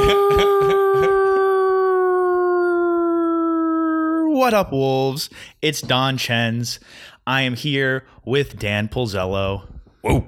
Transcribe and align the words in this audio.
what 4.30 4.54
up, 4.54 4.72
wolves? 4.72 5.28
It's 5.60 5.82
Don 5.82 6.16
Chens. 6.16 6.80
I 7.26 7.42
am 7.42 7.54
here 7.54 8.06
with 8.24 8.58
Dan 8.58 8.88
Pulzello. 8.88 9.64
Whoa. 10.00 10.26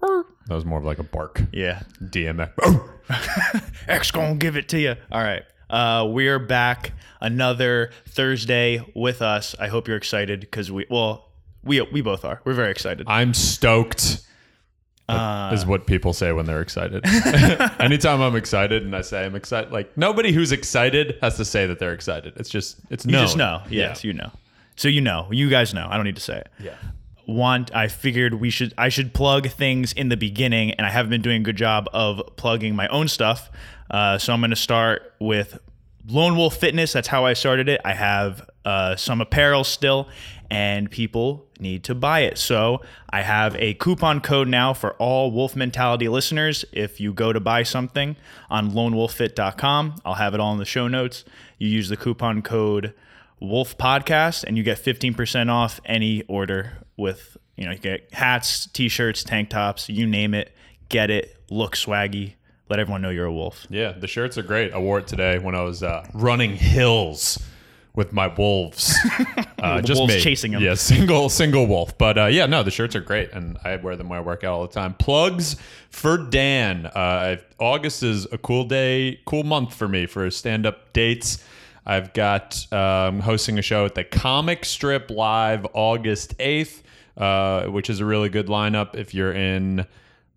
That 0.00 0.54
was 0.54 0.64
more 0.64 0.80
of 0.80 0.84
like 0.84 0.98
a 0.98 1.04
bark. 1.04 1.40
Yeah, 1.52 1.82
DMX. 2.02 2.50
X 3.88 4.10
gonna 4.10 4.34
give 4.34 4.56
it 4.56 4.68
to 4.70 4.80
you. 4.80 4.96
All 5.12 5.22
right. 5.22 5.44
Uh, 5.70 6.08
we're 6.10 6.40
back 6.40 6.90
another 7.20 7.92
Thursday 8.08 8.84
with 8.96 9.22
us. 9.22 9.54
I 9.60 9.68
hope 9.68 9.86
you're 9.86 9.96
excited 9.96 10.40
because 10.40 10.72
we, 10.72 10.86
well, 10.90 11.30
we 11.62 11.80
we 11.82 12.00
both 12.00 12.24
are. 12.24 12.40
We're 12.44 12.54
very 12.54 12.72
excited. 12.72 13.06
I'm 13.08 13.32
stoked. 13.32 14.22
Uh, 15.08 15.50
is 15.54 15.64
what 15.64 15.86
people 15.86 16.12
say 16.12 16.32
when 16.32 16.44
they're 16.44 16.60
excited. 16.60 17.02
Anytime 17.80 18.20
I'm 18.20 18.36
excited 18.36 18.82
and 18.82 18.94
I 18.94 19.00
say 19.00 19.24
I'm 19.24 19.34
excited, 19.34 19.72
like 19.72 19.96
nobody 19.96 20.32
who's 20.32 20.52
excited 20.52 21.18
has 21.22 21.36
to 21.38 21.44
say 21.44 21.66
that 21.66 21.78
they're 21.78 21.94
excited. 21.94 22.34
It's 22.36 22.50
just 22.50 22.76
it's 22.90 23.06
no. 23.06 23.18
you 23.18 23.24
just 23.24 23.36
know. 23.36 23.62
Yes, 23.70 24.04
you 24.04 24.12
know. 24.12 24.30
So 24.76 24.88
you 24.88 25.00
know. 25.00 25.28
You 25.30 25.48
guys 25.48 25.72
know. 25.72 25.86
I 25.88 25.96
don't 25.96 26.04
need 26.04 26.16
to 26.16 26.22
say 26.22 26.38
it. 26.38 26.48
Yeah. 26.60 26.74
want 27.26 27.74
I 27.74 27.88
figured 27.88 28.34
we 28.34 28.50
should 28.50 28.74
I 28.76 28.90
should 28.90 29.14
plug 29.14 29.48
things 29.48 29.94
in 29.94 30.10
the 30.10 30.16
beginning 30.16 30.72
and 30.72 30.86
I 30.86 30.90
haven't 30.90 31.10
been 31.10 31.22
doing 31.22 31.40
a 31.40 31.44
good 31.44 31.56
job 31.56 31.88
of 31.94 32.22
plugging 32.36 32.76
my 32.76 32.88
own 32.88 33.08
stuff. 33.08 33.50
Uh, 33.90 34.18
so 34.18 34.34
I'm 34.34 34.40
going 34.40 34.50
to 34.50 34.56
start 34.56 35.14
with 35.18 35.58
Lone 36.06 36.36
Wolf 36.36 36.56
Fitness. 36.56 36.92
That's 36.92 37.08
how 37.08 37.24
I 37.24 37.32
started 37.32 37.68
it. 37.68 37.80
I 37.84 37.94
have 37.94 38.48
uh, 38.64 38.96
some 38.96 39.20
apparel 39.20 39.64
still, 39.64 40.08
and 40.50 40.90
people 40.90 41.47
need 41.60 41.84
to 41.84 41.94
buy 41.94 42.20
it. 42.20 42.38
So 42.38 42.80
I 43.10 43.22
have 43.22 43.54
a 43.56 43.74
coupon 43.74 44.20
code 44.20 44.48
now 44.48 44.72
for 44.72 44.94
all 44.94 45.30
Wolf 45.30 45.56
Mentality 45.56 46.08
listeners. 46.08 46.64
If 46.72 47.00
you 47.00 47.12
go 47.12 47.32
to 47.32 47.40
buy 47.40 47.62
something 47.62 48.16
on 48.50 48.70
lonewolffit.com, 48.72 49.96
I'll 50.04 50.14
have 50.14 50.34
it 50.34 50.40
all 50.40 50.52
in 50.52 50.58
the 50.58 50.64
show 50.64 50.88
notes. 50.88 51.24
You 51.58 51.68
use 51.68 51.88
the 51.88 51.96
coupon 51.96 52.42
code 52.42 52.94
Wolf 53.40 53.78
Podcast, 53.78 54.44
and 54.44 54.56
you 54.56 54.62
get 54.62 54.78
15% 54.78 55.50
off 55.50 55.80
any 55.84 56.22
order 56.24 56.78
with, 56.96 57.36
you 57.56 57.64
know, 57.64 57.72
you 57.72 57.78
get 57.78 58.12
hats, 58.12 58.66
t 58.66 58.88
shirts, 58.88 59.22
tank 59.22 59.50
tops, 59.50 59.88
you 59.88 60.06
name 60.06 60.34
it, 60.34 60.52
get 60.88 61.10
it, 61.10 61.36
look 61.50 61.76
swaggy, 61.76 62.34
let 62.68 62.80
everyone 62.80 63.00
know 63.00 63.10
you're 63.10 63.26
a 63.26 63.32
wolf. 63.32 63.66
Yeah, 63.70 63.92
the 63.92 64.08
shirts 64.08 64.36
are 64.38 64.42
great. 64.42 64.72
I 64.72 64.78
wore 64.78 64.98
it 64.98 65.06
today 65.06 65.38
when 65.38 65.54
I 65.54 65.62
was 65.62 65.82
uh, 65.82 66.06
running 66.14 66.56
hills 66.56 67.38
with 67.98 68.12
my 68.14 68.28
wolves. 68.28 68.96
Uh, 69.60 69.82
just 69.82 69.98
wolves 69.98 70.14
me. 70.14 70.20
chasing 70.20 70.54
'em. 70.54 70.62
Yeah, 70.62 70.74
single 70.74 71.28
single 71.28 71.66
wolf. 71.66 71.98
But 71.98 72.16
uh, 72.16 72.26
yeah, 72.26 72.46
no, 72.46 72.62
the 72.62 72.70
shirts 72.70 72.94
are 72.94 73.00
great, 73.00 73.32
and 73.32 73.58
I 73.64 73.74
wear 73.74 73.96
them 73.96 74.08
when 74.08 74.20
I 74.20 74.22
work 74.22 74.44
out 74.44 74.52
all 74.54 74.62
the 74.68 74.72
time. 74.72 74.94
Plugs 74.94 75.56
for 75.90 76.16
Dan. 76.16 76.86
Uh, 76.86 77.38
August 77.58 78.04
is 78.04 78.24
a 78.30 78.38
cool 78.38 78.62
day, 78.62 79.18
cool 79.26 79.42
month 79.42 79.74
for 79.74 79.88
me 79.88 80.06
for 80.06 80.30
stand 80.30 80.64
up 80.64 80.92
dates. 80.92 81.42
I've 81.84 82.12
got 82.12 82.72
um, 82.72 83.18
hosting 83.18 83.58
a 83.58 83.62
show 83.62 83.84
at 83.84 83.96
the 83.96 84.04
Comic 84.04 84.64
Strip 84.64 85.10
Live 85.10 85.66
August 85.72 86.38
8th, 86.38 86.82
uh, 87.16 87.64
which 87.64 87.90
is 87.90 87.98
a 87.98 88.04
really 88.04 88.28
good 88.28 88.46
lineup 88.46 88.94
if 88.94 89.12
you're 89.12 89.32
in 89.32 89.86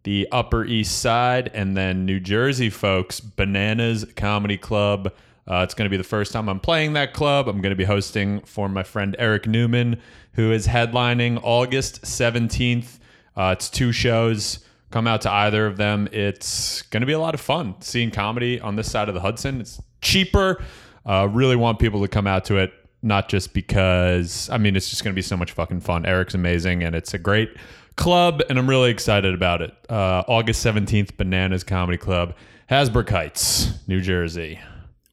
the 0.02 0.28
Upper 0.32 0.66
East 0.66 1.00
Side, 1.00 1.52
and 1.54 1.78
then 1.78 2.08
New 2.08 2.20
Jersey 2.20 2.72
folks, 2.72 3.20
Bananas 3.20 4.04
Comedy 4.16 4.58
Club. 4.58 5.14
Uh, 5.48 5.62
it's 5.64 5.74
going 5.74 5.86
to 5.86 5.90
be 5.90 5.98
the 5.98 6.04
first 6.04 6.32
time 6.32 6.48
I'm 6.48 6.60
playing 6.60 6.94
that 6.94 7.14
club. 7.14 7.48
I'm 7.48 7.62
going 7.62 7.72
to 7.72 7.76
be 7.76 7.84
hosting 7.84 8.42
for 8.42 8.70
my 8.70 8.84
friend 8.84 9.16
Eric 9.18 9.48
Newman, 9.48 10.00
who 10.34 10.52
is 10.52 10.68
headlining 10.68 11.40
August 11.44 12.04
17th. 12.04 13.00
Uh, 13.36 13.56
it's 13.58 13.70
two 13.70 13.92
shows. 13.92 14.60
Come 14.92 15.08
out 15.08 15.22
to 15.22 15.32
either 15.32 15.66
of 15.66 15.78
them. 15.78 16.08
It's 16.12 16.82
going 16.84 17.02
to 17.02 17.08
be 17.08 17.14
a 17.14 17.20
lot 17.20 17.34
of 17.34 17.42
fun 17.42 17.76
seeing 17.82 18.12
comedy 18.12 18.60
on 18.60 18.76
this 18.76 18.92
side 18.92 19.08
of 19.08 19.16
the 19.16 19.22
Hudson. 19.22 19.62
It's 19.62 19.82
cheaper. 20.02 20.62
Uh, 21.06 21.28
really 21.32 21.56
want 21.56 21.80
people 21.80 22.02
to 22.02 22.08
come 22.08 22.28
out 22.28 22.46
to 22.46 22.58
it, 22.58 22.74
not 23.02 23.30
just 23.30 23.54
because, 23.54 24.50
I 24.52 24.58
mean, 24.58 24.76
it's 24.76 24.90
just 24.90 25.04
going 25.04 25.14
to 25.14 25.16
be 25.16 25.22
so 25.22 25.38
much 25.38 25.54
fucking 25.54 25.80
fun. 25.80 26.06
Eric's 26.06 26.36
amazing, 26.36 26.84
and 26.84 26.96
it's 26.96 27.14
a 27.14 27.18
great 27.18 27.56
club, 27.96 28.42
and 28.50 28.60
I'm 28.60 28.70
really 28.70 28.92
excited 28.92 29.34
about 29.34 29.62
it. 29.62 29.74
Uh, 29.90 30.24
August 30.28 30.64
17th, 30.66 31.18
Bananas 31.18 31.64
Comedy 31.64 31.98
Club, 31.98 32.36
Hasbrouck 32.70 33.10
Heights, 33.10 33.72
New 33.88 34.02
Jersey. 34.02 34.60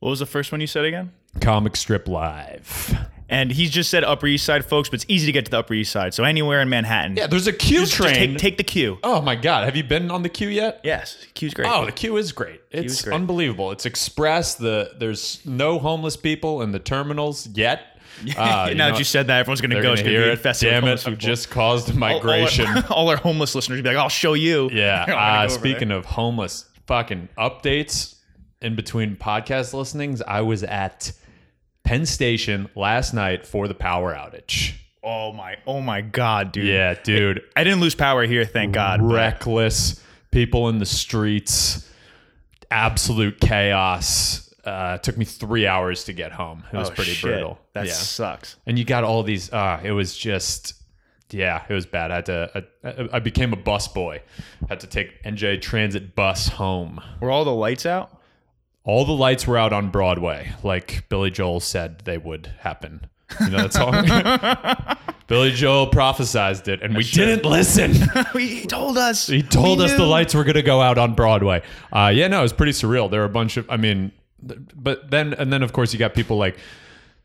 What 0.00 0.10
was 0.10 0.18
the 0.20 0.26
first 0.26 0.52
one 0.52 0.60
you 0.60 0.66
said 0.66 0.84
again? 0.84 1.12
Comic 1.40 1.76
Strip 1.76 2.06
Live. 2.08 2.96
And 3.30 3.50
he 3.52 3.68
just 3.68 3.90
said 3.90 4.04
Upper 4.04 4.26
East 4.26 4.46
Side, 4.46 4.64
folks, 4.64 4.88
but 4.88 4.94
it's 5.02 5.04
easy 5.08 5.26
to 5.26 5.32
get 5.32 5.44
to 5.44 5.50
the 5.50 5.58
Upper 5.58 5.74
East 5.74 5.92
Side. 5.92 6.14
So 6.14 6.24
anywhere 6.24 6.62
in 6.62 6.70
Manhattan. 6.70 7.16
Yeah, 7.16 7.26
there's 7.26 7.46
a 7.46 7.52
Q 7.52 7.80
Just 7.80 7.92
train. 7.92 8.14
take, 8.14 8.38
take 8.38 8.56
the 8.56 8.64
Q. 8.64 8.98
oh 9.02 9.20
my 9.20 9.36
God, 9.36 9.64
have 9.64 9.76
you 9.76 9.84
been 9.84 10.10
on 10.10 10.22
the 10.22 10.30
Q 10.30 10.48
yet? 10.48 10.80
Yes, 10.82 11.26
Q's 11.34 11.52
great. 11.52 11.68
Oh, 11.68 11.84
the 11.84 11.92
Q 11.92 12.16
is 12.16 12.32
great. 12.32 12.62
It's 12.70 12.94
is 12.94 13.02
great. 13.02 13.14
unbelievable. 13.14 13.70
It's 13.70 13.84
express. 13.84 14.54
The 14.54 14.92
there's 14.98 15.44
no 15.44 15.78
homeless 15.78 16.16
people 16.16 16.62
in 16.62 16.72
the 16.72 16.78
terminals 16.78 17.46
yet. 17.48 17.82
Uh, 18.20 18.32
now 18.34 18.66
you 18.66 18.74
know, 18.74 18.90
that 18.90 18.98
you 18.98 19.04
said 19.04 19.28
that, 19.28 19.38
everyone's 19.38 19.60
going 19.60 19.70
to 19.70 19.76
go. 19.76 19.94
gonna 19.94 20.02
hear 20.02 20.34
be 20.34 20.40
it. 20.42 20.56
Damn 20.58 20.88
it! 20.88 20.98
people. 20.98 21.14
just 21.14 21.50
caused 21.50 21.88
a 21.88 21.92
All- 21.92 21.98
all 22.02 22.04
our- 22.04 22.24
migration. 22.24 22.66
All, 22.90 23.08
our, 23.10 23.16
homeless 23.16 23.54
listeners 23.54 23.76
will 23.76 23.84
be 23.84 23.88
like, 23.90 23.96
"I'll 23.96 24.08
show 24.08 24.32
you." 24.32 24.68
Yeah. 24.72 25.04
Uh, 25.44 25.48
speaking 25.48 25.92
of 25.92 26.04
homeless, 26.04 26.64
fucking 26.88 27.28
updates 27.38 28.16
in 28.60 28.76
between 28.76 29.16
podcast 29.16 29.72
listenings, 29.74 30.20
I 30.22 30.40
was 30.42 30.62
at 30.64 31.12
Penn 31.84 32.06
Station 32.06 32.68
last 32.74 33.14
night 33.14 33.46
for 33.46 33.68
the 33.68 33.74
power 33.74 34.14
outage. 34.14 34.74
oh 35.02 35.32
my, 35.32 35.56
oh 35.66 35.80
my 35.80 36.00
God, 36.00 36.52
dude. 36.52 36.66
Yeah, 36.66 36.94
dude. 37.02 37.42
I 37.56 37.64
didn't 37.64 37.80
lose 37.80 37.94
power 37.94 38.24
here, 38.26 38.44
thank 38.44 38.72
God. 38.74 39.00
but- 39.00 39.14
Reckless 39.14 40.02
people 40.30 40.68
in 40.68 40.78
the 40.78 40.86
streets, 40.86 41.88
absolute 42.70 43.40
chaos. 43.40 44.52
Uh, 44.64 44.96
it 44.96 45.02
took 45.02 45.16
me 45.16 45.24
three 45.24 45.66
hours 45.66 46.04
to 46.04 46.12
get 46.12 46.32
home. 46.32 46.62
It 46.72 46.76
was 46.76 46.90
Oh, 46.90 46.94
pretty 46.94 47.12
shit. 47.12 47.30
brutal. 47.30 47.58
That 47.72 47.86
yeah. 47.86 47.92
sucks. 47.92 48.56
and 48.66 48.78
you 48.78 48.84
got 48.84 49.04
all 49.04 49.22
these. 49.22 49.50
Uh, 49.52 49.80
it 49.82 49.92
was 49.92 50.16
just. 50.16 50.74
Yeah, 51.30 51.62
it 51.68 51.72
was 51.74 51.84
bad. 51.86 52.10
I 52.10 52.14
had 52.16 52.26
to. 52.26 52.64
I, 52.84 53.08
I 53.14 53.18
became 53.20 53.52
a 53.52 53.56
bus 53.56 53.86
boy. 53.88 54.22
Had 54.68 54.80
to 54.80 54.86
take 54.86 55.22
NJ 55.24 55.60
Transit 55.62 56.14
bus 56.14 56.48
home. 56.48 57.00
Were 57.20 57.30
all 57.30 57.44
the 57.44 57.52
lights 57.54 57.86
out? 57.86 58.17
All 58.88 59.04
the 59.04 59.12
lights 59.12 59.46
were 59.46 59.58
out 59.58 59.74
on 59.74 59.90
Broadway, 59.90 60.50
like 60.62 61.04
Billy 61.10 61.30
Joel 61.30 61.60
said 61.60 61.98
they 62.06 62.16
would 62.16 62.46
happen. 62.60 63.06
You 63.38 63.50
know 63.50 63.68
that 63.68 63.74
song? 63.74 64.96
Billy 65.26 65.50
Joel 65.50 65.90
prophesized 65.90 66.68
it, 66.68 66.80
and 66.80 66.96
we 66.96 67.04
didn't 67.04 67.44
listen. 67.44 67.92
he 68.32 68.64
told 68.64 68.96
us. 68.96 69.26
He 69.26 69.42
told 69.42 69.82
us 69.82 69.92
the 69.92 70.06
lights 70.06 70.34
were 70.34 70.42
going 70.42 70.54
to 70.54 70.62
go 70.62 70.80
out 70.80 70.96
on 70.96 71.14
Broadway. 71.14 71.62
Uh, 71.92 72.10
yeah, 72.14 72.28
no, 72.28 72.38
it 72.38 72.42
was 72.42 72.54
pretty 72.54 72.72
surreal. 72.72 73.10
There 73.10 73.20
were 73.20 73.26
a 73.26 73.28
bunch 73.28 73.58
of, 73.58 73.68
I 73.68 73.76
mean, 73.76 74.10
but 74.74 75.10
then, 75.10 75.34
and 75.34 75.52
then 75.52 75.62
of 75.62 75.74
course 75.74 75.92
you 75.92 75.98
got 75.98 76.14
people 76.14 76.38
like 76.38 76.56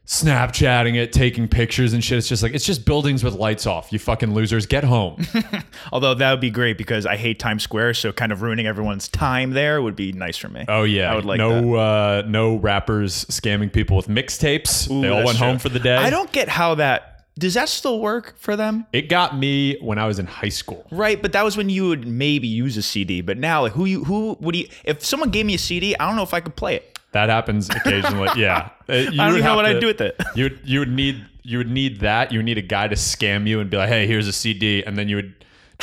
Snapchatting 0.06 0.96
it, 0.96 1.14
taking 1.14 1.48
pictures 1.48 1.94
and 1.94 2.04
shit. 2.04 2.18
It's 2.18 2.28
just 2.28 2.44
like, 2.44 2.54
it's 2.54 2.66
just 2.66 2.86
buildings 2.86 3.24
with 3.24 3.36
lights 3.36 3.66
off. 3.66 3.94
You 3.94 4.00
fucking 4.00 4.34
losers, 4.34 4.66
get 4.66 4.84
home. 4.84 5.26
Although 5.94 6.14
that 6.16 6.32
would 6.32 6.42
be 6.42 6.52
great 6.52 6.78
because 6.78 7.06
I 7.06 7.16
hate 7.16 7.40
Times 7.40 7.64
Square, 7.64 7.94
so 7.94 8.12
kind 8.12 8.32
of 8.32 8.42
ruining 8.42 8.68
everyone's 8.68 9.08
time 9.08 9.52
there 9.52 9.82
would 9.82 9.96
be 9.96 10.12
nice 10.12 10.38
for 10.38 10.50
me. 10.50 10.66
Oh 10.68 10.84
yeah, 10.84 11.12
I 11.12 11.16
would 11.16 11.26
like 11.26 11.38
no, 11.38 11.76
uh, 11.76 12.24
no 12.28 12.56
rappers 12.56 13.26
scamming 13.26 13.72
people 13.72 13.96
with 13.96 14.08
mixtapes. 14.08 14.88
They 14.88 15.08
all 15.08 15.24
went 15.24 15.38
true. 15.38 15.48
home 15.48 15.60
for 15.60 15.70
the 15.70 15.80
day. 15.80 15.96
I 15.96 16.10
don't 16.10 16.32
get 16.32 16.50
how 16.50 16.76
that 16.76 17.14
does 17.38 17.56
that 17.56 17.68
still 17.68 18.00
work 18.00 18.36
for 18.38 18.56
them? 18.56 18.86
It 18.94 19.10
got 19.10 19.36
me 19.36 19.78
when 19.82 19.98
I 19.98 20.06
was 20.06 20.20
in 20.20 20.28
high 20.28 20.50
school. 20.50 20.86
Right, 20.92 21.20
but 21.20 21.32
that 21.32 21.44
was 21.44 21.58
when 21.58 21.70
you 21.70 21.88
would 21.88 22.08
maybe 22.08 22.48
use 22.48 22.78
a 22.78 22.84
CD. 22.84 23.22
But 23.22 23.38
now, 23.38 23.64
like, 23.64 23.74
who 23.74 23.86
you 23.86 24.04
who 24.04 24.38
would 24.40 24.56
you? 24.56 24.68
If 24.84 25.04
someone 25.04 25.32
gave 25.32 25.46
me 25.46 25.56
a 25.56 25.60
CD, 25.60 25.96
I 25.98 26.06
don't 26.06 26.16
know 26.16 26.24
if 26.24 26.34
I 26.34 26.42
could 26.42 26.56
play 26.56 26.76
it. 26.76 26.93
That 27.14 27.30
happens 27.30 27.70
occasionally. 27.70 28.30
yeah, 28.36 28.70
Uh, 28.90 28.94
you 28.94 29.22
I 29.22 29.28
don't 29.28 29.38
even 29.38 29.44
know 29.46 29.56
what 29.56 29.64
to- 29.64 29.70
I'd 29.70 29.80
do 29.80 29.88
with 29.88 30.02
it. 30.02 30.20
You 30.36 30.58
you 30.64 30.80
would 30.80 30.92
need 30.92 31.24
you 31.44 31.58
would 31.60 31.70
need 31.70 32.00
that. 32.02 32.32
You 32.32 32.40
would 32.40 32.46
need 32.46 32.58
a 32.58 32.62
guy 32.62 32.88
to 32.88 32.96
scam 32.96 33.48
you 33.48 33.60
and 33.60 33.70
be 33.70 33.78
like, 33.78 33.90
"Hey, 33.90 34.08
here's 34.08 34.28
a 34.28 34.34
CD," 34.34 34.84
and 34.86 34.98
then 34.98 35.08
you 35.10 35.18
would 35.18 35.34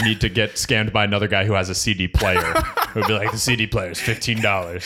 need 0.03 0.21
to 0.23 0.29
get 0.29 0.53
scammed 0.55 0.93
by 0.93 1.05
another 1.05 1.29
guy 1.29 1.45
who 1.45 1.53
has 1.53 1.69
a 1.69 1.75
CD 1.75 2.09
player. 2.09 2.41
It 2.57 2.95
would 2.95 3.07
be 3.07 3.13
like 3.13 3.31
the 3.33 3.39
CD 3.39 3.67
player 3.67 3.91
is 3.91 4.01
fifteen 4.01 4.41
dollars. 4.41 4.85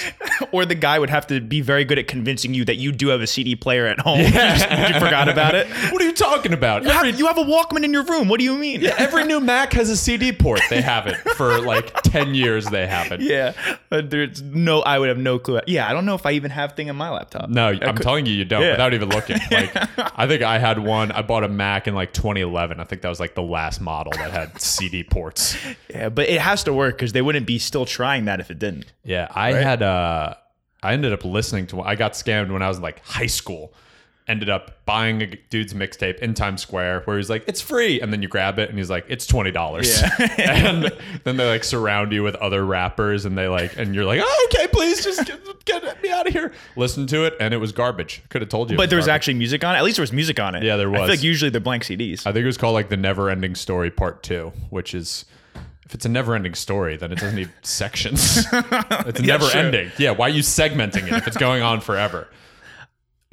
or 0.53 0.65
the 0.67 0.75
guy 0.75 0.99
would 0.99 1.11
have 1.11 1.27
to 1.29 1.41
be 1.41 1.61
very 1.61 1.85
good 1.85 1.99
at 1.99 2.09
convincing 2.09 2.53
you 2.53 2.65
that 2.65 2.77
you 2.77 2.91
do 2.93 3.09
have 3.09 3.21
a 3.21 3.27
CD 3.27 3.55
player 3.57 3.87
at 3.87 4.01
home. 4.01 4.21
you, 4.21 4.29
just- 4.31 4.69
you 4.71 5.01
forgot 5.01 5.29
about 5.29 5.55
it. 5.55 5.69
What 5.93 6.03
are 6.03 6.05
you 6.05 6.13
talking 6.13 6.53
about? 6.53 6.83
You 6.85 6.91
have, 6.91 7.19
you 7.19 7.27
have 7.27 7.39
a 7.39 7.45
Walkman 7.45 7.85
in 7.85 7.93
your 7.93 8.05
room. 8.05 8.29
What 8.29 8.39
do 8.39 8.45
you 8.45 8.57
mean? 8.59 8.81
Yeah, 8.81 8.95
every 8.99 9.25
new 9.25 9.41
Mac 9.41 9.73
has 9.75 9.89
a 9.91 9.97
CD 9.97 10.33
port. 10.33 10.61
They 10.69 10.83
have 10.83 11.07
it 11.07 11.17
for 11.37 11.61
like 11.61 11.93
ten 12.03 12.35
years. 12.35 12.67
They 12.67 12.87
have 12.87 13.13
it. 13.13 13.21
Yeah, 13.21 13.53
but 13.89 14.11
there's 14.11 14.43
no. 14.43 14.81
I 14.83 14.99
would 14.99 15.09
have 15.09 15.19
no 15.19 15.39
clue. 15.39 15.61
Yeah, 15.67 15.89
I 15.89 15.93
don't 15.93 16.05
know 16.07 16.15
if 16.15 16.27
I 16.27 16.33
even 16.33 16.51
have 16.51 16.73
thing 16.73 16.89
in 16.89 16.97
my 16.97 17.11
laptop. 17.11 17.49
No, 17.49 17.69
I'm 17.69 17.97
telling 17.97 18.27
you, 18.27 18.35
you 18.35 18.45
don't. 18.45 18.63
Yeah. 18.63 18.73
Without 18.73 18.95
even 18.95 19.09
looking. 19.11 19.39
Like, 19.51 19.73
I 20.19 20.27
think 20.27 20.43
I 20.43 20.59
had 20.59 20.79
one. 20.81 21.13
I 21.13 21.23
bought 21.23 21.45
a 21.45 21.49
Mac 21.49 21.87
in 21.87 21.95
like 21.95 22.13
2011. 22.13 22.81
I 22.81 22.85
think 22.85 23.03
that 23.03 23.09
was 23.09 23.21
like 23.21 23.35
the 23.35 23.43
last 23.43 23.81
model 23.81 24.13
that 24.17 24.31
had 24.33 24.61
CD 24.61 24.94
ports. 25.03 25.57
Yeah, 25.91 26.09
but 26.09 26.29
it 26.29 26.41
has 26.41 26.65
to 26.65 26.73
work 26.73 26.97
because 26.97 27.13
they 27.13 27.23
wouldn't 27.23 27.47
be 27.47 27.59
still 27.59 27.87
trying 27.87 28.27
that 28.27 28.41
if 28.41 28.51
it 28.51 28.59
didn't. 28.59 28.93
Yeah, 29.05 29.29
I 29.35 29.53
had 29.53 29.83
uh 29.83 30.35
I 30.83 30.93
ended 30.93 31.13
up 31.13 31.25
listening 31.25 31.67
to 31.69 31.81
I 31.83 31.95
got 31.97 32.13
scammed 32.13 32.53
when 32.53 32.63
I 32.63 32.69
was 32.69 32.77
in 32.77 32.83
like 32.83 33.05
high 33.05 33.27
school. 33.27 33.73
Ended 34.27 34.49
up 34.49 34.85
buying 34.87 35.21
a 35.21 35.27
dude's 35.27 35.75
mixtape 35.75 36.19
in 36.21 36.33
Times 36.33 36.63
Square 36.63 37.03
where 37.05 37.19
he's 37.19 37.29
like, 37.29 37.45
it's 37.47 37.61
free. 37.61 38.01
And 38.01 38.11
then 38.11 38.23
you 38.23 38.29
grab 38.29 38.59
it 38.59 38.71
and 38.71 38.79
he's 38.79 38.89
like, 38.89 39.05
it's 39.09 39.27
$20. 39.27 39.55
Yeah. 40.39 40.69
and 40.69 40.93
then 41.25 41.37
they 41.37 41.47
like 41.47 41.63
surround 41.63 42.13
you 42.13 42.23
with 42.23 42.35
other 42.37 42.65
rappers 42.65 43.27
and 43.27 43.37
they 43.37 43.49
like, 43.49 43.77
and 43.77 43.95
you're 43.95 44.07
like, 44.07 44.21
oh, 44.25 44.49
okay, 44.53 44.67
please 44.69 45.05
just 45.05 45.27
get, 45.27 45.65
get 45.67 46.03
me 46.03 46.11
out 46.11 46.27
of 46.27 46.33
here. 46.33 46.53
Listen 46.75 47.07
to 47.09 47.25
it. 47.25 47.35
And 47.39 47.53
it 47.53 47.59
was 47.59 47.73
garbage. 47.73 48.23
Could 48.31 48.41
have 48.41 48.49
told 48.49 48.71
you. 48.71 48.79
But 48.79 48.89
there 48.89 48.97
was 48.97 49.07
garbage. 49.07 49.17
actually 49.17 49.35
music 49.35 49.63
on 49.63 49.75
it. 49.75 49.79
At 49.79 49.85
least 49.85 49.97
there 49.97 50.03
was 50.03 50.13
music 50.13 50.41
on 50.41 50.55
it. 50.55 50.63
Yeah, 50.63 50.77
there 50.77 50.89
was. 50.89 51.01
I 51.01 51.03
was. 51.03 51.11
like 51.11 51.23
usually 51.23 51.51
they're 51.51 51.61
blank 51.61 51.83
CDs. 51.83 52.27
I 52.27 52.33
think 52.33 52.45
it 52.45 52.47
was 52.47 52.57
called 52.57 52.75
like 52.75 52.89
the 52.89 52.97
Never 52.97 53.29
Ending 53.29 53.55
Story 53.55 53.91
Part 53.91 54.23
Two, 54.23 54.53
which 54.71 54.95
is 54.95 55.27
if 55.85 55.95
it's 55.95 56.07
a 56.07 56.09
never 56.09 56.35
ending 56.35 56.55
story, 56.55 56.97
then 56.97 57.13
it 57.13 57.19
doesn't 57.19 57.37
need 57.37 57.51
sections. 57.63 58.45
It's 59.07 59.21
never 59.21 59.45
sure. 59.47 59.61
ending. 59.61 59.91
Yeah, 59.99 60.13
why 60.13 60.27
are 60.27 60.31
you 60.31 60.41
segmenting 60.41 61.07
it 61.07 61.13
if 61.13 61.27
it's 61.27 61.37
going 61.37 61.63
on 61.63 61.81
forever? 61.83 62.29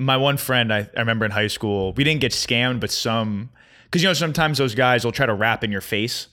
My 0.01 0.18
one 0.18 0.38
friend 0.38 0.74
I, 0.74 0.89
I 0.95 1.00
remember 1.00 1.25
in 1.25 1.31
high 1.31 1.48
school 1.48 1.94
we 1.94 2.03
didn't 2.03 2.21
get 2.21 2.31
scammed 2.31 2.80
but 2.80 2.92
some 2.92 3.50
because 3.86 4.01
you 4.01 4.09
know 4.09 4.13
sometimes 4.13 4.57
those 4.57 4.75
guys 4.75 5.06
will 5.06 5.12
try 5.12 5.25
to 5.25 5.33
rap 5.33 5.63
in 5.63 5.71
your 5.71 5.81
face 5.81 6.27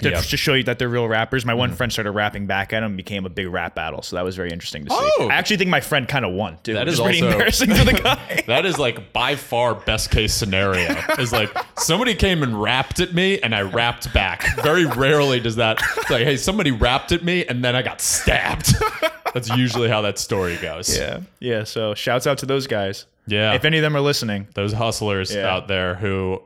to, 0.00 0.10
Yep. 0.10 0.24
to 0.24 0.36
show 0.36 0.54
you 0.54 0.62
that 0.64 0.78
they're 0.78 0.88
real 0.88 1.08
rappers 1.08 1.44
my 1.44 1.54
one 1.54 1.70
mm-hmm. 1.70 1.76
friend 1.76 1.92
started 1.92 2.10
rapping 2.12 2.46
back 2.46 2.72
at 2.72 2.78
him 2.82 2.88
and 2.90 2.96
became 2.96 3.24
a 3.26 3.28
big 3.30 3.48
rap 3.48 3.74
battle 3.74 4.02
so 4.02 4.16
that 4.16 4.24
was 4.24 4.36
very 4.36 4.50
interesting 4.50 4.84
to 4.84 4.90
see 4.90 5.10
Oh. 5.20 5.28
i 5.30 5.34
actually 5.34 5.56
think 5.58 5.70
my 5.70 5.80
friend 5.80 6.06
kind 6.08 6.24
of 6.24 6.32
won 6.32 6.58
too 6.62 6.74
That 6.74 6.88
is 6.88 7.00
pretty 7.00 7.20
also- 7.22 7.32
embarrassing 7.32 7.74
for 7.74 7.84
the 7.84 7.92
guy 8.02 8.42
That 8.46 8.66
is 8.66 8.78
like 8.78 9.12
by 9.12 9.36
far 9.36 9.74
best 9.74 10.10
case 10.10 10.32
scenario. 10.34 10.96
Is 11.18 11.32
like 11.32 11.54
somebody 11.78 12.14
came 12.14 12.42
and 12.42 12.60
rapped 12.60 13.00
at 13.00 13.14
me 13.14 13.40
and 13.40 13.54
I 13.54 13.62
rapped 13.62 14.12
back. 14.12 14.44
Very 14.62 14.86
rarely 14.86 15.40
does 15.40 15.56
that. 15.56 15.78
It's 15.98 16.10
like, 16.10 16.24
hey, 16.24 16.36
somebody 16.36 16.70
rapped 16.70 17.12
at 17.12 17.22
me 17.24 17.44
and 17.46 17.64
then 17.64 17.76
I 17.76 17.82
got 17.82 18.00
stabbed. 18.00 18.74
That's 19.34 19.48
usually 19.50 19.88
how 19.88 20.00
that 20.02 20.18
story 20.18 20.56
goes. 20.56 20.96
yeah 20.96 21.20
yeah 21.38 21.64
so 21.64 21.94
shouts 21.94 22.26
out 22.26 22.38
to 22.38 22.46
those 22.46 22.66
guys 22.66 23.06
Yeah. 23.26 23.54
if 23.54 23.64
any 23.64 23.78
of 23.78 23.82
them 23.82 23.96
are 23.96 24.00
listening 24.00 24.48
Those 24.54 24.72
hustlers 24.72 25.32
Yeah. 25.34 25.46
out 25.54 25.68
there 25.68 25.94
who, 25.94 26.42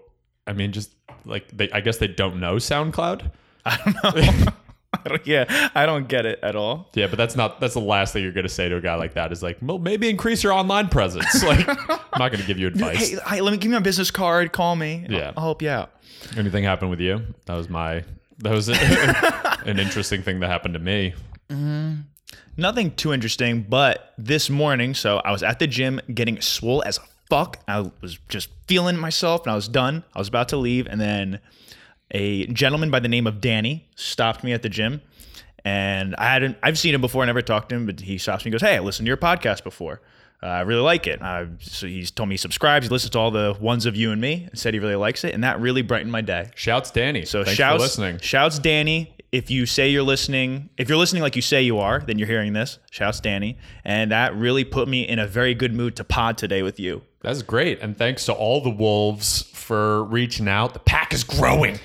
I 0.47 0.53
mean, 0.53 0.73
just 0.73 0.91
like 1.25 1.49
they, 1.57 1.71
I 1.71 1.81
guess 1.81 1.97
they 1.99 2.09
don't 2.09 2.41
know 2.41 2.57
SoundCloud. 2.57 3.31
I 3.67 3.77
don't, 3.85 4.45
know. 4.45 5.17
yeah 5.25 5.71
i 5.75 5.87
don't 5.87 6.07
get 6.07 6.25
it 6.25 6.39
at 6.43 6.55
all 6.55 6.89
Yeah, 6.95 7.09
but 7.09 7.17
that's 7.17 7.35
not 7.37 7.61
that's 7.61 7.75
the 7.75 7.81
last 7.81 8.13
thing 8.13 8.23
you're 8.23 8.33
gonna 8.33 8.49
say 8.49 8.69
to 8.69 8.77
a 8.77 8.81
guy 8.81 8.95
like 8.95 9.15
that 9.15 9.33
is 9.33 9.43
like, 9.43 9.59
well, 9.61 9.79
maybe 9.79 10.09
increase 10.09 10.43
your 10.43 10.53
online 10.53 10.89
presence. 10.89 11.43
Like, 11.45 11.69
I'm 11.69 12.19
not 12.19 12.31
gonna 12.33 12.45
give 12.47 12.59
you 12.59 12.69
advice. 12.69 13.11
hey, 13.11 13.19
hey 13.27 13.41
let 13.41 13.51
me 13.51 13.57
give 13.59 13.71
me 13.71 13.77
my 13.77 13.83
business 13.83 14.11
card 14.11 14.53
call 14.53 14.77
me 14.77 15.07
Yeah. 15.09 15.29
I'll, 15.29 15.33
I'll 15.39 15.45
help 15.45 15.63
you 15.63 15.71
out 15.71 15.91
Anything 16.37 16.65
happen 16.65 16.89
with 16.91 17.01
you? 17.01 17.23
That 17.47 17.55
was 17.57 17.69
my 17.69 18.05
that 18.39 18.53
was 18.53 18.69
an 18.69 19.79
interesting 19.79 20.23
thing 20.23 20.41
that 20.41 20.49
happened 20.49 20.75
to 20.75 20.81
me. 20.81 21.15
Mm-hmm. 21.51 22.01
Nothing 22.57 22.93
too 22.95 23.13
interesting, 23.13 23.63
but 23.63 24.13
this 24.17 24.49
morning, 24.49 24.95
so 24.95 25.19
I 25.19 25.33
was 25.33 25.43
at 25.43 25.59
the 25.59 25.67
gym 25.67 26.01
getting 26.13 26.41
swole 26.41 26.83
as 26.87 26.99
a 26.99 27.03
fuck. 27.29 27.59
I 27.69 27.91
was 28.01 28.19
just 28.29 28.49
feeling 28.67 28.97
myself 28.97 29.43
and 29.43 29.53
I 29.53 29.55
was 29.55 29.69
done. 29.69 30.05
I 30.15 30.19
was 30.19 30.29
about 30.29 30.49
to 30.51 30.57
leave, 30.57 30.87
and 30.87 31.01
then 31.01 31.41
a 32.11 32.47
gentleman 32.47 32.91
by 32.91 33.01
the 33.01 33.09
name 33.09 33.27
of 33.27 33.41
Danny 33.41 33.89
stopped 33.97 34.45
me 34.45 34.53
at 34.53 34.63
the 34.63 34.69
gym. 34.69 35.03
And 35.65 36.15
I 36.17 36.25
hadn't, 36.27 36.59
I've 36.63 36.79
seen 36.79 36.95
him 36.95 37.01
before, 37.01 37.23
I 37.23 37.27
never 37.27 37.41
talked 37.41 37.71
to 37.71 37.75
him, 37.75 37.87
but 37.87 38.01
he 38.01 38.19
stops 38.19 38.45
me 38.45 38.51
and 38.51 38.53
goes, 38.53 38.61
Hey, 38.69 38.77
I 38.77 38.81
listened 38.81 39.07
to 39.07 39.09
your 39.09 39.17
podcast 39.17 39.65
before. 39.65 40.03
Uh, 40.43 40.47
I 40.49 40.61
really 40.61 40.83
like 40.83 41.07
it. 41.07 41.23
Uh, 41.23 41.47
so 41.59 41.87
he's 41.87 42.11
told 42.11 42.29
me 42.29 42.35
he 42.35 42.37
subscribes. 42.39 42.87
He 42.87 42.91
listens 42.91 43.11
to 43.13 43.19
all 43.19 43.31
the 43.31 43.57
ones 43.59 43.87
of 43.87 43.97
you 43.97 44.13
and 44.13 44.21
me 44.21 44.47
and 44.51 44.59
said 44.59 44.75
he 44.75 44.81
really 44.81 44.95
likes 44.95 45.25
it. 45.25 45.33
And 45.33 45.43
that 45.43 45.59
really 45.59 45.81
brightened 45.81 46.13
my 46.13 46.21
day. 46.21 46.51
Shouts 46.55 46.91
Danny. 46.91 47.25
So 47.25 47.45
Thanks 47.45 47.57
shouts, 47.57 47.77
for 47.77 47.83
listening. 47.83 48.19
shouts 48.19 48.59
Danny. 48.59 49.17
If 49.33 49.51
you 49.51 49.65
say 49.65 49.89
you're 49.89 50.03
listening, 50.03 50.69
if 50.77 50.89
you're 50.91 50.99
listening 50.99 51.23
like 51.23 51.35
you 51.35 51.43
say 51.43 51.63
you 51.63 51.79
are, 51.79 51.99
then 51.99 52.19
you're 52.19 52.29
hearing 52.29 52.53
this. 52.53 52.79
Shouts 52.91 53.19
Danny, 53.19 53.59
and 53.85 54.13
that 54.13 54.37
really 54.37 54.65
put 54.65 54.87
me 54.87 55.09
in 55.09 55.19
a 55.19 55.27
very 55.27 55.55
good 55.55 55.73
mood 55.73 55.97
to 55.97 56.05
pod 56.05 56.39
today 56.39 56.63
with 56.63 56.79
you. 56.79 57.03
That's 57.21 57.43
great. 57.43 57.81
And 57.81 57.97
thanks 57.99 58.27
to 58.27 58.33
all 58.33 58.61
the 58.61 58.71
wolves 58.71 59.43
for 59.43 60.05
reaching 60.05 60.47
out. 60.47 60.73
The 60.75 60.79
pack 60.79 61.13
is 61.13 61.25
growing 61.25 61.81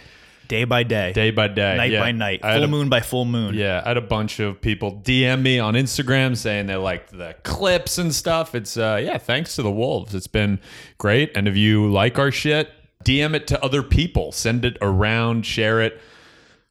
Day 0.50 0.66
by 0.66 0.84
day, 0.84 1.14
day 1.14 1.32
by 1.32 1.48
day. 1.48 1.78
night 1.78 1.92
Yeah. 1.92 2.00
by 2.02 2.12
night, 2.12 2.42
I 2.44 2.50
had 2.52 2.56
full 2.58 2.64
a- 2.66 2.68
moon 2.68 2.90
by 2.90 3.00
full 3.00 3.24
moon. 3.24 3.54
Yeah, 3.56 3.82
I 3.86 3.88
had 3.90 3.98
a 3.98 4.02
bunch 4.02 4.40
of 4.42 4.60
people 4.60 5.02
DM 5.06 5.42
me 5.44 5.60
on 5.60 5.76
Instagram 5.76 6.36
saying 6.36 6.66
they 6.66 6.76
liked 6.76 7.18
the 7.18 7.36
clips 7.44 7.98
and 7.98 8.14
stuff. 8.14 8.54
It's 8.56 8.76
uh 8.76 9.00
yeah, 9.02 9.18
thanks 9.20 9.56
to 9.56 9.62
the 9.62 9.72
wolves. 9.72 10.14
It's 10.14 10.28
been 10.28 10.60
great. 10.98 11.32
And 11.38 11.48
if 11.48 11.56
you 11.56 11.90
like 11.92 12.20
our 12.20 12.32
shit, 12.32 12.70
DM 13.06 13.34
it 13.36 13.48
to 13.48 13.64
other 13.64 13.82
people. 13.84 14.32
Send 14.34 14.66
it 14.66 14.78
around, 14.82 15.46
share 15.46 15.82
it, 15.82 16.02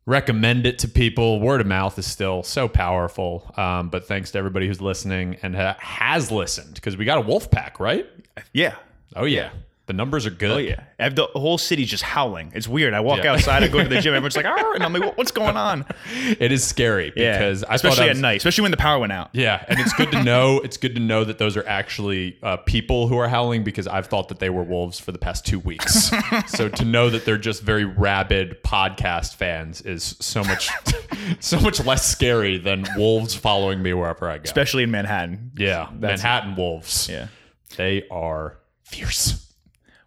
recommend 0.07 0.67
it 0.67 0.79
to 0.81 0.89
people. 0.89 1.41
Word 1.41 1.61
of 1.61 1.67
mouth 1.67 1.99
is 1.99 2.07
still 2.07 2.43
so 2.43 2.67
powerful. 2.69 3.53
Um, 3.57 3.91
but 3.91 4.07
thanks 4.09 4.33
to 4.33 4.39
everybody 4.39 4.67
who's 4.67 4.81
listening 4.81 5.37
and 5.43 5.55
ha- 5.55 5.77
has 5.79 6.31
listened 6.33 6.75
because 6.75 6.97
we 6.97 7.05
got 7.05 7.19
a 7.19 7.23
wolf 7.23 7.51
pack, 7.51 7.79
right? 7.81 8.07
yeah, 8.53 8.75
Oh 9.17 9.25
yeah. 9.25 9.51
The 9.89 9.95
numbers 9.95 10.27
are 10.27 10.31
good. 10.31 10.51
oh 10.51 10.59
yeah. 10.59 10.85
I 11.01 11.05
have 11.05 11.17
the 11.17 11.25
whole 11.35 11.59
city's 11.59 11.89
just 11.89 12.03
howling. 12.05 12.53
It's 12.55 12.69
weird. 12.69 12.93
I 12.95 13.01
walk 13.01 13.25
Yeah. 13.25 13.33
outside, 13.33 13.63
I 13.65 13.69
go 13.69 13.83
to 13.83 13.89
the 13.89 14.01
gym, 14.01 14.13
everyone's 14.15 14.37
like, 14.37 14.45
"Ah," 14.47 14.73
and 14.75 14.85
I'm 14.85 14.93
like, 14.93 15.17
"What's 15.17 15.31
going 15.33 15.57
on?" 15.57 15.85
It 16.39 16.53
is 16.53 16.63
scary 16.65 17.11
Yeah, 17.17 17.39
because 17.39 17.65
I 17.65 17.75
especially 17.77 18.05
I 18.05 18.09
at 18.11 18.17
night, 18.19 18.37
especially 18.37 18.63
when 18.63 18.71
the 18.71 18.77
power 18.77 18.99
went 19.01 19.13
out. 19.13 19.31
Yeah, 19.33 19.65
and 19.67 19.81
it's 19.81 19.93
good 19.95 20.13
to 20.13 20.23
know. 20.31 20.61
It's 20.61 20.77
good 20.77 20.95
to 20.95 21.01
know 21.01 21.25
that 21.25 21.39
those 21.39 21.57
are 21.57 21.67
actually 21.67 22.39
uh, 22.43 22.59
people 22.59 23.09
who 23.09 23.17
are 23.19 23.29
howling 23.29 23.65
because 23.65 23.87
I've 23.87 24.07
thought 24.07 24.29
that 24.29 24.39
they 24.39 24.51
were 24.51 24.63
wolves 24.63 25.01
for 25.01 25.11
the 25.11 25.19
past 25.19 25.47
two 25.47 25.59
weeks. 25.59 26.11
so 26.49 26.69
to 26.69 26.85
know 26.85 27.09
that 27.11 27.25
they're 27.25 27.39
just 27.39 27.63
very 27.63 27.85
rabid 27.87 28.63
podcast 28.63 29.37
fans 29.37 29.81
is 29.81 30.17
so 30.21 30.45
much, 30.45 30.71
so 31.41 31.59
much 31.61 31.83
less 31.85 32.07
scary 32.07 32.59
than 32.59 32.85
wolves 32.97 33.35
following 33.35 33.83
me 33.83 33.95
wherever 33.95 34.29
I 34.29 34.37
go. 34.37 34.43
Especially 34.45 34.83
in 34.83 34.91
Manhattan. 34.91 35.53
yeah, 35.57 35.89
That's- 35.99 36.21
Manhattan 36.23 36.57
wolves. 36.57 37.09
Yeah, 37.11 37.29
they 37.77 38.07
are 38.11 38.59
fierce. 38.85 39.47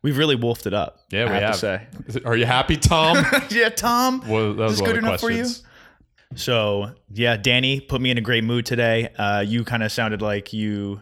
We've 0.01 0.17
really 0.17 0.35
wolfed 0.35 0.65
it 0.65 0.73
up. 0.73 0.99
Yeah, 1.09 1.25
we 1.25 1.31
have, 1.31 1.41
have. 1.41 1.53
to 1.53 2.11
say. 2.11 2.21
Are 2.25 2.35
you 2.35 2.45
happy, 2.45 2.77
Tom? 2.77 3.25
yeah, 3.49 3.69
Tom. 3.69 4.23
well, 4.27 4.53
that 4.53 4.63
was 4.63 4.73
Is 4.73 4.79
this 4.79 4.87
good 4.87 4.97
enough 4.97 5.19
for 5.19 5.31
you? 5.31 5.45
So 6.35 6.91
yeah, 7.13 7.37
Danny 7.37 7.79
put 7.79 8.01
me 8.01 8.11
in 8.11 8.17
a 8.17 8.21
great 8.21 8.43
mood 8.43 8.65
today. 8.65 9.09
Uh, 9.17 9.43
you 9.45 9.63
kind 9.63 9.83
of 9.83 9.91
sounded 9.91 10.21
like 10.21 10.53
you 10.53 11.01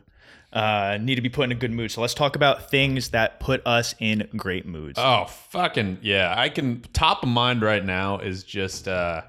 uh, 0.51 0.97
need 0.99 1.15
to 1.15 1.21
be 1.21 1.29
put 1.29 1.43
in 1.43 1.51
a 1.51 1.55
good 1.55 1.71
mood. 1.71 1.91
So 1.91 2.01
let's 2.01 2.15
talk 2.15 2.35
about 2.35 2.71
things 2.71 3.09
that 3.09 3.39
put 3.39 3.65
us 3.65 3.93
in 3.99 4.27
great 4.35 4.65
moods. 4.65 4.97
Oh, 4.97 5.25
fucking 5.25 5.99
yeah. 6.01 6.33
I 6.35 6.49
can 6.49 6.81
top 6.93 7.23
of 7.23 7.29
mind 7.29 7.61
right 7.61 7.83
now 7.83 8.19
is 8.19 8.43
just 8.43 8.87
uh 8.87 9.21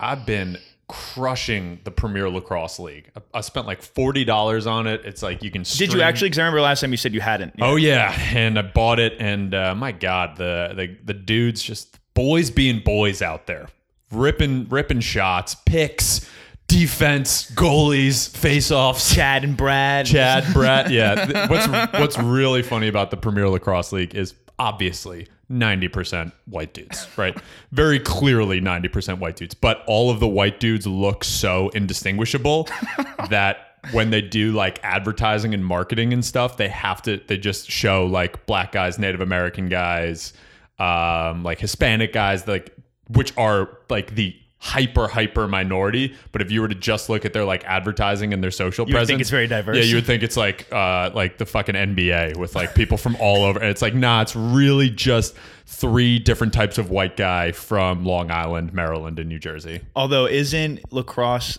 I've 0.00 0.26
been 0.26 0.58
crushing 0.92 1.80
the 1.84 1.90
Premier 1.90 2.28
Lacrosse 2.28 2.78
League. 2.78 3.10
I, 3.16 3.38
I 3.38 3.40
spent 3.40 3.66
like 3.66 3.80
$40 3.80 4.70
on 4.70 4.86
it. 4.86 5.00
It's 5.04 5.22
like 5.22 5.42
you 5.42 5.50
can 5.50 5.62
Did 5.62 5.92
you 5.92 6.02
actually? 6.02 6.28
Because 6.28 6.38
I 6.38 6.42
remember 6.42 6.60
last 6.60 6.82
time 6.82 6.90
you 6.90 6.98
said 6.98 7.14
you 7.14 7.20
hadn't. 7.20 7.54
Oh 7.60 7.76
yeah, 7.76 8.12
and 8.34 8.58
I 8.58 8.62
bought 8.62 8.98
it 8.98 9.14
and 9.18 9.54
uh, 9.54 9.74
my 9.74 9.92
god, 9.92 10.36
the, 10.36 10.74
the 10.76 10.96
the 11.04 11.14
dudes 11.14 11.62
just 11.62 11.98
boys 12.14 12.50
being 12.50 12.80
boys 12.80 13.22
out 13.22 13.46
there. 13.46 13.68
Ripping 14.10 14.68
ripping 14.68 15.00
shots, 15.00 15.56
picks, 15.64 16.28
defense, 16.68 17.50
goalies, 17.52 18.28
face-offs. 18.36 19.14
Chad 19.14 19.44
and 19.44 19.56
Brad. 19.56 20.04
Chad, 20.04 20.44
Brad. 20.52 20.90
Yeah. 20.90 21.46
What's 21.48 21.66
what's 21.94 22.18
really 22.18 22.62
funny 22.62 22.88
about 22.88 23.10
the 23.10 23.16
Premier 23.16 23.48
Lacrosse 23.48 23.92
League 23.92 24.14
is 24.14 24.34
obviously 24.62 25.26
90% 25.50 26.30
white 26.46 26.72
dudes, 26.72 27.08
right? 27.16 27.36
Very 27.72 27.98
clearly 27.98 28.60
90% 28.60 29.18
white 29.18 29.34
dudes. 29.34 29.54
But 29.54 29.82
all 29.88 30.08
of 30.08 30.20
the 30.20 30.28
white 30.28 30.60
dudes 30.60 30.86
look 30.86 31.24
so 31.24 31.68
indistinguishable 31.70 32.68
that 33.28 33.78
when 33.90 34.10
they 34.10 34.20
do 34.20 34.52
like 34.52 34.78
advertising 34.84 35.52
and 35.52 35.66
marketing 35.66 36.12
and 36.12 36.24
stuff, 36.24 36.56
they 36.58 36.68
have 36.68 37.02
to 37.02 37.20
they 37.26 37.36
just 37.36 37.68
show 37.68 38.06
like 38.06 38.46
black 38.46 38.70
guys, 38.70 39.00
Native 39.00 39.20
American 39.20 39.68
guys, 39.68 40.32
um, 40.78 41.42
like 41.42 41.58
Hispanic 41.58 42.12
guys, 42.12 42.46
like 42.46 42.72
which 43.08 43.36
are 43.36 43.78
like 43.90 44.14
the 44.14 44.36
hyper 44.64 45.08
hyper 45.08 45.48
minority 45.48 46.14
but 46.30 46.40
if 46.40 46.52
you 46.52 46.60
were 46.60 46.68
to 46.68 46.74
just 46.76 47.08
look 47.08 47.24
at 47.24 47.32
their 47.32 47.44
like 47.44 47.64
advertising 47.64 48.32
and 48.32 48.44
their 48.44 48.50
social 48.52 48.86
You 48.86 48.92
presence 48.92 49.08
think 49.08 49.20
it's 49.20 49.28
very 49.30 49.48
diverse. 49.48 49.76
yeah 49.76 49.82
you 49.82 49.96
would 49.96 50.06
think 50.06 50.22
it's 50.22 50.36
like 50.36 50.68
uh 50.72 51.10
like 51.12 51.36
the 51.38 51.46
fucking 51.46 51.74
nba 51.74 52.36
with 52.36 52.54
like 52.54 52.72
people 52.72 52.96
from 52.96 53.16
all 53.18 53.42
over 53.44 53.58
and 53.58 53.68
it's 53.68 53.82
like 53.82 53.92
nah 53.92 54.22
it's 54.22 54.36
really 54.36 54.88
just 54.88 55.34
three 55.66 56.20
different 56.20 56.52
types 56.52 56.78
of 56.78 56.90
white 56.90 57.16
guy 57.16 57.50
from 57.50 58.04
long 58.04 58.30
island 58.30 58.72
maryland 58.72 59.18
and 59.18 59.28
new 59.28 59.40
jersey 59.40 59.80
Although 59.96 60.26
isn't 60.26 60.92
lacrosse 60.92 61.58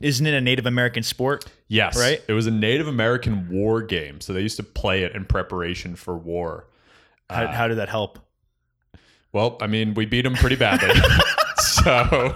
isn't 0.00 0.24
it 0.24 0.32
a 0.32 0.40
Native 0.40 0.66
American 0.66 1.02
sport? 1.02 1.44
yes 1.66 1.98
Right? 1.98 2.22
it 2.28 2.34
was 2.34 2.46
a 2.46 2.52
native 2.52 2.86
american 2.86 3.48
war 3.50 3.82
game 3.82 4.20
so 4.20 4.32
they 4.32 4.42
used 4.42 4.58
to 4.58 4.62
play 4.62 5.02
it 5.02 5.12
in 5.16 5.24
preparation 5.24 5.96
for 5.96 6.16
war 6.16 6.68
How, 7.28 7.42
Uh, 7.46 7.52
how 7.52 7.66
did 7.66 7.78
that 7.78 7.88
help? 7.88 8.20
Well, 9.32 9.58
I 9.60 9.66
mean, 9.66 9.92
we 9.92 10.06
beat 10.06 10.22
them 10.22 10.32
pretty 10.34 10.56
badly. 10.56 10.88
so 11.88 12.34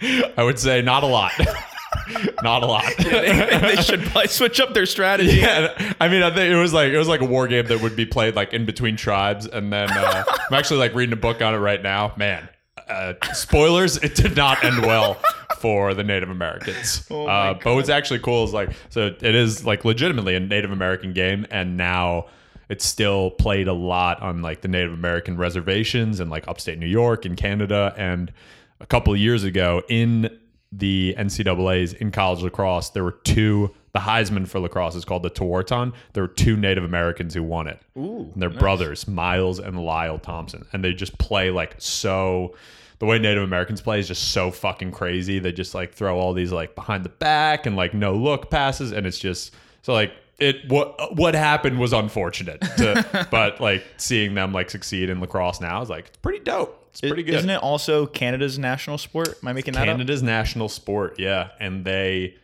I 0.36 0.42
would 0.42 0.58
say 0.58 0.82
not 0.82 1.02
a 1.02 1.06
lot. 1.06 1.32
not 2.42 2.62
a 2.62 2.66
lot. 2.66 2.84
they 2.98 3.76
should 3.80 4.02
probably 4.10 4.28
switch 4.28 4.60
up 4.60 4.74
their 4.74 4.84
strategy. 4.84 5.36
yeah, 5.36 5.94
I 6.00 6.08
mean, 6.08 6.22
I 6.22 6.28
think 6.28 6.52
it 6.52 6.56
was 6.56 6.74
like 6.74 6.92
it 6.92 6.98
was 6.98 7.08
like 7.08 7.22
a 7.22 7.24
war 7.24 7.48
game 7.48 7.66
that 7.66 7.80
would 7.80 7.96
be 7.96 8.04
played 8.04 8.36
like 8.36 8.52
in 8.52 8.66
between 8.66 8.96
tribes, 8.96 9.46
and 9.46 9.72
then 9.72 9.90
uh, 9.90 10.24
I'm 10.28 10.54
actually 10.54 10.80
like 10.80 10.94
reading 10.94 11.14
a 11.14 11.20
book 11.20 11.40
on 11.40 11.54
it 11.54 11.58
right 11.58 11.82
now. 11.82 12.12
Man, 12.16 12.46
uh, 12.88 13.14
spoilers, 13.32 13.96
it 13.96 14.14
did 14.14 14.36
not 14.36 14.62
end 14.62 14.82
well 14.82 15.16
for 15.58 15.94
the 15.94 16.04
Native 16.04 16.28
Americans. 16.28 17.06
Oh 17.10 17.26
uh, 17.26 17.54
but 17.64 17.74
what's 17.74 17.88
actually 17.88 18.18
cool 18.18 18.44
is 18.44 18.52
like, 18.52 18.70
so 18.90 19.06
it 19.06 19.34
is 19.34 19.64
like 19.64 19.86
legitimately 19.86 20.34
a 20.34 20.40
Native 20.40 20.72
American 20.72 21.14
game, 21.14 21.46
and 21.50 21.78
now 21.78 22.26
it's 22.68 22.84
still 22.84 23.30
played 23.30 23.68
a 23.68 23.72
lot 23.72 24.20
on 24.22 24.42
like 24.42 24.60
the 24.62 24.68
Native 24.68 24.92
American 24.92 25.36
reservations 25.36 26.20
and 26.20 26.30
like 26.30 26.46
upstate 26.48 26.78
New 26.78 26.86
York 26.86 27.24
and 27.24 27.36
Canada. 27.36 27.94
And 27.96 28.32
a 28.80 28.86
couple 28.86 29.12
of 29.12 29.18
years 29.18 29.44
ago 29.44 29.82
in 29.88 30.36
the 30.72 31.14
NCAA's 31.16 31.92
in 31.94 32.10
college 32.10 32.42
lacrosse, 32.42 32.90
there 32.90 33.04
were 33.04 33.18
two. 33.24 33.74
The 33.92 34.00
Heisman 34.00 34.46
for 34.46 34.60
lacrosse 34.60 34.94
is 34.94 35.06
called 35.06 35.22
the 35.22 35.30
Tewaaraton. 35.30 35.94
There 36.12 36.22
were 36.22 36.28
two 36.28 36.54
Native 36.56 36.84
Americans 36.84 37.32
who 37.32 37.42
won 37.42 37.66
it. 37.66 37.80
Ooh, 37.96 38.30
And 38.34 38.42
they're 38.42 38.50
brothers, 38.50 39.08
Miles 39.08 39.58
and 39.58 39.82
Lyle 39.82 40.18
Thompson. 40.18 40.66
And 40.74 40.84
they 40.84 40.92
just 40.92 41.16
play 41.16 41.50
like 41.50 41.76
so 41.78 42.54
the 42.98 43.06
way 43.06 43.18
Native 43.18 43.42
Americans 43.42 43.80
play 43.80 44.00
is 44.00 44.08
just 44.08 44.32
so 44.32 44.50
fucking 44.50 44.90
crazy. 44.90 45.38
They 45.38 45.52
just 45.52 45.74
like 45.74 45.94
throw 45.94 46.18
all 46.18 46.34
these 46.34 46.52
like 46.52 46.74
behind 46.74 47.04
the 47.04 47.10
back 47.10 47.64
and 47.64 47.74
like 47.76 47.94
no 47.94 48.14
look 48.14 48.50
passes 48.50 48.92
and 48.92 49.06
it's 49.06 49.18
just 49.18 49.54
so 49.82 49.92
like 49.94 50.12
it 50.38 50.68
what 50.68 51.16
what 51.16 51.34
happened 51.34 51.78
was 51.78 51.92
unfortunate. 51.92 52.60
To, 52.60 53.28
but 53.30 53.60
like 53.60 53.84
seeing 53.96 54.34
them 54.34 54.52
like 54.52 54.70
succeed 54.70 55.10
in 55.10 55.20
lacrosse 55.20 55.60
now 55.60 55.82
is 55.82 55.88
like 55.88 56.08
it's 56.08 56.18
pretty 56.18 56.40
dope. 56.40 56.82
It's 56.90 57.00
pretty 57.00 57.22
good. 57.22 57.34
Isn't 57.34 57.50
it 57.50 57.62
also 57.62 58.06
Canada's 58.06 58.58
national 58.58 58.98
sport? 58.98 59.36
Am 59.42 59.48
I 59.48 59.52
making 59.52 59.74
that 59.74 59.80
up? 59.80 59.86
Canada's 59.86 60.22
national 60.22 60.68
sport, 60.70 61.18
yeah, 61.18 61.50
and 61.60 61.84
they 61.84 62.36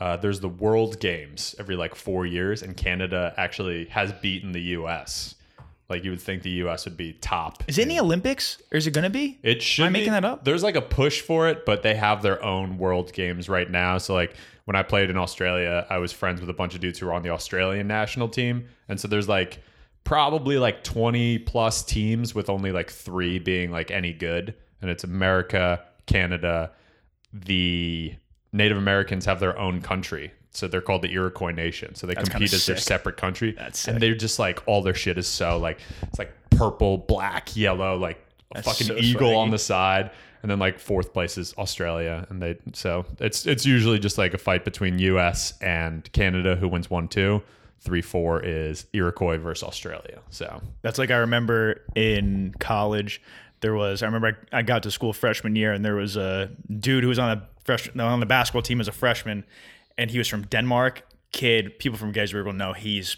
uh, 0.00 0.16
there's 0.16 0.40
the 0.40 0.48
World 0.48 1.00
Games 1.00 1.54
every 1.58 1.76
like 1.76 1.94
four 1.94 2.24
years, 2.24 2.62
and 2.62 2.76
Canada 2.76 3.34
actually 3.36 3.86
has 3.86 4.12
beaten 4.12 4.52
the 4.52 4.60
U.S. 4.60 5.34
Like 5.88 6.04
you 6.04 6.10
would 6.10 6.20
think 6.20 6.42
the 6.42 6.50
U.S. 6.50 6.84
would 6.84 6.98
be 6.98 7.14
top. 7.14 7.64
Is 7.66 7.78
it 7.78 7.82
in 7.82 7.88
the 7.88 7.98
Olympics 7.98 8.60
or 8.70 8.76
is 8.76 8.86
it 8.86 8.90
going 8.90 9.04
to 9.04 9.10
be? 9.10 9.38
It 9.42 9.62
should. 9.62 9.84
Am 9.84 9.88
I 9.88 9.92
making 9.92 10.12
that 10.12 10.24
up? 10.24 10.44
There's 10.44 10.62
like 10.62 10.76
a 10.76 10.82
push 10.82 11.22
for 11.22 11.48
it, 11.48 11.64
but 11.64 11.82
they 11.82 11.94
have 11.94 12.20
their 12.20 12.42
own 12.44 12.76
World 12.76 13.12
Games 13.14 13.48
right 13.48 13.70
now. 13.70 13.96
So 13.96 14.12
like 14.12 14.36
when 14.66 14.76
I 14.76 14.82
played 14.82 15.08
in 15.08 15.16
Australia, 15.16 15.86
I 15.88 15.96
was 15.96 16.12
friends 16.12 16.40
with 16.42 16.50
a 16.50 16.52
bunch 16.52 16.74
of 16.74 16.82
dudes 16.82 16.98
who 16.98 17.06
were 17.06 17.14
on 17.14 17.22
the 17.22 17.30
Australian 17.30 17.86
national 17.86 18.28
team, 18.28 18.68
and 18.86 19.00
so 19.00 19.08
there's 19.08 19.28
like 19.28 19.62
probably 20.04 20.58
like 20.58 20.84
20 20.84 21.38
plus 21.40 21.82
teams 21.82 22.34
with 22.34 22.50
only 22.50 22.70
like 22.70 22.90
three 22.90 23.38
being 23.38 23.70
like 23.70 23.90
any 23.90 24.12
good, 24.12 24.54
and 24.82 24.90
it's 24.90 25.04
America, 25.04 25.82
Canada, 26.04 26.72
the 27.32 28.14
Native 28.52 28.76
Americans 28.76 29.24
have 29.24 29.40
their 29.40 29.58
own 29.58 29.80
country. 29.80 30.32
So 30.50 30.66
they're 30.66 30.80
called 30.80 31.02
the 31.02 31.12
Iroquois 31.12 31.52
Nation. 31.52 31.94
So 31.94 32.06
they 32.06 32.14
That's 32.14 32.28
compete 32.28 32.52
as 32.52 32.66
their 32.66 32.76
separate 32.76 33.16
country. 33.16 33.52
That's 33.52 33.86
and 33.86 34.00
they're 34.00 34.14
just 34.14 34.38
like 34.38 34.62
all 34.66 34.82
their 34.82 34.94
shit 34.94 35.18
is 35.18 35.26
so 35.26 35.58
like 35.58 35.78
it's 36.02 36.18
like 36.18 36.32
purple, 36.50 36.98
black, 36.98 37.56
yellow, 37.56 37.96
like 37.96 38.18
a 38.50 38.54
That's 38.54 38.66
fucking 38.66 38.86
so 38.86 38.96
eagle 38.96 39.36
on 39.36 39.50
the 39.50 39.58
side. 39.58 40.10
And 40.42 40.50
then 40.50 40.58
like 40.58 40.78
fourth 40.78 41.12
place 41.12 41.36
is 41.36 41.54
Australia. 41.58 42.26
And 42.30 42.40
they 42.40 42.56
so 42.72 43.04
it's 43.20 43.46
it's 43.46 43.66
usually 43.66 43.98
just 43.98 44.18
like 44.18 44.34
a 44.34 44.38
fight 44.38 44.64
between 44.64 44.98
US 44.98 45.58
and 45.60 46.10
Canada 46.12 46.56
who 46.56 46.68
wins 46.68 46.90
one 46.90 47.08
two. 47.08 47.42
Three 47.80 48.02
four 48.02 48.44
is 48.44 48.86
Iroquois 48.92 49.38
versus 49.38 49.62
Australia. 49.62 50.20
So 50.30 50.60
That's 50.82 50.98
like 50.98 51.10
I 51.10 51.16
remember 51.18 51.82
in 51.94 52.54
college. 52.58 53.22
There 53.60 53.74
was 53.74 54.02
I 54.02 54.06
remember 54.06 54.38
I, 54.52 54.58
I 54.58 54.62
got 54.62 54.84
to 54.84 54.90
school 54.90 55.12
freshman 55.12 55.56
year 55.56 55.72
and 55.72 55.84
there 55.84 55.96
was 55.96 56.16
a 56.16 56.50
dude 56.78 57.02
who 57.02 57.08
was 57.08 57.18
on 57.18 57.38
a 57.38 57.48
fresh 57.64 57.90
on 57.98 58.20
the 58.20 58.26
basketball 58.26 58.62
team 58.62 58.80
as 58.80 58.88
a 58.88 58.92
freshman, 58.92 59.44
and 59.98 60.10
he 60.10 60.18
was 60.18 60.28
from 60.28 60.42
Denmark. 60.44 61.02
Kid, 61.32 61.78
people 61.78 61.98
from 61.98 62.12
Gettysburg 62.12 62.46
will 62.46 62.54
know 62.54 62.72
he's 62.72 63.16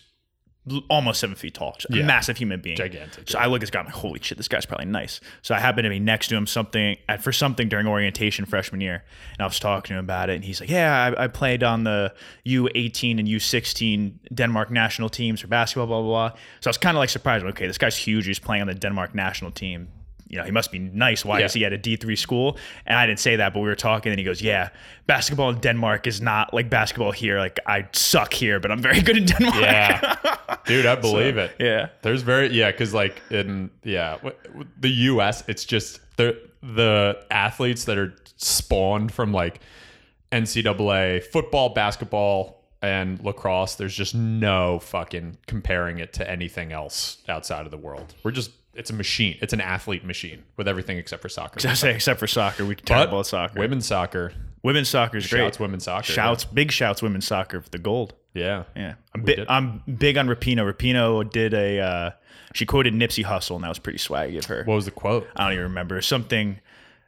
almost 0.88 1.20
seven 1.20 1.34
feet 1.34 1.54
tall, 1.54 1.76
a 1.90 1.96
Yeah. 1.96 2.04
massive 2.04 2.36
human 2.36 2.60
being, 2.60 2.76
Gigantic, 2.76 3.28
So 3.30 3.38
I 3.38 3.46
look 3.46 3.56
at 3.56 3.60
this 3.62 3.70
guy, 3.70 3.80
I'm 3.80 3.86
like, 3.86 3.94
holy 3.94 4.20
shit, 4.22 4.36
this 4.36 4.46
guy's 4.46 4.66
probably 4.66 4.86
nice. 4.86 5.20
So 5.42 5.54
I 5.54 5.58
happened 5.58 5.84
to 5.84 5.90
be 5.90 5.98
next 5.98 6.28
to 6.28 6.36
him 6.36 6.46
something 6.46 6.96
at, 7.08 7.22
for 7.22 7.32
something 7.32 7.68
during 7.68 7.86
orientation 7.86 8.44
freshman 8.44 8.80
year, 8.80 9.02
and 9.32 9.40
I 9.40 9.46
was 9.46 9.58
talking 9.58 9.88
to 9.94 9.98
him 9.98 10.04
about 10.04 10.28
it, 10.28 10.34
and 10.36 10.44
he's 10.44 10.60
like, 10.60 10.68
yeah, 10.70 11.12
I, 11.16 11.24
I 11.24 11.28
played 11.28 11.62
on 11.62 11.84
the 11.84 12.12
U18 12.46 13.18
and 13.18 13.26
U16 13.26 14.12
Denmark 14.34 14.70
national 14.70 15.08
teams 15.08 15.40
for 15.40 15.46
basketball, 15.48 15.86
blah 15.86 16.02
blah 16.02 16.28
blah. 16.30 16.38
So 16.60 16.68
I 16.68 16.70
was 16.70 16.78
kind 16.78 16.96
of 16.96 16.98
like 17.00 17.10
surprised. 17.10 17.44
Okay, 17.46 17.66
this 17.66 17.78
guy's 17.78 17.96
huge. 17.96 18.26
He's 18.26 18.38
playing 18.38 18.60
on 18.62 18.68
the 18.68 18.74
Denmark 18.74 19.14
national 19.14 19.52
team. 19.52 19.88
You 20.30 20.38
know, 20.38 20.44
he 20.44 20.52
must 20.52 20.70
be 20.72 20.78
nice. 20.78 21.24
Why 21.24 21.40
Yeah. 21.40 21.46
is 21.46 21.52
he 21.52 21.64
at 21.66 21.72
a 21.72 21.78
D 21.78 21.96
three 21.96 22.16
school? 22.16 22.56
And 22.86 22.96
I 22.96 23.04
didn't 23.06 23.18
say 23.20 23.36
that, 23.36 23.52
but 23.52 23.60
we 23.60 23.68
were 23.68 23.74
talking, 23.74 24.12
and 24.12 24.18
he 24.18 24.24
goes, 24.24 24.40
"Yeah, 24.40 24.68
basketball 25.06 25.50
in 25.50 25.58
Denmark 25.58 26.06
is 26.06 26.20
not 26.20 26.54
like 26.54 26.70
basketball 26.70 27.10
here. 27.12 27.38
Like 27.38 27.58
I 27.66 27.86
suck 27.92 28.32
here, 28.32 28.60
but 28.60 28.70
I'm 28.70 28.80
very 28.80 29.00
good 29.02 29.16
in 29.16 29.26
Denmark." 29.26 29.60
yeah. 29.60 30.16
Dude, 30.66 30.86
I 30.86 30.94
believe 30.94 31.36
it. 31.36 31.50
yeah. 31.58 31.88
There's 32.02 32.22
very 32.22 32.48
yeah, 32.52 32.70
because 32.70 32.94
like 32.94 33.20
in 33.30 33.70
yeah, 33.84 34.18
the 34.80 34.90
U.S. 35.12 35.42
It's 35.48 35.64
just 35.64 36.00
the 36.16 36.38
the 36.62 37.18
athletes 37.30 37.84
that 37.86 37.98
are 37.98 38.14
spawned 38.36 39.12
from 39.12 39.32
like 39.32 39.60
NCAA 40.32 41.24
football, 41.24 41.70
basketball, 41.70 42.62
and 42.82 43.22
lacrosse. 43.24 43.74
There's 43.74 43.94
just 43.96 44.14
no 44.14 44.78
fucking 44.78 45.38
comparing 45.46 45.98
it 45.98 46.12
to 46.14 46.30
anything 46.30 46.72
else 46.72 47.18
outside 47.28 47.64
of 47.64 47.70
the 47.70 47.76
world. 47.76 48.14
We're 48.22 48.30
just 48.30 48.50
it's 48.74 48.90
a 48.90 48.94
machine. 48.94 49.36
It's 49.40 49.52
an 49.52 49.60
athlete 49.60 50.04
machine 50.04 50.44
with 50.56 50.68
everything 50.68 50.98
except 50.98 51.22
for 51.22 51.28
soccer. 51.28 51.60
Say 51.74 51.94
except 51.94 52.20
for 52.20 52.26
soccer, 52.26 52.64
we 52.64 52.74
talk 52.76 53.08
about 53.08 53.26
soccer. 53.26 53.58
Women's 53.58 53.86
soccer. 53.86 54.32
Women's 54.62 54.88
soccer 54.88 55.16
is 55.16 55.26
great. 55.26 55.40
Shouts 55.40 55.58
women's 55.60 55.84
soccer. 55.84 56.12
Shouts, 56.12 56.44
big 56.44 56.70
shouts, 56.70 57.02
women's 57.02 57.26
soccer 57.26 57.62
for 57.62 57.70
the 57.70 57.78
gold. 57.78 58.14
Yeah. 58.34 58.64
Yeah, 58.76 58.94
I'm, 59.14 59.22
We 59.22 59.36
bi- 59.36 59.46
I'm 59.48 59.82
big 59.98 60.16
on 60.18 60.28
Rapinoe. 60.28 60.70
Rapinoe 60.72 61.30
did 61.30 61.54
a. 61.54 61.80
Uh, 61.80 62.10
she 62.52 62.66
quoted 62.66 62.92
Nipsey 62.94 63.24
Hussle, 63.24 63.54
and 63.54 63.64
that 63.64 63.68
was 63.68 63.78
pretty 63.78 63.98
swaggy 63.98 64.38
of 64.38 64.46
her. 64.46 64.64
What 64.64 64.74
was 64.74 64.84
the 64.84 64.90
quote? 64.90 65.26
I 65.36 65.44
don't 65.44 65.52
even 65.52 65.64
remember 65.64 66.00
something, 66.02 66.60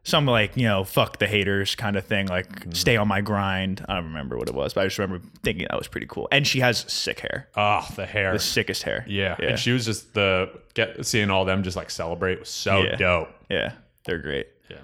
some 0.04 0.26
like 0.26 0.56
you 0.56 0.64
know, 0.66 0.84
fuck 0.84 1.18
the 1.18 1.26
haters 1.26 1.74
kind 1.74 1.96
of 1.96 2.04
thing, 2.04 2.26
like 2.26 2.48
Mm-hmm. 2.48 2.72
stay 2.72 2.96
on 2.96 3.06
my 3.08 3.20
grind. 3.20 3.84
I 3.88 3.94
don't 3.96 4.06
remember 4.06 4.36
what 4.36 4.48
it 4.48 4.54
was, 4.54 4.74
but 4.74 4.82
I 4.82 4.84
just 4.86 4.98
remember 4.98 5.24
thinking 5.42 5.66
that 5.70 5.78
was 5.78 5.88
pretty 5.88 6.06
cool. 6.08 6.28
And 6.32 6.46
she 6.46 6.60
has 6.60 6.84
sick 6.92 7.20
hair, 7.20 7.48
Oh, 7.56 7.86
the 7.96 8.06
hair. 8.06 8.32
the 8.32 8.38
sickest 8.38 8.82
hair. 8.82 9.04
yeah. 9.08 9.36
yeah, 9.38 9.48
And 9.50 9.58
she 9.58 9.70
was 9.72 9.84
just 9.84 10.12
the 10.14 10.50
get 10.74 11.04
seeing 11.06 11.30
all 11.30 11.44
them 11.44 11.62
just 11.62 11.76
like 11.76 11.90
celebrate 11.90 12.40
was 12.40 12.48
so 12.48 12.82
Yeah. 12.82 12.96
dope. 12.96 13.28
yeah, 13.48 13.72
they're 14.04 14.18
great. 14.18 14.48
Yeah. 14.70 14.76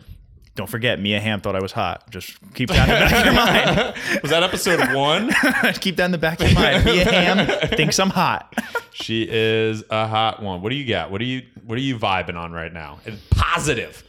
Don't 0.54 0.68
forget, 0.68 0.98
Mia 1.00 1.20
Hamm 1.20 1.40
thought 1.40 1.54
I 1.54 1.60
was 1.62 1.70
hot. 1.70 2.10
Just 2.10 2.37
keep 2.54 2.68
that 2.70 2.88
in 2.88 2.94
the 2.94 3.00
back 3.00 3.12
of 3.20 3.25
your 3.25 3.34
mind. 4.14 4.22
Was 4.22 4.30
that 4.32 4.42
episode 4.42 4.92
one? 4.92 5.30
keep 5.80 5.96
that 5.96 6.04
in 6.06 6.10
the 6.10 6.18
back 6.18 6.40
of 6.40 6.50
your 6.50 6.60
mind. 6.60 6.84
Mia 6.84 7.04
Hamm 7.04 7.68
thinks 7.76 7.98
I'm 8.00 8.10
hot. 8.10 8.52
she 8.92 9.25
is 9.30 9.84
a 9.90 10.06
hot 10.08 10.42
one. 10.42 10.60
What 10.62 10.70
do 10.70 10.75
you 10.76 10.84
got? 10.88 11.10
What 11.12 11.20
are 11.20 11.25
you 11.25 11.42
what 11.64 11.76
are 11.78 11.82
you 11.82 11.96
vibing 11.96 12.34
on 12.37 12.50
right 12.52 12.72
now? 12.72 12.98
And 13.06 13.18
positive. 13.30 14.02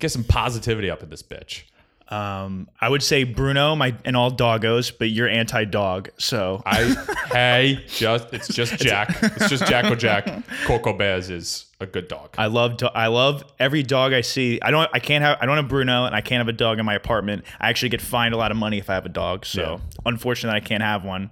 Get 0.00 0.10
some 0.10 0.24
positivity 0.24 0.90
up 0.90 1.02
in 1.02 1.08
this 1.10 1.22
bitch. 1.22 1.62
Um, 2.08 2.68
I 2.80 2.88
would 2.88 3.04
say 3.04 3.22
Bruno, 3.22 3.76
my 3.76 3.94
and 4.04 4.16
all 4.16 4.32
doggos, 4.32 4.90
but 4.98 5.10
you're 5.10 5.28
anti-dog, 5.28 6.08
so 6.18 6.60
I 6.66 6.96
hey, 7.30 7.84
just 7.86 8.32
it's 8.34 8.48
just 8.48 8.78
Jack. 8.78 9.16
It's 9.22 9.48
just 9.48 9.64
Jacko 9.66 9.94
Jack. 9.94 10.28
Coco 10.64 10.92
Bez 10.92 11.30
is 11.30 11.66
a 11.78 11.86
good 11.86 12.08
dog. 12.08 12.34
I 12.36 12.46
love 12.46 12.78
do- 12.78 12.86
I 12.88 13.06
love 13.06 13.44
every 13.60 13.84
dog 13.84 14.12
I 14.12 14.22
see. 14.22 14.58
I 14.60 14.72
don't 14.72 14.90
I 14.92 14.98
can't 14.98 15.22
have 15.22 15.38
I 15.40 15.46
don't 15.46 15.56
have 15.56 15.68
Bruno 15.68 16.04
and 16.04 16.12
I 16.16 16.20
can't 16.20 16.40
have 16.40 16.48
a 16.48 16.52
dog 16.52 16.80
in 16.80 16.84
my 16.84 16.94
apartment. 16.94 17.44
I 17.60 17.68
actually 17.68 17.90
get 17.90 18.00
fined 18.00 18.34
a 18.34 18.36
lot 18.36 18.50
of 18.50 18.56
money 18.56 18.78
if 18.78 18.90
I 18.90 18.94
have 18.94 19.06
a 19.06 19.10
dog. 19.10 19.46
So 19.46 19.62
Yeah. 19.62 20.00
unfortunately 20.04 20.56
I 20.56 20.64
can't 20.64 20.82
have 20.82 21.04
one. 21.04 21.30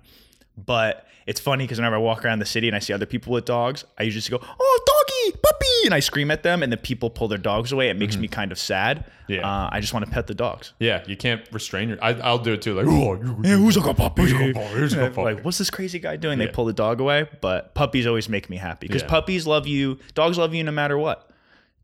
But 0.57 1.07
it's 1.27 1.41
funny 1.41 1.65
because 1.65 1.79
whenever 1.79 1.97
I 1.97 1.99
walk 1.99 2.25
around 2.25 2.39
the 2.39 2.47
city 2.47 2.69
and 2.69 2.77
I 2.77 2.79
see 2.79 2.93
other 2.93 3.05
people 3.07 3.33
with 3.33 3.45
dogs, 3.45 3.85
I 3.99 4.05
usually 4.05 4.21
just 4.21 4.31
go, 4.31 4.39
"Oh, 4.41 4.81
doggy, 4.87 5.08
puppy!" 5.33 5.67
and 5.85 5.95
I 5.95 6.01
scream 6.01 6.31
at 6.31 6.43
them, 6.43 6.63
and 6.63 6.73
the 6.73 6.77
people 6.77 7.11
pull 7.11 7.29
their 7.29 7.39
dogs 7.39 7.73
away. 7.73 7.89
It 7.89 7.97
makes 7.97 8.17
me 8.17 8.29
kind 8.29 8.53
of 8.53 8.59
sad. 8.59 8.99
Mm-hmm. 8.99 9.33
Yeah. 9.33 9.41
uh, 9.47 9.69
I 9.71 9.81
just 9.81 9.93
want 9.93 10.07
to 10.07 10.11
pet 10.11 10.27
the 10.27 10.35
dogs. 10.35 10.73
yeah, 10.81 11.05
you 11.07 11.15
can't 11.17 11.43
restrain 11.53 11.91
your. 11.91 12.03
I, 12.03 12.15
I'll 12.15 12.39
do 12.39 12.55
it 12.55 12.63
too. 12.63 12.75
Like, 12.75 12.87
oh, 12.89 13.15
Yeah, 13.43 13.57
who's 13.57 13.77
like 13.77 13.87
a 13.91 13.93
puppy? 13.95 14.23
Who's 14.23 14.33
a 14.33 14.53
puppy? 14.55 14.69
Who's 14.75 14.97
like 15.17 15.45
what's 15.45 15.59
this 15.59 15.71
crazy 15.71 15.99
guy 15.99 16.17
doing? 16.17 16.39
They 16.39 16.47
pull 16.49 16.65
the 16.65 16.73
dog 16.73 17.01
away, 17.01 17.29
but 17.43 17.75
puppies 17.75 18.07
always 18.07 18.29
make 18.29 18.49
me 18.49 18.57
happy 18.57 18.87
because 18.87 19.03
Yeah. 19.03 19.09
puppies 19.09 19.47
love 19.47 19.67
you. 19.67 19.99
Dogs 20.15 20.39
love 20.39 20.55
you 20.55 20.65
no 20.65 20.73
matter 20.73 20.97
what. 20.97 21.25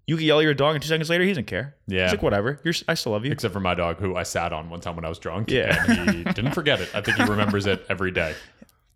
You 0.06 0.18
can 0.18 0.26
yell 0.26 0.38
at 0.38 0.42
your 0.42 0.52
dog, 0.52 0.74
and 0.74 0.82
two 0.82 0.88
seconds 0.88 1.08
later, 1.08 1.24
he 1.24 1.30
doesn't 1.30 1.46
care. 1.46 1.74
Yeah. 1.86 2.02
He's 2.02 2.12
like, 2.12 2.22
whatever. 2.22 2.60
You're, 2.62 2.74
I 2.86 2.92
still 2.92 3.12
love 3.12 3.24
you. 3.24 3.32
except 3.32 3.54
for 3.54 3.60
my 3.60 3.74
dog, 3.74 3.96
who 4.00 4.16
I 4.16 4.22
sat 4.24 4.52
on 4.52 4.68
one 4.68 4.80
time 4.80 4.96
when 4.96 5.04
I 5.06 5.08
was 5.08 5.18
drunk. 5.18 5.50
Yeah. 5.50 5.82
and 5.88 6.10
he 6.10 6.24
didn't 6.24 6.52
forget 6.52 6.78
it. 6.82 6.90
I 6.94 7.00
think 7.00 7.16
he 7.16 7.22
remembers 7.24 7.64
it 7.64 7.86
every 7.88 8.10
day. 8.10 8.34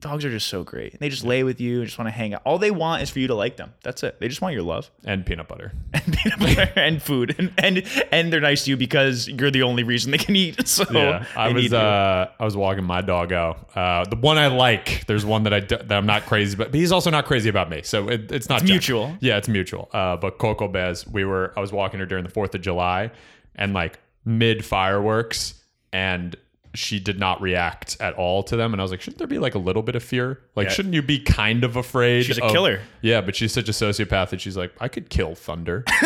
Dogs 0.09 0.25
are 0.25 0.31
just 0.31 0.47
so 0.47 0.65
great. 0.65 0.99
They 0.99 1.11
just 1.11 1.23
lay 1.23 1.45
with 1.45 1.61
you, 1.61 1.81
and 1.81 1.87
just 1.87 1.99
want 1.99 2.07
to 2.07 2.13
hang 2.13 2.33
out. 2.33 2.41
All 2.47 2.57
they 2.59 2.71
want 2.71 3.03
is 3.03 3.11
for 3.11 3.19
you 3.19 3.27
to 3.27 3.35
like 3.35 3.59
them. 3.59 3.75
That's 3.83 4.03
it. 4.03 4.19
They 4.21 4.29
just 4.29 4.41
want 4.41 4.55
your 4.55 4.63
love 4.63 4.91
And 5.05 5.27
peanut 5.27 5.49
butter. 5.49 5.73
and 5.93 6.17
peanut 6.17 6.39
butter 6.39 6.73
and 6.77 7.03
food, 7.03 7.35
and, 7.39 7.53
and 7.59 7.83
and 8.11 8.33
they're 8.33 8.41
nice 8.41 8.65
to 8.65 8.71
you 8.71 8.79
because 8.79 9.29
you're 9.29 9.51
the 9.51 9.65
only 9.65 9.83
reason 9.83 10.11
they 10.11 10.19
can 10.19 10.35
eat. 10.35 10.57
So 10.69 10.85
Yeah, 10.91 11.25
I 11.37 11.53
was 11.53 11.73
uh, 11.73 12.31
I 12.39 12.45
was 12.45 12.57
walking 12.57 12.85
my 12.85 13.01
doggo. 13.03 13.57
Uh, 13.75 14.05
the 14.09 14.17
one 14.17 14.39
I 14.39 14.47
like. 14.47 15.07
There's 15.07 15.27
one 15.27 15.43
that 15.43 15.53
I 15.53 15.61
that 15.61 15.93
I'm 15.93 16.07
not 16.07 16.25
crazy, 16.25 16.57
but 16.57 16.73
he's 16.73 16.93
also 16.93 17.11
not 17.11 17.27
crazy 17.27 17.51
about 17.51 17.69
me. 17.69 17.83
So 17.83 18.09
it, 18.09 18.33
it's 18.33 18.49
not 18.49 18.63
It's 18.63 18.71
mutual. 18.71 19.17
Yeah, 19.21 19.37
it's 19.37 19.49
mutual. 19.49 19.91
Uh, 19.93 20.17
but 20.17 20.39
Coco 20.39 20.69
Bez, 20.69 21.07
we 21.07 21.25
were 21.25 21.53
I 21.57 21.61
was 21.61 21.73
walking 21.73 22.01
her 22.01 22.07
during 22.07 22.25
the 22.25 22.31
Fourth 22.31 22.55
of 22.55 22.61
July, 22.63 23.11
and 23.57 23.75
like 23.75 23.99
mid 24.25 24.65
fireworks, 24.65 25.55
and 25.93 26.37
she 26.75 27.01
did 27.01 27.19
not 27.19 27.41
react 27.41 27.97
at 28.01 28.15
all 28.15 28.43
to 28.45 28.57
them, 28.57 28.73
and 28.75 28.81
I 28.81 28.85
was 28.85 28.91
like, 28.91 29.01
shouldn't 29.01 29.19
there 29.19 29.27
be 29.27 29.39
like 29.39 29.55
a 29.55 29.59
little 29.59 29.83
bit 29.83 29.97
of 29.97 30.03
fear? 30.03 30.41
Like, 30.55 30.67
Yeah. 30.69 30.73
shouldn't 30.75 30.95
you 30.95 31.03
be 31.03 31.19
kind 31.19 31.65
of 31.65 31.77
afraid? 31.77 32.25
She's 32.25 32.39
a 32.39 32.45
of- 32.45 32.53
killer. 32.53 32.81
Yeah, 33.01 33.21
but 33.21 33.35
she's 33.37 33.53
such 33.53 33.69
a 33.69 33.73
sociopath 33.73 34.31
that 34.31 34.41
she's 34.41 34.57
like, 34.57 34.73
I 34.81 34.89
could 34.89 35.09
kill 35.09 35.35
thunder. 35.35 35.85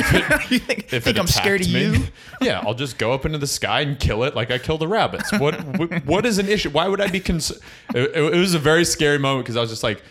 you 0.50 0.58
think, 0.58 0.92
if 0.92 1.04
think 1.04 1.16
it 1.16 1.18
I'm 1.18 1.26
scared 1.26 1.62
of 1.62 1.72
me. 1.72 1.86
you? 1.86 2.04
yeah, 2.40 2.62
I'll 2.64 2.74
just 2.74 2.96
go 2.98 3.12
up 3.12 3.24
into 3.26 3.38
the 3.38 3.46
sky 3.46 3.80
and 3.80 3.98
kill 3.98 4.24
it 4.24 4.34
like 4.36 4.50
I 4.50 4.58
kill 4.58 4.78
the 4.78 4.88
rabbits. 4.88 5.32
What 5.32 5.60
what, 5.78 6.04
what 6.06 6.26
is 6.26 6.38
an 6.38 6.48
issue? 6.48 6.70
Why 6.70 6.86
would 6.88 7.00
I 7.00 7.08
be 7.08 7.20
concerned? 7.20 7.60
It, 7.94 8.10
it 8.16 8.36
was 8.38 8.54
a 8.54 8.58
very 8.58 8.84
scary 8.84 9.18
moment 9.18 9.44
because 9.46 9.56
I 9.56 9.60
was 9.60 9.70
just 9.70 9.82
like, 9.82 10.02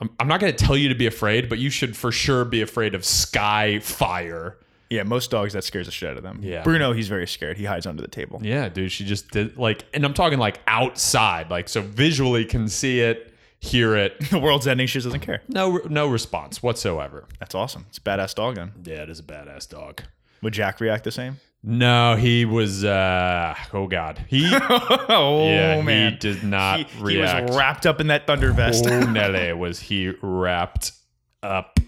I'm, 0.00 0.08
I'm 0.18 0.28
not 0.28 0.40
going 0.40 0.52
to 0.54 0.64
tell 0.64 0.76
you 0.76 0.88
to 0.88 0.94
be 0.94 1.06
afraid, 1.06 1.48
but 1.48 1.58
you 1.58 1.68
should 1.68 1.96
for 1.96 2.10
sure 2.10 2.44
be 2.44 2.62
afraid 2.62 2.94
of 2.94 3.04
sky 3.04 3.80
fire. 3.80 4.56
Yeah, 4.90 5.04
most 5.04 5.30
dogs 5.30 5.52
that 5.52 5.62
scares 5.62 5.86
the 5.86 5.92
shit 5.92 6.10
out 6.10 6.16
of 6.16 6.24
them. 6.24 6.40
Yeah. 6.42 6.62
Bruno, 6.64 6.92
he's 6.92 7.06
very 7.08 7.26
scared. 7.26 7.56
He 7.56 7.64
hides 7.64 7.86
under 7.86 8.02
the 8.02 8.08
table. 8.08 8.40
Yeah, 8.42 8.68
dude, 8.68 8.90
she 8.90 9.04
just 9.04 9.30
did 9.30 9.56
like, 9.56 9.84
and 9.94 10.04
I'm 10.04 10.14
talking 10.14 10.38
like 10.40 10.60
outside, 10.66 11.48
like 11.50 11.68
so 11.68 11.80
visually 11.80 12.44
can 12.44 12.68
see 12.68 13.00
it, 13.00 13.32
hear 13.60 13.94
it. 13.96 14.16
The 14.30 14.38
world's 14.38 14.66
ending. 14.66 14.86
She 14.88 14.94
just 14.94 15.06
doesn't 15.06 15.20
care. 15.20 15.42
No, 15.48 15.80
no 15.88 16.08
response 16.08 16.62
whatsoever. 16.62 17.26
That's 17.38 17.54
awesome. 17.54 17.86
It's 17.88 17.98
a 17.98 18.00
badass 18.00 18.34
dog 18.34 18.56
then. 18.56 18.72
Yeah, 18.84 19.02
it 19.02 19.10
is 19.10 19.20
a 19.20 19.22
badass 19.22 19.68
dog. 19.68 20.02
Would 20.42 20.54
Jack 20.54 20.80
react 20.80 21.04
the 21.04 21.12
same? 21.12 21.38
No, 21.62 22.16
he 22.16 22.44
was. 22.46 22.84
uh 22.84 23.54
Oh 23.72 23.86
God, 23.86 24.24
he. 24.28 24.48
oh 25.08 25.44
yeah, 25.46 25.82
man, 25.82 26.12
he 26.12 26.18
did 26.18 26.42
not 26.42 26.78
he, 26.80 27.12
he 27.12 27.18
was 27.18 27.54
wrapped 27.56 27.84
up 27.86 28.00
in 28.00 28.06
that 28.06 28.26
thunder 28.26 28.50
vest. 28.52 28.86
Oh, 28.88 29.00
Nele 29.12 29.54
was 29.56 29.78
he 29.78 30.14
wrapped 30.22 30.92
up 31.42 31.78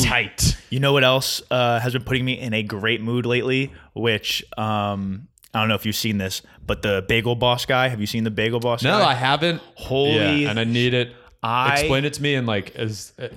tight. 0.00 0.56
You 0.70 0.80
know 0.80 0.92
what 0.92 1.04
else 1.04 1.42
uh, 1.50 1.80
has 1.80 1.92
been 1.92 2.04
putting 2.04 2.24
me 2.24 2.38
in 2.38 2.54
a 2.54 2.62
great 2.62 3.00
mood 3.00 3.26
lately? 3.26 3.72
Which 3.94 4.44
um, 4.56 5.28
I 5.54 5.60
don't 5.60 5.68
know 5.68 5.74
if 5.74 5.84
you've 5.86 5.96
seen 5.96 6.18
this, 6.18 6.42
but 6.66 6.82
the 6.82 7.04
Bagel 7.08 7.34
Boss 7.34 7.66
guy. 7.66 7.88
Have 7.88 8.00
you 8.00 8.06
seen 8.06 8.24
the 8.24 8.30
Bagel 8.30 8.60
Boss? 8.60 8.82
No, 8.82 8.98
guy? 8.98 9.10
I 9.10 9.14
haven't. 9.14 9.60
Holy- 9.74 10.42
yeah, 10.42 10.50
and 10.50 10.58
I 10.58 10.64
need 10.64 10.94
it. 10.94 11.14
I- 11.42 11.80
Explain 11.80 12.04
it 12.04 12.14
to 12.14 12.22
me 12.22 12.34
and 12.36 12.46
like 12.46 12.74
as 12.76 13.12
uh, 13.18 13.28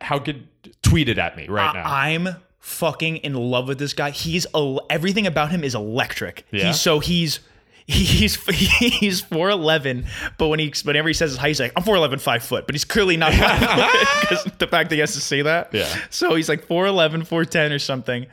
how 0.00 0.18
could 0.18 0.46
tweet 0.82 1.08
it 1.08 1.18
at 1.18 1.36
me 1.36 1.48
right 1.48 1.74
now. 1.74 1.84
I, 1.84 2.10
am 2.10 2.28
fucking 2.58 3.18
in 3.18 3.34
love 3.34 3.68
with 3.68 3.78
this 3.78 3.94
guy. 3.94 4.10
He's 4.10 4.46
everything 4.90 5.26
about 5.26 5.50
him 5.50 5.64
is 5.64 5.74
electric. 5.74 6.46
Yeah? 6.50 6.66
He's 6.66 6.80
so 6.80 7.00
he's 7.00 7.40
he's 7.86 8.34
he's 8.50 9.20
four 9.20 9.50
eleven, 9.50 10.06
but 10.38 10.48
when 10.48 10.58
he 10.58 10.72
whenever 10.84 11.08
he 11.08 11.14
says 11.14 11.30
his 11.30 11.38
height, 11.38 11.48
he's 11.48 11.60
like 11.60 11.72
I'm 11.76 11.82
4'11", 11.82 12.20
5 12.20 12.42
foot, 12.42 12.66
but 12.66 12.74
he's 12.74 12.84
clearly 12.84 13.16
not 13.16 13.32
five 13.34 13.58
foot 13.58 14.20
because 14.20 14.44
the 14.58 14.66
fact 14.66 14.90
that 14.90 14.96
he 14.96 15.00
has 15.00 15.14
to 15.14 15.20
say 15.20 15.42
that. 15.42 15.72
Yeah. 15.72 15.92
So 16.10 16.34
he's 16.34 16.48
like 16.48 16.66
4'11", 16.66 17.28
4'10", 17.28 17.74
or 17.74 17.78
something. 17.78 18.26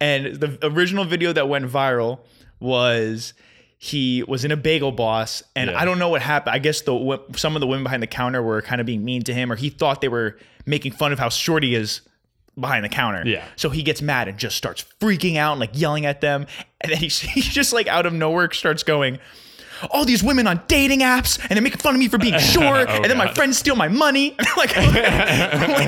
And 0.00 0.36
the 0.36 0.58
original 0.62 1.04
video 1.04 1.32
that 1.32 1.48
went 1.48 1.64
viral 1.70 2.20
was 2.60 3.32
he 3.78 4.22
was 4.24 4.44
in 4.44 4.50
a 4.52 4.56
bagel 4.56 4.90
boss 4.90 5.42
and 5.54 5.70
Yeah. 5.70 5.78
i 5.78 5.84
don't 5.84 5.98
know 5.98 6.08
what 6.08 6.22
happened 6.22 6.54
i 6.54 6.58
guess 6.58 6.80
the 6.80 7.20
some 7.36 7.54
of 7.54 7.60
the 7.60 7.66
women 7.66 7.82
behind 7.84 8.02
the 8.02 8.06
counter 8.06 8.42
were 8.42 8.62
kind 8.62 8.80
of 8.80 8.86
being 8.86 9.04
mean 9.04 9.20
to 9.24 9.34
him 9.34 9.52
or 9.52 9.56
he 9.56 9.68
thought 9.68 10.00
they 10.00 10.08
were 10.08 10.38
making 10.64 10.92
fun 10.92 11.12
of 11.12 11.18
how 11.18 11.28
short 11.28 11.62
he 11.62 11.74
is 11.74 12.00
behind 12.58 12.84
the 12.84 12.88
counter 12.88 13.22
Yeah. 13.26 13.44
so 13.56 13.68
he 13.70 13.82
gets 13.82 14.00
mad 14.00 14.28
and 14.28 14.38
just 14.38 14.56
starts 14.56 14.84
freaking 15.00 15.36
out 15.36 15.52
and 15.52 15.60
like 15.60 15.70
yelling 15.74 16.06
at 16.06 16.20
them 16.20 16.46
and 16.80 16.90
then 16.92 16.98
he, 16.98 17.08
he 17.08 17.40
just 17.42 17.72
like 17.72 17.86
out 17.86 18.06
of 18.06 18.12
nowhere 18.12 18.50
starts 18.52 18.82
going 18.82 19.18
all 19.90 20.04
these 20.04 20.22
women 20.22 20.46
on 20.46 20.60
dating 20.68 21.00
apps 21.00 21.38
and 21.40 21.50
they're 21.50 21.62
making 21.62 21.80
fun 21.80 21.94
of 21.94 21.98
me 21.98 22.08
for 22.08 22.18
being 22.18 22.34
oh, 22.36 22.38
short 22.38 22.88
and 22.88 23.04
then 23.04 23.16
my 23.18 23.30
Oh, 23.30 23.34
friends 23.34 23.58
steal 23.58 23.76
my 23.76 23.88
money. 23.88 24.36
Like 24.56 24.70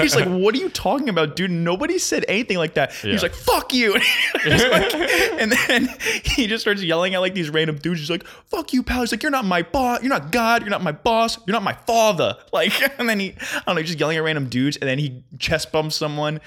he's 0.01 0.15
like 0.21 0.27
what 0.29 0.55
are 0.55 0.59
you 0.59 0.69
talking 0.69 1.09
about 1.09 1.37
dude? 1.37 1.51
Nobody 1.51 1.99
said 1.99 2.25
anything 2.29 2.59
like 2.59 2.75
that. 2.75 2.93
He's 2.93 3.23
like 3.23 3.33
fuck 3.35 3.73
you. 3.73 3.95
Like- 3.95 4.95
and 5.41 5.53
then 5.53 5.89
he 6.25 6.47
just 6.47 6.63
starts 6.63 6.83
yelling 6.83 7.15
at 7.15 7.21
like 7.21 7.35
these 7.35 7.49
random 7.51 7.77
dudes. 7.79 8.01
He's 8.01 8.11
like 8.11 8.27
fuck 8.27 8.73
you 8.73 8.83
pal. 8.83 9.01
He's 9.01 9.13
like 9.13 9.23
you're 9.23 9.31
not 9.33 9.45
my 9.45 9.63
boss 9.63 10.03
you're 10.03 10.11
not 10.11 10.31
god 10.33 10.63
you're 10.63 10.71
not 10.71 10.83
my 10.83 10.93
boss 10.93 11.39
you're 11.47 11.53
not 11.53 11.63
my 11.63 11.73
father. 11.87 12.37
Like 12.53 12.73
and 12.99 13.09
then 13.09 13.21
he 13.21 13.35
i 13.53 13.63
don't 13.67 13.75
know 13.77 13.81
he's 13.81 13.89
just 13.91 14.01
yelling 14.01 14.17
at 14.17 14.23
random 14.23 14.49
dudes 14.49 14.77
and 14.77 14.89
then 14.89 14.99
he 14.99 15.23
chest 15.39 15.73
bumps 15.73 15.97
someone 15.97 16.41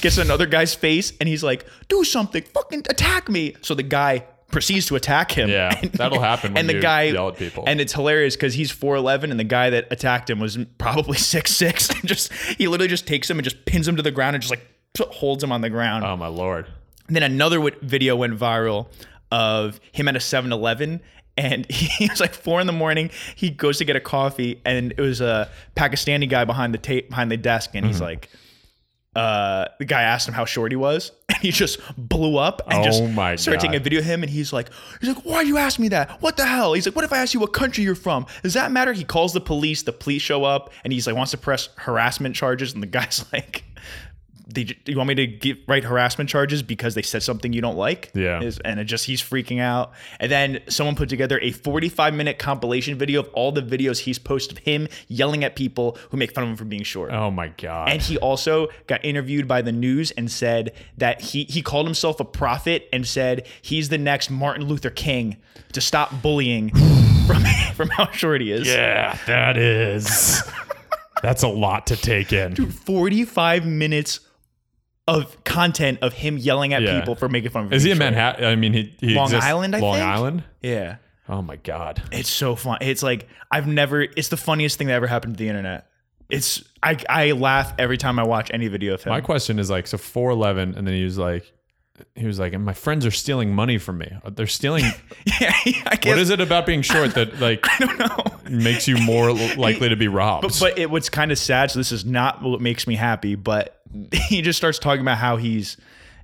gets 0.00 0.18
another 0.18 0.46
guy's 0.46 0.74
face 0.74 1.12
and 1.20 1.28
he's 1.28 1.42
like 1.42 1.66
do 1.88 2.04
something 2.04 2.42
fucking 2.42 2.80
attack 2.88 3.28
me. 3.28 3.56
So 3.62 3.74
the 3.74 3.82
guy 3.82 4.24
proceeds 4.54 4.86
to 4.86 4.96
attack 4.96 5.32
him 5.32 5.50
Yeah, 5.50 5.78
that'll 5.92 6.20
happen 6.20 6.54
when 6.54 6.60
and 6.60 6.68
the 6.68 6.80
guy 6.80 7.02
yell 7.04 7.28
at 7.28 7.36
people. 7.36 7.64
and 7.66 7.80
it's 7.80 7.92
hilarious 7.92 8.36
because 8.36 8.54
he's 8.54 8.72
4'11 8.72 9.30
and 9.30 9.38
the 9.38 9.44
guy 9.44 9.70
that 9.70 9.86
attacked 9.90 10.30
him 10.30 10.38
was 10.40 10.56
probably 10.78 11.18
6'6 11.34 12.00
and 12.00 12.08
just 12.14 12.32
he 12.32 12.66
literally 12.68 12.88
just 12.88 13.06
takes 13.06 13.28
him 13.28 13.38
and 13.38 13.44
just 13.44 13.64
pins 13.66 13.86
him 13.86 13.96
to 13.96 14.02
the 14.02 14.10
ground 14.10 14.34
and 14.36 14.42
just 14.42 14.50
like 14.50 14.66
holds 15.12 15.42
him 15.44 15.52
on 15.52 15.60
the 15.60 15.70
ground 15.70 16.04
oh 16.04 16.16
my 16.16 16.28
lord. 16.28 16.66
and 17.08 17.16
then 17.16 17.22
another 17.22 17.56
w- 17.56 17.76
video 17.82 18.16
went 18.16 18.38
viral 18.38 18.86
of 19.32 19.80
him 19.92 20.06
at 20.08 20.16
a 20.16 20.20
7-Eleven. 20.20 21.00
And 21.36 21.66
he 21.68 22.06
was 22.08 22.20
like 22.20 22.32
four 22.32 22.60
in 22.60 22.68
the 22.68 22.72
morning. 22.72 23.10
He 23.34 23.50
goes 23.50 23.78
to 23.78 23.84
get 23.84 23.96
a 23.96 24.00
coffee, 24.00 24.60
and 24.64 24.92
it 24.96 25.00
was 25.00 25.20
a 25.20 25.50
Pakistani 25.74 26.28
guy 26.30 26.44
behind 26.44 26.72
the 26.72 26.78
tape 26.78 27.08
behind 27.08 27.28
the 27.28 27.36
desk, 27.36 27.70
and 27.74 27.82
Mm-hmm. 27.84 27.92
he's 27.92 28.00
like, 28.00 28.28
uh, 29.16 29.66
the 29.80 29.84
guy 29.84 30.02
asked 30.02 30.28
him 30.28 30.34
how 30.34 30.44
short 30.44 30.70
he 30.70 30.76
was, 30.76 31.10
and 31.23 31.23
he 31.44 31.50
just 31.50 31.78
blew 31.98 32.38
up 32.38 32.62
and 32.68 32.80
Oh 32.80 32.84
just 32.84 33.04
my 33.12 33.36
started 33.36 33.60
taking 33.60 33.76
a 33.76 33.78
video 33.78 33.98
of 33.98 34.06
him, 34.06 34.22
and 34.22 34.30
he's 34.30 34.50
like, 34.50 34.70
he's 34.98 35.10
like, 35.10 35.24
why 35.26 35.42
you 35.42 35.58
ask 35.58 35.78
me 35.78 35.88
that? 35.88 36.22
What 36.22 36.38
the 36.38 36.46
hell? 36.46 36.72
He's 36.72 36.86
like, 36.86 36.96
what 36.96 37.04
if 37.04 37.12
I 37.12 37.18
ask 37.18 37.34
you 37.34 37.40
what 37.40 37.52
country 37.52 37.84
you're 37.84 37.94
from? 37.94 38.24
Does 38.42 38.54
that 38.54 38.72
matter? 38.72 38.94
He 38.94 39.04
calls 39.04 39.34
the 39.34 39.42
police. 39.42 39.82
The 39.82 39.92
police 39.92 40.22
show 40.22 40.44
up, 40.44 40.72
and 40.84 40.92
he's 40.92 41.06
like, 41.06 41.16
wants 41.16 41.32
to 41.32 41.38
press 41.38 41.68
harassment 41.76 42.34
charges, 42.34 42.72
and 42.72 42.82
the 42.82 42.86
guy's 42.86 43.26
like 43.32 43.64
they, 44.46 44.76
you 44.86 44.96
want 44.96 45.08
me 45.08 45.14
to 45.14 45.26
get, 45.26 45.58
write 45.66 45.84
harassment 45.84 46.28
charges 46.28 46.62
because 46.62 46.94
they 46.94 47.02
said 47.02 47.22
something 47.22 47.52
you 47.52 47.60
don't 47.62 47.76
like? 47.76 48.10
Yeah. 48.14 48.42
Is- 48.42 48.58
and 48.58 48.78
it 48.78 48.84
just, 48.84 49.06
he's 49.06 49.22
freaking 49.22 49.60
out. 49.60 49.92
And 50.20 50.30
then 50.30 50.60
someone 50.68 50.96
put 50.96 51.08
together 51.08 51.38
a 51.40 51.50
45 51.52 52.12
minute 52.14 52.38
compilation 52.38 52.98
video 52.98 53.20
of 53.20 53.28
all 53.32 53.52
the 53.52 53.62
videos 53.62 54.00
he's 54.00 54.18
posted 54.18 54.58
of 54.58 54.64
him 54.64 54.88
yelling 55.08 55.44
at 55.44 55.56
people 55.56 55.96
who 56.10 56.16
make 56.16 56.32
fun 56.34 56.44
of 56.44 56.50
him 56.50 56.56
for 56.56 56.64
being 56.64 56.82
short. 56.82 57.10
Oh 57.12 57.30
my 57.30 57.48
god. 57.48 57.88
And 57.88 58.02
he 58.02 58.18
also 58.18 58.68
got 58.86 59.04
interviewed 59.04 59.48
by 59.48 59.62
the 59.62 59.72
news 59.72 60.10
and 60.10 60.30
said 60.30 60.72
that 60.98 61.20
he, 61.20 61.44
he 61.44 61.62
called 61.62 61.86
himself 61.86 62.20
a 62.20 62.24
prophet 62.24 62.88
and 62.92 63.06
said 63.06 63.46
he's 63.62 63.88
the 63.88 63.98
next 63.98 64.30
Martin 64.30 64.66
Luther 64.66 64.90
King 64.90 65.36
to 65.72 65.80
stop 65.80 66.20
bullying 66.22 66.68
from, 67.26 67.42
from 67.74 67.88
how 67.88 68.10
short 68.10 68.40
he 68.42 68.52
is. 68.52 68.66
yeah, 68.68 69.18
that 69.26 69.56
is. 69.56 70.42
That's 71.22 71.42
a 71.42 71.48
lot 71.48 71.86
to 71.86 71.96
take 71.96 72.34
in. 72.34 72.54
45 72.70 73.64
minutes 73.64 74.20
of 75.06 75.42
content 75.44 75.98
of 76.02 76.12
him 76.14 76.38
yelling 76.38 76.72
at 76.72 76.82
Yeah. 76.82 76.98
people 77.00 77.14
for 77.14 77.28
making 77.28 77.50
fun 77.50 77.66
of 77.66 77.72
him. 77.72 77.76
Is 77.76 77.82
he 77.82 77.90
in. 77.90 77.98
Manhattan? 77.98 78.44
I 78.46 78.56
mean, 78.56 78.72
he, 78.72 78.94
he 79.00 79.14
Long 79.14 79.26
exists- 79.26 79.44
Island, 79.46 79.74
I 79.76 79.78
think. 79.78 79.84
Long 79.86 79.94
think? 79.98 80.08
Island. 80.08 80.44
Yeah. 80.62 80.96
Oh 81.28 81.42
my 81.42 81.56
god. 81.56 82.02
It's 82.12 82.28
so 82.30 82.54
fun. 82.56 82.78
It's 82.82 83.02
like 83.02 83.28
I've 83.50 83.66
never 83.66 84.02
it's 84.02 84.28
the 84.28 84.36
funniest 84.36 84.78
thing 84.78 84.88
that 84.88 84.94
ever 84.94 85.06
happened 85.06 85.34
to 85.36 85.38
the 85.42 85.48
internet. 85.48 85.86
It's 86.30 86.62
I 86.82 86.96
I 87.08 87.32
laugh 87.32 87.74
every 87.78 87.96
time 87.98 88.18
I 88.18 88.24
watch 88.24 88.50
any 88.52 88.68
video 88.68 88.94
of 88.94 89.02
him. 89.04 89.10
My 89.10 89.20
question 89.20 89.58
is 89.58 89.70
like, 89.70 89.86
so 89.86 89.98
four 89.98 90.30
eleven, 90.30 90.74
and 90.74 90.86
then 90.86 90.94
he 90.94 91.04
was 91.04 91.16
like, 91.18 91.50
he 92.14 92.26
was 92.26 92.38
like, 92.38 92.52
and 92.54 92.64
my 92.64 92.72
friends 92.74 93.06
are 93.06 93.10
stealing 93.10 93.54
money 93.54 93.78
from 93.78 93.98
me. 93.98 94.10
Uh, 94.24 94.30
they're 94.30 94.46
stealing. 94.46 94.84
yeah, 95.40 95.52
I 95.86 95.96
guess 96.00 96.06
what 96.12 96.18
is 96.18 96.30
it 96.30 96.40
about 96.40 96.66
being 96.66 96.82
short 96.82 97.14
that 97.14 97.40
like 97.40 97.64
I 97.64 97.78
don't 97.86 97.98
know. 97.98 98.40
makes 98.50 98.88
you 98.88 98.96
more 98.98 99.32
likely 99.32 99.90
to 99.90 99.96
be 99.96 100.08
robbed? 100.08 100.42
But, 100.42 100.56
but 100.60 100.78
it, 100.78 100.90
what's 100.90 101.08
kind 101.10 101.30
of 101.32 101.38
sad, 101.38 101.70
so 101.70 101.78
this 101.78 101.92
is 101.92 102.04
not 102.04 102.42
what 102.42 102.60
makes 102.60 102.86
me 102.86 102.96
happy, 102.96 103.34
but 103.34 103.80
he 104.28 104.42
just 104.42 104.56
starts 104.56 104.78
talking 104.78 105.02
about 105.02 105.18
how 105.18 105.36
he's 105.36 105.76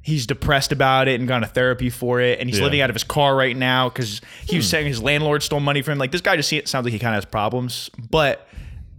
he's 0.02 0.26
depressed 0.26 0.72
about 0.72 1.08
it 1.08 1.20
and 1.20 1.28
gone 1.28 1.42
to 1.42 1.46
therapy 1.46 1.90
for 1.90 2.20
it, 2.20 2.38
and 2.40 2.48
he's 2.48 2.58
Yeah. 2.58 2.64
living 2.64 2.80
out 2.80 2.90
of 2.90 2.94
his 2.94 3.04
car 3.04 3.36
right 3.36 3.56
now 3.56 3.88
because 3.88 4.20
he 4.46 4.56
was 4.56 4.66
hmm. 4.66 4.70
saying 4.70 4.86
his 4.86 5.02
landlord 5.02 5.42
stole 5.42 5.60
money 5.60 5.82
from 5.82 5.92
him. 5.92 5.98
Like 5.98 6.10
this 6.10 6.22
guy 6.22 6.36
just 6.36 6.48
sounds 6.68 6.84
like 6.84 6.92
he 6.92 6.98
kind 6.98 7.14
of 7.14 7.22
has 7.22 7.30
problems. 7.30 7.90
But 8.10 8.48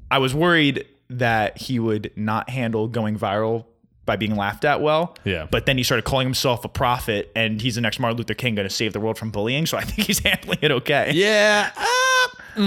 I 0.10 0.20
was 0.20 0.36
worried 0.36 0.86
that 1.10 1.58
he 1.58 1.80
would 1.80 2.12
not 2.16 2.50
handle 2.50 2.88
going 2.88 3.18
viral 3.18 3.66
by 4.06 4.16
being 4.16 4.36
laughed 4.36 4.66
at 4.66 4.82
well. 4.82 5.16
Yeah. 5.24 5.48
But 5.50 5.66
then 5.66 5.78
he 5.78 5.84
started 5.84 6.04
calling 6.04 6.26
himself 6.28 6.66
a 6.66 6.70
prophet, 6.70 7.32
and 7.36 7.62
he's 7.62 7.76
the 7.76 7.82
next 7.82 8.00
Martin 8.00 8.18
Luther 8.18 8.34
King 8.34 8.56
going 8.56 8.68
to 8.68 8.74
save 8.74 8.94
the 8.94 9.00
world 9.00 9.18
from 9.18 9.32
bullying. 9.32 9.66
So 9.66 9.78
I 9.78 9.82
think 9.82 10.08
he's 10.08 10.20
handling 10.26 10.60
it 10.62 10.72
okay. 10.72 11.12
yeah. 11.14 11.72
He 12.56 12.62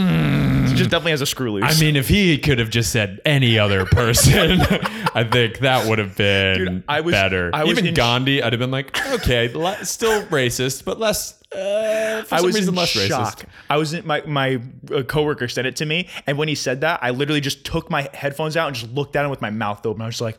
just 0.76 0.90
definitely 0.90 1.12
has 1.12 1.20
a 1.20 1.26
screw 1.26 1.52
loose. 1.52 1.64
I 1.64 1.80
mean, 1.80 1.96
if 1.96 2.08
he 2.08 2.38
could 2.38 2.58
have 2.58 2.70
just 2.70 2.90
said 2.92 3.20
any 3.24 3.58
other 3.58 3.84
person, 3.86 4.60
I 5.14 5.26
think 5.30 5.58
that 5.60 5.88
would 5.88 5.98
have 5.98 6.16
been 6.16 6.58
Dude, 6.58 6.84
I 6.88 7.00
was- 7.00 7.12
better. 7.12 7.50
I 7.52 7.64
was 7.64 7.72
Even 7.72 7.86
in- 7.86 7.94
Gandhi, 7.94 8.42
I'd 8.42 8.52
have 8.52 8.60
been 8.60 8.70
like, 8.70 8.96
okay, 9.12 9.52
le- 9.52 9.84
still 9.84 10.22
racist, 10.26 10.84
but 10.84 10.98
less. 10.98 11.40
Uh, 11.54 12.22
for 12.24 12.34
I 12.34 12.38
some 12.38 12.46
was 12.46 12.54
reason, 12.56 12.74
in 12.74 12.78
less 12.78 12.88
shock. 12.88 13.40
racist. 13.40 13.44
I 13.70 13.76
was 13.76 13.92
in 13.94 14.04
my 14.06 14.22
my 14.26 14.60
uh, 14.92 15.02
coworker 15.04 15.46
sent 15.46 15.66
it 15.68 15.76
to 15.76 15.86
me, 15.86 16.08
and 16.26 16.36
when 16.36 16.48
he 16.48 16.56
said 16.56 16.80
that, 16.80 16.98
I 17.02 17.10
literally 17.10 17.40
just 17.40 17.64
took 17.64 17.90
my 17.90 18.08
headphones 18.12 18.56
out 18.56 18.66
and 18.66 18.74
just 18.76 18.90
looked 18.92 19.14
at 19.14 19.24
him 19.24 19.30
with 19.30 19.40
my 19.40 19.50
mouth 19.50 19.86
open. 19.86 20.02
I 20.02 20.06
was 20.06 20.14
just 20.14 20.20
like, 20.22 20.38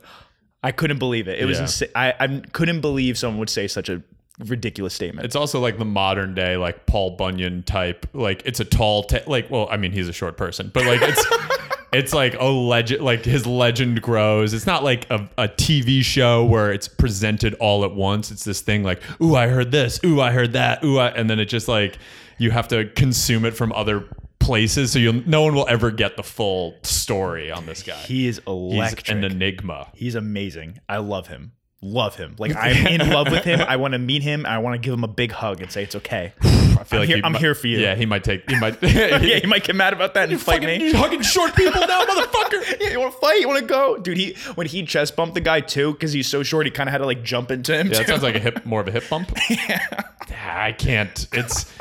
I 0.62 0.72
couldn't 0.72 1.00
believe 1.00 1.30
it. 1.30 1.40
It 1.40 1.46
was 1.46 1.58
Yeah. 1.58 1.64
insane. 1.64 1.90
I, 1.96 2.14
I 2.20 2.28
couldn't 2.52 2.82
believe 2.82 3.18
someone 3.18 3.40
would 3.40 3.50
say 3.50 3.68
such 3.68 3.88
a 3.88 4.02
ridiculous 4.40 4.94
statement. 4.94 5.26
It's 5.26 5.36
also 5.36 5.60
like 5.60 5.78
the 5.78 5.86
modern 5.86 6.34
day, 6.34 6.58
like 6.58 6.86
Paul 6.86 7.12
Bunyan 7.12 7.64
type. 7.64 8.06
Like 8.14 8.42
it's 8.46 8.60
a 8.60 8.66
tall, 8.66 9.04
ta- 9.04 9.20
like 9.28 9.50
well, 9.50 9.68
I 9.72 9.78
mean, 9.78 9.92
he's 9.92 10.08
a 10.10 10.14
short 10.14 10.38
person, 10.38 10.72
but 10.74 10.86
like 10.86 11.02
it's 11.02 11.26
it's 11.94 12.14
like 12.14 12.34
a 12.40 12.46
legend 12.46 13.02
like 13.02 13.24
his 13.24 13.48
legend 13.48 14.02
grows 14.02 14.54
it's 14.54 14.66
not 14.66 14.84
like 14.84 15.10
a, 15.10 15.30
a 15.38 15.48
tv 15.48 16.02
show 16.04 16.44
where 16.44 16.74
it's 16.74 16.90
presented 16.90 17.54
all 17.54 17.86
at 17.86 17.94
once 17.96 18.32
it's 18.32 18.44
this 18.44 18.60
thing 18.60 18.84
like 18.84 19.02
ooh 19.22 19.34
i 19.36 19.48
heard 19.48 19.72
this 19.72 19.98
ooh 20.04 20.20
i 20.20 20.30
heard 20.32 20.52
that 20.54 20.84
ooh 20.84 20.98
I, 20.98 21.10
and 21.10 21.30
then 21.30 21.40
it 21.40 21.46
just 21.46 21.70
like 21.70 21.98
you 22.38 22.52
have 22.52 22.68
to 22.70 22.90
consume 22.96 23.46
it 23.46 23.52
from 23.52 23.72
other 23.72 24.04
places 24.40 24.92
so 24.92 25.00
you'll 25.00 25.22
no 25.26 25.44
one 25.44 25.56
will 25.56 25.68
ever 25.70 25.90
get 25.90 26.18
the 26.18 26.24
full 26.24 26.76
story 26.84 27.50
on 27.50 27.66
this 27.66 27.82
guy 27.82 27.94
He 27.94 28.28
is 28.28 28.38
he's 28.40 28.48
electric. 28.48 29.10
an 29.10 29.24
enigma 29.24 29.88
He's 29.94 30.16
amazing. 30.16 30.80
I 30.90 30.98
love 30.98 31.28
him. 31.28 31.54
Love 31.82 32.16
him. 32.16 32.36
Like 32.40 32.56
I'm 32.56 32.88
in 32.88 33.10
love 33.12 33.30
with 33.30 33.44
him. 33.44 33.60
I 33.62 33.76
want 33.76 33.92
to 33.94 34.00
meet 34.00 34.24
him. 34.24 34.46
I 34.46 34.58
want 34.58 34.74
to 34.74 34.84
give 34.84 34.94
him 34.94 35.04
a 35.04 35.08
big 35.10 35.32
hug 35.32 35.62
and 35.62 35.72
say 35.72 35.84
it's 35.84 35.96
okay. 35.96 36.34
i 36.42 36.84
feel 36.84 37.02
I'm 37.02 37.08
here- 37.08 37.22
I'm 37.24 37.32
might- 37.34 37.42
here 37.42 37.54
for 37.56 37.68
you. 37.68 37.78
yeah 37.80 37.96
he 37.96 38.06
might 38.06 38.24
take 38.24 38.50
he 38.50 38.60
might 38.60 38.82
yeah, 38.84 39.18
he 39.20 39.46
might 39.48 39.64
get 39.64 39.76
mad 39.76 39.94
about 39.94 40.14
that 40.16 40.30
and 40.30 40.42
fight 40.42 40.62
Fucking- 40.64 40.80
me. 40.80 40.88
you 40.90 40.96
hugging 40.98 41.22
short 41.22 41.56
people 41.56 41.82
now 41.82 42.04
motherfucker 42.06 42.82
Yeah, 42.82 42.90
you 42.92 43.00
want 43.00 43.14
to 43.14 43.20
fight? 43.20 43.40
You 43.40 43.48
want 43.48 43.60
to 43.60 43.66
go, 43.66 43.98
dude? 43.98 44.18
He 44.18 44.36
when 44.56 44.68
he 44.68 44.84
chest 44.84 45.16
bumped 45.16 45.36
the 45.36 45.42
guy 45.42 45.62
too 45.62 45.92
because 45.94 46.12
he's 46.12 46.28
so 46.28 46.44
short. 46.44 46.66
He 46.66 46.72
kind 46.72 46.90
of 46.90 46.92
had 46.92 47.00
to 47.00 47.06
like 47.06 47.24
jump 47.24 47.52
into 47.52 47.78
him. 47.78 47.88
Yeah, 47.88 48.00
that 48.00 48.08
sounds 48.08 48.24
like 48.24 48.36
a 48.36 48.40
hip, 48.40 48.66
more 48.66 48.82
of 48.82 48.88
a 48.88 48.92
hip 48.92 49.04
bump. 49.10 49.32
yeah. 49.50 50.02
I 50.48 50.72
can't. 50.72 51.28
It's. 51.34 51.72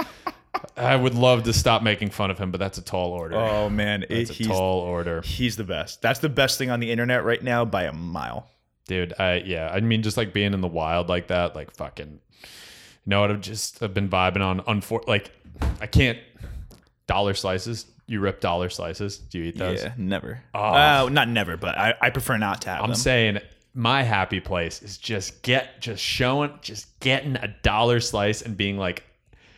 I 0.76 0.96
would 0.96 1.14
love 1.14 1.44
to 1.44 1.52
stop 1.52 1.82
making 1.82 2.10
fun 2.10 2.30
of 2.30 2.38
him, 2.38 2.50
but 2.50 2.58
that's 2.58 2.78
a 2.78 2.82
tall 2.82 3.12
order. 3.12 3.36
oh 3.36 3.68
man, 3.70 4.02
it, 4.04 4.10
it's 4.10 4.40
a 4.40 4.44
tall 4.44 4.80
order, 4.80 5.22
he's 5.22 5.56
the 5.56 5.64
best. 5.64 6.02
That's 6.02 6.18
the 6.20 6.28
best 6.28 6.58
thing 6.58 6.70
on 6.70 6.80
the 6.80 6.90
internet 6.90 7.24
right 7.24 7.42
now 7.42 7.64
by 7.64 7.84
a 7.84 7.92
mile. 7.92 8.48
Dude. 8.86 9.14
I 9.18 9.36
yeah. 9.44 9.70
I 9.72 9.80
mean, 9.80 10.02
just 10.02 10.16
like 10.16 10.32
being 10.32 10.54
in 10.54 10.60
the 10.60 10.68
wild 10.68 11.08
like 11.08 11.28
that, 11.28 11.54
like 11.54 11.70
fucking. 11.72 12.20
You 12.42 13.10
know 13.10 13.20
what? 13.20 13.30
I've 13.30 13.40
just 13.40 13.82
I've 13.82 13.94
been 13.94 14.08
vibing 14.08 14.40
on. 14.40 14.60
Unfor- 14.60 15.06
like, 15.06 15.30
I 15.80 15.86
can't. 15.86 16.18
Dollar 17.06 17.34
slices. 17.34 17.86
You 18.06 18.20
rip 18.20 18.40
dollar 18.40 18.70
slices. 18.70 19.18
Do 19.18 19.38
you 19.38 19.44
eat 19.44 19.58
those? 19.58 19.82
Yeah, 19.82 19.92
never. 19.96 20.42
Oh, 20.54 21.08
not 21.10 21.28
never, 21.28 21.56
but 21.56 21.76
I, 21.76 21.94
I 22.00 22.10
prefer 22.10 22.36
not 22.36 22.62
to 22.62 22.70
have 22.70 22.82
I'm 22.82 22.90
them. 22.90 22.96
saying 22.96 23.38
my 23.74 24.02
happy 24.02 24.40
place 24.40 24.82
is 24.82 24.98
just 24.98 25.42
get 25.42 25.80
just 25.80 26.02
showing 26.02 26.52
just 26.62 26.98
getting 27.00 27.36
a 27.36 27.48
dollar 27.62 28.00
slice 28.00 28.42
and 28.42 28.56
being 28.56 28.78
like 28.78 29.04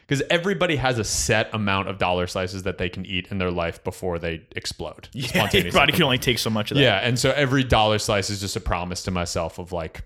because 0.06 0.22
everybody 0.30 0.76
has 0.76 0.98
a 0.98 1.04
set 1.04 1.52
amount 1.52 1.88
of 1.88 1.98
dollar 1.98 2.26
slices 2.26 2.62
that 2.62 2.78
they 2.78 2.88
can 2.88 3.04
eat 3.04 3.28
in 3.30 3.38
their 3.38 3.50
life 3.50 3.82
before 3.82 4.18
they 4.18 4.46
explode. 4.54 5.08
yeah, 5.12 5.50
your 5.52 5.72
body 5.72 5.92
can 5.92 6.04
only 6.04 6.18
take 6.18 6.38
so 6.38 6.50
much 6.50 6.70
of 6.70 6.76
that. 6.76 6.82
Yeah, 6.82 6.96
and 6.98 7.18
so 7.18 7.32
every 7.32 7.64
dollar 7.64 7.98
slice 7.98 8.30
is 8.30 8.40
just 8.40 8.54
a 8.54 8.60
promise 8.60 9.02
to 9.04 9.10
myself 9.10 9.58
of 9.58 9.72
like, 9.72 10.02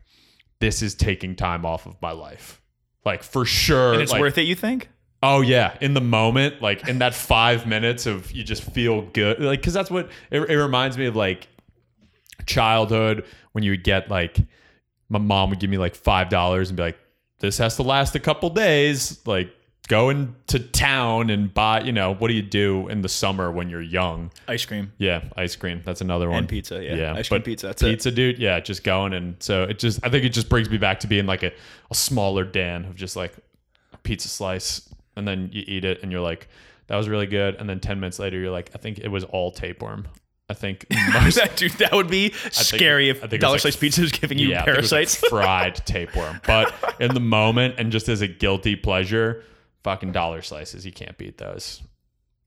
this 0.58 0.82
is 0.82 0.94
taking 0.94 1.36
time 1.36 1.66
off 1.66 1.86
of 1.86 2.00
my 2.00 2.12
life, 2.12 2.62
like 3.04 3.22
for 3.22 3.44
sure. 3.44 3.92
and 3.92 4.02
it's 4.02 4.12
like, 4.12 4.20
worth 4.20 4.38
it. 4.38 4.42
You 4.42 4.54
think? 4.54 4.88
Oh 5.22 5.42
yeah, 5.42 5.76
in 5.82 5.92
the 5.92 6.00
moment, 6.00 6.62
like 6.62 6.88
in 6.88 7.00
that 7.00 7.14
five 7.14 7.66
minutes 7.66 8.06
of 8.06 8.32
you 8.32 8.42
just 8.42 8.62
feel 8.62 9.02
good, 9.02 9.38
like 9.38 9.60
because 9.60 9.74
that's 9.74 9.90
what 9.90 10.08
it, 10.30 10.40
it 10.48 10.56
reminds 10.56 10.96
me 10.96 11.06
of, 11.06 11.16
like 11.16 11.46
childhood 12.46 13.26
when 13.52 13.62
you 13.62 13.72
would 13.72 13.84
get 13.84 14.08
like 14.08 14.38
my 15.10 15.18
mom 15.18 15.50
would 15.50 15.60
give 15.60 15.68
me 15.68 15.76
like 15.76 15.94
five 15.94 16.30
dollars 16.30 16.70
and 16.70 16.76
be 16.78 16.84
like, 16.84 16.98
"This 17.40 17.58
has 17.58 17.76
to 17.76 17.82
last 17.82 18.14
a 18.14 18.20
couple 18.20 18.48
days." 18.48 19.20
Like 19.26 19.54
going 19.90 20.36
to 20.46 20.60
town 20.60 21.30
and 21.30 21.52
buy, 21.52 21.80
you 21.80 21.90
know, 21.92 22.14
what 22.14 22.28
do 22.28 22.34
you 22.34 22.42
do 22.42 22.86
in 22.88 23.02
the 23.02 23.08
summer 23.08 23.50
when 23.50 23.68
you're 23.68 23.82
young? 23.82 24.30
Ice 24.46 24.64
cream 24.64 24.92
Yeah, 24.98 25.24
ice 25.36 25.56
cream. 25.56 25.82
That's 25.84 26.00
another 26.00 26.30
one. 26.30 26.38
and 26.38 26.48
pizza. 26.48 26.82
Yeah, 26.82 26.94
Yeah, 26.94 27.14
ice 27.14 27.28
cream 27.28 27.40
but 27.40 27.44
pizza. 27.44 27.66
That's 27.66 27.82
it. 27.82 27.90
pizza, 27.90 28.10
dude. 28.12 28.38
Yeah, 28.38 28.60
just 28.60 28.84
going 28.84 29.12
and 29.14 29.34
so 29.40 29.64
it 29.64 29.80
just 29.80 29.98
I 30.04 30.08
think 30.08 30.24
it 30.24 30.28
just 30.28 30.48
brings 30.48 30.70
me 30.70 30.78
back 30.78 31.00
to 31.00 31.08
being 31.08 31.26
like 31.26 31.42
a, 31.42 31.50
a 31.90 31.94
smaller 31.94 32.44
Dan 32.44 32.84
of 32.84 32.94
just 32.94 33.16
like 33.16 33.34
a 33.92 33.98
pizza 33.98 34.28
slice 34.28 34.88
and 35.16 35.26
then 35.26 35.50
you 35.52 35.64
eat 35.66 35.84
it 35.84 36.02
and 36.04 36.12
you're 36.12 36.20
like 36.20 36.46
that 36.86 36.96
was 36.96 37.08
really 37.08 37.26
good 37.26 37.56
and 37.56 37.68
then 37.68 37.80
ten 37.80 37.98
minutes 37.98 38.20
later 38.20 38.38
you're 38.38 38.52
like 38.52 38.70
I 38.74 38.78
think 38.78 39.00
it 39.00 39.08
was 39.08 39.24
all 39.24 39.50
tapeworm. 39.50 40.06
I 40.48 40.54
think 40.54 40.86
most 41.12 41.34
that, 41.36 41.56
dude, 41.56 41.72
that 41.72 41.92
would 41.92 42.08
be 42.08 42.32
scary 42.52 43.08
I 43.08 43.10
if 43.10 43.20
think 43.22 43.32
it 43.32 43.36
was 43.36 43.40
dollar 43.40 43.52
like- 43.54 43.60
slice 43.62 43.76
pizza 43.76 44.02
is 44.04 44.12
giving 44.12 44.38
you 44.38 44.48
yeah, 44.50 44.62
I 44.62 44.64
think 44.66 44.78
it 44.78 44.80
was, 44.82 44.92
like, 44.92 45.06
parasites. 45.08 45.28
fried 45.30 45.74
tapeworm. 45.86 46.40
But 46.46 46.72
in 47.00 47.12
the 47.12 47.20
moment 47.20 47.74
and 47.78 47.90
just 47.92 48.08
as 48.08 48.20
a 48.20 48.28
guilty 48.28 48.74
pleasure, 48.76 49.44
fucking 49.82 50.12
dollar 50.12 50.42
slices, 50.42 50.84
you 50.86 50.92
can't 50.92 51.16
beat 51.18 51.38
those. 51.38 51.82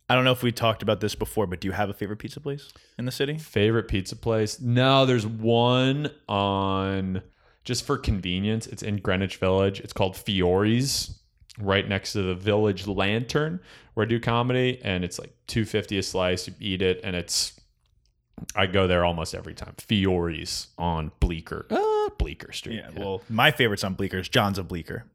I 0.10 0.16
don't 0.16 0.26
know 0.26 0.32
if 0.32 0.44
we 0.44 0.52
talked 0.52 0.84
about 0.84 1.00
this 1.00 1.16
before, 1.16 1.48
but 1.48 1.62
do 1.62 1.68
you 1.68 1.72
have 1.72 1.90
a 1.90 1.94
favorite 1.94 2.20
pizza 2.20 2.40
place 2.40 2.72
in 2.98 3.06
the 3.06 3.12
city? 3.12 3.38
Favorite 3.38 3.88
pizza 3.88 4.16
place? 4.16 4.60
No, 4.60 5.06
there's 5.06 5.26
one 5.26 6.12
on 6.28 7.22
just 7.64 7.86
for 7.86 7.98
convenience. 7.98 8.68
It's 8.68 8.84
in 8.84 8.98
Greenwich 8.98 9.38
Village. 9.38 9.80
It's 9.80 9.94
called 9.94 10.18
Fiore's, 10.18 11.20
right 11.58 11.88
next 11.88 12.14
to 12.14 12.22
the 12.22 12.36
Village 12.36 12.86
Lantern, 12.86 13.60
where 13.94 14.06
I 14.06 14.10
do 14.10 14.20
comedy, 14.20 14.80
and 14.84 15.04
it's 15.04 15.20
like 15.20 15.34
two 15.48 15.66
fifty 15.66 15.98
a 15.98 16.04
slice. 16.04 16.48
You 16.48 16.54
eat 16.60 16.82
it, 16.82 17.00
and 17.04 17.16
it's 17.16 17.60
I 18.56 18.66
go 18.66 18.88
there 18.88 19.06
almost 19.06 19.34
every 19.34 19.54
time. 19.54 19.74
Fiore's 19.78 20.68
on 20.78 21.12
Bleecker, 21.22 21.66
uh, 21.70 22.10
Bleecker 22.18 22.52
Street. 22.52 22.84
Yeah, 22.84 22.90
well, 23.02 23.22
my 23.30 23.52
favorite's 23.52 23.84
on 23.84 23.94
Bleecker 23.94 24.18
is 24.18 24.30
John's 24.30 24.58
of 24.58 24.68
Bleecker. 24.68 25.06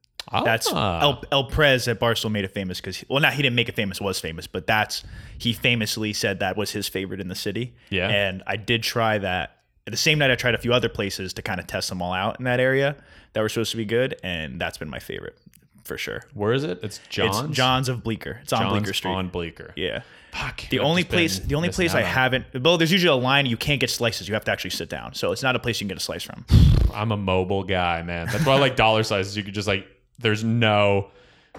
That's 0.45 0.69
Ah. 0.73 1.01
El, 1.01 1.25
El 1.33 1.45
Prez 1.45 1.89
at 1.89 1.99
Barcelona 1.99 2.33
made 2.35 2.45
it 2.45 2.53
famous 2.53 2.81
because, 2.81 3.05
well, 3.09 3.21
not 3.21 3.33
he 3.35 3.43
didn't 3.43 3.57
make 3.57 3.69
it 3.69 3.75
famous, 3.77 4.01
was 4.01 4.21
famous, 4.21 4.47
but 4.47 4.67
that's 4.67 5.03
he 5.39 5.53
famously 5.53 6.13
said 6.13 6.41
that 6.41 6.57
was 6.57 6.71
his 6.73 6.89
favorite 6.89 7.21
in 7.21 7.29
the 7.29 7.35
city. 7.35 7.75
Yeah. 7.91 8.09
and 8.09 8.43
I 8.47 8.57
did 8.57 8.83
try 8.83 9.19
that. 9.19 9.55
The 9.87 9.97
same 9.97 10.19
night, 10.19 10.31
I 10.31 10.35
tried 10.35 10.55
a 10.55 10.59
few 10.59 10.75
other 10.75 10.91
places 10.91 11.33
to 11.35 11.43
kind 11.43 11.59
of 11.61 11.67
test 11.67 11.89
them 11.89 12.03
all 12.03 12.13
out 12.13 12.39
in 12.39 12.45
that 12.45 12.61
area 12.61 12.97
that 13.33 13.41
were 13.41 13.49
supposed 13.49 13.71
to 13.71 13.79
be 13.79 13.87
good, 13.87 14.17
and 14.23 14.61
that's 14.61 14.77
been 14.77 14.91
my 14.91 14.99
favorite 14.99 15.39
for 15.85 15.97
sure. 15.97 16.25
Where 16.35 16.53
is 16.53 16.63
it? 16.65 16.81
It's 16.83 17.01
John's. 17.09 17.39
It's 17.49 17.57
John's 17.57 17.89
of 17.89 18.03
Bleecker. 18.05 18.39
It's 18.43 18.53
on 18.53 18.61
John's 18.65 18.73
Bleecker 18.75 18.93
Street. 18.93 19.11
on 19.13 19.29
Bleecker. 19.29 19.73
yeah. 19.77 20.03
Fuck. 20.33 20.69
The 20.69 20.81
I've 20.81 20.85
only 20.85 21.05
place, 21.05 21.39
the 21.39 21.55
only 21.55 21.71
place 21.71 21.95
I 21.95 22.03
haven't. 22.03 22.45
Well, 22.63 22.77
there's 22.77 22.93
usually 22.93 23.19
a 23.19 23.21
line 23.23 23.47
you 23.47 23.57
can't 23.57 23.81
get 23.81 23.89
slices. 23.89 24.29
You 24.29 24.35
have 24.35 24.45
to 24.45 24.51
actually 24.53 24.71
sit 24.71 24.91
down. 24.91 25.15
So 25.15 25.33
it's 25.33 25.43
not 25.43 25.57
a 25.57 25.59
place 25.59 25.81
you 25.81 25.85
can 25.87 25.89
get 25.89 25.97
a 25.97 26.05
slice 26.05 26.23
from. 26.23 26.45
I'm 26.93 27.11
a 27.11 27.17
mobile 27.17 27.65
guy, 27.65 28.03
man. 28.03 28.27
That's 28.31 28.45
why 28.45 28.53
I 28.57 28.59
like 28.59 28.77
dollar 28.77 29.03
slices. 29.05 29.39
You 29.39 29.43
could 29.43 29.55
just 29.55 29.67
like, 29.67 29.89
there's 30.19 30.45
no. 30.45 31.11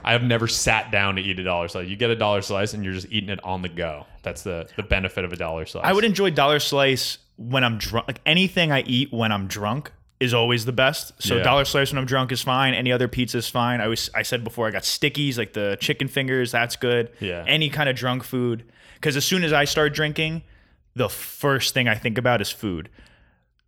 I 0.04 0.14
have 0.14 0.24
never 0.24 0.48
sat 0.48 0.92
down 0.92 1.16
to 1.18 1.22
eat 1.22 1.40
a 1.40 1.44
dollar 1.44 1.68
slice. 1.68 1.88
You 1.90 1.98
get 1.98 2.10
a 2.10 2.16
dollar 2.16 2.42
slice 2.42 2.74
and 2.74 2.84
you're 2.86 2.94
just 2.94 3.08
eating 3.12 3.30
it 3.30 3.44
on 3.44 3.62
the 3.62 3.70
go. 3.70 4.06
That's 4.24 4.44
the 4.44 4.70
the 4.78 4.84
benefit 4.84 5.26
of 5.26 5.34
a 5.34 5.36
dollar 5.36 5.66
slice. 5.66 5.84
I 5.86 5.92
would 5.94 6.06
enjoy 6.06 6.30
dollar 6.32 6.60
slice 6.60 7.18
when 7.38 7.64
I'm 7.64 7.78
drunk. 7.78 8.08
Like 8.08 8.22
anything 8.26 8.72
I 8.72 8.82
eat 8.84 9.12
when 9.12 9.32
I'm 9.32 9.48
drunk 9.48 9.92
is 10.22 10.34
always 10.34 10.66
the 10.66 10.72
best. 10.72 11.12
So 11.22 11.38
Yeah. 11.38 11.44
dollar 11.44 11.66
slice 11.66 11.92
when 11.92 11.98
I'm 11.98 12.06
drunk 12.06 12.32
is 12.32 12.42
fine. 12.42 12.74
Any 12.74 12.92
other 12.94 13.08
pizza 13.10 13.38
is 13.40 13.50
fine. 13.50 13.82
I 13.82 13.88
was 13.88 14.10
I 14.16 14.22
said 14.22 14.44
before 14.44 14.68
I 14.68 14.72
got 14.72 14.84
stickies 14.84 15.38
like 15.38 15.52
the 15.54 15.78
chicken 15.82 16.08
fingers. 16.08 16.52
That's 16.52 16.76
good. 16.78 17.12
Yeah. 17.20 17.44
Any 17.48 17.70
kind 17.70 17.90
of 17.90 17.96
drunk 17.98 18.24
food. 18.24 18.64
Because 18.96 19.18
as 19.18 19.26
soon 19.26 19.44
as 19.44 19.52
I 19.54 19.66
start 19.66 19.94
drinking, 19.94 20.44
the 20.96 21.10
first 21.10 21.74
thing 21.74 21.88
I 21.90 21.96
think 21.96 22.18
about 22.18 22.40
is 22.42 22.50
food. 22.52 22.90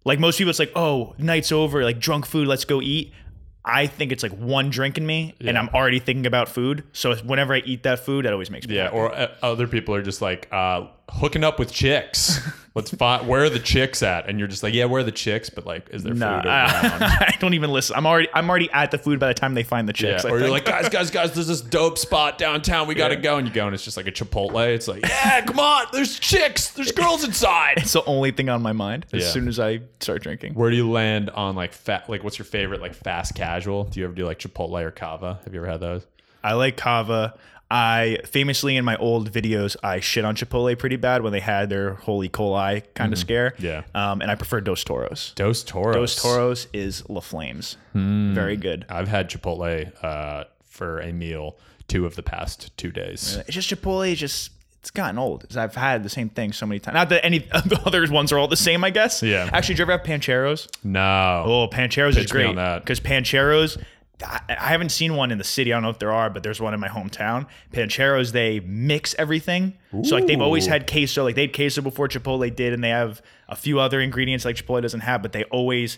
Like 0.04 0.20
most 0.20 0.38
people, 0.38 0.50
it's 0.50 0.60
like, 0.60 0.72
oh, 0.76 1.14
night's 1.18 1.52
over. 1.52 1.84
Like 1.84 2.00
drunk 2.00 2.26
food. 2.26 2.48
Let's 2.48 2.66
go 2.66 2.82
eat. 2.82 3.14
I 3.64 3.86
think 3.88 4.12
it's 4.12 4.24
like 4.24 4.32
one 4.34 4.70
drink 4.72 4.98
in 4.98 5.06
me, 5.06 5.36
and 5.40 5.58
I'm 5.58 5.70
already 5.70 6.00
thinking 6.00 6.26
about 6.26 6.50
food. 6.50 6.84
So 6.94 7.16
whenever 7.18 7.54
I 7.54 7.60
eat 7.60 7.84
that 7.84 8.00
food, 8.00 8.26
that 8.26 8.34
always 8.34 8.50
makes 8.50 8.68
me 8.68 8.76
Yeah, 8.76 8.86
happy. 8.86 8.96
or 8.96 9.14
uh, 9.14 9.28
other 9.44 9.68
people 9.68 9.94
are 9.94 10.02
just 10.02 10.22
like 10.22 10.48
uh, 10.52 10.88
hooking 11.12 11.44
up 11.44 11.60
with 11.60 11.72
chicks. 11.72 12.40
Let's 12.74 12.90
find 12.92 13.28
where 13.28 13.44
are 13.44 13.50
the 13.50 13.60
chicks 13.60 14.02
at, 14.02 14.30
and 14.30 14.40
you're 14.40 14.48
just 14.48 14.64
like, 14.64 14.74
yeah, 14.74 14.86
where 14.86 15.02
are 15.02 15.04
the 15.04 15.12
chicks? 15.12 15.50
But 15.50 15.66
like, 15.66 15.90
is 15.90 16.04
there 16.04 16.14
Nah, 16.14 16.40
food 16.42 16.48
around? 16.48 17.04
I, 17.04 17.26
I 17.34 17.38
don't 17.38 17.54
even 17.54 17.70
listen. 17.70 17.98
I'm 17.98 18.06
already 18.08 18.30
I'm 18.34 18.50
already 18.50 18.70
at 18.72 18.92
the 18.92 18.98
food 18.98 19.20
by 19.20 19.28
the 19.28 19.34
time 19.34 19.54
they 19.56 19.64
find 19.64 19.90
the 19.90 19.92
Yeah, 19.94 20.14
chicks. 20.14 20.24
I 20.26 20.30
or 20.30 20.40
you're 20.40 20.48
think. 20.48 20.52
like, 20.54 20.66
guys, 20.66 20.88
guys, 20.90 21.12
guys, 21.12 21.34
there's 21.34 21.48
this 21.48 21.60
dope 21.60 21.98
spot 21.98 22.38
downtown. 22.38 22.88
We 22.88 22.96
got 22.96 23.10
to 23.10 23.18
go. 23.18 23.38
And 23.38 23.46
you 23.46 23.54
go, 23.54 23.66
and 23.66 23.74
it's 23.76 23.84
just 23.84 23.98
like 23.98 24.08
a 24.08 24.12
Chipotle. 24.12 24.74
It's 24.74 24.88
like, 24.88 25.02
yeah, 25.10 25.42
come 25.42 25.60
on. 25.60 25.88
There's 25.92 26.18
chicks. 26.18 26.70
There's 26.72 26.94
girls 26.94 27.26
inside. 27.26 27.74
it's 27.80 27.92
the 27.92 28.06
only 28.06 28.32
thing 28.32 28.48
on 28.48 28.62
my 28.62 28.72
mind 28.72 29.06
as 29.12 29.22
Yeah. 29.24 29.30
soon 29.32 29.50
as 29.50 29.60
I 29.60 29.82
start 30.00 30.24
drinking. 30.24 30.54
Where 30.54 30.70
do 30.70 30.78
you 30.78 30.90
land 30.90 31.30
on 31.32 31.56
like 31.56 31.74
fat? 31.74 32.10
Like, 32.10 32.24
what's 32.24 32.40
your 32.40 32.46
favorite 32.46 32.80
like 32.80 32.94
fast 32.94 33.36
casual? 33.36 33.84
Do 33.84 34.00
you 34.00 34.06
ever 34.06 34.16
do 34.16 34.26
like 34.26 34.40
Chipotle 34.40 34.82
or 34.82 34.92
Cava? 34.92 35.42
Have 35.44 35.54
you 35.54 35.60
ever 35.60 35.70
had 35.70 35.82
those? 35.82 36.08
I 36.42 36.54
like 36.54 36.78
Cava. 36.78 37.38
I 37.72 38.18
famously 38.26 38.76
in 38.76 38.84
my 38.84 38.98
old 38.98 39.32
videos 39.32 39.78
I 39.82 40.02
shit 40.02 40.26
on 40.26 40.36
Chipotle 40.36 40.78
pretty 40.78 40.98
bad 40.98 41.24
when 41.24 41.32
they 41.32 41.40
had 41.40 41.70
their 41.70 41.94
holy 41.94 42.28
coli 42.28 42.84
kind 42.96 43.14
of 43.14 43.18
scare. 43.20 43.52
Mm-hmm. 43.52 43.66
Yeah. 43.66 43.84
Um, 43.96 44.22
and 44.22 44.30
I 44.30 44.36
prefer 44.36 44.60
Dos 44.60 44.84
Toros. 44.84 45.32
Dos 45.36 45.64
Toros. 45.64 45.96
Dos 45.96 46.22
Toros 46.22 46.68
is 46.74 47.10
La 47.10 47.22
Flames. 47.22 47.78
Hmm. 47.94 48.34
Very 48.34 48.58
good. 48.58 48.86
I've 48.90 49.08
had 49.08 49.30
Chipotle 49.30 49.92
uh, 50.04 50.44
for 50.66 51.00
a 51.00 51.14
meal 51.14 51.58
two 51.88 52.06
of 52.06 52.18
the 52.18 52.24
past 52.24 52.76
two 52.76 52.92
days. 52.92 53.38
It's 53.48 53.56
just 53.56 53.70
Chipotle. 53.70 54.12
is 54.12 54.20
just 54.20 54.52
it's 54.82 54.92
gotten 54.92 55.18
old. 55.18 55.46
I've 55.56 55.76
had 55.76 56.04
the 56.04 56.10
same 56.10 56.28
thing 56.28 56.52
so 56.52 56.66
many 56.66 56.80
times. 56.80 56.96
Not 56.96 57.10
that 57.10 57.24
any 57.24 57.48
of 57.52 57.70
the 57.70 57.80
other 57.86 58.06
ones 58.12 58.34
are 58.34 58.38
all 58.40 58.50
the 58.50 58.58
same, 58.58 58.84
I 58.84 58.90
guess. 58.90 59.24
Yeah. 59.24 59.50
Actually, 59.54 59.76
did 59.76 59.80
you 59.80 59.84
ever 59.84 59.92
have 59.94 60.04
Pancheros? 60.04 60.68
No. 60.84 61.44
Oh, 61.46 61.68
Pancheros 61.72 62.10
is 62.10 62.16
Pitch 62.18 62.34
me 62.34 62.54
great 62.54 62.80
because 62.82 63.00
Pancheros. 63.00 63.82
I 64.24 64.42
I 64.50 64.68
haven't 64.70 64.90
seen 64.90 65.16
one 65.16 65.32
in 65.32 65.38
the 65.38 65.44
city. 65.44 65.72
I 65.72 65.76
don't 65.76 65.84
know 65.84 65.90
if 65.90 66.00
there 66.00 66.12
are, 66.12 66.30
but 66.30 66.44
there's 66.44 66.62
one 66.62 66.74
in 66.74 66.80
my 66.80 66.88
hometown. 66.88 67.48
Pancheros, 67.72 68.32
they 68.32 68.60
mix 68.62 69.16
everything. 69.18 69.78
So 70.04 70.16
like 70.16 70.28
they've 70.28 70.42
always 70.42 70.68
had 70.68 70.90
queso. 70.90 71.24
Like 71.24 71.36
they 71.36 71.42
had 71.42 71.54
queso 71.54 71.82
before 71.82 72.08
Chipotle 72.08 72.56
did, 72.56 72.74
and 72.74 72.84
they 72.84 72.90
have 72.90 73.22
a 73.50 73.56
few 73.56 73.80
other 73.80 74.00
ingredients 74.00 74.46
like 74.46 74.56
Chipotle 74.56 74.82
doesn't 74.82 75.02
have. 75.02 75.22
But 75.22 75.34
they 75.34 75.44
always 75.46 75.98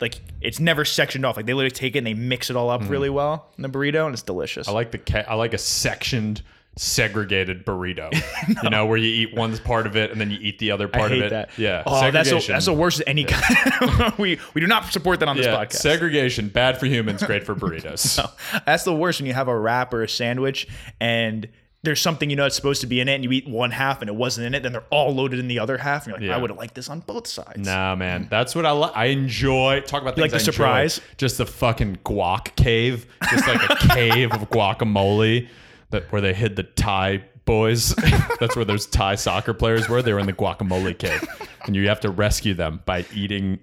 like 0.00 0.20
it's 0.40 0.60
never 0.60 0.84
sectioned 0.84 1.24
off. 1.24 1.36
Like 1.36 1.46
they 1.46 1.54
literally 1.54 1.70
take 1.70 1.94
it 1.94 1.98
and 1.98 2.06
they 2.06 2.14
mix 2.14 2.50
it 2.50 2.56
all 2.56 2.70
up 2.70 2.82
mm. 2.82 2.90
really 2.90 3.10
well 3.10 3.50
in 3.56 3.62
the 3.62 3.68
burrito, 3.68 4.06
and 4.06 4.12
it's 4.12 4.22
delicious. 4.22 4.68
I 4.68 4.72
like 4.72 4.90
the 4.90 4.98
ca- 4.98 5.24
I 5.28 5.34
like 5.34 5.54
a 5.54 5.58
sectioned 5.58 6.42
segregated 6.80 7.66
burrito. 7.66 8.10
You 8.62 8.70
know, 8.70 8.86
where 8.86 8.96
you 8.96 9.06
eat 9.06 9.34
one 9.34 9.56
part 9.58 9.86
of 9.86 9.96
it 9.96 10.10
and 10.10 10.20
then 10.20 10.30
you 10.30 10.38
eat 10.40 10.58
the 10.58 10.70
other 10.70 10.88
part 10.88 11.12
of 11.12 11.18
it. 11.18 11.30
that. 11.30 11.50
Yeah. 11.56 11.82
Oh, 11.86 12.10
that's 12.10 12.30
the, 12.30 12.44
that's 12.46 12.64
the 12.64 12.72
worst 12.72 13.02
any 13.06 13.24
kind. 13.24 14.14
we 14.18 14.38
we 14.54 14.60
do 14.60 14.66
not 14.66 14.92
support 14.92 15.20
that 15.20 15.28
on 15.28 15.36
this 15.36 15.46
yeah. 15.46 15.56
podcast. 15.56 15.74
Segregation, 15.74 16.48
bad 16.48 16.78
for 16.78 16.86
humans, 16.86 17.22
great 17.22 17.44
for 17.44 17.54
burritos. 17.54 18.18
That's 18.66 18.84
the 18.84 18.94
worst 18.94 19.20
when 19.20 19.26
you 19.26 19.34
have 19.34 19.48
a 19.48 19.56
wrap 19.56 19.94
or 19.94 20.02
a 20.02 20.08
sandwich 20.08 20.66
and 21.00 21.48
there's 21.82 22.00
something 22.00 22.28
you 22.28 22.36
know 22.36 22.46
it's 22.46 22.56
supposed 22.56 22.80
to 22.80 22.86
be 22.86 23.00
in 23.00 23.08
it 23.08 23.14
and 23.14 23.24
you 23.24 23.30
eat 23.30 23.48
one 23.48 23.70
half 23.70 24.00
and 24.00 24.08
it 24.10 24.16
wasn't 24.16 24.46
in 24.46 24.54
it, 24.54 24.62
then 24.62 24.72
they're 24.72 24.84
all 24.90 25.14
loaded 25.14 25.38
in 25.38 25.48
the 25.48 25.58
other 25.58 25.78
half. 25.78 26.06
And 26.06 26.12
you're 26.12 26.20
like, 26.20 26.28
Yeah. 26.28 26.36
I 26.36 26.38
would 26.38 26.50
have 26.50 26.58
liked 26.58 26.74
this 26.74 26.88
on 26.88 27.00
both 27.00 27.26
sides. 27.26 27.58
Nah, 27.58 27.94
man, 27.94 28.26
that's 28.30 28.54
what 28.54 28.66
I 28.66 28.72
like. 28.72 28.92
I 28.94 29.06
enjoy. 29.06 29.80
Talk 29.80 30.02
about 30.02 30.18
like 30.18 30.30
the 30.30 30.36
I 30.36 30.40
enjoy. 30.40 30.52
surprise? 30.52 31.00
Just 31.18 31.38
the 31.38 31.46
fucking 31.46 31.98
guac 32.04 32.56
cave, 32.56 33.06
just 33.30 33.46
like 33.46 33.70
a 33.70 33.88
cave 33.88 34.32
of 34.32 34.48
guacamole 34.50 35.48
that 35.90 36.10
where 36.12 36.20
they 36.20 36.34
hid 36.34 36.56
the 36.56 36.62
Thai 36.62 37.22
boys. 37.44 37.94
that's 38.40 38.56
where 38.56 38.64
those 38.64 38.86
Thai 38.86 39.14
soccer 39.16 39.54
players 39.54 39.88
were. 39.88 40.02
They 40.02 40.12
were 40.12 40.18
in 40.18 40.26
the 40.26 40.32
guacamole 40.32 40.98
cave, 40.98 41.24
and 41.64 41.74
you 41.76 41.88
have 41.88 42.00
to 42.00 42.10
rescue 42.10 42.54
them 42.54 42.82
by 42.84 43.04
eating. 43.14 43.58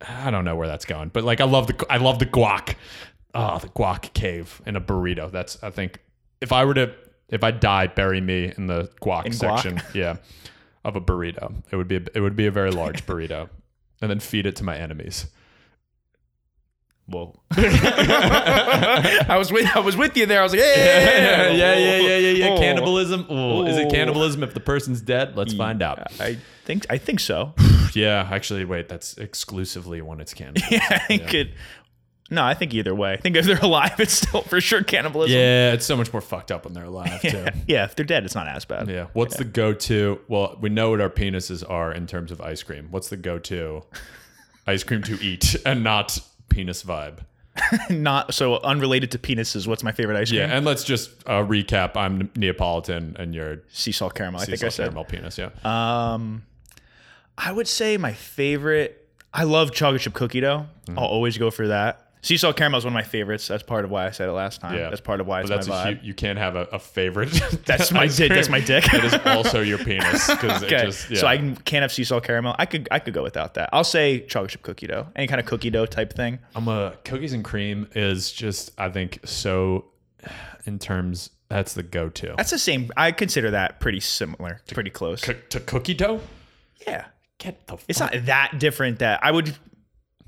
I 0.00 0.30
don't 0.30 0.44
know 0.44 0.56
where 0.56 0.66
that's 0.66 0.84
going, 0.84 1.10
but 1.10 1.24
like 1.24 1.40
I 1.40 1.44
love 1.44 1.66
the 1.66 1.86
I 1.88 1.98
love 1.98 2.18
the 2.18 2.26
guac. 2.26 2.76
Oh, 3.34 3.58
the 3.58 3.68
guac 3.68 4.12
cave 4.12 4.60
in 4.66 4.76
a 4.76 4.80
burrito. 4.80 5.30
That's 5.30 5.62
I 5.62 5.70
think 5.70 6.00
if 6.40 6.52
I 6.52 6.64
were 6.64 6.74
to 6.74 6.94
if 7.28 7.44
I 7.44 7.50
die, 7.50 7.86
bury 7.86 8.20
me 8.20 8.52
in 8.56 8.66
the 8.66 8.90
guac 9.00 9.26
In 9.26 9.32
guac? 9.32 9.62
section. 9.62 9.80
Yeah, 9.94 10.16
of 10.84 10.96
a 10.96 11.00
burrito. 11.00 11.54
It 11.70 11.76
would 11.76 11.88
be 11.88 11.96
a, 11.96 12.02
it 12.14 12.20
would 12.20 12.36
be 12.36 12.46
a 12.46 12.50
very 12.50 12.70
large 12.70 13.06
burrito, 13.06 13.48
and 14.00 14.10
then 14.10 14.20
feed 14.20 14.46
it 14.46 14.56
to 14.56 14.64
my 14.64 14.76
enemies. 14.76 15.26
Whoa. 17.06 17.38
I 17.52 19.36
was 19.38 19.50
with 19.52 19.66
I 19.74 19.80
was 19.80 19.96
with 19.96 20.16
you 20.16 20.26
there. 20.26 20.40
I 20.40 20.42
was 20.42 20.52
like, 20.52 20.60
hey, 20.62 21.56
yeah, 21.56 21.74
yeah, 21.76 21.98
yeah, 21.98 22.16
yeah, 22.16 22.30
yeah. 22.30 22.48
Oh. 22.50 22.58
Cannibalism. 22.58 23.26
Ooh, 23.30 23.66
Is 23.66 23.76
it 23.78 23.86
Oh. 23.86 23.90
cannibalism 23.90 24.42
if 24.42 24.54
the 24.54 24.60
person's 24.60 25.00
dead? 25.00 25.36
Let's 25.36 25.52
find 25.52 25.82
out. 25.82 25.98
I 26.20 26.38
think 26.64 26.86
I 26.90 26.98
think 26.98 27.20
so. 27.20 27.54
Yeah, 27.92 28.28
actually, 28.30 28.64
wait. 28.64 28.88
That's 28.88 29.18
exclusively 29.18 30.00
when 30.00 30.20
it's 30.20 30.32
cannibalism. 30.40 30.68
Yeah, 30.70 30.86
I 30.90 30.98
think 31.00 31.34
it. 31.34 31.50
No, 32.30 32.44
I 32.44 32.54
think 32.54 32.72
either 32.72 32.94
way. 32.94 33.14
I 33.14 33.16
think 33.16 33.34
if 33.34 33.44
they're 33.46 33.58
alive, 33.58 33.98
it's 33.98 34.12
still 34.12 34.42
for 34.42 34.60
sure 34.60 34.84
cannibalism. 34.84 35.36
Yeah, 35.36 35.72
it's 35.72 35.86
so 35.86 35.96
much 35.96 36.12
more 36.12 36.20
fucked 36.20 36.52
up 36.52 36.64
when 36.64 36.72
they're 36.72 36.84
alive 36.84 37.20
too. 37.20 37.28
Yeah, 37.30 37.50
yeah, 37.66 37.84
if 37.86 37.96
they're 37.96 38.06
dead, 38.06 38.24
it's 38.24 38.36
not 38.36 38.46
as 38.46 38.64
bad. 38.64 38.88
Yeah. 38.88 39.06
What's 39.12 39.36
the 39.38 39.44
go-to? 39.44 40.20
Well, 40.28 40.56
we 40.60 40.68
know 40.68 40.90
what 40.90 41.00
our 41.00 41.10
penises 41.10 41.68
are 41.68 41.90
in 41.92 42.06
terms 42.06 42.30
of 42.30 42.40
ice 42.40 42.62
cream. 42.62 42.86
What's 42.92 43.08
the 43.08 43.16
go-to 43.16 43.82
ice 44.68 44.84
cream 44.84 45.02
to 45.02 45.20
eat 45.20 45.56
and 45.66 45.82
not 45.82 46.16
penis 46.50 46.82
vibe? 46.82 47.20
Not 47.90 48.32
so 48.34 48.58
unrelated 48.60 49.10
to 49.12 49.18
penises. 49.18 49.66
What's 49.66 49.82
my 49.82 49.92
favorite 49.92 50.16
ice 50.18 50.30
cream? 50.30 50.40
Yeah, 50.40 50.56
and 50.56 50.64
let's 50.64 50.84
just 50.84 51.10
uh, 51.26 51.42
recap. 51.44 51.96
I'm 51.96 52.30
Neapolitan, 52.36 53.16
and 53.18 53.34
you're 53.34 53.62
Sea 53.70 53.92
salt 53.92 54.14
caramel. 54.14 54.40
I 54.40 54.44
sea 54.44 54.52
think 54.52 54.62
I 54.62 54.66
salt 54.66 54.72
said. 54.74 54.82
caramel 54.84 55.04
penis. 55.04 55.38
Yeah. 55.38 55.50
Um, 55.64 56.44
I 57.36 57.52
would 57.52 57.68
say 57.68 57.96
my 57.96 58.12
favorite. 58.12 59.08
I 59.32 59.44
love 59.44 59.72
chocolate 59.72 60.02
chip 60.02 60.12
cookie 60.14 60.40
dough. 60.40 60.66
Mm-hmm. 60.86 60.98
I'll 60.98 61.06
always 61.06 61.38
go 61.38 61.50
for 61.50 61.68
that. 61.68 62.09
Sea 62.22 62.36
salt 62.36 62.56
caramel 62.56 62.78
is 62.78 62.84
one 62.84 62.92
of 62.92 62.94
my 62.94 63.02
favorites. 63.02 63.48
That's 63.48 63.62
part 63.62 63.84
of 63.84 63.90
why 63.90 64.06
I 64.06 64.10
said 64.10 64.28
it 64.28 64.32
last 64.32 64.60
time. 64.60 64.76
Yeah. 64.76 64.90
That's 64.90 65.00
part 65.00 65.20
of 65.20 65.26
why 65.26 65.42
But 65.42 65.52
it's 65.52 65.66
that's 65.66 65.68
my 65.68 65.88
a 65.90 65.94
vibe. 65.94 66.00
hu- 66.00 66.06
you 66.06 66.14
can't 66.14 66.38
have 66.38 66.54
a, 66.54 66.62
a 66.72 66.78
favorite. 66.78 67.30
That's 67.64 67.90
my 67.92 68.02
ice 68.02 68.16
dick. 68.18 68.28
That's 68.30 68.48
my 68.50 68.60
dick. 68.60 68.84
That 68.92 69.04
is 69.04 69.14
also 69.24 69.62
your 69.62 69.78
penis 69.84 70.28
Okay, 70.28 70.48
it 70.48 70.68
just 70.68 71.08
yeah. 71.10 71.18
so 71.20 71.26
I 71.26 71.38
can- 71.38 71.56
can't 71.56 71.80
have 71.82 71.92
sea 71.92 72.04
salt 72.04 72.24
caramel. 72.24 72.54
I 72.58 72.66
could 72.66 72.88
I 72.90 72.98
could 72.98 73.14
go 73.14 73.22
without 73.22 73.54
that. 73.54 73.70
I'll 73.72 73.84
say 73.84 74.20
chocolate 74.26 74.50
chip 74.50 74.62
cookie 74.62 74.86
dough, 74.86 75.06
any 75.16 75.26
kind 75.28 75.40
of 75.40 75.46
cookie 75.46 75.70
dough 75.70 75.86
type 75.86 76.12
thing. 76.12 76.40
I'm 76.54 76.68
a 76.68 76.94
cookies 77.04 77.32
and 77.32 77.42
cream 77.42 77.88
is 77.94 78.30
just 78.30 78.72
I 78.78 78.90
think 78.90 79.20
so 79.26 79.86
in 80.66 80.78
terms 80.78 81.30
that's 81.48 81.72
the 81.74 81.82
go-to. 81.82 82.34
That's 82.36 82.50
the 82.50 82.58
same. 82.58 82.90
I 82.98 83.12
consider 83.12 83.50
that 83.52 83.80
pretty 83.80 84.00
similar, 84.00 84.60
pretty 84.72 84.90
close. 84.90 85.22
To 85.22 85.58
cookie 85.60 85.94
dough? 85.94 86.20
Yeah, 86.86 87.06
Get 87.38 87.66
the 87.66 87.78
it's 87.88 87.98
not 87.98 88.12
that 88.26 88.58
different. 88.58 88.98
That 88.98 89.20
I 89.24 89.30
would 89.32 89.56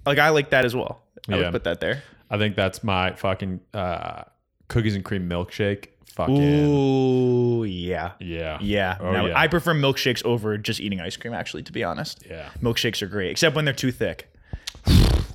like. 0.07 0.19
I 0.19 0.31
like 0.31 0.51
that 0.51 0.65
as 0.65 0.75
well. 0.75 1.02
I 1.29 1.37
Yeah. 1.37 1.43
would 1.45 1.53
put 1.53 1.65
that 1.65 1.81
there. 1.81 2.03
I 2.31 2.39
think 2.39 2.57
that's 2.57 2.83
my 2.83 3.13
fucking 3.13 3.61
uh, 3.75 4.23
cookies 4.69 4.95
and 4.95 5.05
cream 5.05 5.29
milkshake. 5.29 5.89
Fucking 6.15 6.37
Ooh, 6.67 7.65
yeah. 7.65 8.13
yeah. 8.21 8.59
Yeah. 8.61 8.97
Oh, 9.01 9.13
No, 9.13 9.27
yeah. 9.27 9.39
I 9.39 9.49
prefer 9.49 9.73
milkshakes 9.75 10.23
over 10.25 10.59
just 10.59 10.79
eating 10.81 11.01
ice 11.01 11.17
cream, 11.17 11.33
actually, 11.33 11.63
to 11.65 11.73
be 11.73 11.83
honest. 11.85 12.25
Yeah. 12.29 12.51
Milkshakes 12.61 13.01
are 13.03 13.07
great, 13.07 13.31
except 13.31 13.57
when 13.57 13.65
they're 13.65 13.73
too 13.75 13.93
thick. 13.93 14.31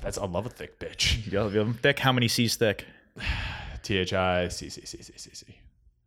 That's 0.02 0.18
I 0.18 0.26
love 0.26 0.46
a 0.46 0.50
thick 0.50 0.78
bitch. 0.78 1.30
You 1.30 1.40
love 1.40 1.52
them 1.52 1.74
thick? 1.74 1.98
How 1.98 2.12
many 2.12 2.28
C's 2.28 2.54
thick? 2.56 2.84
T 3.82 3.96
H 3.98 4.12
I 4.12 4.48
C 4.48 4.68
C 4.68 4.82
C 4.84 5.02
C 5.02 5.12
C 5.16 5.30
C. 5.32 5.46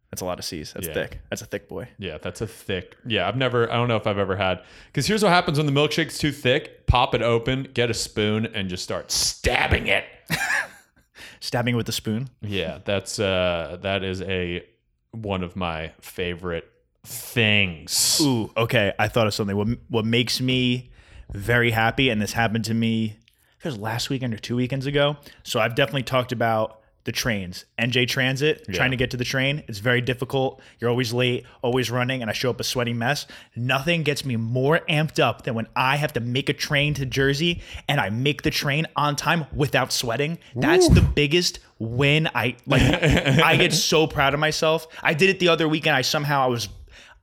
That's 0.09 0.21
a 0.21 0.25
lot 0.25 0.39
of 0.39 0.45
C's. 0.45 0.73
That's 0.73 0.87
Yeah. 0.87 0.93
thick. 0.93 1.19
That's 1.29 1.41
a 1.41 1.45
thick 1.45 1.67
boy. 1.69 1.87
Yeah, 1.97 2.17
that's 2.21 2.41
a 2.41 2.47
thick. 2.47 2.95
Yeah, 3.05 3.27
I've 3.27 3.37
never. 3.37 3.69
I 3.71 3.75
don't 3.75 3.87
know 3.87 3.95
if 3.95 4.05
I've 4.07 4.17
ever 4.17 4.35
had. 4.35 4.61
Because 4.87 5.07
here's 5.07 5.23
what 5.23 5.29
happens 5.31 5.57
when 5.57 5.65
the 5.65 5.71
milkshake's 5.71 6.17
too 6.17 6.31
thick. 6.31 6.80
Pop 6.91 7.15
it 7.15 7.21
open, 7.21 7.69
get 7.73 7.89
a 7.89 7.93
spoon, 7.93 8.45
and 8.47 8.67
just 8.67 8.83
start 8.83 9.11
stabbing 9.11 9.87
it. 9.87 10.03
Stabbing 11.39 11.77
with 11.77 11.87
a 11.87 11.93
spoon. 11.93 12.29
Yeah, 12.41 12.79
that's 12.83 13.17
uh, 13.17 13.77
that 13.81 14.03
is 14.03 14.21
a 14.21 14.65
one 15.11 15.41
of 15.41 15.55
my 15.55 15.93
favorite 16.01 16.69
things. 17.05 18.19
Ooh, 18.21 18.51
okay. 18.57 18.91
I 18.99 19.07
thought 19.07 19.25
of 19.25 19.33
something. 19.33 19.55
What 19.55 19.69
what 19.87 20.03
makes 20.03 20.41
me 20.41 20.91
very 21.31 21.71
happy, 21.71 22.09
and 22.09 22.21
this 22.21 22.33
happened 22.33 22.65
to 22.65 22.73
me, 22.73 23.15
it 23.57 23.65
was 23.65 23.77
last 23.77 24.09
weekend 24.09 24.33
or 24.33 24.37
two 24.37 24.57
weekends 24.57 24.85
ago. 24.85 25.15
So 25.43 25.61
I've 25.61 25.75
definitely 25.75 26.03
talked 26.03 26.33
about 26.33 26.80
the 27.03 27.11
trains, 27.11 27.65
NJ 27.79 28.07
Transit, 28.07 28.65
trying 28.73 28.91
to 28.91 28.97
get 28.97 29.11
to 29.11 29.17
the 29.17 29.23
train. 29.23 29.63
It's 29.67 29.79
very 29.79 30.01
difficult. 30.01 30.61
You're 30.79 30.89
always 30.89 31.13
late, 31.13 31.45
always 31.61 31.89
running, 31.89 32.21
and 32.21 32.29
I 32.29 32.33
show 32.33 32.49
up 32.49 32.59
a 32.59 32.63
sweaty 32.63 32.93
mess. 32.93 33.25
Nothing 33.55 34.03
gets 34.03 34.23
me 34.23 34.35
more 34.35 34.81
amped 34.89 35.19
up 35.19 35.43
than 35.43 35.55
when 35.55 35.67
I 35.75 35.95
have 35.95 36.13
to 36.13 36.19
make 36.19 36.49
a 36.49 36.53
train 36.53 36.93
to 36.95 37.05
Jersey 37.05 37.61
and 37.87 37.99
I 37.99 38.09
make 38.09 38.43
the 38.43 38.51
train 38.51 38.85
on 38.95 39.15
time 39.15 39.45
without 39.53 39.91
sweating. 39.91 40.37
That's 40.55 40.89
the 40.89 41.01
biggest 41.01 41.59
win. 41.79 42.29
I 42.35 42.55
like. 42.65 42.81
I 42.83 43.57
get 43.57 43.73
so 43.73 44.05
proud 44.07 44.33
of 44.33 44.39
myself. 44.39 44.87
I 45.01 45.13
did 45.13 45.29
it 45.29 45.39
the 45.39 45.47
other 45.47 45.67
weekend. 45.67 45.95
I 45.95 46.01
somehow 46.01 46.43
I 46.43 46.47
was 46.47 46.69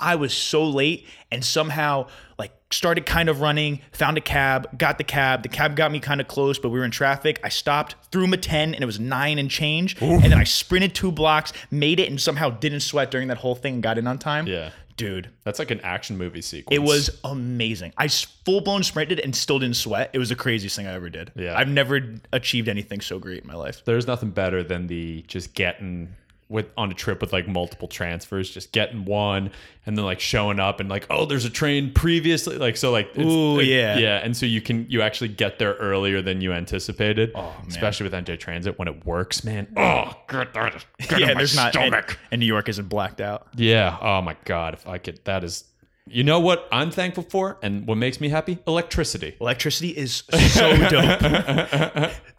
I 0.01 0.17
was 0.17 0.33
so 0.33 0.64
late 0.64 1.07
and 1.31 1.45
somehow 1.45 2.09
started 2.70 3.07
kind 3.07 3.28
of 3.28 3.40
running, 3.40 3.81
found 3.92 4.18
a 4.18 4.20
cab, 4.20 4.78
got 4.78 4.98
the 4.98 5.04
cab. 5.04 5.42
The 5.42 5.48
cab 5.48 5.74
got 5.76 5.90
me 5.90 6.00
kind 6.00 6.20
of 6.20 6.28
close, 6.28 6.59
but 6.59 6.68
we 6.68 6.78
were 6.78 6.85
in 6.85 6.90
traffic. 6.90 7.40
I 7.42 7.48
stopped, 7.48 7.96
threw 8.12 8.24
him 8.24 8.33
a 8.35 8.37
10 8.37 8.74
and 8.74 8.83
it 8.83 8.87
was 8.87 9.00
nine 9.00 9.38
and 9.38 9.50
change. 9.50 10.00
And 10.00 10.22
then 10.24 10.35
I 10.35 10.44
sprinted 10.44 10.94
two 10.94 11.11
blocks, 11.11 11.52
made 11.70 11.98
it 12.00 12.09
and 12.11 12.20
somehow 12.20 12.50
didn't 12.50 12.81
sweat 12.81 13.11
during 13.11 13.28
that 13.28 13.38
whole 13.38 13.54
thing 13.54 13.74
and 13.74 13.83
got 13.83 13.96
in 13.98 14.07
on 14.07 14.18
time. 14.18 14.46
Yeah, 14.46 14.70
Dude, 14.96 15.31
that's 15.44 15.59
like 15.61 15.70
an 15.70 15.81
action 15.83 16.18
movie 16.18 16.42
sequence. 16.42 16.74
it 16.74 16.83
was 16.83 17.20
amazing. 17.22 17.92
I 17.96 18.09
full 18.09 18.61
blown 18.61 18.83
sprinted 18.83 19.20
and 19.20 19.35
still 19.35 19.61
didn't 19.61 19.76
sweat. 19.76 20.11
It 20.12 20.18
was 20.18 20.28
the 20.28 20.35
craziest 20.35 20.74
thing 20.74 20.88
I 20.88 20.92
ever 20.92 21.09
did. 21.09 21.31
Yeah. 21.37 21.57
I've 21.57 21.68
never 21.68 22.16
achieved 22.33 22.68
anything 22.68 23.00
so 23.00 23.18
great 23.20 23.42
in 23.42 23.46
my 23.46 23.54
life. 23.54 23.83
There's 23.85 24.07
nothing 24.09 24.31
better 24.31 24.62
than 24.64 24.88
the 24.88 25.22
just 25.28 25.54
getting 25.54 26.14
with 26.48 26.66
on 26.76 26.90
a 26.90 26.94
trip 26.94 27.20
with 27.20 27.32
like 27.32 27.46
multiple 27.46 27.88
transfers, 27.88 28.50
just 28.50 28.72
getting 28.72 29.04
one 29.04 29.50
and 29.84 29.96
then 29.96 30.04
like 30.04 30.20
showing 30.20 30.61
up 30.61 30.80
and 30.80 30.88
like, 30.88 31.06
oh, 31.11 31.26
there's 31.26 31.44
a 31.44 31.50
train 31.50 31.92
previously, 31.92 32.56
like 32.56 32.76
so 32.76 32.90
like 32.90 33.11
it's, 33.14 33.18
Ooh, 33.18 33.58
like, 33.58 33.66
yeah. 33.66 33.98
yeah, 33.98 34.16
and 34.18 34.37
so 34.37 34.46
you 34.46 34.61
can 34.61 34.87
you 34.88 35.02
actually 35.02 35.28
get 35.28 35.58
there 35.58 35.74
earlier 35.74 36.22
than 36.22 36.40
you 36.40 36.52
anticipated. 36.52 37.32
Oh, 37.34 37.54
especially 37.66 38.04
with 38.04 38.12
NJ 38.12 38.38
Transit 38.38 38.78
when 38.78 38.88
it 38.88 39.06
works, 39.06 39.44
man. 39.44 39.68
Oh, 39.76 40.12
good, 40.26 40.52
good 40.52 40.84
Yeah, 41.18 41.34
there's 41.34 41.56
not. 41.56 41.76
And, 41.76 41.94
and 42.30 42.40
New 42.40 42.46
York 42.46 42.68
isn't 42.68 42.88
blacked 42.88 43.20
out. 43.20 43.48
Yeah. 43.56 43.96
Oh 44.00 44.22
my 44.22 44.37
god, 44.44 44.74
if 44.74 44.87
I 44.88 44.98
could, 44.98 45.20
that 45.24 45.44
is. 45.44 45.64
You 46.11 46.25
know 46.25 46.40
what 46.40 46.68
I'm 46.73 46.90
thankful 46.90 47.23
for, 47.23 47.59
and 47.62 47.87
what 47.87 47.97
makes 47.97 48.21
me 48.21 48.29
happy? 48.29 48.59
Electricity. 48.66 49.37
Electricity 49.40 49.90
is 49.90 50.25
so 50.31 50.77
dope. 50.88 51.21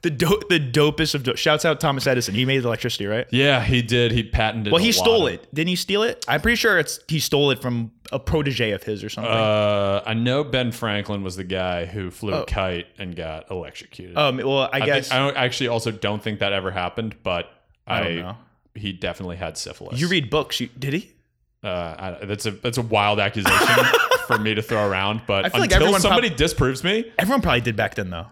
the 0.02 0.10
dope, 0.10 0.50
the 0.50 0.60
dopest 0.60 1.16
of 1.16 1.24
dope. 1.24 1.38
Shouts 1.38 1.66
out 1.66 1.80
Thomas 1.80 2.08
Edison. 2.08 2.36
He 2.36 2.46
made 2.46 2.64
electricity, 2.64 3.06
right? 3.06 3.28
Yeah, 3.32 3.64
he 3.64 3.82
did. 3.82 4.12
He 4.12 4.24
patented. 4.24 4.74
Well, 4.74 4.82
he 4.82 4.92
stole 4.92 5.28
it. 5.28 5.48
Didn't 5.54 5.70
he 5.70 5.76
steal 5.76 6.04
it? 6.04 6.24
I'm 6.28 6.42
pretty 6.42 6.56
sure 6.56 6.80
it's 6.80 7.00
he 7.08 7.20
stole 7.20 7.52
it 7.52 7.62
from 7.62 7.92
a 8.12 8.20
protege 8.20 8.72
of 8.72 8.84
his 8.84 9.04
or 9.04 9.10
something. 9.10 9.32
Uh, 9.32 10.04
I 10.06 10.14
know 10.14 10.44
Ben 10.44 10.72
Franklin 10.72 11.24
was 11.24 11.36
the 11.36 11.44
guy 11.44 11.86
who 11.86 12.12
flew 12.12 12.34
a 12.34 12.46
kite 12.46 12.88
and 12.98 13.16
got 13.16 13.50
electrocuted. 13.52 14.18
um, 14.18 14.38
well, 14.38 14.62
I, 14.62 14.70
I, 14.74 14.80
guess 14.86 15.10
think, 15.10 15.38
I 15.38 15.46
actually 15.46 15.68
also 15.68 15.92
don't 15.92 16.22
think 16.22 16.40
that 16.40 16.54
ever 16.54 16.72
happened, 16.72 17.16
but 17.24 17.50
I, 17.86 18.04
don't 18.04 18.16
know. 18.18 18.38
he 18.76 18.94
definitely 18.94 19.38
had 19.38 19.58
syphilis. 19.58 20.00
you 20.00 20.08
read 20.08 20.30
books. 20.30 20.60
You, 20.60 20.70
did 20.78 20.94
he? 20.94 21.14
Uh, 21.64 22.16
I, 22.22 22.26
that's 22.26 22.46
a 22.46 22.52
that's 22.52 22.78
a 22.78 22.82
wild 22.82 23.20
accusation 23.20 23.86
for 24.28 24.38
me 24.40 24.56
to 24.56 24.62
throw 24.62 24.88
around, 24.88 25.22
but 25.28 25.44
like 25.54 25.64
until 25.64 25.76
everyone 25.76 26.02
somebody 26.02 26.30
disproves 26.30 26.84
me, 26.84 27.12
Everyone 27.18 27.42
probably 27.42 27.62
did 27.62 27.76
back 27.76 27.96
then, 27.96 28.10
though. 28.10 28.28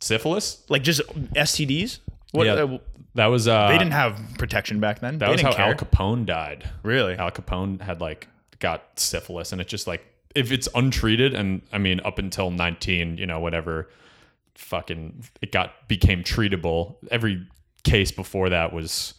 syphilis. 0.00 0.62
Like 0.68 0.82
just 0.82 1.00
STDs. 1.34 1.98
What? 2.32 2.46
yeah, 2.46 2.54
uh, 2.54 2.78
that 3.16 3.26
was 3.26 3.48
uh, 3.48 3.68
they 3.68 3.76
didn't 3.78 3.92
have 3.92 4.18
protection 4.38 4.80
back 4.80 5.00
then. 5.00 5.18
that 5.18 5.26
they 5.26 5.32
was 5.32 5.42
how 5.42 5.52
care. 5.52 5.66
Al 5.66 5.74
Capone 5.74 6.24
died. 6.24 6.68
really? 6.82 7.14
Al 7.16 7.30
Capone 7.30 7.80
had 7.82 8.00
like 8.00 8.28
got 8.60 8.98
syphilis, 8.98 9.52
and 9.52 9.60
it's 9.60 9.70
just 9.70 9.86
like 9.86 10.04
if 10.34 10.52
it's 10.52 10.68
untreated, 10.74 11.34
and 11.34 11.60
I 11.72 11.78
mean 11.78 12.00
up 12.04 12.18
until 12.18 12.50
nineteen, 12.50 13.18
you 13.18 13.26
know, 13.26 13.40
whatever, 13.40 13.90
fucking 14.54 15.24
it 15.42 15.52
got 15.52 15.88
became 15.88 16.22
treatable. 16.22 16.96
Every 17.10 17.46
case 17.82 18.12
before 18.12 18.48
that 18.50 18.72
was 18.72 19.14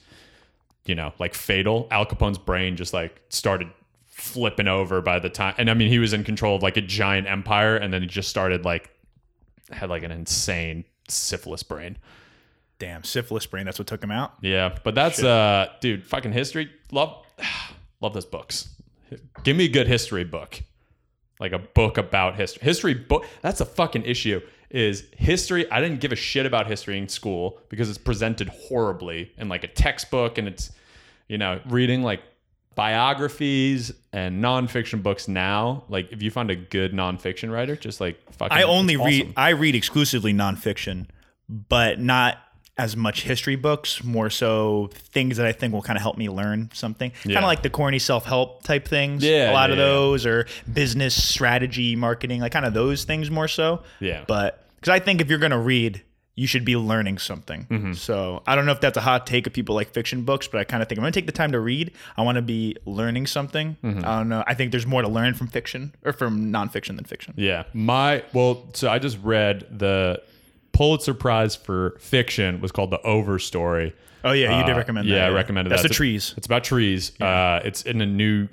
you 0.86 0.96
know, 0.96 1.14
like 1.20 1.34
fatal. 1.34 1.88
Al 1.92 2.06
Capone's 2.06 2.38
brain 2.38 2.76
just 2.76 2.94
like 2.94 3.22
started 3.30 3.70
flipping 4.08 4.68
over 4.68 5.02
by 5.02 5.20
the 5.20 5.30
time, 5.30 5.56
and 5.58 5.70
I 5.70 5.74
mean, 5.74 5.90
he 5.90 6.00
was 6.00 6.14
in 6.14 6.24
control 6.24 6.56
of 6.56 6.64
like 6.64 6.78
a 6.78 6.82
giant 6.82 7.28
empire, 7.28 7.76
and 7.76 7.94
then 7.94 8.02
he 8.02 8.08
just 8.08 8.30
started 8.30 8.66
like 8.66 8.90
had 9.72 9.90
like 9.90 10.04
an 10.04 10.12
insane 10.12 10.86
syphilis 11.08 11.64
brain. 11.64 11.98
Damn, 12.80 13.04
syphilis 13.04 13.46
brain. 13.46 13.66
That's 13.66 13.78
what 13.78 13.88
took 13.88 14.04
him 14.04 14.12
out. 14.12 14.34
Yeah, 14.42 14.76
but 14.84 14.96
that's 14.96 15.22
uh, 15.24 15.68
dude, 15.82 16.04
fucking 16.04 16.32
history. 16.32 16.72
Love, 16.92 17.26
love 18.02 18.14
those 18.14 18.26
books. 18.26 18.70
Give 19.44 19.56
me 19.56 19.66
a 19.66 19.70
good 19.70 19.88
history 19.88 20.24
book, 20.24 20.62
like 21.40 21.52
a 21.52 21.60
book 21.60 21.98
about 21.98 22.36
history. 22.36 22.64
History 22.64 22.94
book. 22.94 23.26
That's 23.42 23.62
a 23.62 23.66
fucking 23.66 24.04
issue. 24.04 24.42
Is 24.72 25.04
history? 25.18 25.70
I 25.70 25.82
didn't 25.82 26.00
give 26.00 26.12
a 26.12 26.16
shit 26.16 26.46
about 26.46 26.66
history 26.66 26.98
in 26.98 27.10
school 27.10 27.60
because 27.70 27.90
it's 27.90 27.98
presented 27.98 28.48
horribly 28.48 29.32
in 29.38 29.50
like 29.50 29.64
a 29.64 29.68
textbook, 29.68 30.38
and 30.38 30.48
it's, 30.48 30.72
you 31.28 31.38
know, 31.38 31.60
reading 31.68 32.04
like 32.04 32.22
biographies 32.74 33.92
and 34.14 34.42
nonfiction 34.42 35.04
books 35.04 35.28
now. 35.28 35.84
Like, 35.90 36.14
if 36.14 36.24
you 36.24 36.32
find 36.32 36.50
a 36.50 36.56
good 36.56 36.94
nonfiction 36.94 37.52
writer, 37.52 37.76
just 37.76 38.00
like 38.00 38.18
fucking. 38.32 38.58
I 38.58 38.64
only 38.64 38.94
it's 38.94 39.04
read. 39.04 39.34
I 39.36 39.50
read 39.50 39.76
exclusively 39.76 40.34
nonfiction, 40.34 41.08
but 41.50 42.00
not 42.00 42.38
as 42.78 42.96
much 42.96 43.24
history 43.24 43.58
books, 43.58 44.04
more 44.04 44.30
so 44.30 44.90
things 44.94 45.38
that 45.38 45.46
I 45.46 45.52
think 45.52 45.74
will 45.74 45.82
kind 45.82 45.98
of 45.98 46.02
help 46.02 46.18
me 46.18 46.30
learn 46.30 46.70
something. 46.74 47.12
Kind 47.24 47.38
of 47.38 47.44
like 47.44 47.62
the 47.62 47.70
corny 47.70 48.00
self-help 48.00 48.64
type 48.64 48.88
things. 48.88 49.24
Yeah, 49.24 49.52
a 49.52 49.54
lot 49.54 49.70
yeah, 49.70 49.74
of 49.74 49.78
yeah. 49.78 49.86
those 49.86 50.26
or 50.26 50.48
business 50.72 51.22
strategy, 51.22 51.96
marketing, 51.96 52.40
like 52.40 52.54
kind 52.54 52.66
of 52.66 52.74
those 52.74 53.04
things 53.04 53.30
more 53.30 53.50
so. 53.50 53.84
Yeah. 54.00 54.24
But 54.26 54.61
cuz 54.82 54.90
I 54.90 55.00
think 55.00 55.22
if 55.22 55.30
you're 55.30 55.40
going 55.40 55.52
to 55.52 55.58
read 55.60 56.02
you 56.34 56.48
should 56.48 56.64
be 56.64 56.78
learning 56.78 57.18
something. 57.18 57.68
Mm-hmm. 57.70 57.94
So 57.94 58.42
I 58.48 58.56
don't 58.56 58.66
know 58.66 58.72
if 58.72 58.80
that's 58.80 58.98
a 58.98 59.02
hot 59.02 59.28
take 59.28 59.46
of 59.48 59.54
people 59.54 59.76
like 59.76 59.90
fiction 59.94 60.24
books, 60.24 60.48
but 60.48 60.62
I 60.62 60.64
kind 60.64 60.82
of 60.82 60.88
think 60.88 60.98
I'm 60.98 61.04
going 61.04 61.12
to 61.12 61.20
take 61.20 61.26
the 61.26 61.34
time 61.34 61.52
to 61.52 61.60
read. 61.60 61.92
I 62.16 62.22
want 62.22 62.38
to 62.38 62.42
be 62.42 62.78
learning 62.86 63.28
something. 63.28 63.76
Mm-hmm. 63.84 64.00
I 64.06 64.18
don't 64.18 64.30
know. 64.30 64.42
I 64.48 64.54
think 64.54 64.72
there's 64.72 64.88
more 64.88 65.02
to 65.02 65.10
learn 65.10 65.34
from 65.34 65.48
fiction 65.48 65.94
or 66.06 66.14
from 66.14 66.52
nonfiction 66.52 66.96
than 66.96 67.04
fiction. 67.04 67.34
Yeah. 67.36 67.66
My 67.74 68.24
well, 68.34 68.70
so 68.74 68.90
I 68.90 68.98
just 68.98 69.20
read 69.22 69.66
the 69.78 70.24
Pulitzer 70.72 71.14
Prize 71.14 71.54
for 71.56 71.98
fiction 72.00 72.62
was 72.62 72.72
called 72.72 72.92
The 72.92 73.00
Overstory. 73.00 73.92
Oh 74.24 74.32
yeah, 74.32 74.58
you 74.58 74.66
did 74.66 74.74
Uh, 74.74 74.78
recommend 74.78 75.10
that. 75.10 75.14
yeah. 75.14 75.26
I 75.26 75.30
recommended 75.32 75.70
That's 75.70 75.82
that. 75.82 75.90
That's 75.90 75.96
the 75.98 76.04
trees. 76.04 76.34
It's 76.38 76.46
about 76.48 76.64
trees. 76.64 77.12
Uh, 77.20 77.60
it's 77.66 77.82
in 77.84 78.00
a 78.00 78.06
new 78.06 78.48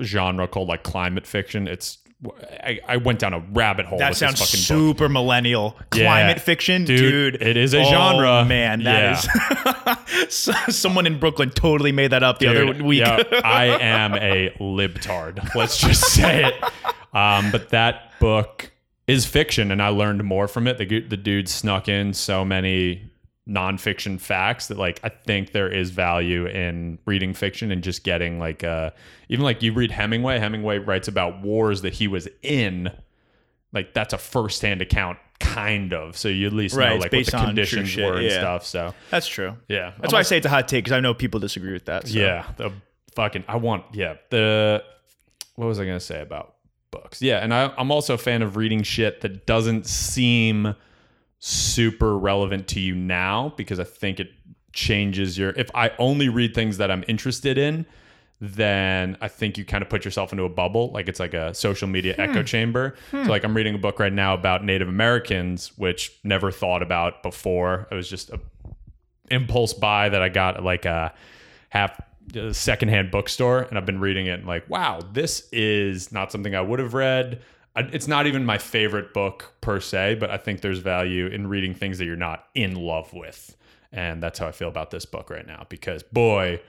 genre 0.00 0.46
called 0.46 0.68
like 0.68 0.84
climate 0.84 1.26
fiction. 1.26 1.66
It's 1.66 1.98
I, 2.24 2.80
I 2.86 2.96
went 2.96 3.20
down 3.20 3.32
a 3.32 3.38
rabbit 3.52 3.86
hole. 3.86 3.98
That 3.98 4.08
with 4.10 4.18
sounds 4.18 4.40
this 4.40 4.50
fucking 4.66 4.76
book. 4.76 4.96
super 4.96 5.08
millennial. 5.08 5.76
Yeah. 5.94 6.04
Climate 6.04 6.40
fiction, 6.40 6.84
Dude, 6.84 7.34
dude. 7.34 7.42
it 7.42 7.56
is 7.56 7.74
a 7.74 7.78
Oh, 7.80 7.84
genre. 7.90 8.44
Man, 8.44 8.82
that 8.82 9.24
is. 10.26 10.34
So- 10.34 10.52
Someone 10.68 11.06
in 11.06 11.18
Brooklyn 11.20 11.50
totally 11.50 11.92
made 11.92 12.10
that 12.10 12.22
up 12.24 12.38
the 12.40 12.46
Dude, 12.46 12.70
other 12.70 12.84
week. 12.84 13.00
yeah, 13.00 13.22
I 13.44 13.66
am 13.66 14.14
a 14.14 14.50
libtard. 14.58 15.54
Let's 15.54 15.78
just 15.78 16.02
say 16.12 16.44
it. 16.46 16.54
Um, 17.14 17.52
but 17.52 17.68
that 17.70 18.12
book 18.18 18.72
is 19.06 19.24
fiction, 19.24 19.70
and 19.70 19.80
I 19.80 19.88
learned 19.88 20.24
more 20.24 20.48
from 20.48 20.66
it. 20.66 20.78
The, 20.78 21.00
the 21.00 21.16
dude 21.16 21.48
snuck 21.48 21.88
in 21.88 22.12
so 22.14 22.44
many 22.44 23.10
nonfiction 23.48 24.20
facts 24.20 24.66
that, 24.68 24.76
like, 24.78 25.00
I 25.02 25.08
think 25.08 25.52
there 25.52 25.68
is 25.72 25.90
value 25.90 26.46
in 26.46 26.98
reading 27.06 27.32
fiction 27.34 27.72
and 27.72 27.82
just 27.82 28.04
getting 28.04 28.38
like, 28.38 28.62
uh, 28.62 28.90
even 29.28 29.44
like 29.44 29.62
you 29.62 29.72
read 29.72 29.90
Hemingway. 29.90 30.38
Hemingway 30.38 30.78
writes 30.78 31.08
about 31.08 31.40
wars 31.42 31.82
that 31.82 31.94
he 31.94 32.08
was 32.08 32.28
in. 32.42 32.90
Like 33.72 33.92
that's 33.92 34.14
a 34.14 34.18
firsthand 34.18 34.80
account, 34.80 35.18
kind 35.40 35.92
of. 35.92 36.16
So 36.16 36.28
you 36.28 36.46
at 36.46 36.52
least 36.54 36.74
Right, 36.74 36.94
know 36.94 37.00
like 37.00 37.12
what 37.12 37.26
the 37.26 37.30
conditions 37.30 37.94
were 37.96 38.14
and 38.16 38.24
yeah. 38.24 38.38
stuff. 38.40 38.64
So 38.66 38.94
That's 39.10 39.26
true. 39.26 39.56
yeah, 39.68 39.92
That's 40.00 40.12
why 40.12 40.20
I 40.20 40.22
say 40.22 40.38
it's 40.38 40.46
a 40.46 40.48
hot 40.48 40.68
take 40.68 40.84
because 40.84 40.96
I 40.96 41.00
know 41.00 41.12
people 41.12 41.38
disagree 41.38 41.72
with 41.74 41.84
that. 41.84 42.08
So. 42.08 42.18
yeah, 42.18 42.46
the 42.56 42.72
fucking 43.14 43.44
I 43.46 43.56
want 43.56 43.84
yeah 43.92 44.14
the 44.30 44.82
what 45.56 45.66
was 45.66 45.78
I 45.80 45.84
gonna 45.84 46.00
say 46.00 46.22
about 46.22 46.54
books? 46.90 47.20
Yeah, 47.20 47.38
and 47.38 47.52
I, 47.52 47.72
I'm 47.76 47.90
also 47.90 48.14
a 48.14 48.18
fan 48.18 48.40
of 48.40 48.56
reading 48.56 48.82
shit 48.82 49.20
that 49.20 49.44
doesn't 49.44 49.86
seem 49.86 50.74
super 51.38 52.18
relevant 52.18 52.68
to 52.68 52.80
you 52.80 52.94
now 52.94 53.52
because 53.56 53.78
I 53.78 53.84
think 53.84 54.20
it 54.20 54.30
changes 54.72 55.38
your. 55.38 55.50
If 55.50 55.70
I 55.74 55.92
only 55.98 56.28
read 56.28 56.54
things 56.54 56.78
that 56.78 56.90
I'm 56.90 57.04
interested 57.08 57.58
in, 57.58 57.86
then 58.40 59.16
I 59.20 59.28
think 59.28 59.58
you 59.58 59.64
kind 59.64 59.82
of 59.82 59.88
put 59.88 60.04
yourself 60.04 60.32
into 60.32 60.44
a 60.44 60.48
bubble. 60.48 60.90
Like 60.92 61.08
it's 61.08 61.20
like 61.20 61.34
a 61.34 61.52
social 61.54 61.88
media 61.88 62.14
hmm. 62.14 62.20
echo 62.20 62.42
chamber. 62.42 62.94
So 63.10 63.22
hmm. 63.22 63.28
like 63.28 63.44
I'm 63.44 63.54
reading 63.54 63.74
a 63.74 63.78
book 63.78 63.98
right 63.98 64.12
now 64.12 64.34
about 64.34 64.64
Native 64.64 64.88
Americans, 64.88 65.72
which 65.76 66.18
never 66.24 66.50
thought 66.50 66.82
about 66.82 67.22
before. 67.22 67.88
It 67.90 67.94
was 67.94 68.08
just 68.08 68.30
a 68.30 68.40
impulse 69.30 69.74
buy 69.74 70.08
that 70.08 70.22
I 70.22 70.28
got 70.28 70.56
at 70.56 70.64
like 70.64 70.84
a 70.84 71.12
half 71.68 72.00
a 72.34 72.52
secondhand 72.52 73.10
bookstore, 73.10 73.62
and 73.62 73.78
I've 73.78 73.86
been 73.86 74.00
reading 74.00 74.26
it 74.26 74.38
and 74.38 74.46
like, 74.46 74.68
wow, 74.68 75.00
this 75.12 75.48
is 75.50 76.12
not 76.12 76.30
something 76.30 76.54
I 76.54 76.60
would 76.60 76.78
have 76.78 76.94
read. 76.94 77.42
It's 77.92 78.08
not 78.08 78.26
even 78.26 78.44
my 78.44 78.58
favorite 78.58 79.12
book 79.14 79.54
per 79.60 79.80
se, 79.80 80.16
but 80.16 80.30
I 80.30 80.36
think 80.36 80.60
there's 80.60 80.78
value 80.78 81.26
in 81.26 81.46
reading 81.46 81.74
things 81.74 81.98
that 81.98 82.04
you're 82.04 82.16
not 82.16 82.44
in 82.54 82.74
love 82.74 83.12
with, 83.12 83.56
and 83.92 84.22
that's 84.22 84.38
how 84.38 84.46
I 84.48 84.52
feel 84.52 84.68
about 84.68 84.90
this 84.90 85.04
book 85.04 85.30
right 85.30 85.46
now. 85.46 85.66
Because 85.68 86.02
boy, 86.02 86.60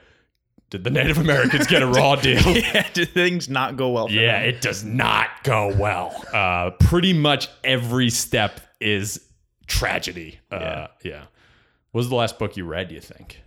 did 0.70 0.84
the 0.84 0.90
Native 0.90 1.18
Americans 1.18 1.66
get 1.66 1.82
a 1.82 1.86
raw 1.98 2.16
deal? 2.16 2.40
yeah, 2.56 2.86
do 2.92 3.04
things 3.04 3.48
not 3.48 3.76
go 3.76 3.90
well 3.90 4.06
for 4.08 4.12
Yeah, 4.14 4.40
them? 4.40 4.48
it 4.48 4.60
does 4.60 4.84
not 4.84 5.28
go 5.42 5.74
well. 5.76 6.14
Uh, 6.32 6.70
pretty 6.80 7.12
much 7.12 7.48
every 7.64 8.10
step 8.10 8.60
is 8.80 9.20
tragedy. 9.66 10.38
Uh, 10.50 10.58
Yeah. 10.60 10.86
yeah. 11.02 11.20
What 11.92 11.98
was 12.00 12.08
the 12.08 12.14
last 12.14 12.38
book 12.38 12.56
you 12.56 12.64
read? 12.64 12.88
Do 12.88 12.94
you 12.94 13.00
think 13.00 13.42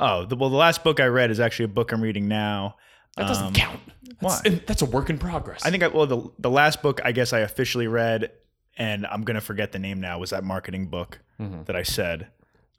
Oh, 0.00 0.24
the, 0.24 0.34
well, 0.34 0.50
the 0.50 0.56
last 0.56 0.82
book 0.82 0.98
I 0.98 1.06
read 1.06 1.30
is 1.30 1.38
actually 1.38 1.66
a 1.66 1.68
book 1.68 1.92
I'm 1.92 2.00
reading 2.02 2.26
now. 2.26 2.74
That 3.16 3.28
doesn't 3.28 3.46
Um, 3.46 3.52
count? 3.52 3.80
That's, 4.20 4.44
why? 4.44 4.60
That's 4.66 4.82
a 4.82 4.86
work 4.86 5.10
in 5.10 5.18
progress. 5.18 5.64
I 5.64 5.70
think 5.70 5.82
I, 5.82 5.88
well, 5.88 6.06
the 6.06 6.30
the 6.38 6.50
last 6.50 6.82
book 6.82 7.00
I 7.04 7.12
guess 7.12 7.32
I 7.32 7.40
officially 7.40 7.86
read, 7.86 8.30
and 8.76 9.06
I'm 9.06 9.22
gonna 9.22 9.40
forget 9.40 9.72
the 9.72 9.78
name 9.78 10.00
now. 10.00 10.18
Was 10.18 10.30
that 10.30 10.44
marketing 10.44 10.86
book 10.86 11.20
that 11.38 11.76
I 11.76 11.82
said? 11.82 12.28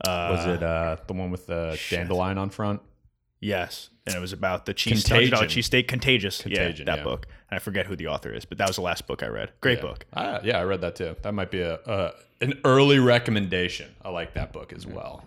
Uh, 0.03 0.35
was 0.35 0.45
it 0.45 0.63
uh, 0.63 0.97
the 1.07 1.13
one 1.13 1.31
with 1.31 1.47
the 1.47 1.79
dandelion 1.89 2.37
on 2.37 2.49
front? 2.49 2.81
Yes, 3.39 3.89
and 4.05 4.15
it 4.15 4.19
was 4.19 4.33
about 4.33 4.65
the 4.65 4.73
cheese 4.73 5.03
Contagion. 5.03 5.37
$100 5.37 5.43
cheesesteak. 5.47 5.87
Contagious. 5.87 6.41
Contagion, 6.41 6.87
yeah, 6.87 6.95
that 6.95 6.99
yeah. 6.99 7.03
book. 7.03 7.27
And 7.49 7.57
I 7.57 7.59
forget 7.59 7.85
who 7.85 7.95
the 7.95 8.07
author 8.07 8.33
is, 8.33 8.43
but 8.43 8.57
that 8.57 8.67
was 8.67 8.77
the 8.77 8.81
last 8.81 9.05
book 9.07 9.21
I 9.21 9.27
read. 9.27 9.51
Great 9.61 9.77
yeah. 9.77 9.81
book. 9.83 10.05
Ah, 10.13 10.39
yeah, 10.43 10.59
I 10.59 10.63
read 10.63 10.81
that 10.81 10.95
too. 10.95 11.15
That 11.21 11.33
might 11.33 11.51
be 11.51 11.61
a, 11.61 11.75
a 11.85 12.11
an 12.41 12.59
early 12.63 12.97
recommendation. 12.99 13.91
I 14.03 14.09
like 14.09 14.33
that 14.33 14.51
book 14.51 14.73
as 14.73 14.87
well. 14.87 15.23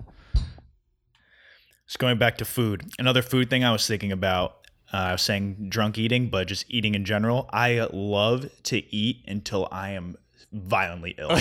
Just 1.87 1.99
going 1.99 2.18
back 2.18 2.37
to 2.38 2.44
food. 2.44 2.90
Another 2.99 3.23
food 3.23 3.49
thing 3.51 3.64
I 3.64 3.73
was 3.73 3.87
thinking 3.87 4.12
about. 4.12 4.58
Uh, 4.92 4.96
I 4.96 5.12
was 5.12 5.22
saying 5.22 5.66
drunk 5.68 5.98
eating, 5.98 6.29
but 6.29 6.46
just 6.48 6.64
eating 6.68 6.94
in 6.94 7.05
general. 7.05 7.48
I 7.53 7.87
love 7.92 8.46
to 8.64 8.94
eat 8.94 9.22
until 9.29 9.68
I 9.70 9.90
am 9.90 10.16
violently 10.53 11.14
ill. 11.18 11.29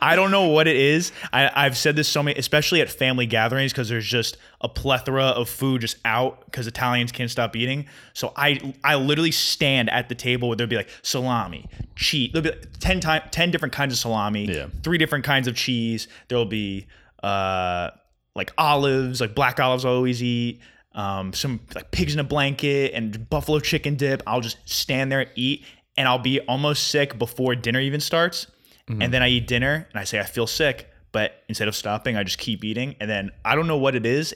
I 0.00 0.12
don't 0.14 0.30
know 0.30 0.48
what 0.48 0.66
it 0.68 0.76
is. 0.76 1.12
I, 1.32 1.50
I've 1.54 1.76
said 1.76 1.96
this 1.96 2.08
so 2.08 2.22
many, 2.22 2.38
especially 2.38 2.80
at 2.80 2.90
family 2.90 3.26
gatherings, 3.26 3.72
because 3.72 3.88
there's 3.88 4.06
just 4.06 4.36
a 4.60 4.68
plethora 4.68 5.24
of 5.24 5.48
food 5.48 5.80
just 5.80 5.96
out 6.04 6.44
because 6.46 6.66
Italians 6.66 7.12
can't 7.12 7.30
stop 7.30 7.56
eating. 7.56 7.86
So 8.12 8.32
I 8.36 8.74
I 8.84 8.96
literally 8.96 9.30
stand 9.30 9.88
at 9.90 10.08
the 10.08 10.14
table 10.14 10.48
where 10.48 10.56
there'll 10.56 10.68
be 10.70 10.76
like 10.76 10.90
salami, 11.02 11.66
cheese. 11.94 12.30
There'll 12.32 12.44
be 12.44 12.50
like 12.50 12.78
10 12.80 13.00
time, 13.00 13.22
10 13.30 13.50
different 13.50 13.72
kinds 13.72 13.92
of 13.94 13.98
salami, 13.98 14.46
Yeah. 14.46 14.66
three 14.82 14.98
different 14.98 15.24
kinds 15.24 15.48
of 15.48 15.54
cheese. 15.56 16.08
There'll 16.28 16.44
be 16.44 16.86
uh 17.22 17.90
like 18.34 18.52
olives, 18.58 19.20
like 19.20 19.34
black 19.34 19.58
olives 19.60 19.84
I 19.84 19.88
always 19.88 20.22
eat. 20.22 20.60
Um, 20.96 21.32
some 21.32 21.60
like 21.74 21.92
pigs 21.92 22.14
in 22.14 22.20
a 22.20 22.24
blanket 22.24 22.92
and 22.94 23.28
buffalo 23.30 23.60
chicken 23.60 23.94
dip. 23.94 24.22
I'll 24.26 24.40
just 24.40 24.56
stand 24.64 25.12
there 25.12 25.20
and 25.20 25.30
eat, 25.36 25.64
and 25.96 26.08
I'll 26.08 26.18
be 26.18 26.40
almost 26.40 26.88
sick 26.88 27.18
before 27.18 27.54
dinner 27.54 27.80
even 27.80 28.00
starts. 28.00 28.48
And 28.88 29.12
then 29.12 29.22
I 29.22 29.28
eat 29.28 29.48
dinner 29.48 29.88
and 29.90 29.98
I 30.00 30.04
say 30.04 30.20
I 30.20 30.24
feel 30.24 30.46
sick, 30.46 30.88
but 31.10 31.42
instead 31.48 31.66
of 31.66 31.74
stopping, 31.74 32.16
I 32.16 32.22
just 32.22 32.38
keep 32.38 32.62
eating. 32.64 32.94
And 33.00 33.10
then 33.10 33.32
I 33.44 33.56
don't 33.56 33.66
know 33.66 33.78
what 33.78 33.96
it 33.96 34.06
is. 34.06 34.32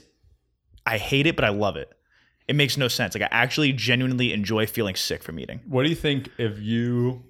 I 0.85 0.97
hate 0.97 1.25
it, 1.25 1.37
but 1.37 1.45
I 1.45 1.49
love 1.49 1.77
it. 1.77 1.89
It 2.49 2.57
makes 2.57 2.75
no 2.75 2.89
sense. 2.89 3.15
Like 3.15 3.23
I 3.23 3.29
actually 3.31 3.71
genuinely 3.71 4.33
enjoy 4.33 4.65
feeling 4.65 4.95
sick 4.95 5.23
from 5.23 5.39
eating. 5.39 5.61
What 5.67 5.83
do 5.83 5.89
you 5.89 5.95
think 5.95 6.29
if 6.37 6.59
you? 6.59 7.23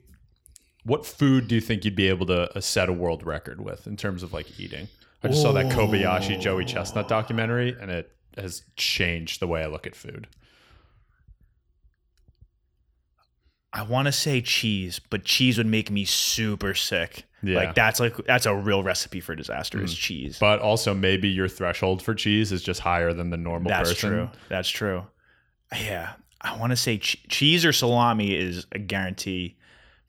What 0.83 1.05
food 1.05 1.47
do 1.47 1.53
you 1.53 1.61
think 1.61 1.85
you'd 1.85 1.95
be 1.95 2.07
able 2.07 2.25
to 2.25 2.57
uh, 2.57 2.59
set 2.59 2.89
a 2.89 2.93
world 2.93 3.23
record 3.23 3.61
with 3.61 3.85
in 3.85 3.97
terms 3.97 4.23
of 4.23 4.33
like 4.33 4.59
eating? 4.59 4.87
I 5.23 5.27
just 5.27 5.43
saw 5.43 5.51
that 5.51 5.67
Kobayashi 5.71 6.39
Joey 6.41 6.65
Chestnut 6.65 7.07
documentary, 7.07 7.77
and 7.79 7.91
it 7.91 8.11
has 8.37 8.63
changed 8.75 9.39
the 9.39 9.47
way 9.47 9.63
I 9.63 9.67
look 9.67 9.87
at 9.87 9.95
food. 9.95 10.27
I 13.73 13.83
want 13.83 14.07
to 14.07 14.11
say 14.11 14.41
cheese, 14.41 14.99
but 14.99 15.23
cheese 15.23 15.57
would 15.57 15.67
make 15.67 15.89
me 15.89 16.03
super 16.03 16.73
sick. 16.73 17.23
Yeah. 17.41 17.57
Like 17.57 17.75
that's 17.75 17.99
like 17.99 18.17
that's 18.25 18.45
a 18.45 18.55
real 18.55 18.83
recipe 18.83 19.19
for 19.19 19.33
disaster 19.33 19.81
is 19.81 19.93
mm. 19.93 19.97
cheese. 19.97 20.37
But 20.39 20.59
also, 20.59 20.93
maybe 20.93 21.29
your 21.29 21.47
threshold 21.47 22.01
for 22.01 22.13
cheese 22.13 22.51
is 22.51 22.61
just 22.61 22.81
higher 22.81 23.13
than 23.13 23.29
the 23.29 23.37
normal 23.37 23.71
person 23.71 23.83
That's 23.83 23.93
person. 23.93 24.09
true. 24.09 24.29
That's 24.49 24.69
true. 24.69 25.05
Yeah, 25.73 26.13
I 26.41 26.57
want 26.57 26.71
to 26.71 26.75
say 26.75 26.97
che- 26.97 27.19
cheese 27.29 27.65
or 27.65 27.71
salami 27.71 28.35
is 28.35 28.67
a 28.73 28.79
guarantee. 28.79 29.57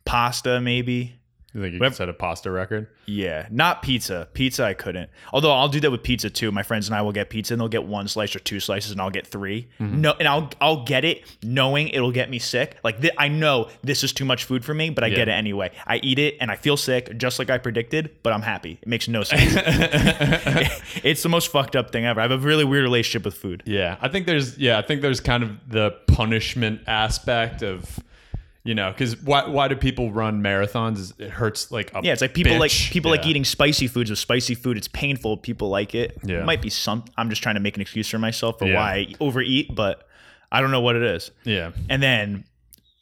Pasta 0.04 0.60
maybe. 0.60 1.20
You 1.54 1.60
think 1.60 1.74
you 1.74 1.80
could 1.80 1.94
set 1.94 2.08
a 2.08 2.14
pasta 2.14 2.50
record? 2.50 2.86
Yeah, 3.04 3.46
not 3.50 3.82
pizza. 3.82 4.28
Pizza 4.32 4.64
I 4.64 4.72
couldn't. 4.74 5.10
Although 5.32 5.52
I'll 5.52 5.68
do 5.68 5.80
that 5.80 5.90
with 5.90 6.02
pizza 6.02 6.30
too. 6.30 6.50
My 6.50 6.62
friends 6.62 6.88
and 6.88 6.96
I 6.96 7.02
will 7.02 7.12
get 7.12 7.28
pizza 7.28 7.52
and 7.52 7.60
they'll 7.60 7.68
get 7.68 7.84
one 7.84 8.08
slice 8.08 8.34
or 8.34 8.38
two 8.38 8.58
slices 8.58 8.90
and 8.92 9.00
I'll 9.00 9.10
get 9.10 9.26
3 9.26 9.68
Mm-hmm. 9.80 10.00
No, 10.00 10.14
and 10.18 10.26
I'll 10.26 10.50
I'll 10.60 10.84
get 10.84 11.04
it 11.04 11.24
knowing 11.42 11.88
it'll 11.88 12.12
get 12.12 12.30
me 12.30 12.38
sick. 12.38 12.76
Like 12.82 13.00
th- 13.00 13.12
I 13.18 13.28
know 13.28 13.68
this 13.82 14.02
is 14.02 14.12
too 14.12 14.24
much 14.24 14.44
food 14.44 14.64
for 14.64 14.72
me, 14.72 14.90
but 14.90 15.04
I 15.04 15.10
get 15.10 15.28
it 15.28 15.32
anyway. 15.32 15.72
I 15.86 15.96
eat 15.98 16.18
it 16.18 16.36
and 16.40 16.50
I 16.50 16.56
feel 16.56 16.76
sick 16.76 17.16
just 17.18 17.38
like 17.38 17.50
I 17.50 17.58
predicted, 17.58 18.10
but 18.22 18.32
I'm 18.32 18.42
happy. 18.42 18.78
It 18.80 18.88
makes 18.88 19.08
no 19.08 19.22
sense. 19.22 19.52
it's 21.04 21.22
the 21.22 21.28
most 21.28 21.48
fucked 21.52 21.76
up 21.76 21.90
thing 21.90 22.06
ever. 22.06 22.20
I 22.20 22.24
have 22.24 22.32
a 22.32 22.38
really 22.38 22.64
weird 22.64 22.82
relationship 22.82 23.24
with 23.24 23.34
food. 23.34 23.62
Yeah, 23.66 23.96
I 24.00 24.08
think 24.08 24.26
there's 24.26 24.56
yeah, 24.58 24.78
I 24.78 24.82
think 24.82 25.02
there's 25.02 25.20
kind 25.20 25.42
of 25.42 25.50
the 25.68 25.90
punishment 26.06 26.80
aspect 26.86 27.62
of 27.62 27.98
you 28.64 28.74
know 28.74 28.90
because 28.92 29.20
why 29.22 29.46
why 29.48 29.68
do 29.68 29.76
people 29.76 30.12
run 30.12 30.42
marathons? 30.42 31.18
It 31.20 31.30
hurts 31.30 31.70
like 31.72 31.90
Yeah, 32.02 32.12
it's 32.12 32.22
like 32.22 32.34
people 32.34 32.58
like 32.58 32.70
bitch. 32.70 32.90
people 32.92 33.10
like 33.10 33.26
eating 33.26 33.44
spicy 33.44 33.88
foods 33.88 34.10
with 34.10 34.18
spicy 34.18 34.54
food. 34.54 34.76
It's 34.76 34.88
painful. 34.88 35.36
People 35.38 35.68
like 35.68 35.94
it. 35.94 36.16
Yeah. 36.22 36.40
It 36.40 36.44
might 36.44 36.62
be 36.62 36.70
some. 36.70 37.04
I'm 37.16 37.28
just 37.30 37.42
trying 37.42 37.56
to 37.56 37.60
make 37.60 37.76
an 37.76 37.80
excuse 37.82 38.08
for 38.08 38.18
myself 38.18 38.58
for 38.58 38.66
Yeah. 38.66 38.76
why 38.76 38.92
I 38.94 39.14
overeat, 39.20 39.74
but 39.74 40.06
I 40.50 40.60
don't 40.60 40.70
know 40.70 40.80
what 40.82 40.96
it 40.96 41.02
is. 41.02 41.30
Yeah, 41.44 41.72
And 41.88 42.02
then, 42.02 42.44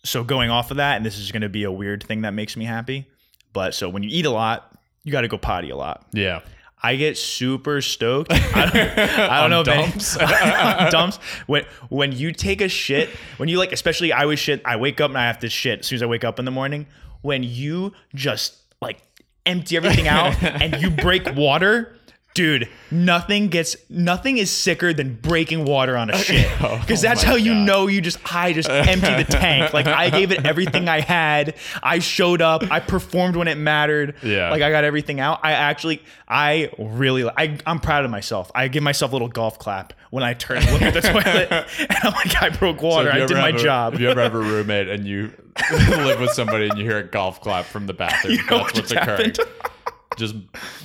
so 0.04 0.22
going 0.24 0.50
off 0.50 0.70
of 0.70 0.76
that, 0.78 0.96
and 0.96 1.04
this 1.04 1.18
is 1.18 1.32
going 1.32 1.42
to 1.42 1.48
be 1.48 1.64
a 1.64 1.72
weird 1.72 2.02
thing 2.04 2.22
that 2.22 2.30
makes 2.32 2.56
me 2.56 2.64
happy. 2.64 3.08
But 3.52 3.74
so 3.74 3.88
when 3.88 4.02
you 4.04 4.08
eat 4.12 4.24
a 4.24 4.30
lot, 4.30 4.78
you 5.02 5.10
got 5.10 5.22
to 5.22 5.28
go 5.28 5.36
potty 5.36 5.70
a 5.70 5.76
lot. 5.76 6.06
yeah. 6.12 6.40
I 6.82 6.96
get 6.96 7.18
super 7.18 7.82
stoked. 7.82 8.32
I 8.32 8.66
don't, 8.66 8.98
I 9.18 9.40
don't 9.40 9.50
know 9.56 9.62
dumps? 9.62 10.16
dumps. 10.90 11.18
When 11.46 11.64
when 11.88 12.12
you 12.12 12.32
take 12.32 12.60
a 12.60 12.68
shit, 12.68 13.10
when 13.36 13.48
you 13.48 13.58
like, 13.58 13.72
especially 13.72 14.12
I 14.12 14.22
always 14.22 14.38
shit. 14.38 14.62
I 14.64 14.76
wake 14.76 15.00
up 15.00 15.10
and 15.10 15.18
I 15.18 15.26
have 15.26 15.40
to 15.40 15.48
shit 15.48 15.80
as 15.80 15.86
soon 15.86 15.96
as 15.96 16.02
I 16.02 16.06
wake 16.06 16.24
up 16.24 16.38
in 16.38 16.44
the 16.44 16.50
morning. 16.50 16.86
When 17.22 17.42
you 17.42 17.92
just 18.14 18.56
like 18.80 19.02
empty 19.46 19.76
everything 19.76 20.08
out 20.08 20.42
and 20.42 20.80
you 20.80 20.90
break 20.90 21.34
water. 21.34 21.96
Dude, 22.32 22.68
nothing 22.92 23.48
gets 23.48 23.76
nothing 23.90 24.38
is 24.38 24.52
sicker 24.52 24.92
than 24.94 25.14
breaking 25.16 25.64
water 25.64 25.96
on 25.96 26.10
a 26.10 26.16
shit. 26.22 26.48
Because 26.58 27.04
Oh 27.04 27.08
that's 27.08 27.24
my 27.24 27.30
how 27.30 27.34
you 27.34 27.54
God. 27.54 27.66
know 27.66 27.86
you 27.88 28.00
just 28.00 28.18
I 28.32 28.52
just 28.52 28.70
emptied 28.70 29.26
the 29.26 29.32
tank. 29.32 29.74
Like 29.74 29.88
I 29.88 30.10
gave 30.10 30.30
it 30.30 30.46
everything 30.46 30.88
I 30.88 31.00
had. 31.00 31.56
I 31.82 31.98
showed 31.98 32.40
up. 32.40 32.62
I 32.70 32.78
performed 32.78 33.34
when 33.34 33.48
it 33.48 33.58
mattered. 33.58 34.14
Yeah. 34.22 34.50
Like 34.50 34.62
I 34.62 34.70
got 34.70 34.84
everything 34.84 35.18
out. 35.18 35.40
I 35.42 35.52
actually, 35.52 36.02
I 36.28 36.70
really, 36.78 37.28
I, 37.28 37.58
I'm 37.66 37.80
proud 37.80 38.04
of 38.04 38.12
myself. 38.12 38.50
I 38.54 38.68
give 38.68 38.84
myself 38.84 39.10
a 39.10 39.14
little 39.16 39.28
golf 39.28 39.58
clap 39.58 39.92
when 40.10 40.22
I 40.22 40.34
turn 40.34 40.58
and 40.58 40.70
look 40.70 40.82
at 40.82 40.94
the 40.94 41.00
toilet, 41.00 41.50
and 41.80 41.96
I'm 42.04 42.12
like, 42.12 42.40
I 42.40 42.48
broke 42.50 42.80
water. 42.80 43.10
you 43.16 43.24
I 43.24 43.26
did 43.26 43.36
my 43.36 43.48
a- 43.48 43.58
job. 43.58 43.94
If 43.94 44.00
you 44.00 44.08
ever 44.08 44.22
have 44.22 44.34
a 44.34 44.40
roommate 44.40 44.88
and 44.88 45.04
you 45.04 45.32
live 45.72 46.20
with 46.20 46.30
somebody 46.30 46.68
and 46.68 46.78
you 46.78 46.84
hear 46.84 46.98
a 46.98 47.02
golf 47.04 47.40
clap 47.40 47.64
from 47.64 47.86
the 47.88 47.92
bathroom, 47.92 48.34
You 48.34 48.38
know 48.38 48.44
that's 48.44 48.62
what 48.62 48.74
what's 48.76 48.90
just 48.90 48.92
occurring. 48.92 49.32
Just 50.16 50.34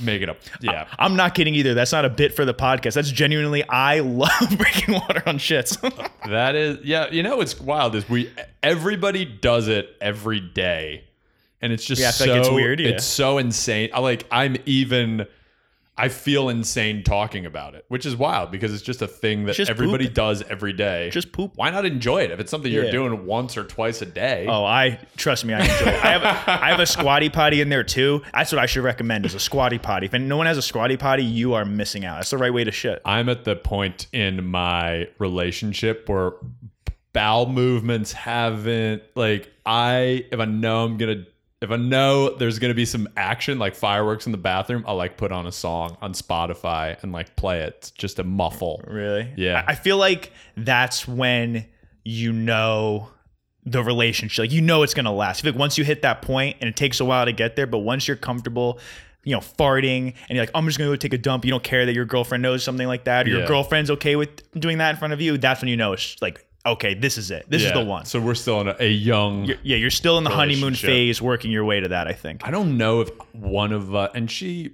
make 0.01 0.21
it 0.21 0.30
up. 0.30 0.38
Yeah. 0.61 0.88
I'm 0.99 1.15
not 1.15 1.34
kidding 1.34 1.55
either. 1.55 1.73
That's 1.73 1.91
not 1.91 2.05
a 2.05 2.09
bit 2.09 2.36
for 2.36 2.45
the 2.45 2.53
podcast. 2.53 2.93
That's 2.93 3.09
genuinely, 3.09 3.67
I 3.67 3.99
love 4.01 4.57
breaking 4.57 4.93
water 4.93 5.23
on 5.26 5.38
shits. 5.38 5.78
That 6.28 6.55
is, 6.55 6.80
yeah. 6.84 7.11
You 7.11 7.21
know, 7.21 7.38
what's 7.38 7.59
wild 7.59 7.93
is 7.95 8.09
we 8.09 8.32
everybody 8.63 9.26
does 9.26 9.67
it 9.67 9.95
every 10.01 10.39
day, 10.39 11.03
and 11.61 11.71
it's 11.71 11.86
just 11.86 12.01
Yeah, 12.01 12.09
so 12.09 12.26
like 12.26 12.39
it's 12.39 12.49
weird, 12.49 12.80
yeah. 12.80 12.89
It's 12.89 13.05
so 13.05 13.38
insane. 13.38 13.91
I 13.93 13.99
like. 13.99 14.26
I'm 14.32 14.57
even. 14.65 15.28
I 15.97 16.09
feel 16.09 16.49
insane 16.49 17.03
talking 17.03 17.45
about 17.45 17.73
it, 17.73 17.85
which 17.87 18.05
is 18.05 18.17
wild 18.17 18.51
because 18.51 18.73
it's 18.73 18.83
just 18.83 19.01
a 19.01 19.07
thing 19.07 19.45
that 19.45 19.55
Just 19.55 19.71
everybody 19.71 20.05
pooping. 20.05 20.13
does 20.13 20.41
every 20.49 20.73
day. 20.73 21.09
Just 21.09 21.31
poop. 21.31 21.53
Why 21.55 21.69
not 21.69 21.85
enjoy 21.85 22.23
it 22.23 22.31
if 22.31 22.39
it's 22.41 22.51
something 22.51 22.69
you're 22.69 22.83
Yeah. 22.85 22.91
doing 22.91 23.25
once 23.25 23.55
or 23.55 23.63
twice 23.63 24.01
a 24.01 24.05
day? 24.05 24.45
Oh, 24.49 24.65
I 24.65 24.99
trust 25.15 25.45
me, 25.45 25.53
I 25.53 25.61
enjoy 25.61 25.91
it. 25.91 26.03
I 26.03 26.11
have 26.11 26.23
a, 26.23 26.63
I 26.65 26.69
have 26.71 26.79
a 26.81 26.85
squatty 26.85 27.29
potty 27.29 27.61
in 27.61 27.69
there 27.69 27.83
too. 27.85 28.21
That's 28.33 28.51
what 28.51 28.59
I 28.59 28.65
should 28.65 28.83
recommend 28.83 29.25
is 29.25 29.35
a 29.35 29.39
squatty 29.39 29.77
potty. 29.77 30.07
If 30.07 30.13
no 30.13 30.35
one 30.35 30.47
has 30.47 30.57
a 30.57 30.61
squatty 30.61 30.97
potty, 30.97 31.23
you 31.23 31.53
are 31.53 31.63
missing 31.63 32.03
out. 32.03 32.15
That's 32.15 32.29
the 32.31 32.37
right 32.39 32.53
way 32.53 32.65
to 32.65 32.71
shit. 32.71 33.01
I'm 33.05 33.29
at 33.29 33.45
the 33.45 33.55
point 33.55 34.07
in 34.11 34.45
my 34.45 35.07
relationship 35.17 36.09
where 36.09 36.33
bowel 37.13 37.45
movements 37.47 38.11
haven't 38.11 39.01
like 39.15 39.49
I 39.65 40.25
if 40.29 40.39
I 40.41 40.45
know 40.45 40.83
I'm 40.83 40.97
gonna 40.97 41.23
if 41.62 41.72
I 41.72 41.78
know 41.78 42.36
there's 42.36 42.60
gonna 42.60 42.74
be 42.74 42.86
some 42.86 43.08
action 43.18 43.58
like 43.60 43.76
fireworks 43.76 44.26
in 44.26 44.32
the 44.32 44.38
bathroom, 44.38 44.84
I'll 44.88 44.95
like 44.97 45.18
put 45.18 45.32
on 45.32 45.47
a 45.47 45.51
song 45.51 45.97
on 46.01 46.14
Spotify 46.14 47.01
and 47.01 47.12
like 47.12 47.36
play 47.36 47.62
it 47.62 47.91
just 47.97 48.18
to 48.18 48.24
muffle. 48.24 48.82
Really? 48.88 49.32
Yeah. 49.38 49.64
I 49.68 49.72
I 49.72 49.76
feel 49.76 49.97
like 49.97 50.32
that's 50.58 51.08
when 51.08 51.66
you 52.03 52.32
know 52.34 53.10
the 53.66 53.84
relationship. 53.84 54.43
Like 54.43 54.51
you 54.51 54.62
know 54.62 54.84
it's 54.84 54.93
gonna 54.93 55.14
last. 55.14 55.39
I 55.39 55.41
feel 55.43 55.51
like 55.53 55.60
once 55.60 55.78
you 55.78 55.84
hit 55.84 56.01
that 56.03 56.22
point, 56.22 56.58
and 56.60 56.68
it 56.70 56.76
takes 56.76 56.99
a 56.99 57.06
while 57.06 57.26
to 57.26 57.32
get 57.32 57.56
there, 57.56 57.66
but 57.68 57.80
once 57.80 58.08
you're 58.08 58.18
comfortable, 58.18 58.80
you 59.24 59.34
know, 59.34 59.39
farting, 59.39 60.14
and 60.30 60.36
you're 60.36 60.41
like, 60.43 60.51
I'm 60.53 60.66
just 60.68 60.78
gonna 60.78 60.91
go 60.91 60.95
take 60.95 61.14
a 61.14 61.18
dump. 61.18 61.45
You 61.45 61.51
don't 61.51 61.64
care 61.64 61.84
that 61.86 61.93
your 61.95 62.06
girlfriend 62.06 62.43
knows 62.43 62.64
something 62.64 62.86
like 62.88 63.06
that, 63.06 63.26
or 63.26 63.30
your 63.30 63.39
Yeah. 63.39 63.47
girlfriend's 63.47 63.89
okay 63.91 64.16
with 64.16 64.30
doing 64.60 64.78
that 64.78 64.91
in 64.91 64.97
front 64.97 65.14
of 65.14 65.22
you. 65.22 65.38
That's 65.39 65.62
when 65.62 65.70
you 65.70 65.78
know 65.78 65.93
it's 65.93 66.16
like, 66.22 66.44
okay, 66.66 66.93
this 66.93 67.18
is 67.18 67.32
it. 67.32 67.45
This 67.49 67.63
is 67.63 67.72
the 67.74 67.84
one. 67.84 68.05
So 68.05 68.20
we're 68.20 68.36
still 68.36 68.61
in 68.61 68.68
a, 68.68 68.76
a 68.80 68.89
young 68.91 69.45
You're- 69.45 69.59
yeah, 69.63 69.78
you're 69.78 69.89
still 69.89 70.18
in 70.18 70.24
the 70.24 70.30
honeymoon 70.30 70.76
phase, 70.76 71.22
working 71.22 71.51
your 71.51 71.66
way 71.66 71.80
to 71.80 71.89
that. 71.89 72.07
I 72.07 72.13
think. 72.13 72.45
I 72.47 72.51
don't 72.51 72.78
know 72.78 73.01
if 73.01 73.09
one 73.34 73.72
of 73.72 73.93
uh, 73.95 74.09
and 74.16 74.30
she 74.30 74.72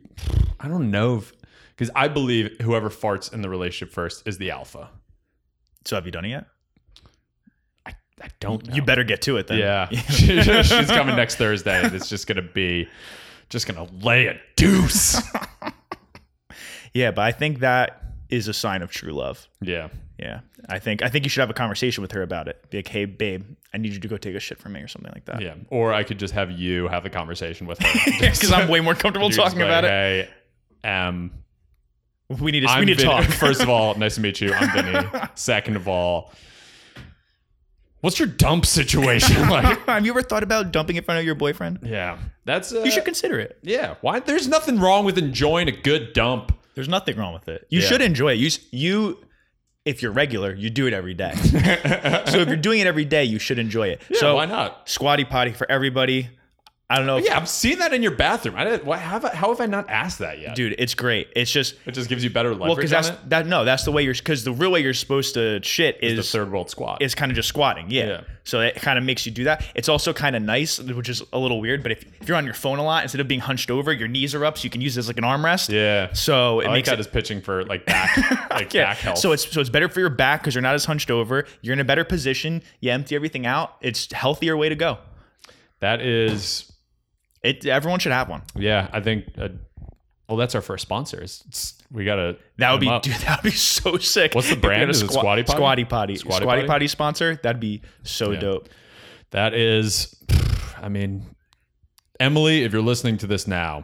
I 0.60 0.68
don't 0.68 0.92
know 0.92 1.18
if 1.18 1.34
because 1.76 1.90
I 1.96 2.08
believe 2.08 2.58
whoever 2.62 2.90
farts 2.90 3.34
in 3.34 3.42
the 3.42 3.50
relationship 3.50 3.94
first 3.94 4.28
is 4.28 4.38
the 4.38 4.52
alpha. 4.52 4.90
So 5.86 5.96
have 5.96 6.06
you 6.06 6.12
done 6.12 6.26
it 6.26 6.30
yet? 6.30 6.46
I, 7.88 7.96
I 8.22 8.28
don't 8.40 8.68
know. 8.68 8.76
You 8.76 8.84
better 8.84 9.04
get 9.04 9.24
to 9.24 9.38
it 9.38 9.48
then. 9.48 9.58
Yeah. 9.58 9.90
She's 10.10 10.46
coming 10.90 11.16
next 11.16 11.36
Thursday. 11.38 11.84
and 11.84 11.96
It's 11.96 12.08
just 12.08 12.28
going 12.28 12.36
to 12.36 12.44
be, 12.44 12.88
just 13.50 13.66
going 13.68 13.84
to 13.88 13.92
lay 14.06 14.28
a 14.28 14.40
deuce. 14.56 15.20
yeah, 16.94 17.10
but 17.12 17.22
I 17.24 17.32
think 17.32 17.60
that 17.60 18.02
is 18.30 18.48
a 18.48 18.54
sign 18.54 18.82
of 18.82 18.92
true 18.92 19.14
love. 19.14 19.48
yeah. 19.62 19.90
Yeah, 20.22 20.42
I 20.70 20.78
think 20.78 21.02
I 21.02 21.10
think 21.10 21.26
you 21.26 21.30
should 21.30 21.42
have 21.42 21.50
a 21.50 21.54
conversation 21.54 22.04
with 22.04 22.12
her 22.12 22.22
about 22.22 22.48
it. 22.48 22.64
Be 22.70 22.78
like, 22.78 22.88
hey, 22.88 23.06
babe, 23.06 23.44
I 23.74 23.78
need 23.80 23.94
you 23.94 24.00
to 24.00 24.08
go 24.08 24.18
take 24.18 24.36
a 24.36 24.40
shit 24.40 24.60
for 24.60 24.70
me 24.70 24.80
or 24.82 24.88
something 24.88 25.12
like 25.12 25.26
that. 25.26 25.42
Yeah. 25.42 25.56
Or 25.70 25.94
I 25.94 26.04
could 26.04 26.20
just 26.20 26.34
have 26.36 26.52
you 26.52 26.88
have 26.90 27.06
a 27.06 27.10
conversation 27.10 27.66
with 27.66 27.80
her. 27.80 28.12
because 28.20 28.52
I'm 28.52 28.70
way 28.70 28.82
more 28.82 28.94
comfortable 28.94 29.32
talking 29.32 29.60
like, 29.60 29.68
about 29.68 29.84
it. 29.86 30.30
Hey, 30.84 30.90
um, 30.90 31.32
We 32.40 32.52
need 32.52 32.60
to 32.62 32.68
I'm 32.68 32.82
we 32.82 32.86
need 32.86 33.00
to 33.00 33.04
talk. 33.04 33.26
First 33.26 33.62
of 33.62 33.70
all, 33.70 33.96
nice 33.98 34.16
to 34.16 34.22
meet 34.22 34.40
you. 34.42 34.54
I'm 34.54 34.72
Vinny. 34.72 35.08
Second 35.34 35.76
of 35.76 35.88
all, 35.88 36.32
what's 38.02 38.20
your 38.20 38.28
dump 38.28 38.66
situation 38.66 39.50
like? 39.50 39.86
have 39.88 40.06
you 40.06 40.12
ever 40.12 40.22
thought 40.22 40.44
about 40.44 40.72
dumping 40.72 40.98
in 40.98 41.04
front 41.04 41.20
of 41.20 41.26
your 41.26 41.36
boyfriend? 41.36 41.80
Yeah. 41.84 42.20
That's, 42.46 42.74
uh, 42.74 42.82
You 42.84 42.92
should 42.92 43.06
consider 43.06 43.40
it. 43.40 43.58
yeah. 43.64 43.96
Why? 44.02 44.20
There's 44.20 44.48
nothing 44.48 44.80
wrong 44.80 45.06
with 45.06 45.18
enjoying 45.18 45.68
a 45.68 45.72
good 45.72 46.14
dump. 46.14 46.58
There's 46.76 46.90
nothing 46.90 47.18
wrong 47.18 47.34
with 47.34 47.48
it. 47.48 47.66
You 47.70 47.82
Yeah. 47.82 47.88
should 47.88 48.02
enjoy 48.02 48.34
it. 48.34 48.38
You 48.38 48.50
you. 48.72 49.18
If 49.84 50.04
you're 50.04 50.12
regular, 50.12 50.54
you 50.54 50.70
do 50.70 50.86
it 50.86 50.94
every 50.94 51.16
day. 51.16 51.34
so 52.28 52.38
if 52.38 52.48
you're 52.48 52.56
doing 52.56 52.82
it 52.82 52.88
every 52.88 53.06
day, 53.06 53.24
you 53.24 53.40
should 53.40 53.58
enjoy 53.58 53.88
it. 53.88 54.02
Yeah, 54.10 54.20
so 54.20 54.36
why 54.36 54.46
not? 54.46 54.88
Squatty 54.88 55.26
potty 55.26 55.54
for 55.54 55.70
everybody. 55.72 56.30
I 56.92 56.98
don't 56.98 57.06
know. 57.08 57.18
If, 57.18 57.26
Yeah, 57.26 57.38
I've 57.38 57.48
seen 57.50 57.80
that 57.80 57.94
in 57.94 58.02
your 58.04 58.12
bathroom. 58.12 58.56
I 58.58 58.64
didn't, 58.66 58.86
why 58.86 58.98
have 58.98 59.24
I, 59.26 59.34
how 59.36 59.50
have 59.50 59.62
I 59.62 59.66
not 59.66 59.90
asked 59.90 60.20
that 60.20 60.40
yet? 60.40 60.56
dude, 60.56 60.76
it's 60.78 60.94
great. 60.94 61.30
It's 61.36 61.52
just 61.52 61.76
It 61.86 61.92
just 61.94 62.10
gives 62.10 62.24
you 62.24 62.30
better 62.30 62.50
well 62.50 62.70
leverage 62.70 62.90
because 62.90 62.94
on 62.94 63.14
that's 63.14 63.24
it. 63.24 63.30
that. 63.30 63.48
No, 63.48 63.64
that's 63.66 63.84
the 63.86 63.92
way 63.92 64.04
you're 64.04 64.14
because 64.14 64.44
the 64.44 64.52
real 64.52 64.72
way 64.72 64.82
you're 64.82 64.94
supposed 64.94 65.34
to 65.36 65.62
shit 65.64 65.98
is 66.04 66.18
The 66.18 66.24
third 66.38 66.52
world 66.52 66.70
squat. 66.70 67.02
is 67.02 67.16
kind 67.16 67.32
of 67.32 67.36
just 67.36 67.48
squatting. 67.50 67.90
Yeah. 67.90 68.06
Yeah. 68.08 68.22
So 68.44 68.60
it 68.60 68.76
kind 68.76 68.98
of 68.98 69.06
makes 69.06 69.26
you 69.26 69.32
do 69.32 69.44
that. 69.44 69.64
It's 69.76 69.88
also 69.88 70.14
kind 70.14 70.36
of 70.36 70.42
nice, 70.42 70.80
which 70.80 71.10
is 71.10 71.22
a 71.32 71.38
little 71.38 71.62
weird. 71.62 71.84
But 71.84 71.92
if, 71.92 72.04
if 72.22 72.28
you're 72.28 72.38
on 72.38 72.44
your 72.46 72.56
phone 72.56 72.80
a 72.80 72.84
lot, 72.84 73.04
instead 73.04 73.22
of 73.22 73.28
being 73.28 73.40
hunched 73.40 73.70
over, 73.70 73.94
your 73.94 74.08
knees 74.08 74.34
are 74.34 74.44
up, 74.44 74.58
so 74.58 74.64
you 74.64 74.72
can 74.72 74.82
use 74.82 74.98
it 74.98 75.00
as 75.02 75.08
like 75.08 75.18
an 75.20 75.24
armrest. 75.24 75.70
yeah. 75.70 76.12
So 76.14 76.60
it 76.60 76.64
I 76.66 76.68
like 76.70 76.74
makes 76.80 76.90
that 76.90 76.96
it. 76.96 77.02
as 77.02 77.08
pitching 77.08 77.40
for 77.42 77.64
like 77.66 77.86
back, 77.86 78.18
like 78.50 78.74
back 78.74 78.98
health. 78.98 79.20
So 79.20 79.32
it's 79.32 79.50
so 79.52 79.62
it's 79.62 79.70
better 79.70 79.88
for 79.90 80.00
your 80.00 80.10
back 80.10 80.42
because 80.42 80.56
you're 80.56 80.62
not 80.64 80.74
as 80.76 80.86
hunched 80.86 81.12
over. 81.12 81.46
You're 81.62 81.74
in 81.74 81.80
a 81.80 81.84
better 81.86 82.04
position. 82.04 82.64
You 82.80 82.92
empty 82.92 83.16
everything 83.16 83.46
out. 83.46 83.76
It's 83.82 84.12
healthier 84.12 84.58
way 84.58 84.70
to 84.70 84.76
go. 84.76 84.98
that 85.80 86.02
is, 86.02 86.71
It 87.44 87.66
everyone 87.66 88.00
should 88.00 88.12
have 88.12 88.30
one. 88.30 88.42
yeah. 88.56 88.88
I 88.94 89.00
think. 89.02 89.26
Uh, 89.38 89.50
well, 90.28 90.38
that's 90.38 90.56
our 90.56 90.62
first 90.62 90.84
sponsor. 90.84 91.22
It's, 91.22 91.42
it's- 91.42 91.74
we 91.92 92.06
gotta. 92.06 92.38
That 92.58 92.72
would 92.72 92.80
be 92.80 92.86
hit 92.86 92.92
'em 92.92 92.96
up. 92.96 93.04
dude. 93.04 93.14
That 93.16 93.44
would 93.44 93.52
be 93.52 93.58
so 93.58 93.98
sick. 93.98 94.34
What's 94.34 94.50
the 94.50 94.56
brand? 94.56 94.90
Is 94.90 95.02
it 95.02 95.12
Squatty 95.12 95.44
Potty? 95.44 95.58
Squatty 95.58 95.84
Potty. 95.86 96.16
Squatty 96.16 96.44
Squatty, 96.44 96.62
Potty? 96.62 96.68
Potty 96.68 96.88
sponsor. 96.88 97.40
That'd 97.44 97.60
be 97.60 97.82
so 98.04 98.34
dope. 98.36 98.70
That 99.32 99.54
is, 99.54 100.16
I 100.82 100.88
mean, 100.90 101.26
Emily, 102.20 102.64
if 102.64 102.72
you're 102.72 102.82
listening 102.82 103.18
to 103.20 103.28
this 103.28 103.46
now, 103.48 103.84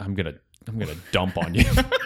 I'm 0.00 0.14
gonna 0.14 0.34
I'm 0.66 0.78
gonna 0.78 0.96
dump 1.12 1.36
on 1.38 1.54
you. 1.54 1.64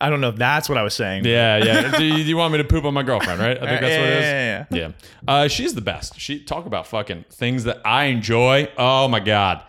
I 0.00 0.10
don't 0.10 0.20
know 0.20 0.28
if 0.28 0.36
that's 0.36 0.68
what 0.68 0.78
I 0.78 0.82
was 0.82 0.94
saying. 0.94 1.24
yeah, 1.24 1.56
yeah. 1.56 1.96
Do 1.96 2.04
you, 2.04 2.14
do 2.14 2.22
you 2.22 2.36
want 2.36 2.52
me 2.52 2.58
to 2.58 2.64
poop 2.64 2.84
on 2.84 2.94
my 2.94 3.02
girlfriend? 3.02 3.40
Right? 3.40 3.56
I 3.56 3.66
think 3.66 3.80
that's 3.80 3.92
yeah, 3.92 4.00
what 4.00 4.08
it 4.08 4.12
is. 4.12 4.24
yeah, 4.24 4.56
yeah, 4.56 4.66
yeah. 4.70 4.78
Yeah. 4.78 4.92
Uh, 5.26 5.48
she's 5.48 5.74
the 5.74 5.80
best. 5.80 6.20
She 6.20 6.44
talk 6.44 6.66
about 6.66 6.86
fucking 6.86 7.24
things 7.30 7.64
that 7.64 7.80
I 7.84 8.04
enjoy. 8.04 8.70
Oh 8.78 9.08
my 9.08 9.20
god. 9.20 9.64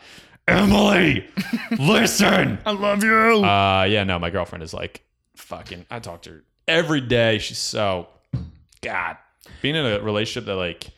Emily, 0.47 1.27
listen. 1.79 2.59
I 2.65 2.71
love 2.71 3.03
you. 3.03 3.43
Uh 3.43 3.87
yeah, 3.89 4.03
no, 4.03 4.17
my 4.19 4.29
girlfriend 4.29 4.63
is 4.63 4.73
like 4.73 5.03
fucking 5.35 5.85
I 5.89 5.99
talk 5.99 6.23
to 6.23 6.29
her 6.31 6.43
every 6.67 7.01
day. 7.01 7.39
She's 7.39 7.57
so 7.57 8.07
God. 8.81 9.17
Being 9.61 9.75
in 9.75 9.85
a 9.85 9.99
relationship 9.99 10.45
that 10.45 10.55
like 10.55 10.89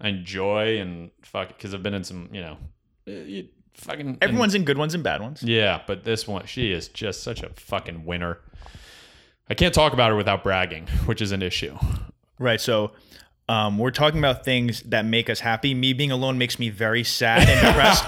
I 0.00 0.08
enjoy 0.08 0.78
and 0.78 1.10
fuck 1.22 1.48
because 1.48 1.74
I've 1.74 1.82
been 1.82 1.94
in 1.94 2.04
some, 2.04 2.28
you 2.32 2.40
know, 2.40 2.56
eh, 3.06 3.22
you 3.22 3.48
fucking 3.74 4.18
Everyone's 4.20 4.54
in 4.54 4.64
good 4.64 4.78
ones 4.78 4.94
and 4.94 5.02
bad 5.02 5.20
ones. 5.20 5.42
yeah, 5.42 5.82
but 5.86 6.04
this 6.04 6.26
one, 6.26 6.46
she 6.46 6.72
is 6.72 6.88
just 6.88 7.22
such 7.22 7.42
a 7.42 7.50
fucking 7.50 8.04
winner. 8.04 8.38
I 9.48 9.54
can't 9.54 9.74
talk 9.74 9.92
about 9.92 10.10
her 10.10 10.16
without 10.16 10.42
bragging, 10.42 10.86
which 11.06 11.20
is 11.22 11.32
an 11.32 11.42
issue. 11.42 11.76
Right. 12.38 12.60
So 12.60 12.92
um, 13.48 13.78
we're 13.78 13.92
talking 13.92 14.18
about 14.18 14.44
things 14.44 14.82
that 14.82 15.04
make 15.04 15.30
us 15.30 15.38
happy. 15.40 15.72
Me 15.72 15.92
being 15.92 16.10
alone 16.10 16.36
makes 16.36 16.58
me 16.58 16.68
very 16.68 17.04
sad 17.04 17.48
and 17.48 17.60
depressed. 17.66 18.04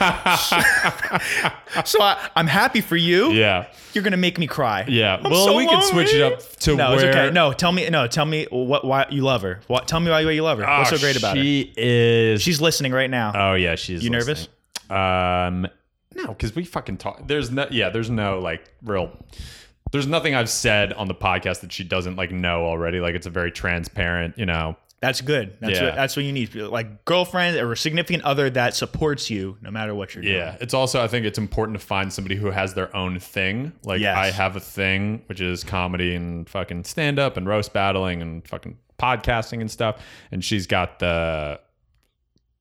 so 1.91 2.03
I, 2.03 2.29
I'm 2.35 2.49
happy 2.49 2.81
for 2.81 2.97
you. 2.97 3.31
Yeah, 3.31 3.67
You're 3.95 4.03
gonna 4.03 4.17
make 4.17 4.39
me 4.39 4.47
cry. 4.49 4.85
yeah. 4.89 5.17
I'm 5.23 5.31
well, 5.31 5.47
so 5.47 5.57
we 5.57 5.67
can 5.67 5.81
switch 5.83 6.13
it 6.13 6.23
up 6.23 6.41
to 6.61 6.75
No, 6.75 6.91
where 6.91 7.07
it's 7.09 7.17
okay. 7.17 7.31
No, 7.33 7.53
tell 7.53 7.71
me. 7.73 7.89
No, 7.89 8.07
tell 8.09 8.25
me 8.27 8.47
what 8.51 8.85
why 8.85 9.07
you 9.11 9.23
love 9.23 9.43
her. 9.43 9.61
What? 9.69 9.87
Tell 9.87 10.01
me 10.01 10.11
why 10.11 10.21
you 10.21 10.43
love 10.43 10.59
her. 10.59 10.67
What's 10.67 10.93
Oh, 10.93 10.97
so 10.97 11.01
great 11.01 11.17
about 11.17 11.37
her? 11.37 11.43
She 11.43 11.73
is. 11.77 12.43
She's 12.43 12.61
listening 12.61 12.93
right 12.93 13.11
now. 13.11 13.33
Oh 13.35 13.55
yeah, 13.55 13.77
she's. 13.77 14.03
You 14.03 14.11
nervous? 14.11 14.49
Um, 14.91 15.69
no, 16.17 16.29
because 16.29 16.55
we 16.57 16.65
fucking 16.65 16.97
talk. 16.97 17.29
There's 17.29 17.51
no. 17.51 17.67
Yeah, 17.71 17.91
there's 17.91 18.11
no 18.11 18.41
like 18.41 18.69
real. 18.83 19.13
There's 19.93 20.07
nothing 20.07 20.35
I've 20.35 20.51
said 20.51 20.93
on 20.93 21.09
the 21.09 21.15
podcast 21.15 21.61
that 21.61 21.73
she 21.73 21.85
doesn't 21.85 22.17
like 22.17 22.31
know 22.31 22.65
already. 22.67 23.01
Like 23.01 23.15
it's 23.15 23.27
a 23.27 23.31
very 23.31 23.51
transparent, 23.53 24.37
you 24.39 24.47
know. 24.47 24.77
that's 25.01 25.21
good. 25.21 25.57
That's 25.61 25.79
Yeah. 25.79 25.85
what, 25.87 25.95
that's 25.95 26.17
what 26.17 26.25
you 26.25 26.33
need. 26.33 26.53
Like 26.57 27.05
girlfriend 27.05 27.57
or 27.57 27.71
a 27.71 27.77
significant 27.77 28.25
other 28.25 28.51
that 28.51 28.75
supports 28.75 29.31
you 29.31 29.57
no 29.63 29.71
matter 29.71 29.95
what 29.95 30.13
you're 30.15 30.25
doing. 30.25 30.35
Yeah, 30.35 30.57
it's 30.61 30.75
also 30.75 31.01
I 31.03 31.07
think 31.07 31.25
it's 31.25 31.39
important 31.39 31.79
to 31.79 31.87
find 31.87 32.13
somebody 32.13 32.35
who 32.35 32.51
has 32.51 32.75
their 32.75 32.95
own 32.97 33.21
thing. 33.21 33.73
Like 33.85 34.01
Yes. 34.01 34.17
I 34.19 34.31
have 34.33 34.57
a 34.57 34.61
thing 34.61 35.23
which 35.27 35.41
is 35.41 35.63
comedy 35.63 36.15
and 36.17 36.49
fucking 36.49 36.83
stand 36.83 37.19
up 37.21 37.37
and 37.37 37.47
roast 37.47 37.73
battling 37.73 38.21
and 38.23 38.47
fucking 38.49 38.77
podcasting 38.99 39.61
and 39.61 39.71
stuff. 39.71 40.03
And 40.33 40.45
she's 40.45 40.67
got 40.67 40.99
the 40.99 41.61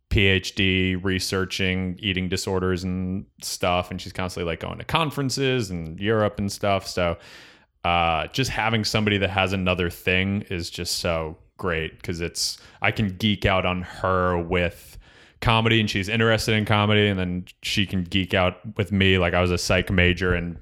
PhD 0.10 1.03
researching 1.03 1.97
eating 2.01 2.30
disorders 2.30 2.84
and 2.84 3.26
stuff 3.41 3.91
and 3.91 4.01
she's 4.01 4.14
constantly 4.14 4.49
like 4.49 4.60
going 4.60 4.78
to 4.78 4.86
conferences 4.86 5.70
and 5.70 5.99
Europe 5.99 6.39
and 6.39 6.51
stuff. 6.51 6.88
So 6.88 7.18
uh 7.84 8.28
just 8.28 8.49
having 8.49 8.84
somebody 8.84 9.18
that 9.18 9.30
has 9.30 9.53
another 9.53 9.89
thing 9.89 10.43
is 10.49 10.70
just 10.70 10.99
so 10.99 11.38
great 11.58 11.97
because 11.97 12.22
it's 12.22 12.58
I 12.82 12.91
can 12.91 13.10
geek 13.18 13.45
out 13.45 13.66
on 13.66 13.82
her 13.82 14.41
with 14.41 14.97
comedy 15.41 15.80
and 15.80 15.89
she's 15.89 16.10
interested 16.10 16.55
in 16.55 16.66
comedy 16.66 17.08
and 17.08 17.20
then 17.20 17.45
she 17.62 17.86
can 17.86 18.03
geek 18.03 18.34
out 18.34 18.60
with 18.78 18.91
me 18.91 19.18
like 19.18 19.34
I 19.34 19.41
was 19.41 19.51
a 19.51 19.58
psych 19.58 19.91
major 19.91 20.36
in 20.36 20.58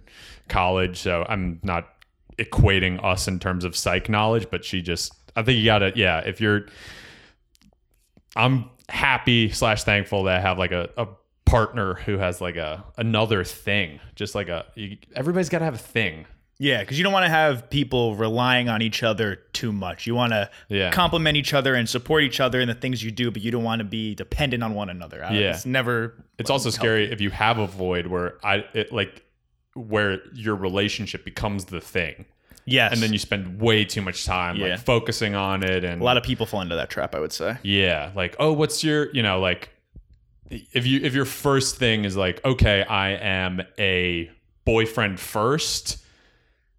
college 0.49 0.97
so 0.97 1.25
I'm 1.29 1.59
not 1.63 1.87
equating 2.37 3.01
us 3.03 3.27
in 3.27 3.39
terms 3.39 3.63
of 3.63 3.75
psych 3.75 4.09
knowledge 4.09 4.47
but 4.49 4.65
she 4.65 4.81
just 4.81 5.13
I 5.35 5.43
think 5.43 5.59
you 5.59 5.65
gotta 5.65 5.93
yeah 5.95 6.19
if 6.19 6.41
you're 6.41 6.65
I'm 8.35 8.69
happy 8.89 9.49
slash 9.51 9.83
thankful 9.83 10.23
that 10.23 10.37
I 10.37 10.39
have 10.41 10.57
like 10.57 10.71
a, 10.71 10.89
a 10.97 11.07
partner 11.45 11.93
who 11.95 12.17
has 12.17 12.41
like 12.41 12.55
a 12.55 12.83
another 12.97 13.43
thing 13.43 13.99
just 14.15 14.35
like 14.35 14.49
a 14.49 14.65
you, 14.75 14.97
everybody's 15.15 15.49
got 15.49 15.59
to 15.59 15.65
have 15.65 15.75
a 15.75 15.77
thing 15.77 16.25
Yeah, 16.57 16.79
because 16.81 16.97
you 16.97 17.03
don't 17.03 17.13
want 17.13 17.25
to 17.25 17.29
have 17.29 17.69
people 17.69 18.15
relying 18.15 18.69
on 18.69 18.81
each 18.81 19.03
other 19.03 19.35
too 19.53 19.71
much. 19.73 20.07
You 20.07 20.15
want 20.15 20.31
to 20.31 20.49
Yeah. 20.69 20.89
complement 20.91 21.35
each 21.37 21.53
other 21.53 21.75
and 21.75 21.87
support 21.89 22.23
each 22.23 22.39
other 22.39 22.61
in 22.61 22.67
the 22.69 22.73
things 22.73 23.03
you 23.03 23.11
do, 23.11 23.29
but 23.29 23.41
you 23.41 23.51
don't 23.51 23.63
want 23.63 23.79
to 23.79 23.83
be 23.85 24.15
dependent 24.15 24.63
on 24.63 24.73
one 24.73 24.89
another. 24.89 25.23
I- 25.23 25.33
Yeah. 25.33 25.49
it's 25.51 25.65
never. 25.65 26.13
it's 26.39 26.49
also 26.49 26.69
scary 26.69 27.11
if 27.11 27.19
you 27.21 27.29
have 27.29 27.57
a 27.59 27.67
void 27.67 28.07
where 28.07 28.35
I 28.43 28.65
it 28.73 28.91
like 28.93 29.23
where 29.73 30.19
your 30.33 30.55
relationship 30.55 31.25
becomes 31.25 31.65
the 31.65 31.81
thing 31.81 32.25
Yes, 32.65 32.93
and 32.93 33.01
then 33.01 33.13
you 33.13 33.19
spend 33.19 33.61
way 33.61 33.85
too 33.85 34.01
much 34.01 34.25
time 34.25 34.55
Yeah. 34.55 34.69
like 34.69 34.79
focusing 34.79 35.35
on 35.35 35.63
it 35.63 35.83
and 35.83 36.01
a 36.01 36.03
lot 36.03 36.17
of 36.17 36.23
people 36.23 36.45
fall 36.45 36.61
into 36.61 36.75
that 36.75 36.89
trap. 36.89 37.13
I 37.15 37.19
would 37.19 37.31
say. 37.33 37.57
yeah 37.63 38.11
like 38.15 38.35
oh 38.39 38.53
what's 38.53 38.83
your 38.83 39.11
you 39.13 39.21
know 39.23 39.39
like 39.39 39.69
if 40.49 40.85
you 40.85 40.99
if 41.01 41.13
your 41.13 41.25
first 41.25 41.77
thing 41.77 42.05
is 42.05 42.15
like 42.15 42.43
okay 42.45 42.83
i 42.83 43.09
am 43.11 43.61
a 43.79 44.29
boyfriend 44.63 45.19
first 45.19 45.97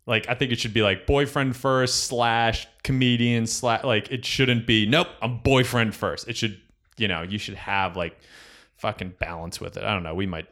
like 0.06 0.28
i 0.28 0.34
think 0.34 0.52
it 0.52 0.58
should 0.60 0.72
be 0.74 0.82
like 0.82 1.06
boyfriend 1.06 1.56
first 1.56 2.04
slash 2.04 2.66
comedian 2.84 3.46
slash 3.46 3.82
like 3.84 4.10
it 4.10 4.24
shouldn't 4.24 4.66
be 4.66 4.86
nope 4.86 5.08
i'm 5.20 5.38
boyfriend 5.38 5.94
first 5.94 6.28
it 6.28 6.36
should 6.36 6.60
you 6.96 7.08
know 7.08 7.22
you 7.22 7.38
should 7.38 7.54
have 7.56 7.96
like 7.96 8.16
fucking 8.76 9.12
balance 9.18 9.60
with 9.60 9.76
it 9.76 9.82
i 9.82 9.92
don't 9.92 10.02
know 10.04 10.14
we 10.14 10.26
might 10.26 10.46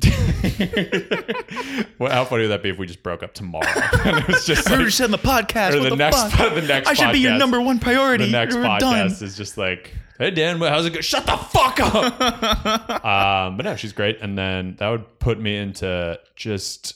well, 1.98 2.10
how 2.10 2.24
funny 2.24 2.42
would 2.42 2.50
that 2.50 2.62
be 2.62 2.70
if 2.70 2.78
we 2.78 2.86
just 2.86 3.02
broke 3.02 3.22
up 3.22 3.34
tomorrow? 3.34 3.66
and 4.04 4.16
it 4.18 4.26
was 4.26 4.46
just 4.46 4.66
I 4.66 4.70
heard 4.70 4.78
like, 4.78 4.84
you 4.86 4.90
said 4.90 5.06
in 5.06 5.10
the 5.10 5.18
podcast. 5.18 5.74
or 5.74 5.80
the, 5.80 5.90
the 5.90 5.96
next 5.96 6.32
fuck? 6.32 6.54
the 6.54 6.62
next 6.62 6.88
I 6.88 6.94
should 6.94 7.12
be 7.12 7.20
your 7.20 7.36
number 7.36 7.60
one 7.60 7.78
priority. 7.78 8.26
the 8.26 8.30
next 8.30 8.56
podcast 8.56 8.80
done. 8.80 9.06
is 9.08 9.36
just 9.36 9.58
like, 9.58 9.94
hey 10.18 10.30
Dan, 10.30 10.58
how's 10.60 10.86
it 10.86 10.90
going? 10.90 11.02
Shut 11.02 11.26
the 11.26 11.36
fuck 11.36 11.80
up. 11.80 13.04
um, 13.04 13.56
but 13.56 13.64
no, 13.64 13.76
she's 13.76 13.92
great. 13.92 14.20
And 14.20 14.38
then 14.38 14.76
that 14.78 14.88
would 14.88 15.18
put 15.18 15.40
me 15.40 15.56
into 15.56 16.18
just 16.36 16.94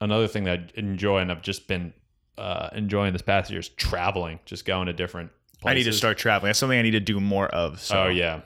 another 0.00 0.26
thing 0.26 0.44
that 0.44 0.58
I 0.58 0.80
enjoy 0.80 1.18
and 1.18 1.30
I've 1.30 1.42
just 1.42 1.68
been 1.68 1.92
uh, 2.38 2.70
enjoying 2.72 3.12
this 3.12 3.22
past 3.22 3.50
year 3.50 3.60
is 3.60 3.68
traveling, 3.68 4.40
just 4.44 4.64
going 4.64 4.86
to 4.86 4.92
different. 4.92 5.30
Places. 5.60 5.70
I 5.70 5.74
need 5.74 5.84
to 5.84 5.92
start 5.92 6.16
traveling. 6.16 6.48
That's 6.48 6.58
something 6.58 6.78
I 6.78 6.82
need 6.82 6.92
to 6.92 7.00
do 7.00 7.20
more 7.20 7.46
of. 7.46 7.80
So 7.80 8.04
Oh 8.04 8.08
yeah, 8.08 8.40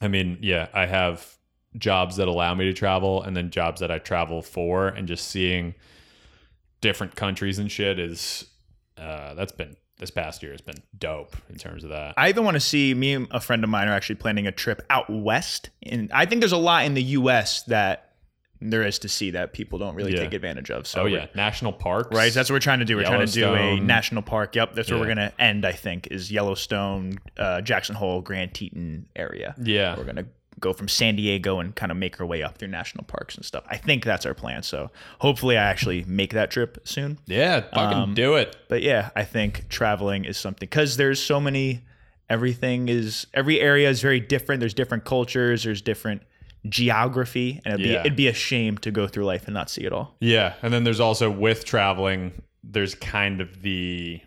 I 0.00 0.08
mean 0.08 0.38
yeah, 0.40 0.68
I 0.72 0.86
have 0.86 1.37
jobs 1.78 2.16
that 2.16 2.28
allow 2.28 2.54
me 2.54 2.64
to 2.66 2.72
travel, 2.72 3.22
and 3.22 3.36
then 3.36 3.50
jobs 3.50 3.80
that 3.80 3.90
I 3.90 3.98
travel 3.98 4.42
for, 4.42 4.88
and 4.88 5.08
just 5.08 5.28
seeing 5.28 5.74
different 6.80 7.16
countries 7.16 7.58
and 7.58 7.70
shit 7.70 7.98
is 7.98 8.44
uh, 8.96 9.34
that's 9.34 9.52
been 9.52 9.76
this 9.98 10.10
past 10.12 10.42
year 10.44 10.52
has 10.52 10.60
been 10.60 10.76
dope 10.96 11.36
in 11.50 11.56
terms 11.56 11.82
of 11.82 11.90
that. 11.90 12.14
I 12.16 12.28
even 12.28 12.44
want 12.44 12.54
to 12.54 12.60
see 12.60 12.94
me 12.94 13.14
and 13.14 13.26
a 13.32 13.40
friend 13.40 13.64
of 13.64 13.70
mine 13.70 13.88
are 13.88 13.92
actually 13.92 14.14
planning 14.16 14.46
a 14.46 14.52
trip 14.52 14.80
out 14.90 15.10
west. 15.10 15.70
And 15.82 16.08
I 16.12 16.24
think 16.24 16.40
there's 16.40 16.52
a 16.52 16.56
lot 16.56 16.84
in 16.84 16.94
the 16.94 17.02
US 17.02 17.62
that 17.64 18.04
there 18.60 18.84
is 18.84 19.00
to 19.00 19.08
see 19.08 19.30
that 19.32 19.52
people 19.52 19.78
don't 19.80 19.96
really 19.96 20.12
Yeah. 20.14 20.20
take 20.22 20.34
advantage 20.34 20.70
of. 20.70 20.86
So 20.86 21.02
oh 21.02 21.06
yeah, 21.06 21.26
national 21.34 21.72
parks. 21.72 22.14
Right, 22.16 22.32
that's 22.32 22.48
what 22.48 22.54
we're 22.54 22.60
trying 22.60 22.78
to 22.78 22.84
do. 22.84 22.96
We're 22.96 23.04
trying 23.04 23.26
to 23.26 23.32
do 23.32 23.52
a 23.54 23.80
national 23.80 24.22
park. 24.22 24.54
Yep, 24.54 24.74
that's 24.74 24.88
where 24.90 25.00
we're 25.00 25.08
gonna 25.08 25.32
end. 25.38 25.64
I 25.66 25.72
think 25.72 26.06
is 26.12 26.30
Yellowstone, 26.30 27.18
uh, 27.36 27.60
Jackson 27.60 27.96
Hole, 27.96 28.20
Grand 28.20 28.54
Teton 28.54 29.08
area. 29.16 29.56
yeah. 29.60 29.96
We're 29.96 30.04
gonna 30.04 30.26
go 30.60 30.72
from 30.72 30.88
San 30.88 31.16
Diego 31.16 31.60
and 31.60 31.74
kind 31.74 31.90
of 31.92 31.98
make 31.98 32.20
our 32.20 32.26
way 32.26 32.42
up 32.42 32.58
through 32.58 32.68
national 32.68 33.04
parks 33.04 33.36
and 33.36 33.44
stuff. 33.44 33.64
I 33.68 33.76
think 33.76 34.04
that's 34.04 34.26
our 34.26 34.34
plan. 34.34 34.62
So 34.62 34.90
hopefully, 35.20 35.56
I 35.56 35.64
actually 35.64 36.04
make 36.06 36.32
that 36.34 36.50
trip 36.50 36.78
soon. 36.84 37.18
Yeah, 37.26 37.60
fucking 37.60 37.98
Um, 37.98 38.14
do 38.14 38.34
it. 38.34 38.56
But 38.68 38.82
yeah, 38.82 39.10
I 39.16 39.24
think 39.24 39.68
traveling 39.68 40.24
is 40.24 40.36
something 40.36 40.66
because 40.68 40.96
there's 40.96 41.22
so 41.22 41.40
many. 41.40 41.82
Everything 42.30 42.88
is 42.90 43.26
every 43.32 43.58
area 43.60 43.88
is 43.88 44.02
very 44.02 44.20
different. 44.20 44.60
There's 44.60 44.74
different 44.74 45.04
cultures. 45.04 45.62
There's 45.64 45.80
different 45.80 46.22
geography, 46.68 47.60
and 47.64 47.74
it'd 47.74 47.86
Yeah. 47.86 47.92
be 48.02 48.06
it'd 48.08 48.16
be 48.16 48.28
a 48.28 48.32
shame 48.34 48.78
to 48.78 48.90
go 48.90 49.06
through 49.06 49.24
life 49.24 49.46
and 49.46 49.54
not 49.54 49.70
see 49.70 49.82
it 49.82 49.92
all. 49.92 50.16
Yeah, 50.20 50.54
and 50.62 50.72
then 50.72 50.84
there's 50.84 51.00
also 51.00 51.30
with 51.30 51.64
traveling, 51.64 52.32
there's 52.62 52.94
kind 52.94 53.40
of 53.40 53.62
the 53.62 54.20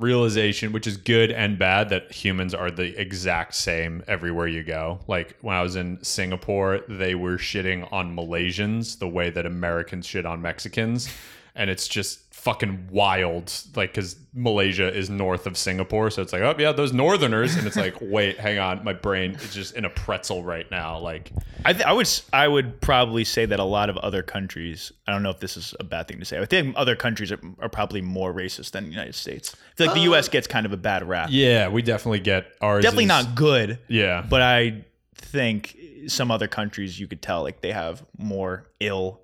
realization, 0.00 0.72
which 0.72 0.86
is 0.86 0.96
good 0.96 1.30
and 1.30 1.58
bad, 1.58 1.90
that 1.90 2.10
humans 2.10 2.54
are 2.54 2.70
the 2.70 2.98
exact 3.00 3.54
same 3.54 4.02
everywhere 4.08 4.48
you 4.48 4.62
go. 4.62 5.00
Like 5.06 5.36
when 5.42 5.54
I 5.54 5.62
was 5.62 5.76
in 5.76 6.02
Singapore, 6.02 6.80
they 6.88 7.14
were 7.14 7.36
shitting 7.36 7.90
on 7.92 8.16
Malaysians 8.16 8.98
the 8.98 9.08
way 9.08 9.30
that 9.30 9.46
Americans 9.46 10.06
shit 10.06 10.26
on 10.26 10.42
Mexicans. 10.42 11.12
And 11.54 11.68
it's 11.68 11.88
just 11.88 12.29
fucking 12.40 12.88
wild, 12.90 13.52
like 13.76 13.92
because 13.92 14.16
Malaysia 14.34 14.92
is 14.92 15.10
north 15.10 15.46
of 15.46 15.56
Singapore, 15.56 16.10
so 16.10 16.22
it's 16.22 16.32
like, 16.32 16.42
oh 16.42 16.54
yeah, 16.58 16.72
those 16.72 16.92
Northerners, 16.92 17.56
and 17.56 17.66
it's 17.66 17.76
like, 17.76 17.94
wait, 18.00 18.38
hang 18.38 18.58
on, 18.58 18.82
my 18.84 18.92
brain 18.92 19.32
is 19.32 19.52
just 19.54 19.74
in 19.76 19.84
a 19.84 19.90
pretzel 19.90 20.42
right 20.42 20.70
now. 20.70 20.98
Like, 20.98 21.32
I, 21.64 21.72
th- 21.72 21.84
I 21.84 21.92
would 21.92 22.06
s- 22.06 22.22
I 22.32 22.48
would 22.48 22.80
probably 22.80 23.24
say 23.24 23.44
that 23.46 23.60
a 23.60 23.64
lot 23.64 23.90
of 23.90 23.96
other 23.98 24.22
countries. 24.22 24.90
I 25.06 25.12
don't 25.12 25.22
know 25.22 25.30
if 25.30 25.40
this 25.40 25.56
is 25.56 25.74
a 25.80 25.84
bad 25.84 26.08
thing 26.08 26.18
to 26.18 26.24
say. 26.24 26.38
I 26.40 26.44
think 26.46 26.74
other 26.76 26.96
countries 26.96 27.30
are, 27.32 27.40
are 27.60 27.68
probably 27.68 28.00
more 28.00 28.32
racist 28.32 28.70
than 28.72 28.84
the 28.84 28.90
United 28.90 29.14
States. 29.14 29.54
I 29.72 29.76
feel 29.76 29.86
like 29.88 29.96
the 29.96 30.02
U.S. 30.02 30.28
Uh. 30.28 30.32
gets 30.32 30.46
kind 30.46 30.64
of 30.66 30.72
a 30.72 30.76
bad 30.78 31.06
rap. 31.08 31.28
yeah, 31.32 31.68
we 31.68 31.82
definitely 31.82 32.20
get 32.20 32.46
ours. 32.60 32.82
Definitely 32.82 33.04
is- 33.04 33.08
not 33.08 33.34
good, 33.34 33.78
Yeah, 33.88 34.24
but 34.28 34.40
I 34.42 34.84
think 35.14 35.76
some 36.06 36.30
other 36.30 36.48
countries 36.48 36.98
you 36.98 37.06
could 37.06 37.20
tell 37.20 37.42
like 37.42 37.60
they 37.60 37.72
have 37.72 38.02
more 38.16 38.66
ill. 38.80 39.20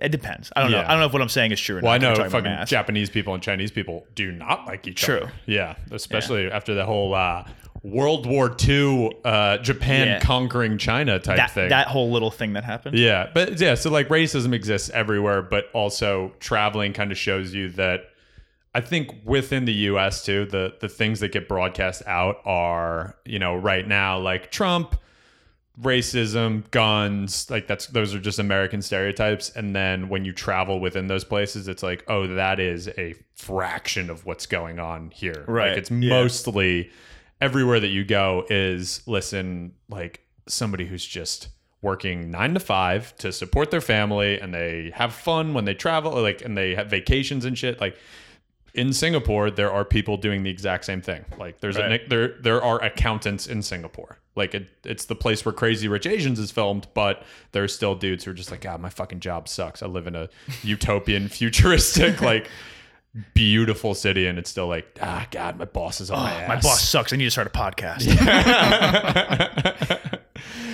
It 0.00 0.10
depends. 0.10 0.50
I 0.56 0.62
don't 0.62 0.70
know. 0.70 0.80
I 0.80 0.88
don't 0.88 1.00
know 1.00 1.06
if 1.06 1.12
what 1.12 1.22
I'm 1.22 1.28
saying 1.28 1.52
is 1.52 1.60
true 1.60 1.78
or 1.78 1.80
Well, 1.82 1.92
I 1.92 1.98
not. 1.98 2.18
I'm 2.18 2.24
know 2.24 2.30
fucking. 2.30 2.66
Japanese 2.66 3.10
people 3.10 3.34
and 3.34 3.42
Chinese 3.42 3.70
people 3.70 4.06
do 4.14 4.32
not 4.32 4.66
like 4.66 4.86
each 4.86 5.02
True. 5.02 5.18
other. 5.18 5.32
Yeah, 5.46 5.76
especially 5.90 6.50
after 6.50 6.74
the 6.74 6.84
whole 6.86 7.14
uh, 7.14 7.44
World 7.82 8.26
War 8.26 8.54
II, 8.66 9.10
uh, 9.24 9.58
Japan 9.58 10.06
Yeah. 10.06 10.20
conquering 10.20 10.78
China 10.78 11.18
type 11.18 11.36
that, 11.36 11.50
thing. 11.52 11.68
that 11.70 11.88
whole 11.88 12.10
little 12.10 12.30
thing 12.30 12.52
that 12.54 12.64
happened. 12.64 12.98
yeah, 12.98 13.30
but 13.34 13.58
yeah, 13.60 13.74
so 13.74 13.90
like 13.90 14.08
racism 14.08 14.52
exists 14.54 14.90
everywhere, 14.90 15.42
but 15.42 15.66
also 15.72 16.32
traveling 16.40 16.92
kind 16.92 17.10
of 17.12 17.18
shows 17.18 17.54
you 17.54 17.70
that. 17.70 18.04
I 18.72 18.80
think 18.80 19.10
within 19.24 19.64
the 19.64 19.72
U.S. 19.72 20.24
too, 20.24 20.46
the 20.46 20.74
the 20.80 20.88
things 20.88 21.18
that 21.20 21.32
get 21.32 21.48
broadcast 21.48 22.02
out 22.06 22.36
are 22.44 23.16
you 23.24 23.38
know 23.40 23.56
right 23.56 23.86
now 23.86 24.18
like 24.20 24.52
Trump, 24.52 24.94
racism, 25.80 26.70
guns, 26.70 27.48
like 27.50 27.66
that's 27.66 27.86
those 27.86 28.14
are 28.14 28.18
just 28.20 28.38
American 28.38 28.82
stereotypes. 28.82 29.50
And 29.50 29.74
then 29.74 30.08
when 30.08 30.24
you 30.24 30.32
travel 30.32 30.80
within 30.80 31.06
those 31.06 31.24
places, 31.24 31.68
it's 31.68 31.82
like, 31.82 32.04
oh, 32.08 32.26
that 32.34 32.60
is 32.60 32.88
a 32.98 33.14
fraction 33.34 34.10
of 34.10 34.26
what's 34.26 34.46
going 34.46 34.78
on 34.78 35.10
here. 35.10 35.44
Right. 35.46 35.70
Like 35.70 35.78
it's 35.78 35.90
Yeah. 35.90 36.10
mostly 36.10 36.90
everywhere 37.40 37.80
that 37.80 37.88
you 37.88 38.04
go 38.04 38.44
is 38.50 39.02
listen 39.06 39.72
like 39.88 40.20
somebody 40.46 40.86
who's 40.86 41.06
just 41.06 41.48
working 41.82 42.30
nine 42.30 42.52
to 42.52 42.60
five 42.60 43.16
to 43.16 43.32
support 43.32 43.70
their 43.70 43.80
family 43.80 44.38
and 44.38 44.52
they 44.52 44.92
have 44.94 45.14
fun 45.14 45.54
when 45.54 45.64
they 45.64 45.72
travel 45.72 46.12
like 46.20 46.42
and 46.44 46.54
they 46.58 46.74
have 46.74 46.88
vacations 46.88 47.46
and 47.46 47.56
shit 47.56 47.80
like 47.80 47.96
in 48.74 48.92
Singapore 48.92 49.50
there 49.50 49.70
are 49.70 49.84
people 49.84 50.16
doing 50.16 50.42
the 50.42 50.50
exact 50.50 50.84
same 50.84 51.00
thing 51.02 51.24
like 51.38 51.60
there's 51.60 51.76
Right. 51.78 52.00
a 52.04 52.08
there 52.08 52.28
there 52.40 52.62
are 52.62 52.82
accountants 52.82 53.46
in 53.46 53.62
Singapore 53.62 54.18
like 54.36 54.54
it, 54.54 54.68
it's 54.84 55.06
the 55.06 55.14
place 55.16 55.44
where 55.44 55.52
Crazy 55.52 55.88
Rich 55.88 56.06
Asians 56.06 56.38
is 56.38 56.50
filmed 56.50 56.86
but 56.94 57.22
there's 57.52 57.74
still 57.74 57.94
dudes 57.94 58.24
who 58.24 58.30
are 58.30 58.34
just 58.34 58.50
like 58.50 58.60
god 58.60 58.80
my 58.80 58.88
fucking 58.90 59.20
job 59.20 59.48
sucks 59.48 59.82
I 59.82 59.86
live 59.86 60.06
in 60.06 60.14
a 60.14 60.28
utopian 60.62 61.28
futuristic 61.36 62.20
like 62.32 62.48
beautiful 63.34 63.92
city 63.92 64.26
and 64.28 64.38
it's 64.38 64.48
still 64.48 64.68
like 64.68 64.98
ah 65.02 65.26
god 65.32 65.58
my 65.58 65.64
boss 65.64 66.00
is 66.00 66.10
on 66.12 66.22
my 66.22 66.32
ass 66.32 66.48
My 66.48 66.60
boss 66.60 66.88
sucks. 66.88 67.12
I 67.12 67.16
need 67.16 67.24
to 67.24 67.30
start 67.32 67.48
a 67.48 67.50
podcast. 67.50 68.06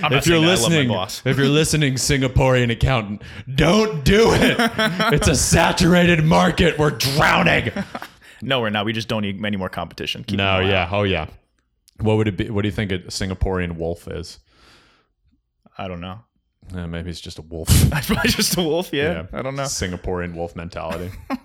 I'm 0.03 0.13
not 0.13 0.13
if 0.15 0.27
you're 0.27 0.37
saying 0.37 0.43
that. 0.43 0.49
I 0.49 0.55
love 0.55 0.61
my 0.63 0.69
listening, 0.69 0.89
boss. 0.89 1.23
if 1.25 1.37
you're 1.39 1.49
listening, 1.49 1.95
Singaporean 1.95 2.71
accountant, 2.71 3.23
don't 3.55 4.05
do 4.05 4.33
it. 4.33 4.57
it's 5.13 5.29
a 5.29 5.35
saturated 5.35 6.25
market. 6.25 6.79
We're 6.79 6.91
drowning. 6.91 7.71
No, 8.43 8.61
we're 8.61 8.71
not. 8.71 8.85
We 8.85 8.93
just 8.93 9.09
don't 9.09 9.23
need 9.23 9.43
any 9.45 9.57
more 9.57 9.69
competition. 9.69 10.25
Keep 10.25 10.39
No, 10.39 10.61
yeah, 10.61 10.89
oh 10.93 11.05
yeah. 11.05 11.29
What 12.01 12.17
would 12.19 12.29
it 12.29 12.37
be? 12.37 12.51
What 12.51 12.63
do 12.63 12.69
you 12.69 12.73
think 12.73 12.93
a 12.93 12.99
Singaporean 13.01 13.77
wolf 13.77 14.07
is? 14.09 14.39
I 15.79 15.89
don't 15.89 16.01
know. 16.01 16.21
Eh, 16.75 16.87
maybe 16.87 17.11
it's 17.11 17.21
just 17.21 17.39
a 17.39 17.43
wolf. 17.43 17.69
Probably 17.91 18.31
just 18.31 18.57
a 18.59 18.63
wolf. 18.63 18.91
Yeah. 18.93 19.27
I 19.33 19.43
don't 19.43 19.57
know. 19.57 19.63
Singaporean 19.65 20.35
wolf 20.35 20.57
mentality. 20.57 21.11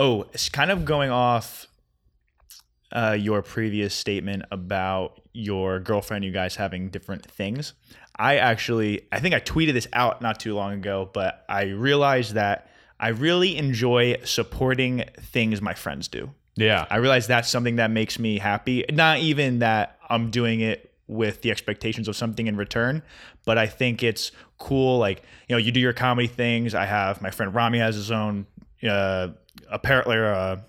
Oh, 0.00 0.22
it's 0.32 0.48
kind 0.48 0.72
of 0.72 0.84
going 0.84 1.10
off 1.10 1.68
uh, 2.92 3.16
your 3.18 3.42
previous 3.42 3.94
statement 3.94 4.44
about 4.50 5.20
your 5.32 5.80
girlfriend, 5.80 6.24
you 6.24 6.32
guys 6.32 6.56
having 6.56 6.90
different 6.90 7.24
things. 7.24 7.72
I 8.16 8.36
actually, 8.36 9.08
I 9.10 9.20
think 9.20 9.34
I 9.34 9.40
tweeted 9.40 9.72
this 9.72 9.88
out 9.92 10.20
not 10.20 10.38
too 10.38 10.54
long 10.54 10.74
ago, 10.74 11.10
but 11.12 11.44
I 11.48 11.64
realized 11.64 12.34
that 12.34 12.68
I 13.00 13.08
really 13.08 13.56
enjoy 13.56 14.18
supporting 14.24 15.04
things 15.18 15.60
my 15.60 15.74
friends 15.74 16.08
do. 16.08 16.30
Yeah, 16.54 16.86
I 16.90 16.96
realize 16.96 17.26
that's 17.26 17.48
something 17.48 17.76
that 17.76 17.90
makes 17.90 18.18
me 18.18 18.38
happy. 18.38 18.84
Not 18.92 19.18
even 19.18 19.60
that 19.60 19.98
I'm 20.08 20.30
doing 20.30 20.60
it 20.60 20.92
with 21.08 21.42
the 21.42 21.50
expectations 21.50 22.08
of 22.08 22.16
something 22.16 22.46
in 22.46 22.56
return, 22.56 23.02
but 23.44 23.56
I 23.56 23.66
think 23.66 24.02
it's 24.02 24.32
cool. 24.58 24.98
Like, 24.98 25.22
you 25.48 25.54
know, 25.54 25.58
you 25.58 25.72
do 25.72 25.80
your 25.80 25.94
comedy 25.94 26.28
things. 26.28 26.74
I 26.74 26.84
have 26.84 27.22
my 27.22 27.30
friend 27.30 27.54
Rami 27.54 27.78
has 27.78 27.96
his 27.96 28.10
own 28.10 28.46
uh, 28.86 29.28
apparel 29.70 30.12
or 30.12 30.26
uh, 30.26 30.60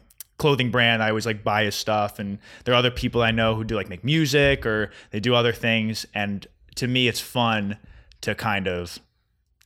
clothing 0.44 0.72
brand. 0.72 1.02
I 1.02 1.08
always 1.08 1.26
like 1.26 1.41
buy 1.41 1.64
his 1.64 1.74
stuff, 1.74 2.20
and 2.20 2.38
there 2.66 2.74
are 2.74 2.78
other 2.78 2.91
people 2.91 3.22
I 3.22 3.32
know 3.32 3.56
who 3.56 3.64
do 3.64 3.78
like 3.78 3.88
make 3.88 4.04
music 4.04 4.66
or 4.66 4.91
they 5.12 5.22
do 5.22 5.34
other 5.34 5.54
things. 5.54 6.06
And 6.14 6.46
to 6.76 6.86
me, 6.86 7.08
it's 7.08 7.22
fun 7.22 7.78
to 8.20 8.36
kind 8.36 8.68
of 8.68 9.00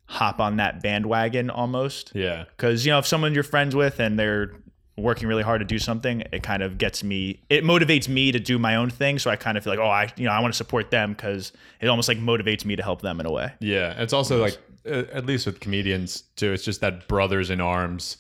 hop 0.06 0.40
on 0.40 0.58
that 0.58 0.84
bandwagon 0.84 1.50
almost 1.50 2.12
yeah, 2.14 2.46
because 2.56 2.86
you 2.86 2.92
know 2.92 3.00
if 3.00 3.08
someone 3.08 3.34
you're 3.34 3.42
friends 3.42 3.76
with 3.76 4.00
and 4.00 4.20
they're 4.20 4.52
working 4.98 5.28
really 5.28 5.44
hard 5.44 5.60
to 5.60 5.66
do 5.66 5.78
something 5.78 6.24
it 6.32 6.42
kind 6.42 6.64
of 6.64 6.78
gets 6.78 7.04
me 7.04 7.40
it 7.50 7.64
motivates 7.64 8.08
me 8.08 8.32
to 8.32 8.40
do 8.40 8.58
my 8.58 8.78
own 8.78 8.90
thing 8.90 9.20
so 9.20 9.30
i 9.30 9.36
kind 9.36 9.58
of 9.58 9.64
feel 9.64 9.74
like 9.74 9.80
oh 9.80 9.90
i 9.90 10.12
you 10.16 10.26
know 10.26 10.32
i 10.32 10.40
want 10.40 10.52
to 10.52 10.58
support 10.58 10.90
them 10.90 11.12
because 11.12 11.52
it 11.82 11.88
almost 11.88 12.08
like 12.08 12.18
motivates 12.18 12.66
me 12.66 12.76
to 12.76 12.82
help 12.82 13.02
them 13.02 13.20
in 13.20 13.26
a 13.26 13.32
way 13.32 13.52
yeah. 13.60 14.02
It's 14.02 14.14
also 14.14 14.42
like, 14.42 14.58
at 14.86 15.26
least 15.26 15.46
with 15.46 15.60
comedians 15.60 16.24
too, 16.36 16.54
it's 16.54 16.64
just 16.64 16.82
that 16.82 17.08
brothers 17.08 17.50
in 17.50 17.60
arms 17.60 18.18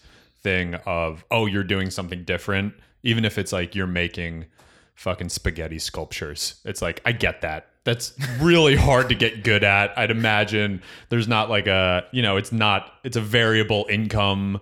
thing 0.47 0.75
of, 0.85 1.25
oh, 1.29 1.45
you're 1.45 1.65
doing 1.65 1.89
something 1.89 2.23
different, 2.23 2.73
even 3.03 3.25
if 3.25 3.37
it's 3.37 3.51
like 3.51 3.75
you're 3.75 3.85
making 3.85 4.45
fucking 4.95 5.27
spaghetti 5.27 5.77
sculptures. 5.77 6.61
It's 6.63 6.81
like 6.81 7.01
I 7.05 7.11
get 7.11 7.41
that. 7.41 7.67
That's 7.83 8.13
really 8.39 8.77
hard 8.77 9.09
to 9.09 9.15
get 9.15 9.43
good 9.43 9.65
at. 9.65 9.97
I'd 9.97 10.09
imagine 10.09 10.81
there's 11.09 11.27
not 11.27 11.49
like 11.49 11.67
a, 11.67 12.05
you 12.13 12.21
know, 12.21 12.37
it's 12.37 12.53
not 12.53 12.93
it's 13.03 13.17
a 13.17 13.21
variable 13.21 13.85
income. 13.89 14.61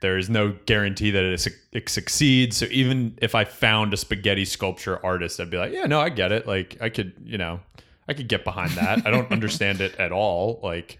There 0.00 0.16
is 0.16 0.30
no 0.30 0.56
guarantee 0.64 1.10
that 1.10 1.24
it, 1.24 1.46
it 1.72 1.88
succeeds. 1.90 2.56
So 2.56 2.64
even 2.70 3.18
if 3.20 3.34
I 3.34 3.44
found 3.44 3.92
a 3.92 3.98
spaghetti 3.98 4.46
sculpture 4.46 5.04
artist, 5.04 5.38
I'd 5.38 5.50
be 5.50 5.58
like, 5.58 5.72
yeah, 5.72 5.84
no, 5.84 6.00
I 6.00 6.08
get 6.08 6.32
it. 6.32 6.46
Like 6.46 6.78
I 6.80 6.88
could, 6.88 7.12
you 7.22 7.36
know, 7.36 7.60
I 8.08 8.14
could 8.14 8.28
get 8.28 8.42
behind 8.42 8.70
that. 8.72 9.06
I 9.06 9.10
don't 9.10 9.30
understand 9.38 9.82
it 9.82 9.96
at 9.96 10.12
all. 10.12 10.60
Like 10.62 10.98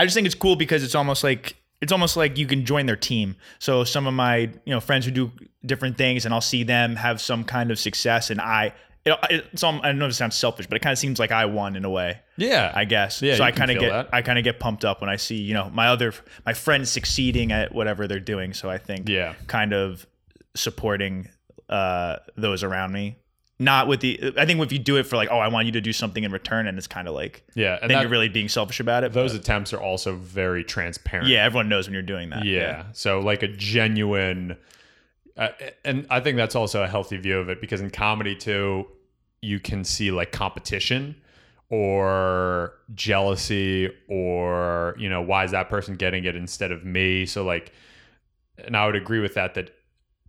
i 0.00 0.04
just 0.04 0.14
think 0.14 0.26
it's 0.26 0.34
cool 0.34 0.56
because 0.56 0.82
it's 0.82 0.94
almost 0.96 1.22
like 1.22 1.56
it's 1.80 1.92
almost 1.92 2.16
like 2.16 2.36
you 2.38 2.46
can 2.46 2.64
join 2.64 2.86
their 2.86 2.96
team 2.96 3.36
so 3.58 3.84
some 3.84 4.06
of 4.06 4.14
my 4.14 4.36
you 4.38 4.50
know 4.66 4.80
friends 4.80 5.04
who 5.04 5.10
do 5.10 5.30
different 5.64 5.96
things 5.96 6.24
and 6.24 6.34
i'll 6.34 6.40
see 6.40 6.62
them 6.64 6.96
have 6.96 7.20
some 7.20 7.44
kind 7.44 7.70
of 7.70 7.78
success 7.78 8.30
and 8.30 8.40
i 8.40 8.72
it, 9.04 9.16
it's 9.52 9.62
all, 9.62 9.74
i 9.82 9.86
don't 9.88 9.98
know 9.98 10.06
if 10.06 10.10
it 10.10 10.14
sounds 10.14 10.36
selfish 10.36 10.66
but 10.66 10.76
it 10.76 10.80
kind 10.80 10.92
of 10.92 10.98
seems 10.98 11.18
like 11.18 11.30
i 11.32 11.44
won 11.46 11.76
in 11.76 11.84
a 11.84 11.90
way 11.90 12.18
yeah, 12.40 12.70
I 12.72 12.84
guess. 12.84 13.20
Yeah, 13.20 13.34
so 13.34 13.42
I 13.42 13.50
kind 13.50 13.68
of 13.68 13.80
get 13.80 13.90
that. 13.90 14.10
I 14.12 14.22
kind 14.22 14.38
of 14.38 14.44
get 14.44 14.60
pumped 14.60 14.84
up 14.84 15.00
when 15.00 15.10
I 15.10 15.16
see 15.16 15.34
you 15.34 15.54
know 15.54 15.68
my 15.70 15.88
other 15.88 16.14
my 16.46 16.54
friends 16.54 16.88
succeeding 16.88 17.50
at 17.50 17.74
whatever 17.74 18.06
they're 18.06 18.20
doing. 18.20 18.54
So 18.54 18.70
I 18.70 18.78
think 18.78 19.08
Yeah. 19.08 19.34
kind 19.48 19.72
of 19.72 20.06
supporting 20.54 21.28
uh, 21.68 22.16
those 22.36 22.62
around 22.62 22.92
me. 22.92 23.16
Not 23.60 23.88
with 23.88 24.00
the 24.00 24.34
I 24.36 24.46
think 24.46 24.60
if 24.60 24.70
you 24.70 24.78
do 24.78 24.96
it 24.96 25.02
for 25.02 25.16
like 25.16 25.30
oh 25.32 25.38
I 25.38 25.48
want 25.48 25.66
you 25.66 25.72
to 25.72 25.80
do 25.80 25.92
something 25.92 26.22
in 26.22 26.30
return 26.30 26.68
and 26.68 26.78
it's 26.78 26.86
kind 26.86 27.08
of 27.08 27.14
like 27.14 27.42
yeah, 27.54 27.78
and 27.82 27.90
then 27.90 27.96
that, 27.96 28.02
you're 28.02 28.10
really 28.10 28.28
being 28.28 28.48
selfish 28.48 28.78
about 28.78 29.02
it. 29.02 29.12
those 29.12 29.32
but 29.32 29.40
attempts 29.40 29.72
are 29.72 29.80
also 29.80 30.14
very 30.14 30.62
transparent. 30.62 31.28
yeah, 31.28 31.44
everyone 31.44 31.68
knows 31.68 31.88
when 31.88 31.94
you're 31.94 32.02
doing 32.02 32.30
that. 32.30 32.44
Yeah. 32.44 32.84
So 32.92 33.18
like 33.18 33.42
a 33.42 33.48
genuine, 33.48 34.56
uh, 35.36 35.48
and 35.84 36.06
I 36.08 36.20
think 36.20 36.36
that's 36.36 36.54
also 36.54 36.84
a 36.84 36.86
healthy 36.86 37.16
view 37.16 37.38
of 37.38 37.48
it 37.48 37.60
because 37.60 37.80
in 37.80 37.90
comedy 37.90 38.36
too, 38.36 38.86
you 39.42 39.58
can 39.58 39.82
see 39.82 40.12
like 40.12 40.30
competition 40.30 41.16
or 41.68 42.74
jealousy 42.94 43.90
or 44.08 44.94
you 44.98 45.08
know 45.08 45.20
why 45.20 45.44
is 45.44 45.50
that 45.50 45.68
person 45.68 45.96
getting 45.96 46.24
it 46.24 46.36
instead 46.36 46.70
of 46.70 46.84
me? 46.84 47.26
So 47.26 47.44
like, 47.44 47.72
and 48.56 48.76
I 48.76 48.86
would 48.86 48.96
agree 48.96 49.18
with 49.18 49.34
that 49.34 49.54
that 49.54 49.74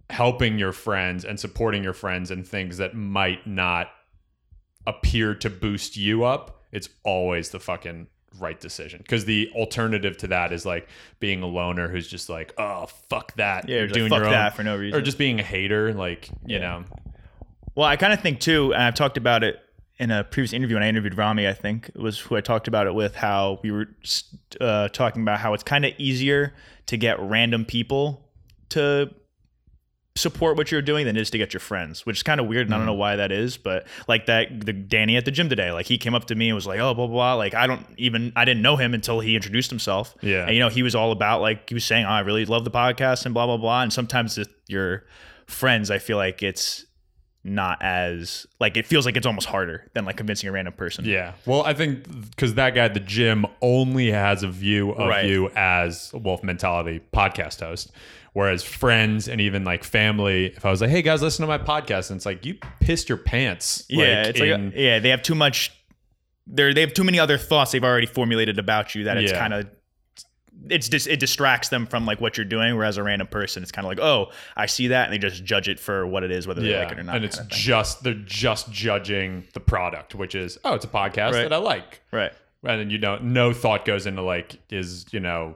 helping 0.10 0.58
your 0.58 0.72
friends 0.72 1.24
and 1.26 1.40
supporting 1.40 1.84
your 1.84 1.94
friends 1.94 2.32
and 2.32 2.48
things 2.48 2.78
that 2.78 2.96
might 2.96 3.46
not 3.46 3.90
appear 4.88 5.36
to 5.36 5.50
boost 5.50 5.98
you 5.98 6.24
up, 6.24 6.64
it's 6.72 6.90
always 7.04 7.50
the 7.50 7.60
fucking 7.60 8.08
right 8.40 8.60
decision. 8.60 9.00
Because 9.00 9.26
the 9.26 9.52
alternative 9.56 10.18
to 10.18 10.28
that 10.28 10.52
is 10.54 10.66
like 10.66 10.88
being 11.20 11.42
a 11.42 11.48
loner 11.48 11.88
who's 11.90 12.08
just 12.08 12.30
like, 12.30 12.54
oh 12.58 12.86
fuck 13.10 13.34
that, 13.36 13.68
Yeah, 13.70 13.80
you're 13.80 13.88
doing 13.88 14.10
like, 14.10 14.20
your 14.20 14.28
own, 14.28 14.32
that 14.32 14.56
for 14.56 14.64
no 14.64 14.78
reason. 14.78 14.98
or 15.00 15.02
just 15.04 15.18
being 15.18 15.40
a 15.40 15.44
hater, 15.44 15.94
like 15.94 16.30
you 16.46 16.56
Yeah. 16.58 16.60
know, 16.60 16.86
Well, 17.76 17.88
I 17.88 17.96
kind 17.96 18.14
of 18.14 18.22
think 18.22 18.40
too, 18.40 18.74
and 18.74 18.82
I've 18.84 18.96
talked 18.96 19.18
about 19.18 19.44
it 19.44 19.60
in 20.00 20.12
a 20.12 20.24
previous 20.24 20.54
interview 20.54 20.76
when 20.76 20.84
I 20.84 20.88
interviewed 20.90 21.18
Rami. 21.18 21.48
I 21.48 21.54
think 21.54 21.90
it 21.90 21.98
was 22.00 22.20
who 22.20 22.36
I 22.38 22.42
talked 22.42 22.68
about 22.68 22.88
it 22.88 22.94
with. 22.96 23.16
How 23.16 23.60
we 23.64 23.72
were 23.72 23.88
uh, 24.62 24.88
talking 24.90 25.22
about 25.22 25.40
how 25.40 25.54
it's 25.54 25.64
kind 25.64 25.86
of 25.86 25.94
easier 25.98 26.54
to 26.86 26.98
get 26.98 27.20
random 27.20 27.66
people 27.66 28.26
to 28.70 29.14
support 30.20 30.58
what 30.58 30.72
you're 30.72 30.82
doing 30.82 31.06
than 31.06 31.18
it 31.18 31.22
is 31.22 31.30
to 31.32 31.38
get 31.38 31.54
your 31.54 31.60
friends, 31.60 32.06
which 32.06 32.18
is 32.18 32.24
kind 32.24 32.40
of 32.40 32.48
weird. 32.48 32.68
And 32.68 32.74
I 32.74 32.78
don't 32.78 32.86
know 32.86 32.92
mm-hmm. 32.92 33.00
why 33.00 33.16
that 33.16 33.32
is, 33.32 33.58
but 33.58 33.88
like 34.08 34.26
that, 34.28 34.66
the 34.66 34.74
Danny 34.74 35.18
at 35.18 35.26
the 35.26 35.32
gym 35.32 35.50
today, 35.50 35.72
like 35.72 35.86
he 35.86 35.98
came 35.98 36.14
up 36.14 36.26
to 36.26 36.36
me 36.36 36.50
and 36.50 36.56
was 36.56 36.68
like, 36.68 36.80
"Oh, 36.80 36.94
blah 36.94 37.08
blah 37.08 37.16
blah." 37.16 37.34
Like 37.36 37.56
I 37.56 37.68
don't 37.68 37.86
even 37.98 38.34
I 38.36 38.46
didn't 38.46 38.62
know 38.62 38.76
him 38.76 38.94
until 38.94 39.20
he 39.20 39.36
introduced 39.36 39.70
himself. 39.70 40.16
Yeah. 40.22 40.46
and 40.46 40.54
you 40.54 40.60
know 40.60 40.70
he 40.70 40.84
was 40.84 40.96
all 40.96 41.12
about 41.12 41.42
like 41.42 41.70
he 41.70 41.74
was 41.74 41.86
saying, 41.86 42.06
oh, 42.06 42.10
"I 42.10 42.20
really 42.20 42.46
love 42.46 42.64
the 42.66 42.72
podcast" 42.72 43.26
and 43.26 43.34
blah 43.34 43.46
blah 43.46 43.58
blah. 43.58 43.82
And 43.82 43.92
sometimes 43.92 44.38
with 44.38 44.50
your 44.68 45.06
friends, 45.48 45.90
I 45.90 45.98
feel 46.00 46.18
like 46.18 46.44
it's 46.44 46.86
not 47.44 47.82
as 47.82 48.46
like 48.60 48.76
it 48.76 48.86
feels 48.86 49.06
like 49.06 49.16
it's 49.16 49.26
almost 49.26 49.48
harder 49.48 49.90
than 49.94 50.04
like 50.06 50.18
convincing 50.18 50.50
a 50.50 50.52
random 50.52 50.74
person. 50.74 51.06
yeah. 51.06 51.34
Well, 51.46 51.64
I 51.64 51.74
think 51.74 52.04
because 52.32 52.56
that 52.56 52.76
guy 52.76 52.86
at 52.86 52.94
the 52.94 53.00
gym 53.00 53.46
only 53.62 54.12
has 54.12 54.44
a 54.44 54.50
view 54.50 54.92
of 54.92 55.08
Right. 55.08 55.26
you 55.26 55.50
as 55.56 56.12
a 56.14 56.18
Wolf 56.18 56.44
Mentality 56.44 57.02
podcast 57.14 57.62
host. 57.62 57.92
Whereas 58.34 58.64
friends 58.64 59.28
and 59.28 59.42
even 59.42 59.64
like 59.64 59.84
family, 59.84 60.48
if 60.48 60.66
I 60.66 60.70
was 60.72 60.82
like, 60.82 60.90
"Hey 60.92 61.02
guys, 61.02 61.22
listen 61.22 61.44
to 61.44 61.48
my 61.48 61.58
podcast," 61.58 62.10
and 62.10 62.18
it's 62.18 62.26
like 62.26 62.46
you 62.46 62.56
pissed 62.80 63.10
your 63.10 63.18
pants. 63.18 63.84
yeah, 63.90 64.20
like, 64.20 64.28
it's 64.28 64.40
in- 64.40 64.66
like 64.68 64.74
yeah, 64.76 65.00
they 65.00 65.10
have 65.10 65.22
too 65.24 65.36
much. 65.36 65.72
They 66.48 66.74
they 66.74 66.82
have 66.82 66.94
too 66.94 67.04
many 67.04 67.20
other 67.20 67.38
thoughts 67.38 67.72
they've 67.72 67.84
already 67.84 68.08
formulated 68.08 68.60
about 68.60 68.96
you 68.96 69.06
that 69.06 69.18
it's 69.18 69.32
Yeah. 69.32 69.40
kind 69.40 69.54
of 69.54 69.68
it's 70.70 70.90
just 70.90 71.08
it 71.08 71.20
distracts 71.22 71.70
them 71.70 71.86
from 71.86 72.06
like 72.06 72.20
what 72.20 72.38
you're 72.38 72.46
doing. 72.46 72.76
Whereas 72.76 72.98
a 72.98 73.04
random 73.04 73.28
person, 73.28 73.64
it's 73.64 73.72
kind 73.72 73.86
of 73.86 73.90
like 73.90 74.00
oh, 74.00 74.32
I 74.58 74.66
see 74.66 74.88
that, 74.90 75.06
and 75.06 75.14
they 75.14 75.18
just 75.18 75.44
judge 75.44 75.68
it 75.70 75.80
for 75.80 76.06
what 76.06 76.24
it 76.24 76.32
is, 76.32 76.46
whether 76.48 76.62
they 76.62 76.72
yeah, 76.72 76.80
like 76.84 76.92
it 76.92 77.00
or 77.00 77.04
not. 77.04 77.16
and 77.16 77.26
it's 77.26 77.38
kind 77.38 77.50
of 77.52 77.52
thing. 77.58 77.64
just 77.66 78.04
they're 78.04 78.14
just 78.14 78.72
judging 78.72 79.48
the 79.54 79.60
product, 79.60 80.16
which 80.16 80.36
is 80.36 80.58
oh, 80.64 80.76
it's 80.76 80.86
a 80.86 80.90
podcast 80.90 81.32
Right. 81.34 81.44
that 81.44 81.54
I 81.54 81.58
like, 81.58 82.02
right. 82.12 82.32
and 82.64 82.80
then 82.80 82.90
you 82.90 82.98
know 82.98 83.18
no 83.20 83.54
thought 83.54 83.86
goes 83.86 84.06
into 84.06 84.22
like 84.22 84.60
is 84.70 85.06
you 85.12 85.20
know 85.22 85.56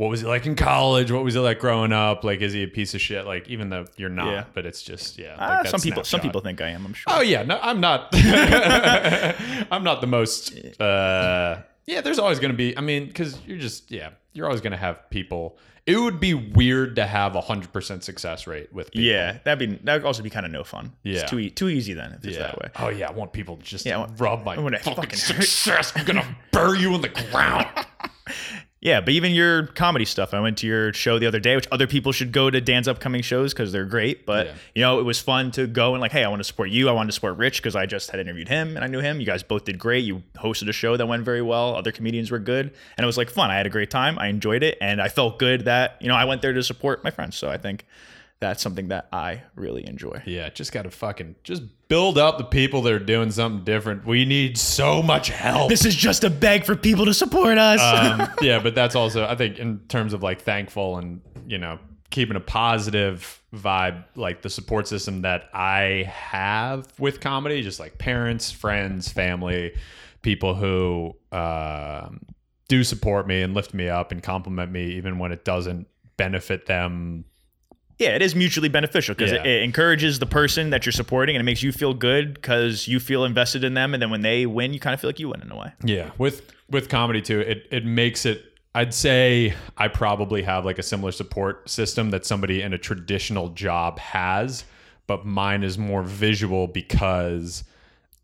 what 0.00 0.08
was 0.08 0.22
he 0.22 0.26
like 0.26 0.46
in 0.46 0.56
college? 0.56 1.12
What 1.12 1.24
was 1.24 1.36
it 1.36 1.40
like 1.40 1.58
growing 1.58 1.92
up? 1.92 2.24
Like 2.24 2.40
is 2.40 2.54
he 2.54 2.62
a 2.62 2.66
piece 2.66 2.94
of 2.94 3.02
shit? 3.02 3.26
Like 3.26 3.50
even 3.50 3.68
though 3.68 3.84
you're 3.98 4.08
not, 4.08 4.28
Yeah. 4.32 4.44
but 4.54 4.64
it's 4.64 4.80
just 4.82 5.18
yeah. 5.18 5.36
Ah, 5.38 5.48
like 5.48 5.64
that 5.64 5.70
some 5.70 5.80
people, 5.82 6.04
some 6.04 6.20
people 6.22 6.40
think 6.40 6.62
I 6.62 6.68
am. 6.70 6.86
I'm 6.86 6.94
sure. 6.94 7.12
Oh 7.14 7.20
yeah, 7.20 7.42
no, 7.42 7.58
I'm 7.60 7.80
not. 7.80 8.08
I'm 8.14 9.84
not 9.84 10.00
the 10.00 10.06
most. 10.06 10.54
Uh, 10.80 11.60
yeah, 11.86 12.00
there's 12.00 12.18
always 12.18 12.38
going 12.38 12.50
to 12.50 12.56
be. 12.56 12.76
I 12.78 12.80
mean, 12.80 13.08
because 13.08 13.38
you're 13.46 13.58
just 13.58 13.90
yeah. 13.90 14.10
you're 14.32 14.46
always 14.46 14.62
gonna 14.62 14.78
have 14.78 15.08
people. 15.10 15.58
It 15.86 15.96
would 15.98 16.18
be 16.18 16.32
weird 16.32 16.96
to 16.96 17.06
have 17.06 17.34
a 17.36 17.42
hundred 17.42 17.70
percent 17.72 18.02
success 18.02 18.46
rate 18.46 18.72
with 18.72 18.92
people. 18.92 19.04
Yeah, 19.04 19.38
that'd 19.44 19.58
be 19.58 19.76
that'd 19.84 20.04
also 20.06 20.22
be 20.22 20.30
kind 20.30 20.46
of 20.46 20.52
no 20.52 20.64
fun. 20.64 20.92
Yeah. 21.02 21.20
it's 21.20 21.30
too 21.30 21.40
e- 21.40 21.50
too 21.50 21.68
easy 21.68 21.92
then 21.92 22.12
if 22.12 22.24
it's 22.24 22.36
Yeah. 22.38 22.44
that 22.44 22.58
way. 22.58 22.68
Oh 22.76 22.88
yeah, 22.88 23.08
I 23.08 23.12
want 23.12 23.34
people 23.34 23.58
to 23.58 23.62
just 23.62 23.84
Yeah, 23.84 23.96
I 23.96 23.98
want- 24.00 24.18
rub 24.18 24.44
my 24.46 24.54
I 24.56 24.78
fucking- 24.78 25.10
success. 25.18 25.92
I'm 25.94 26.06
gonna 26.06 26.36
bury 26.52 26.78
you 26.78 26.94
in 26.94 27.02
the 27.02 27.08
ground. 27.08 27.66
Yeah, 28.82 29.00
but 29.02 29.10
even 29.10 29.32
your 29.32 29.66
comedy 29.66 30.06
stuff. 30.06 30.32
I 30.32 30.40
went 30.40 30.56
to 30.58 30.66
your 30.66 30.94
show 30.94 31.18
the 31.18 31.26
other 31.26 31.38
day, 31.38 31.54
which 31.54 31.68
other 31.70 31.86
people 31.86 32.12
should 32.12 32.32
go 32.32 32.48
to 32.48 32.62
Dan's 32.62 32.88
upcoming 32.88 33.20
shows 33.20 33.52
because 33.52 33.72
they're 33.72 33.84
great. 33.84 34.24
But 34.24 34.46
Yeah. 34.46 34.52
you 34.74 34.80
know, 34.82 34.98
it 35.00 35.02
was 35.02 35.20
fun 35.20 35.50
to 35.52 35.66
go 35.66 35.92
and 35.92 36.00
like, 36.00 36.12
hey, 36.12 36.24
I 36.24 36.28
want 36.28 36.40
to 36.40 36.44
support 36.44 36.70
you. 36.70 36.88
I 36.88 36.92
wanted 36.92 37.08
to 37.08 37.12
support 37.12 37.36
Rich 37.36 37.58
because 37.58 37.76
I 37.76 37.84
just 37.84 38.10
had 38.10 38.20
interviewed 38.20 38.48
him 38.48 38.76
and 38.76 38.84
I 38.84 38.86
knew 38.86 39.00
him. 39.00 39.20
You 39.20 39.26
guys 39.26 39.42
both 39.42 39.66
did 39.66 39.78
great. 39.78 40.04
You 40.04 40.22
hosted 40.38 40.66
a 40.70 40.72
show 40.72 40.96
that 40.96 41.06
went 41.06 41.24
very 41.24 41.42
well. 41.42 41.76
Other 41.76 41.92
comedians 41.92 42.30
were 42.30 42.38
good, 42.38 42.72
and 42.96 43.04
it 43.04 43.06
was 43.06 43.18
like 43.18 43.28
fun. 43.28 43.50
I 43.50 43.56
had 43.56 43.66
a 43.66 43.70
great 43.70 43.90
time. 43.90 44.18
I 44.18 44.28
enjoyed 44.28 44.62
it, 44.62 44.78
and 44.80 45.02
I 45.02 45.08
felt 45.08 45.38
good 45.38 45.66
that 45.66 45.96
you 46.00 46.08
know 46.08 46.14
I 46.14 46.24
went 46.24 46.40
there 46.40 46.54
to 46.54 46.62
support 46.62 47.04
my 47.04 47.10
friends. 47.10 47.36
So 47.36 47.50
I 47.50 47.58
think 47.58 47.84
that's 48.40 48.62
something 48.62 48.88
that 48.88 49.08
I 49.12 49.42
really 49.54 49.86
enjoy. 49.86 50.22
Yeah, 50.24 50.48
just 50.48 50.72
gotta 50.72 50.90
fucking 50.90 51.36
just 51.44 51.62
build 51.88 52.18
up 52.18 52.38
the 52.38 52.44
people 52.44 52.82
that 52.82 52.92
are 52.92 52.98
doing 52.98 53.30
something 53.30 53.64
different. 53.64 54.06
We 54.06 54.24
need 54.24 54.58
so 54.58 55.02
much 55.02 55.28
help. 55.28 55.68
This 55.68 55.84
is 55.84 55.94
just 55.94 56.24
a 56.24 56.30
beg 56.30 56.64
for 56.64 56.74
people 56.74 57.04
to 57.04 57.14
support 57.14 57.58
us. 57.58 57.80
um, 57.80 58.28
yeah, 58.40 58.58
but 58.58 58.74
that's 58.74 58.94
also 58.94 59.26
I 59.26 59.36
think 59.36 59.58
in 59.58 59.80
terms 59.88 60.12
of 60.12 60.22
like 60.22 60.40
thankful 60.42 60.98
and 60.98 61.20
you 61.46 61.58
know 61.58 61.78
keeping 62.10 62.36
a 62.36 62.40
positive 62.40 63.40
vibe, 63.54 64.04
like 64.16 64.42
the 64.42 64.50
support 64.50 64.88
system 64.88 65.22
that 65.22 65.48
I 65.52 66.10
have 66.12 66.86
with 66.98 67.20
comedy, 67.20 67.62
just 67.62 67.80
like 67.80 67.98
parents, 67.98 68.50
friends, 68.50 69.10
family, 69.10 69.74
people 70.22 70.54
who 70.54 71.16
um, 71.32 72.20
do 72.68 72.84
support 72.84 73.26
me 73.26 73.42
and 73.42 73.54
lift 73.54 73.74
me 73.74 73.88
up 73.88 74.12
and 74.12 74.22
compliment 74.22 74.70
me, 74.72 74.92
even 74.92 75.18
when 75.18 75.32
it 75.32 75.44
doesn't 75.44 75.86
benefit 76.16 76.66
them. 76.66 77.24
Yeah, 78.00 78.16
it 78.16 78.22
is 78.22 78.34
mutually 78.34 78.70
beneficial 78.70 79.14
because 79.14 79.30
Yeah. 79.30 79.40
it, 79.42 79.46
it 79.46 79.62
encourages 79.62 80.18
the 80.18 80.26
person 80.26 80.70
that 80.70 80.86
you're 80.86 80.92
supporting 80.92 81.36
and 81.36 81.42
it 81.42 81.44
makes 81.44 81.62
you 81.62 81.70
feel 81.70 81.92
good 81.92 82.32
because 82.34 82.88
you 82.88 82.98
feel 82.98 83.24
invested 83.24 83.62
in 83.62 83.74
them. 83.74 83.92
And 83.92 84.02
then 84.02 84.08
when 84.10 84.22
they 84.22 84.46
win, 84.46 84.72
you 84.72 84.80
kind 84.80 84.94
of 84.94 85.00
feel 85.00 85.08
like 85.10 85.20
you 85.20 85.28
win 85.28 85.42
in 85.42 85.52
a 85.52 85.56
way. 85.56 85.72
Yeah, 85.84 86.10
with 86.18 86.50
with 86.70 86.88
comedy 86.88 87.20
too, 87.20 87.40
it 87.40 87.68
it 87.70 87.84
makes 87.84 88.24
it. 88.24 88.42
I'd 88.74 88.94
say 88.94 89.54
I 89.76 89.88
probably 89.88 90.42
have 90.42 90.64
like 90.64 90.78
a 90.78 90.82
similar 90.82 91.12
support 91.12 91.68
system 91.68 92.10
that 92.10 92.24
somebody 92.24 92.62
in 92.62 92.72
a 92.72 92.78
traditional 92.78 93.48
job 93.50 93.98
has, 93.98 94.64
but 95.06 95.26
mine 95.26 95.62
is 95.62 95.76
more 95.76 96.02
visual 96.02 96.68
because 96.68 97.64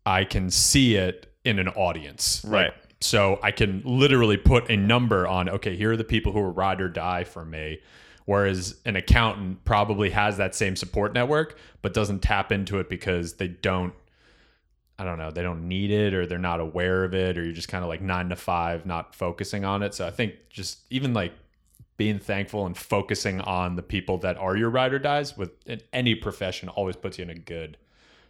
I 0.05 0.23
can 0.23 0.49
see 0.49 0.95
it 0.95 1.31
in 1.45 1.59
an 1.59 1.67
audience. 1.67 2.43
Right. 2.47 2.67
Like, 2.71 2.73
so 2.99 3.39
I 3.43 3.51
can 3.51 3.83
literally 3.85 4.37
put 4.37 4.71
a 4.71 4.75
number 4.77 5.27
on. 5.27 5.49
Okay, 5.49 5.75
here 5.75 5.91
are 5.91 5.97
the 5.97 6.03
people 6.03 6.31
who 6.31 6.39
are 6.39 6.49
ride 6.49 6.81
or 6.81 6.89
die 6.89 7.25
for 7.25 7.45
me. 7.45 7.79
Whereas 8.27 8.75
an 8.85 8.97
accountant 8.97 9.63
probably 9.63 10.09
has 10.09 10.35
that 10.35 10.53
same 10.53 10.75
support 10.75 11.13
network, 11.13 11.57
but 11.81 11.93
doesn't 11.93 12.19
tap 12.19 12.51
into 12.51 12.77
it 12.79 12.89
because 12.89 13.35
they 13.35 13.47
don't 13.47 13.93
I 14.99 15.05
don't 15.05 15.17
know, 15.17 15.31
they 15.31 15.43
don't 15.43 15.67
need 15.67 15.91
it 15.91 16.13
or 16.13 16.25
they're 16.25 16.37
not 16.37 16.59
aware 16.59 17.03
of 17.03 17.13
it 17.13 17.37
or 17.37 17.43
you're 17.43 17.53
just 17.53 17.67
kind 17.67 17.83
of 17.83 17.87
like 17.87 18.01
9 18.01 18.29
to 18.29 18.35
5 18.35 18.85
not 18.85 19.13
focusing 19.13 19.63
on 19.63 19.83
it. 19.83 19.93
So 19.93 20.05
I 20.07 20.09
think 20.09 20.33
just 20.49 20.79
even 20.89 21.13
like 21.13 21.33
being 21.97 22.17
thankful 22.19 22.65
and 22.65 22.75
focusing 22.75 23.39
on 23.41 23.75
the 23.75 23.83
people 23.83 24.17
that 24.19 24.37
are 24.37 24.57
your 24.57 24.71
ride 24.71 24.93
or 24.93 24.99
dies 24.99 25.37
with 25.37 25.51
in 25.65 25.81
any 25.93 26.15
profession 26.15 26.67
always 26.67 26.95
puts 26.95 27.19
you 27.19 27.23
in 27.23 27.29
a 27.29 27.35
good 27.35 27.77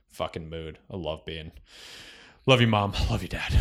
fucking 0.09 0.49
mood. 0.49 0.77
I 0.91 0.97
love 0.97 1.25
being 1.25 1.53
Love 2.45 2.61
you 2.61 2.67
mom, 2.67 2.93
love 3.09 3.21
you 3.21 3.27
dad. 3.27 3.53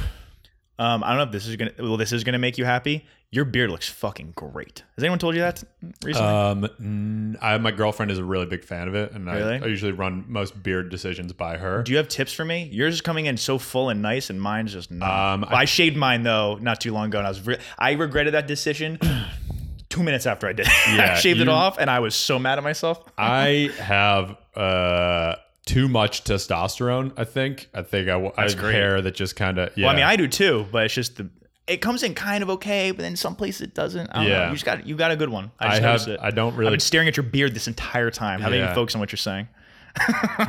Um, 0.78 1.02
I 1.02 1.08
don't 1.08 1.16
know 1.16 1.22
if 1.24 1.32
this 1.32 1.46
is 1.46 1.56
gonna. 1.56 1.72
Well, 1.78 1.96
this 1.96 2.12
is 2.12 2.22
gonna 2.22 2.38
make 2.38 2.56
you 2.56 2.64
happy. 2.64 3.04
Your 3.32 3.44
beard 3.44 3.70
looks 3.70 3.88
fucking 3.88 4.32
great. 4.36 4.84
Has 4.94 5.02
anyone 5.02 5.18
told 5.18 5.34
you 5.34 5.40
that 5.40 5.62
recently? 6.04 6.28
Um, 6.28 7.36
I, 7.42 7.58
my 7.58 7.72
girlfriend 7.72 8.12
is 8.12 8.18
a 8.18 8.24
really 8.24 8.46
big 8.46 8.64
fan 8.64 8.86
of 8.86 8.94
it, 8.94 9.12
and 9.12 9.26
Really? 9.26 9.56
I, 9.56 9.64
I 9.64 9.66
usually 9.66 9.92
run 9.92 10.24
most 10.28 10.62
beard 10.62 10.90
decisions 10.90 11.32
by 11.32 11.56
her. 11.56 11.82
Do 11.82 11.90
you 11.90 11.98
have 11.98 12.08
tips 12.08 12.32
for 12.32 12.44
me? 12.44 12.68
Yours 12.72 12.94
is 12.94 13.00
coming 13.00 13.26
in 13.26 13.36
so 13.36 13.58
full 13.58 13.88
and 13.90 14.00
nice, 14.00 14.30
and 14.30 14.40
mine's 14.40 14.72
just 14.72 14.92
not. 14.92 15.34
Um, 15.34 15.44
I, 15.48 15.64
shaved 15.64 15.96
mine 15.96 16.22
though 16.22 16.54
not 16.56 16.80
too 16.80 16.92
long 16.92 17.06
ago, 17.06 17.18
and 17.18 17.26
I 17.26 17.30
was 17.30 17.44
re- 17.44 17.58
I 17.78 17.92
regretted 17.92 18.34
that 18.34 18.46
decision. 18.46 18.98
Two 19.88 20.02
minutes 20.02 20.26
after 20.26 20.46
I 20.46 20.52
did, 20.52 20.66
it. 20.66 20.72
I 20.88 20.96
Yeah, 20.96 21.14
shaved 21.16 21.40
it 21.40 21.48
off, 21.48 21.78
and 21.78 21.90
I 21.90 22.00
was 22.00 22.14
so 22.14 22.38
mad 22.38 22.58
at 22.58 22.64
myself. 22.64 23.02
I 23.18 23.70
have 23.78 24.36
uh 24.54 25.36
too 25.64 25.88
much 25.88 26.22
testosterone. 26.24 27.12
I 27.16 27.24
think. 27.24 27.68
I 27.74 27.82
think 27.82 28.08
I 28.08 28.18
have 28.40 28.56
great. 28.56 28.74
hair 28.74 29.00
that 29.02 29.14
just 29.14 29.36
kind 29.36 29.58
of. 29.58 29.76
Yeah. 29.76 29.86
Well, 29.86 29.94
I 29.94 29.96
mean, 29.96 30.04
I 30.04 30.16
do 30.16 30.28
too, 30.28 30.66
but 30.70 30.84
it's 30.84 30.94
just 30.94 31.16
the 31.16 31.28
it 31.66 31.78
comes 31.78 32.02
in 32.02 32.14
kind 32.14 32.42
of 32.42 32.50
okay, 32.50 32.90
but 32.92 33.02
then 33.02 33.16
some 33.16 33.34
places 33.34 33.62
it 33.62 33.74
doesn't. 33.74 34.08
I 34.10 34.14
don't 34.14 34.24
know. 34.24 34.30
Yeah. 34.30 34.46
You 34.48 34.52
just 34.54 34.64
got 34.64 34.86
you 34.86 34.96
got 34.96 35.10
a 35.10 35.16
good 35.16 35.28
one. 35.28 35.50
I 35.58 35.76
I 35.76 35.80
have. 35.80 36.06
it. 36.06 36.20
I 36.22 36.30
don't 36.30 36.54
really. 36.54 36.68
I've 36.68 36.72
been 36.72 36.80
staring 36.80 37.08
at 37.08 37.16
your 37.16 37.24
beard 37.24 37.54
this 37.54 37.66
entire 37.66 38.10
time. 38.10 38.40
Haven't 38.40 38.58
even 38.58 38.68
Yeah. 38.68 38.74
focused 38.74 38.96
on 38.96 39.00
what 39.00 39.10
you're 39.12 39.16
saying. 39.16 39.48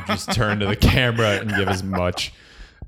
just 0.07 0.32
turn 0.34 0.59
to 0.59 0.65
the 0.65 0.76
camera 0.76 1.38
and 1.39 1.49
give 1.49 1.68
as 1.70 1.84
much. 1.84 2.34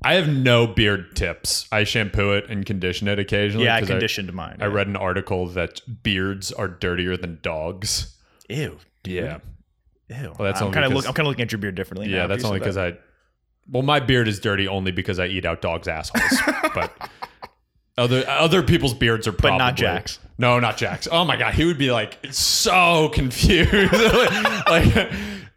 I 0.02 0.14
have 0.14 0.28
no 0.28 0.66
beard 0.66 1.14
tips. 1.14 1.66
I 1.70 1.84
shampoo 1.84 2.32
it 2.32 2.46
and 2.48 2.64
condition 2.64 3.08
it 3.08 3.18
occasionally. 3.18 3.66
Yeah, 3.66 3.76
I 3.76 3.82
conditioned 3.82 4.32
mine. 4.32 4.58
I, 4.60 4.66
read 4.66 4.86
an 4.86 4.96
article 4.96 5.46
that 5.48 6.02
beards 6.02 6.52
are 6.52 6.68
dirtier 6.68 7.16
than 7.16 7.38
dogs. 7.42 8.16
Ew. 8.48 8.78
Yeah. 9.04 9.38
Ew. 10.08 10.34
Well, 10.38 10.46
that's 10.46 10.60
I'm 10.60 10.68
only 10.68 10.74
kind 10.74 10.86
of 10.86 10.92
look, 10.92 11.06
I'm 11.06 11.12
kind 11.14 11.26
of 11.26 11.30
looking 11.30 11.42
at 11.42 11.52
your 11.52 11.58
beard 11.58 11.74
differently. 11.74 12.08
Yeah, 12.08 12.22
now 12.22 12.26
that's 12.28 12.44
only 12.44 12.58
because 12.58 12.76
that. 12.76 12.94
I. 12.94 12.98
Well, 13.70 13.82
my 13.82 14.00
beard 14.00 14.26
is 14.26 14.40
dirty 14.40 14.66
only 14.66 14.90
because 14.90 15.18
I 15.18 15.26
eat 15.26 15.44
out 15.44 15.60
dogs' 15.60 15.86
assholes. 15.86 16.40
but 16.74 16.92
other 18.00 18.24
other 18.28 18.62
people's 18.62 18.94
beards 18.94 19.28
are 19.28 19.32
probably 19.32 19.58
not 19.58 19.76
Jack's. 19.76 20.18
No, 20.38 20.58
not 20.58 20.78
Jack's. 20.78 21.06
Oh 21.10 21.24
my 21.24 21.36
god, 21.36 21.54
he 21.54 21.66
would 21.66 21.78
be 21.78 21.92
like 21.92 22.18
so 22.30 23.08
confused. 23.12 23.92
like 24.68 25.12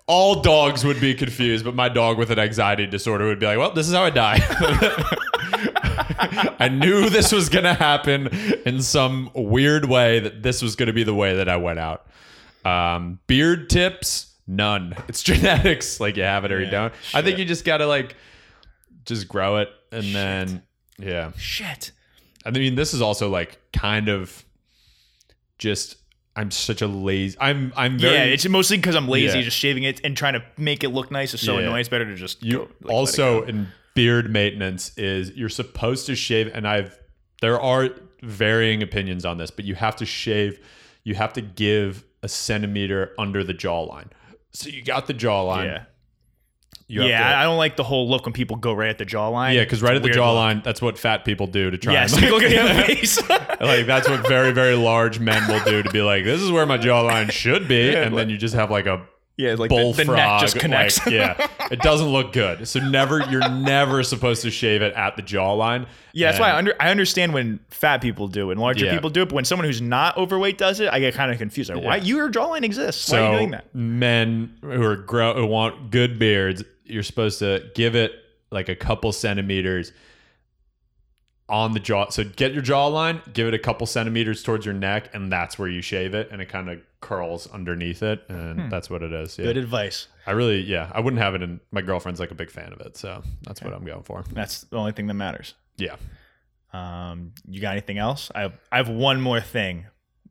all 0.07 0.41
dogs 0.41 0.83
would 0.83 0.99
be 0.99 1.13
confused, 1.13 1.63
but 1.63 1.73
my 1.73 1.87
dog 1.87 2.17
with 2.17 2.29
an 2.29 2.39
anxiety 2.39 2.85
disorder 2.85 3.25
would 3.25 3.39
be 3.39 3.45
like, 3.45 3.57
"Well, 3.57 3.71
this 3.71 3.87
is 3.87 3.93
how 3.93 4.03
I 4.03 4.09
die." 4.09 4.39
I 6.59 6.69
knew 6.69 7.09
this 7.09 7.31
was 7.31 7.49
gonna 7.49 7.73
happen 7.73 8.27
in 8.65 8.81
some 8.81 9.31
weird 9.33 9.85
way. 9.85 10.19
That 10.19 10.43
this 10.43 10.61
was 10.61 10.75
gonna 10.75 10.93
be 10.93 11.03
the 11.03 11.15
way 11.15 11.37
that 11.37 11.47
I 11.47 11.55
went 11.55 11.79
out. 11.79 12.05
Um, 12.65 13.19
beard 13.27 13.69
tips, 13.69 14.35
none. 14.47 14.95
It's 15.07 15.23
genetics. 15.23 16.01
Like 16.01 16.17
you 16.17 16.23
have 16.23 16.43
it 16.43 16.51
or 16.51 16.59
you 16.59 16.69
don't. 16.69 16.93
I 17.13 17.21
think 17.21 17.37
you 17.37 17.45
just 17.45 17.63
gotta 17.63 17.87
like 17.87 18.17
just 19.05 19.29
grow 19.29 19.57
it 19.57 19.69
and 19.93 20.13
then 20.13 20.63
yeah. 20.97 21.31
shit. 21.37 21.91
I 22.45 22.51
mean, 22.51 22.75
this 22.75 22.93
is 22.93 23.01
also 23.01 23.29
like 23.29 23.59
kind 23.73 24.09
of 24.09 24.43
just. 25.57 25.97
I'm 26.35 26.49
such 26.49 26.81
a 26.81 26.87
lazy. 26.87 27.37
I'm. 27.39 27.71
I'm 27.75 27.99
very. 27.99 28.15
yeah, 28.15 28.23
it's 28.23 28.47
mostly 28.49 28.77
because 28.77 28.95
I'm 28.95 29.07
lazy, 29.07 29.37
Yeah. 29.37 29.43
just 29.43 29.55
shaving 29.57 29.83
it 29.83 30.01
and 30.03 30.17
trying 30.17 30.33
to 30.33 30.43
make 30.57 30.83
it 30.83 30.89
look 30.89 31.11
nice 31.11 31.35
is 31.35 31.41
so 31.41 31.53
Yeah. 31.59 31.65
annoying. 31.67 31.81
It's 31.81 31.89
better 31.89 32.05
to 32.05 32.15
just 32.15 32.41
you 32.41 32.57
go, 32.57 32.69
like, 32.81 32.91
also 32.91 33.43
in 33.43 33.67
beard 33.93 34.31
maintenance 34.31 34.97
is 34.97 35.29
you're 35.35 35.47
supposed 35.49 36.07
to 36.07 36.15
shave, 36.15 36.49
and 36.51 36.67
I've 36.67 36.97
there 37.41 37.61
are 37.61 37.89
varying 38.23 38.81
opinions 38.81 39.25
on 39.25 39.37
this, 39.37 39.51
but 39.51 39.63
you 39.65 39.75
have 39.75 39.95
to 39.97 40.07
shave. 40.07 40.59
You 41.03 41.13
have 41.13 41.33
to 41.33 41.41
give 41.41 42.03
a 42.23 42.27
centimeter 42.27 43.13
under 43.19 43.43
the 43.43 43.53
jawline. 43.53 44.07
So 44.53 44.69
you 44.69 44.83
got 44.83 45.05
the 45.05 45.13
jawline. 45.13 45.65
yeah. 45.65 45.83
You 46.93 47.03
Yeah, 47.09 47.29
to- 47.29 47.37
I 47.37 47.43
don't 47.43 47.57
like 47.57 47.75
the 47.75 47.83
whole 47.83 48.09
look 48.09 48.25
when 48.25 48.33
people 48.33 48.55
go 48.57 48.73
right 48.73 48.89
at 48.89 48.97
the 48.97 49.05
jawline. 49.05 49.53
yeah, 49.55 49.61
because 49.63 49.81
right 49.81 49.95
at 49.95 50.01
the 50.01 50.07
weird 50.07 50.17
look. 50.17 50.25
jawline, 50.25 50.63
that's 50.63 50.81
what 50.81 50.97
fat 50.99 51.25
people 51.25 51.47
do 51.47 51.71
to 51.71 51.77
try. 51.77 51.93
Yes, 51.93 52.13
and 52.13 52.29
look 52.29 52.43
at 52.43 52.49
the 52.49 52.83
face. 52.95 53.29
like 53.29 53.85
that's 53.85 54.07
what 54.09 54.27
very 54.27 54.51
very 54.51 54.75
large 54.75 55.19
men 55.19 55.47
will 55.47 55.63
do 55.63 55.81
to 55.83 55.89
be 55.91 56.01
like 56.01 56.23
this 56.23 56.41
is 56.41 56.51
where 56.51 56.65
my 56.65 56.77
jawline 56.77 57.31
should 57.31 57.67
be 57.67 57.91
Yeah, 57.91 58.03
and 58.03 58.17
then 58.17 58.29
you 58.29 58.37
just 58.37 58.55
have 58.55 58.69
like 58.71 58.85
a 58.85 59.05
yeah, 59.35 59.55
like 59.55 59.69
bullfrog 59.69 60.05
the 60.05 60.15
neck 60.15 60.41
just 60.41 60.55
like, 60.55 60.61
connects. 60.61 60.99
yeah 61.07 61.47
it 61.71 61.79
doesn't 61.79 62.09
look 62.09 62.33
good 62.33 62.67
so 62.67 62.79
never 62.79 63.19
you're 63.31 63.49
never 63.49 64.03
supposed 64.03 64.43
to 64.43 64.51
shave 64.51 64.83
it 64.83 64.93
at 64.93 65.15
the 65.15 65.23
jawline 65.23 65.87
Yeah, 66.11 66.27
that's 66.27 66.39
why 66.39 66.51
I, 66.51 66.57
under, 66.57 66.73
I 66.79 66.91
understand 66.91 67.33
when 67.33 67.59
fat 67.69 67.99
people 68.01 68.27
do 68.27 68.49
it 68.49 68.53
and 68.53 68.61
larger 68.61 68.85
Yeah. 68.85 68.93
people 68.93 69.09
do 69.09 69.23
it, 69.23 69.29
but 69.29 69.35
when 69.35 69.45
someone 69.45 69.65
who's 69.65 69.81
not 69.81 70.17
overweight 70.17 70.59
does 70.59 70.79
it, 70.81 70.89
I 70.93 70.99
get 70.99 71.15
kind 71.15 71.31
of 71.31 71.39
confused. 71.39 71.71
Like, 71.71 71.83
why 71.83 71.95
your 71.95 72.29
jawline 72.29 72.63
exists? 72.63 73.01
so 73.05 73.19
why 73.19 73.27
are 73.27 73.31
you 73.31 73.37
doing 73.39 73.51
that? 73.51 73.73
men 73.73 74.53
who 74.61 74.83
are 74.83 74.97
grow 74.97 75.33
who 75.33 75.47
want 75.47 75.89
good 75.89 76.19
beards 76.19 76.63
you're 76.85 77.03
supposed 77.03 77.39
to 77.39 77.69
give 77.75 77.95
it 77.95 78.11
like 78.51 78.69
a 78.69 78.75
couple 78.75 79.11
centimeters 79.11 79.91
on 81.49 81.73
the 81.73 81.79
jaw 81.79 82.09
so 82.09 82.23
get 82.23 82.53
your 82.53 82.63
jawline 82.63 83.21
give 83.33 83.47
it 83.47 83.53
a 83.53 83.59
couple 83.59 83.85
centimeters 83.85 84.41
towards 84.43 84.65
your 84.65 84.73
neck 84.73 85.09
and 85.13 85.31
that's 85.31 85.59
where 85.59 85.67
you 85.67 85.81
shave 85.81 86.13
it 86.13 86.29
and 86.31 86.41
it 86.41 86.47
kind 86.47 86.69
of 86.69 86.79
curls 87.01 87.47
underneath 87.51 88.01
it 88.01 88.23
and 88.29 88.71
that's 88.71 88.89
what 88.89 89.03
it 89.03 89.11
is 89.11 89.37
yeah. 89.37 89.43
Hmm. 89.43 89.49
Good 89.49 89.57
advice. 89.57 90.07
I 90.25 90.31
really, 90.31 90.61
yeah, 90.61 90.89
I 90.95 91.01
wouldn't 91.01 91.21
have 91.21 91.35
it 91.35 91.41
in. 91.41 91.59
My 91.69 91.81
girlfriend's 91.81 92.21
like 92.21 92.31
a 92.31 92.35
big 92.35 92.49
fan 92.49 92.71
of 92.71 92.79
it, 92.79 92.95
so 92.95 93.21
that's 93.41 93.61
what 93.61 93.73
I'm 93.73 93.83
going 93.83 94.03
for. 94.03 94.23
That's 94.31 94.61
the 94.61 94.77
only 94.77 94.93
thing 94.93 95.07
that 95.07 95.15
matters. 95.15 95.53
Yeah, 95.75 95.97
Um, 96.71 97.33
you 97.45 97.59
got 97.59 97.71
anything 97.73 97.97
else? 97.97 98.31
I 98.33 98.41
have, 98.43 98.53
I 98.71 98.77
have 98.77 98.87
one 98.87 99.19
more 99.19 99.41
thing, 99.41 99.85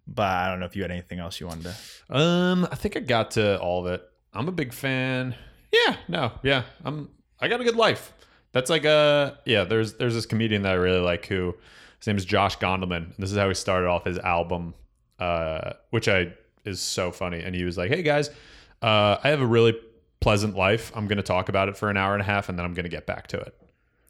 but 0.06 0.26
I 0.26 0.48
don't 0.48 0.60
know 0.60 0.66
if 0.66 0.74
you 0.76 0.80
had 0.80 0.90
anything 0.90 1.18
else 1.18 1.40
you 1.40 1.46
wanted 1.46 1.74
to. 2.08 2.16
um, 2.16 2.66
I 2.70 2.74
think 2.74 2.96
I 2.96 3.00
got 3.00 3.32
to 3.32 3.60
all 3.60 3.86
of 3.86 3.92
it. 3.92 4.02
I'm 4.32 4.48
a 4.48 4.52
big 4.52 4.72
fan. 4.72 5.34
Yeah, 5.72 5.96
no, 6.08 6.32
yeah, 6.42 6.64
I'm. 6.84 7.08
I 7.40 7.48
got 7.48 7.60
a 7.60 7.64
good 7.64 7.76
life. 7.76 8.12
That's 8.52 8.70
like 8.70 8.84
a 8.84 9.38
yeah. 9.46 9.64
There's 9.64 9.94
there's 9.94 10.14
this 10.14 10.26
comedian 10.26 10.62
that 10.62 10.72
I 10.72 10.76
really 10.76 11.00
like 11.00 11.26
who 11.26 11.54
his 11.98 12.06
name 12.06 12.16
is 12.16 12.24
Josh 12.24 12.58
Gondelman. 12.58 13.16
This 13.18 13.30
is 13.32 13.38
how 13.38 13.48
he 13.48 13.54
started 13.54 13.88
off 13.88 14.04
his 14.04 14.18
album 14.18 14.74
uh, 15.22 15.74
which 15.90 16.08
I 16.08 16.32
is 16.64 16.80
so 16.80 17.12
funny. 17.12 17.40
And 17.42 17.54
he 17.54 17.64
was 17.64 17.78
like, 17.78 17.90
"Hey 17.90 18.02
guys, 18.02 18.28
uh, 18.82 19.18
I 19.22 19.28
have 19.28 19.40
a 19.40 19.46
really 19.46 19.78
pleasant 20.20 20.56
life. 20.56 20.92
I'm 20.94 21.06
going 21.06 21.18
to 21.18 21.22
talk 21.22 21.48
about 21.48 21.68
it 21.68 21.76
for 21.76 21.90
an 21.90 21.96
hour 21.96 22.12
and 22.12 22.20
a 22.20 22.24
half, 22.24 22.48
and 22.48 22.58
then 22.58 22.66
I'm 22.66 22.74
going 22.74 22.84
to 22.84 22.90
get 22.90 23.06
back 23.06 23.28
to 23.28 23.38
it." 23.38 23.54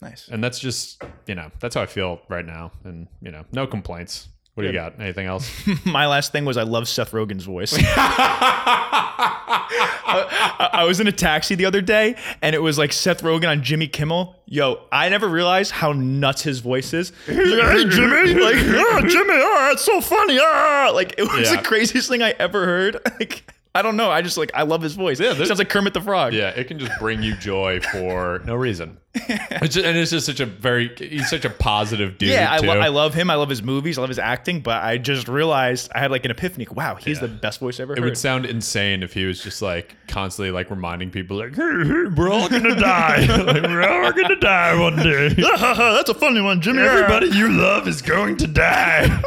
Nice. 0.01 0.29
And 0.29 0.43
that's 0.43 0.59
just 0.59 1.03
you 1.27 1.35
know 1.35 1.51
that's 1.61 1.75
how 1.75 1.83
I 1.83 1.87
feel 1.87 2.23
right 2.29 2.47
now, 2.47 2.73
and 2.85 3.09
you 3.21 3.31
know 3.31 3.45
no 3.53 3.67
complaints. 3.67 4.29
What 4.55 4.65
do 4.65 4.67
you 4.69 4.75
got? 4.75 5.01
Anything 5.01 5.27
else? 5.27 5.51
My 5.87 6.07
last 6.07 6.31
thing 6.33 6.45
was 6.45 6.57
I 6.59 6.63
love 6.65 6.87
Seth 6.87 7.13
Rogen's 7.13 7.45
voice. 7.45 7.75
I, 9.35 10.69
I 10.73 10.85
was 10.85 11.01
in 11.01 11.07
a 11.07 11.13
taxi 11.13 11.55
the 11.55 11.65
other 11.65 11.81
day 11.81 12.17
and 12.43 12.55
it 12.55 12.59
was 12.61 12.77
like 12.79 12.93
Seth 12.93 13.23
Rogen 13.23 13.49
on 13.49 13.63
Jimmy 13.63 13.87
Kimmel. 13.89 14.37
Yo, 14.47 14.83
I 14.93 15.09
never 15.09 15.27
realized 15.29 15.71
how 15.73 15.93
nuts 15.93 16.43
his 16.43 16.59
voice 16.61 16.93
is. 16.93 17.13
He's 17.27 17.37
like, 17.37 17.63
hey 17.71 17.85
Jimmy, 17.89 18.35
like, 18.41 18.57
ah, 18.57 19.01
Jimmy, 19.09 19.35
ah, 19.35 19.73
it's 19.73 19.83
so 19.85 20.01
funny. 20.03 20.39
Ah. 20.41 20.91
Like 20.95 21.15
it 21.17 21.23
was 21.23 21.51
Yeah. 21.51 21.57
the 21.57 21.63
craziest 21.63 22.09
thing 22.11 22.23
I 22.23 22.31
ever 22.39 22.67
heard. 22.67 22.99
Like 23.19 23.52
I 23.75 23.81
don't 23.81 23.97
know. 23.97 24.11
I 24.11 24.21
just 24.21 24.37
like 24.37 24.51
I 24.55 24.63
love 24.65 24.83
his 24.83 24.95
voice. 24.95 25.19
Yeah, 25.19 25.29
Yeah, 25.29 25.33
there's- 25.35 25.49
sounds 25.49 25.59
like 25.59 25.71
Kermit 25.71 25.95
the 25.95 26.01
Frog. 26.03 26.35
Yeah, 26.35 26.51
it 26.51 26.65
can 26.69 26.79
just 26.79 26.93
bring 26.99 27.23
you 27.23 27.35
joy 27.37 27.81
for 27.81 28.41
no 28.47 28.55
reason. 28.55 28.99
It's 29.65 29.75
just, 29.75 29.87
and 29.87 29.97
it's 29.97 30.11
just 30.11 30.27
such 30.27 30.41
a 30.41 30.47
very 30.47 30.93
he's 30.97 31.29
such 31.31 31.45
a 31.45 31.51
positive 31.51 32.19
dude. 32.19 32.31
Yeah, 32.31 32.51
I, 32.51 32.57
lo- 32.59 32.79
I 32.81 32.89
love 32.89 33.15
him. 33.15 33.31
I 33.31 33.35
love 33.37 33.49
his 33.51 33.63
movies. 33.63 33.97
I 33.97 34.01
love 34.01 34.09
his 34.09 34.19
acting. 34.19 34.61
But 34.61 34.83
I 34.83 34.99
just 34.99 35.29
realized 35.29 35.91
I 35.95 36.01
had 36.01 36.11
like 36.11 36.25
an 36.25 36.31
epiphany. 36.33 36.67
Wow, 36.71 36.97
he's 36.97 37.21
the 37.21 37.29
best 37.29 37.61
voice 37.61 37.79
I 37.79 37.85
ever 37.85 37.93
It 37.93 37.99
heard. 38.01 38.05
would 38.07 38.19
sound 38.19 38.47
insane 38.47 39.03
if 39.03 39.13
he 39.13 39.25
was 39.27 39.41
just 39.43 39.63
like 39.63 39.95
constantly 40.09 40.51
like 40.51 40.69
reminding 40.71 41.11
people 41.11 41.37
like, 41.39 41.55
hey, 41.55 41.63
hey, 41.63 42.05
we're 42.17 42.31
all 42.31 42.49
gonna 42.49 42.75
die. 42.75 43.25
like, 43.27 43.63
we're 43.63 43.83
all 43.89 44.13
gonna 44.13 44.37
die 44.41 44.79
one 44.81 44.97
day. 44.97 45.29
That's 45.29 46.11
a 46.11 46.15
funny 46.15 46.41
one, 46.41 46.61
Jimmy. 46.61 46.81
Everybody 46.83 47.29
you 47.29 47.49
love 47.51 47.87
is 47.87 48.03
going 48.03 48.37
to 48.39 48.47
die. 48.49 49.23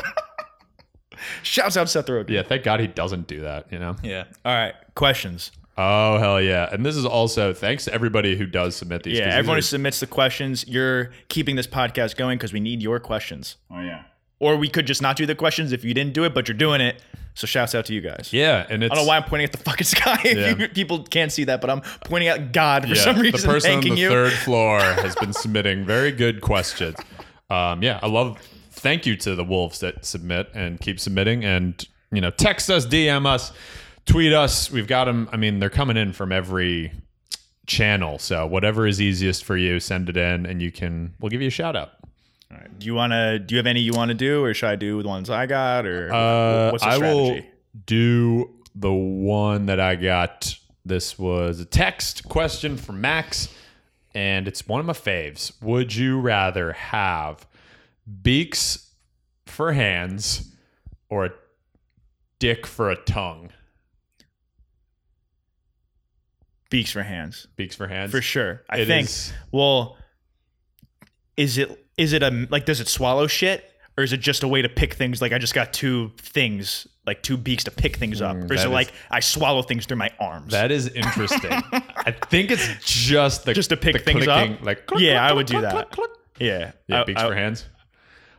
Shouts 1.44 1.78
out 1.78 1.90
Seth 1.90 2.08
Rogen. 2.08 2.30
yeah, 2.30 2.44
thank 2.44 2.64
God 2.64 2.80
he 2.80 2.88
doesn't 2.88 3.28
do 3.28 3.42
that, 3.42 3.68
you 3.72 3.80
know? 3.80 3.96
Yeah. 4.04 4.26
All 4.44 4.54
right. 4.54 4.74
Questions. 4.96 5.52
Oh 5.78 6.18
hell 6.20 6.42
yeah. 6.42 6.70
And 6.72 6.86
this 6.86 6.96
is 6.96 7.06
also 7.06 7.54
thanks 7.54 7.84
to 7.86 7.94
everybody 7.94 8.38
who 8.38 8.46
does 8.46 8.76
submit 8.76 9.04
these. 9.04 9.18
Yeah. 9.18 9.26
'cause 9.26 9.34
these 9.34 9.38
Everyone 9.40 9.56
are- 9.56 9.58
who 9.58 9.62
submits 9.64 10.00
the 10.00 10.08
questions, 10.08 10.66
you're 10.68 11.12
keeping 11.28 11.56
this 11.58 11.68
podcast 11.68 12.16
going 12.16 12.38
because 12.38 12.54
we 12.54 12.60
need 12.62 12.82
your 12.82 13.00
questions. 13.00 13.58
Oh 13.70 13.82
yeah. 13.82 14.04
Or 14.40 14.56
we 14.58 14.70
could 14.70 14.86
just 14.88 15.02
not 15.02 15.16
do 15.18 15.26
the 15.26 15.36
questions 15.36 15.72
if 15.72 15.84
you 15.84 15.94
didn't 15.94 16.14
do 16.14 16.24
it, 16.26 16.34
but 16.34 16.48
you're 16.48 16.58
doing 16.58 16.80
it. 16.82 17.02
So 17.34 17.46
shouts 17.48 17.76
out 17.76 17.86
to 17.88 17.94
you 17.94 18.00
guys. 18.00 18.30
Yeah, 18.32 18.66
and 18.70 18.82
it's 18.82 18.92
I 18.94 18.96
don't 18.96 19.04
know 19.04 19.08
why 19.10 19.18
I'm 19.18 19.24
pointing 19.24 19.44
at 19.46 19.52
the 19.52 19.58
fucking 19.58 19.84
sky. 19.96 20.18
if 20.24 20.38
Yeah. 20.38 20.56
you, 20.58 20.70
people 20.70 21.04
can't 21.04 21.32
see 21.34 21.44
that, 21.46 21.60
but 21.60 21.70
I'm 21.70 21.82
pointing 22.06 22.30
at 22.30 22.54
God 22.54 22.84
for 22.84 22.96
yeah, 22.96 23.02
some 23.04 23.20
reason. 23.20 23.42
the 23.42 23.46
person 23.54 23.72
on 23.72 23.76
thanking 23.82 23.96
the 23.96 24.02
you. 24.02 24.08
third 24.10 24.32
floor 24.32 24.80
has 25.04 25.16
been 25.16 25.34
submitting 25.34 25.84
very 25.86 26.14
good 26.14 26.40
questions. 26.40 26.96
Um, 27.50 27.84
yeah, 27.84 28.00
I 28.02 28.08
love. 28.08 28.38
Thank 28.76 29.06
you 29.06 29.16
to 29.18 29.36
the 29.36 29.44
wolves 29.44 29.80
that 29.80 30.06
submit 30.06 30.50
and 30.54 30.80
keep 30.80 31.00
submitting, 31.00 31.44
and 31.44 31.86
you 32.12 32.22
know, 32.22 32.32
text 32.32 32.70
us, 32.70 32.86
DM 32.86 33.26
us, 33.26 33.52
tweet 34.06 34.34
us. 34.34 34.72
We've 34.72 34.88
got 34.88 35.06
them. 35.06 35.30
I 35.32 35.38
mean, 35.38 35.60
they're 35.60 35.70
coming 35.70 35.98
in 35.98 36.14
from 36.14 36.32
every 36.32 36.92
channel. 37.68 38.20
So 38.20 38.46
whatever 38.46 38.86
is 38.86 39.02
easiest 39.02 39.44
for 39.44 39.58
you, 39.58 39.80
send 39.80 40.10
it 40.10 40.18
in, 40.18 40.46
and 40.46 40.62
you 40.62 40.72
can. 40.72 41.14
We'll 41.20 41.30
give 41.30 41.42
you 41.42 41.48
a 41.48 41.52
shout 41.52 41.76
out. 41.76 41.92
All 42.52 42.58
right. 42.58 42.80
Do 42.80 42.86
you 42.86 42.94
want 42.94 43.12
to? 43.14 43.40
Do 43.40 43.56
you 43.56 43.58
have 43.58 43.68
any 43.68 43.82
you 43.82 43.94
want 43.94 44.10
to 44.10 44.16
do, 44.16 44.44
or 44.44 44.54
should 44.54 44.70
I 44.70 44.76
do 44.76 45.02
the 45.02 45.10
ones 45.10 45.30
I 45.30 45.46
got, 45.46 45.86
or 45.86 46.14
Uh, 46.14 46.72
what's 46.72 46.84
the 46.84 46.90
I 46.90 46.98
will 46.98 47.40
do 47.86 48.52
the 48.76 48.92
one 48.94 49.66
that 49.68 49.80
I 49.80 49.96
got. 49.96 50.56
This 50.86 51.18
was 51.18 51.60
a 51.60 51.66
text 51.66 52.30
question 52.30 52.78
from 52.78 53.02
Max, 53.02 53.50
and 54.14 54.48
it's 54.48 54.68
one 54.68 54.80
of 54.80 54.86
my 54.86 54.94
faves. 54.94 55.52
Would 55.64 55.96
you 55.96 56.20
rather 56.20 56.74
have 56.74 57.48
beaks 58.22 58.92
for 59.48 59.74
hands 59.74 60.54
or 61.10 61.26
a 61.26 61.32
dick 62.40 62.66
for 62.68 62.90
a 62.90 62.96
tongue? 62.96 63.50
Beaks 66.70 66.92
for 66.92 67.04
hands, 67.04 67.48
Beaks 67.56 67.76
for 67.76 67.88
hands? 67.88 68.12
for 68.12 68.22
sure. 68.22 68.64
I 68.70 68.80
It 68.80 68.88
think. 68.88 69.08
is- 69.08 69.34
Well, 69.52 69.98
is 71.38 71.58
it 71.58 71.86
is 71.98 72.12
it 72.12 72.24
a 72.24 72.48
like 72.50 72.66
does 72.66 72.82
it 72.82 72.88
swallow 72.90 73.28
shit 73.28 73.72
or 73.98 74.04
is 74.04 74.12
it 74.12 74.20
just 74.20 74.44
a 74.44 74.48
way 74.48 74.62
to 74.62 74.68
pick 74.68 74.96
things? 74.96 75.22
Like 75.22 75.32
I 75.32 75.38
just 75.38 75.54
got 75.54 75.72
two 75.72 76.12
things, 76.18 76.88
like 77.06 77.22
two 77.24 77.38
beaks 77.38 77.64
to 77.66 77.72
pick 77.72 77.96
things 77.98 78.22
up, 78.22 78.36
hmm, 78.36 78.42
or 78.44 78.54
is 78.56 78.62
that 78.62 78.68
it 78.68 78.70
is- 78.70 78.70
like 78.72 78.92
I 79.12 79.20
swallow 79.22 79.62
things 79.62 79.86
through 79.86 79.98
my 79.98 80.10
arms? 80.20 80.52
That 80.52 80.72
is 80.72 80.88
interesting. 80.90 81.52
I 81.72 82.12
think 82.30 82.52
it's 82.52 82.68
just 82.84 83.46
the 83.46 83.54
Just 83.62 83.70
to 83.70 83.78
pick 83.78 83.94
the 83.94 84.00
things 84.00 84.28
up? 84.28 84.46
clicking, 84.48 84.66
Like 84.66 84.88
click, 84.88 85.02
Yeah, 85.02 85.20
click, 85.20 85.32
I 85.32 85.34
would 85.34 85.46
do 85.46 85.54
click, 85.54 85.64
that. 85.64 85.72
click, 85.72 85.92
click. 85.92 86.12
yeah, 86.40 86.72
Yeah, 86.88 87.02
I- 87.02 87.04
beaks 87.06 87.22
I- 87.22 87.28
for 87.30 87.36
hands. 87.36 87.66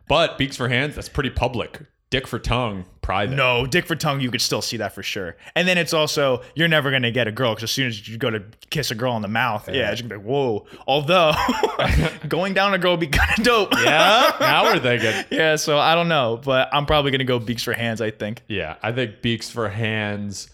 But 0.08 0.38
beaks 0.38 0.56
for 0.56 0.68
hands, 0.68 0.94
that's 0.94 1.08
pretty 1.08 1.30
public. 1.30 1.80
Dick 2.08 2.28
for 2.28 2.38
tongue, 2.38 2.84
private. 3.02 3.34
No, 3.34 3.66
dick 3.66 3.84
for 3.84 3.96
tongue, 3.96 4.20
you 4.20 4.30
could 4.30 4.40
still 4.40 4.62
see 4.62 4.76
that 4.76 4.94
for 4.94 5.02
sure. 5.02 5.36
And 5.56 5.66
then 5.66 5.76
it's 5.76 5.92
also 5.92 6.42
you're 6.54 6.68
never 6.68 6.92
gonna 6.92 7.10
get 7.10 7.26
a 7.26 7.32
girl 7.32 7.50
because 7.52 7.64
as 7.64 7.72
soon 7.72 7.88
as 7.88 8.08
you 8.08 8.16
go 8.16 8.30
to 8.30 8.44
kiss 8.70 8.92
a 8.92 8.94
girl 8.94 9.12
on 9.12 9.22
the 9.22 9.28
mouth, 9.28 9.68
yeah, 9.68 9.90
it's 9.90 10.00
gonna 10.00 10.14
be 10.14 10.18
like, 10.18 10.24
whoa. 10.24 10.66
Although 10.86 11.32
going 12.28 12.54
down 12.54 12.74
a 12.74 12.78
girl 12.78 12.92
would 12.92 13.00
be 13.00 13.06
kind 13.18 13.36
of 13.36 13.44
dope. 13.44 13.72
Yeah, 13.74 14.36
now 14.38 14.64
we're 14.64 14.78
thinking. 14.78 15.24
yeah. 15.36 15.56
So 15.56 15.78
I 15.78 15.96
don't 15.96 16.08
know, 16.08 16.40
but 16.44 16.68
I'm 16.72 16.86
probably 16.86 17.10
gonna 17.10 17.24
go 17.24 17.40
beaks 17.40 17.64
for 17.64 17.72
hands. 17.72 18.00
I 18.00 18.12
think. 18.12 18.42
Yeah, 18.46 18.76
I 18.84 18.92
think 18.92 19.20
beaks 19.20 19.50
for 19.50 19.68
hands 19.68 20.48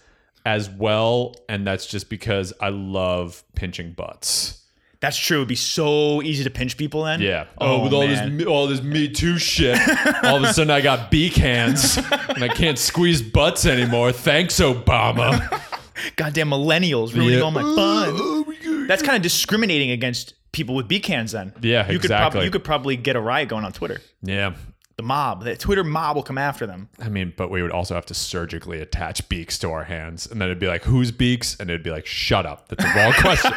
as 0.47 0.71
well, 0.71 1.35
and 1.47 1.67
that's 1.67 1.85
just 1.85 2.09
because 2.09 2.51
I 2.59 2.69
love 2.69 3.43
pinching 3.53 3.93
butts. 3.93 4.62
That's 5.03 5.17
true. 5.17 5.39
It'd 5.39 5.49
be 5.49 5.55
so 5.55 6.21
easy 6.21 6.45
to 6.45 6.49
pinch 6.49 6.77
people 6.77 7.03
then. 7.03 7.19
Yeah. 7.19 7.47
Oh, 7.57 7.75
oh, 7.75 7.83
with 7.83 7.91
all 7.93 8.07
this 8.07 8.19
man. 8.19 8.37
Me- 8.37 8.45
all 8.45 8.67
this 8.67 8.81
Me 8.81 9.09
Too 9.09 9.37
shit, 9.37 9.77
all 10.23 10.37
of 10.37 10.43
a 10.43 10.53
sudden 10.53 10.71
I 10.71 10.79
got 10.79 11.11
beak 11.11 11.33
hands 11.35 11.97
and 11.97 12.41
I 12.41 12.47
can't 12.47 12.79
squeeze 12.79 13.21
butts 13.21 13.65
anymore. 13.65 14.13
Thanks, 14.13 14.61
Obama. 14.61 15.61
Goddamn 16.15 16.51
millennials 16.51 17.13
ruining 17.13 17.39
Yeah. 17.39 17.43
all 17.43 17.51
my 17.51 17.61
fun. 17.63 17.75
Oh, 18.17 18.45
oh, 18.65 18.85
That's 18.87 19.03
kind 19.03 19.17
of 19.17 19.21
discriminating 19.21 19.91
against 19.91 20.35
people 20.53 20.73
with 20.73 20.87
beak 20.87 21.05
hands. 21.05 21.33
Then. 21.33 21.51
Yeah, 21.61 21.91
you 21.91 21.99
Could 21.99 22.09
prob- 22.09 22.21
exactly. 22.21 22.45
you 22.45 22.51
could 22.51 22.63
probably 22.63 22.95
get 22.95 23.17
a 23.17 23.21
riot 23.21 23.49
going 23.49 23.65
on 23.65 23.73
Twitter. 23.73 23.99
yeah. 24.21 24.53
The 24.95 25.01
mob, 25.03 25.43
the 25.43 25.55
Twitter 25.55 25.83
mob 25.83 26.15
will 26.15 26.23
come 26.23 26.37
after 26.37 26.67
them. 26.67 26.87
I 27.01 27.09
mean, 27.09 27.33
but 27.35 27.49
we 27.49 27.63
would 27.63 27.71
also 27.71 27.95
have 27.95 28.05
to 28.07 28.13
surgically 28.13 28.79
attach 28.79 29.27
beaks 29.27 29.57
to 29.59 29.71
our 29.71 29.85
hands, 29.85 30.27
and 30.27 30.39
then 30.39 30.49
it'd 30.49 30.59
be 30.59 30.67
like, 30.67 30.83
"Whose 30.83 31.11
beaks?" 31.11 31.55
And 31.59 31.69
it'd 31.71 31.81
be 31.81 31.89
like, 31.89 32.05
"Shut 32.05 32.45
up, 32.45 32.67
that's 32.69 32.83
the 32.83 32.91
wrong 32.99 33.13
question. 33.17 33.51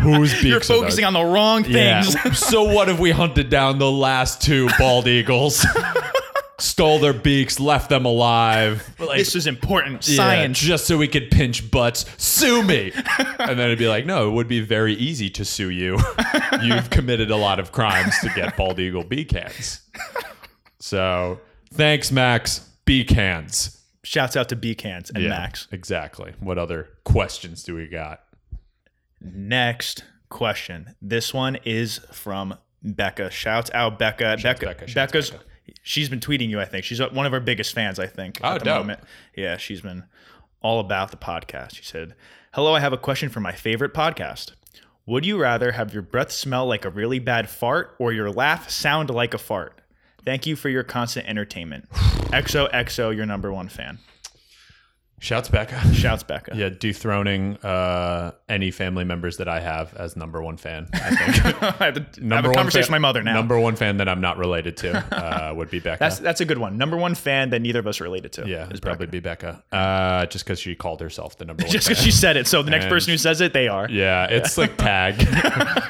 Whose 0.00 0.32
beaks?" 0.32 0.44
You're 0.44 0.56
are 0.56 0.60
those?" 0.60 0.66
focusing 0.68 1.04
on 1.04 1.12
the 1.12 1.22
wrong 1.24 1.64
Yeah. 1.68 2.02
things. 2.02 2.38
so 2.46 2.64
what 2.64 2.88
if 2.88 2.98
we 2.98 3.12
hunted 3.12 3.48
down 3.48 3.78
the 3.78 3.90
last 3.90 4.42
two 4.42 4.68
bald 4.76 5.06
eagles, 5.06 5.64
stole 6.58 6.98
their 6.98 7.12
beaks, 7.12 7.60
left 7.60 7.88
them 7.88 8.04
alive? 8.04 8.92
Like, 8.98 9.18
this 9.18 9.36
is 9.36 9.46
important 9.46 10.06
yeah, 10.08 10.16
science. 10.16 10.58
just 10.58 10.86
so 10.88 10.98
we 10.98 11.06
could 11.06 11.30
pinch 11.30 11.70
butts. 11.70 12.06
Sue 12.18 12.60
me. 12.64 12.90
and 13.38 13.50
then 13.56 13.60
it'd 13.60 13.78
be 13.78 13.86
like, 13.88 14.04
no, 14.04 14.28
it 14.28 14.32
would 14.32 14.48
be 14.48 14.60
very 14.60 14.94
easy 14.94 15.30
to 15.30 15.44
sue 15.44 15.70
you. 15.70 15.96
You've 16.60 16.90
committed 16.90 17.30
a 17.30 17.36
lot 17.36 17.60
of 17.60 17.70
crimes 17.70 18.18
to 18.22 18.30
get 18.34 18.56
bald 18.56 18.80
eagle 18.80 19.04
beak 19.04 19.30
hands. 19.30 19.80
So 20.82 21.38
thanks, 21.72 22.10
Max. 22.10 22.68
Beak 22.84 23.10
hands. 23.10 23.80
Shouts 24.02 24.36
out 24.36 24.48
to 24.48 24.56
beak 24.56 24.80
hands 24.80 25.10
and 25.14 25.22
Yeah, 25.22 25.28
Max. 25.30 25.68
Exactly. 25.70 26.32
What 26.40 26.58
other 26.58 26.88
questions 27.04 27.62
do 27.62 27.76
we 27.76 27.86
got? 27.86 28.20
Next 29.20 30.02
question. 30.28 30.96
This 31.00 31.32
one 31.32 31.56
is 31.64 31.98
from 32.10 32.56
Becca. 32.82 33.30
Shouts 33.30 33.70
out 33.72 33.96
Becca. 34.00 34.38
Becca. 34.42 34.66
Becca, 34.66 34.86
shouts 34.88 35.12
Becca's. 35.12 35.30
Becca. 35.30 35.44
She's 35.84 36.08
been 36.08 36.18
tweeting 36.18 36.48
you. 36.48 36.60
I 36.60 36.64
think 36.64 36.84
she's 36.84 37.00
one 37.00 37.26
of 37.26 37.32
our 37.32 37.38
biggest 37.40 37.72
fans. 37.74 38.00
I 38.00 38.08
think 38.08 38.40
Oh, 38.42 38.54
at 38.54 38.58
the 38.58 38.64
dope. 38.64 38.78
moment. 38.78 39.00
Yeah, 39.36 39.58
she's 39.58 39.82
been 39.82 40.02
all 40.60 40.80
about 40.80 41.12
the 41.12 41.16
podcast. 41.16 41.76
She 41.76 41.84
said, 41.84 42.16
"Hello, 42.54 42.74
I 42.74 42.80
have 42.80 42.92
a 42.92 42.98
question 42.98 43.28
for 43.28 43.38
my 43.38 43.52
favorite 43.52 43.94
podcast. 43.94 44.50
Would 45.06 45.24
you 45.24 45.40
rather 45.40 45.70
have 45.72 45.92
your 45.92 46.02
breath 46.02 46.32
smell 46.32 46.66
like 46.66 46.84
a 46.84 46.90
really 46.90 47.20
bad 47.20 47.48
fart 47.48 47.94
or 48.00 48.12
your 48.12 48.30
laugh 48.32 48.68
sound 48.68 49.10
like 49.10 49.32
a 49.32 49.38
fart? 49.38 49.80
Thank 50.24 50.46
you 50.46 50.56
for 50.56 50.68
your 50.68 50.84
constant 50.84 51.26
entertainment. 51.26 51.88
XOXO, 51.90 53.14
your 53.14 53.26
number 53.26 53.52
one 53.52 53.68
fan. 53.68 53.98
Shouts 55.22 55.48
Becca. 55.48 55.94
Shouts 55.94 56.24
Becca. 56.24 56.52
Yeah, 56.56 56.68
dethroning 56.68 57.56
uh, 57.58 58.32
any 58.48 58.72
family 58.72 59.04
members 59.04 59.36
that 59.36 59.48
I 59.48 59.60
have 59.60 59.94
as 59.94 60.16
number 60.16 60.42
one 60.42 60.56
fan. 60.56 60.88
I 60.92 60.98
think 60.98 61.20
I 61.54 61.84
have, 61.84 62.12
to, 62.12 62.22
I 62.30 62.34
have 62.34 62.44
a 62.44 62.52
conversation 62.52 62.72
fan- 62.72 62.80
with 62.82 62.90
my 62.90 62.98
mother 62.98 63.22
now. 63.22 63.34
Number 63.34 63.58
one 63.58 63.76
fan 63.76 63.98
that 63.98 64.08
I'm 64.08 64.20
not 64.20 64.36
related 64.36 64.76
to 64.78 64.98
uh, 65.16 65.54
would 65.56 65.70
be 65.70 65.78
Becca. 65.78 65.98
That's 66.00 66.18
that's 66.18 66.40
a 66.40 66.44
good 66.44 66.58
one. 66.58 66.76
Number 66.76 66.96
one 66.96 67.14
fan 67.14 67.50
that 67.50 67.62
neither 67.62 67.78
of 67.78 67.86
us 67.86 68.00
are 68.00 68.04
related 68.04 68.32
to. 68.32 68.48
yeah, 68.48 68.64
is 68.64 68.70
it'd 68.70 68.82
probably 68.82 69.06
be 69.06 69.20
Becca. 69.20 69.62
Uh, 69.70 70.26
just 70.26 70.44
because 70.44 70.58
she 70.58 70.74
called 70.74 71.00
herself 71.00 71.38
the 71.38 71.44
number 71.44 71.62
one. 71.64 71.70
just 71.72 71.86
because 71.88 72.02
she 72.02 72.10
said 72.10 72.36
it. 72.36 72.48
So 72.48 72.62
the 72.64 72.70
next 72.72 72.86
And- 72.86 72.92
person 72.92 73.12
who 73.12 73.18
says 73.18 73.40
it, 73.40 73.52
they 73.52 73.68
are. 73.68 73.88
Yeah, 73.88 74.26
it's 74.26 74.58
like 74.58 74.76
tag. 74.76 75.22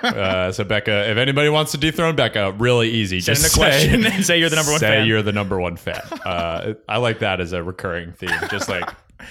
uh, 0.04 0.52
so 0.52 0.62
Becca, 0.64 1.10
if 1.10 1.16
anybody 1.16 1.48
wants 1.48 1.72
to 1.72 1.78
dethrone 1.78 2.16
Becca, 2.16 2.52
really 2.58 2.90
easy. 2.90 3.20
Send 3.20 3.38
just 3.38 3.56
a 3.56 3.58
say, 3.58 3.88
and 3.94 4.24
say 4.26 4.38
you're 4.38 4.50
the 4.50 4.56
number 4.56 4.72
one 4.72 4.80
say 4.80 4.88
fan. 4.98 5.06
you're 5.06 5.22
the 5.22 5.32
number 5.32 5.58
one 5.58 5.76
fan. 5.76 6.02
Uh, 6.24 6.74
I 6.88 6.98
like 6.98 7.20
that 7.20 7.40
as 7.40 7.52
a 7.54 7.62
recurring 7.62 8.12
theme. 8.12 8.30
Just 8.50 8.68
like 8.68 8.88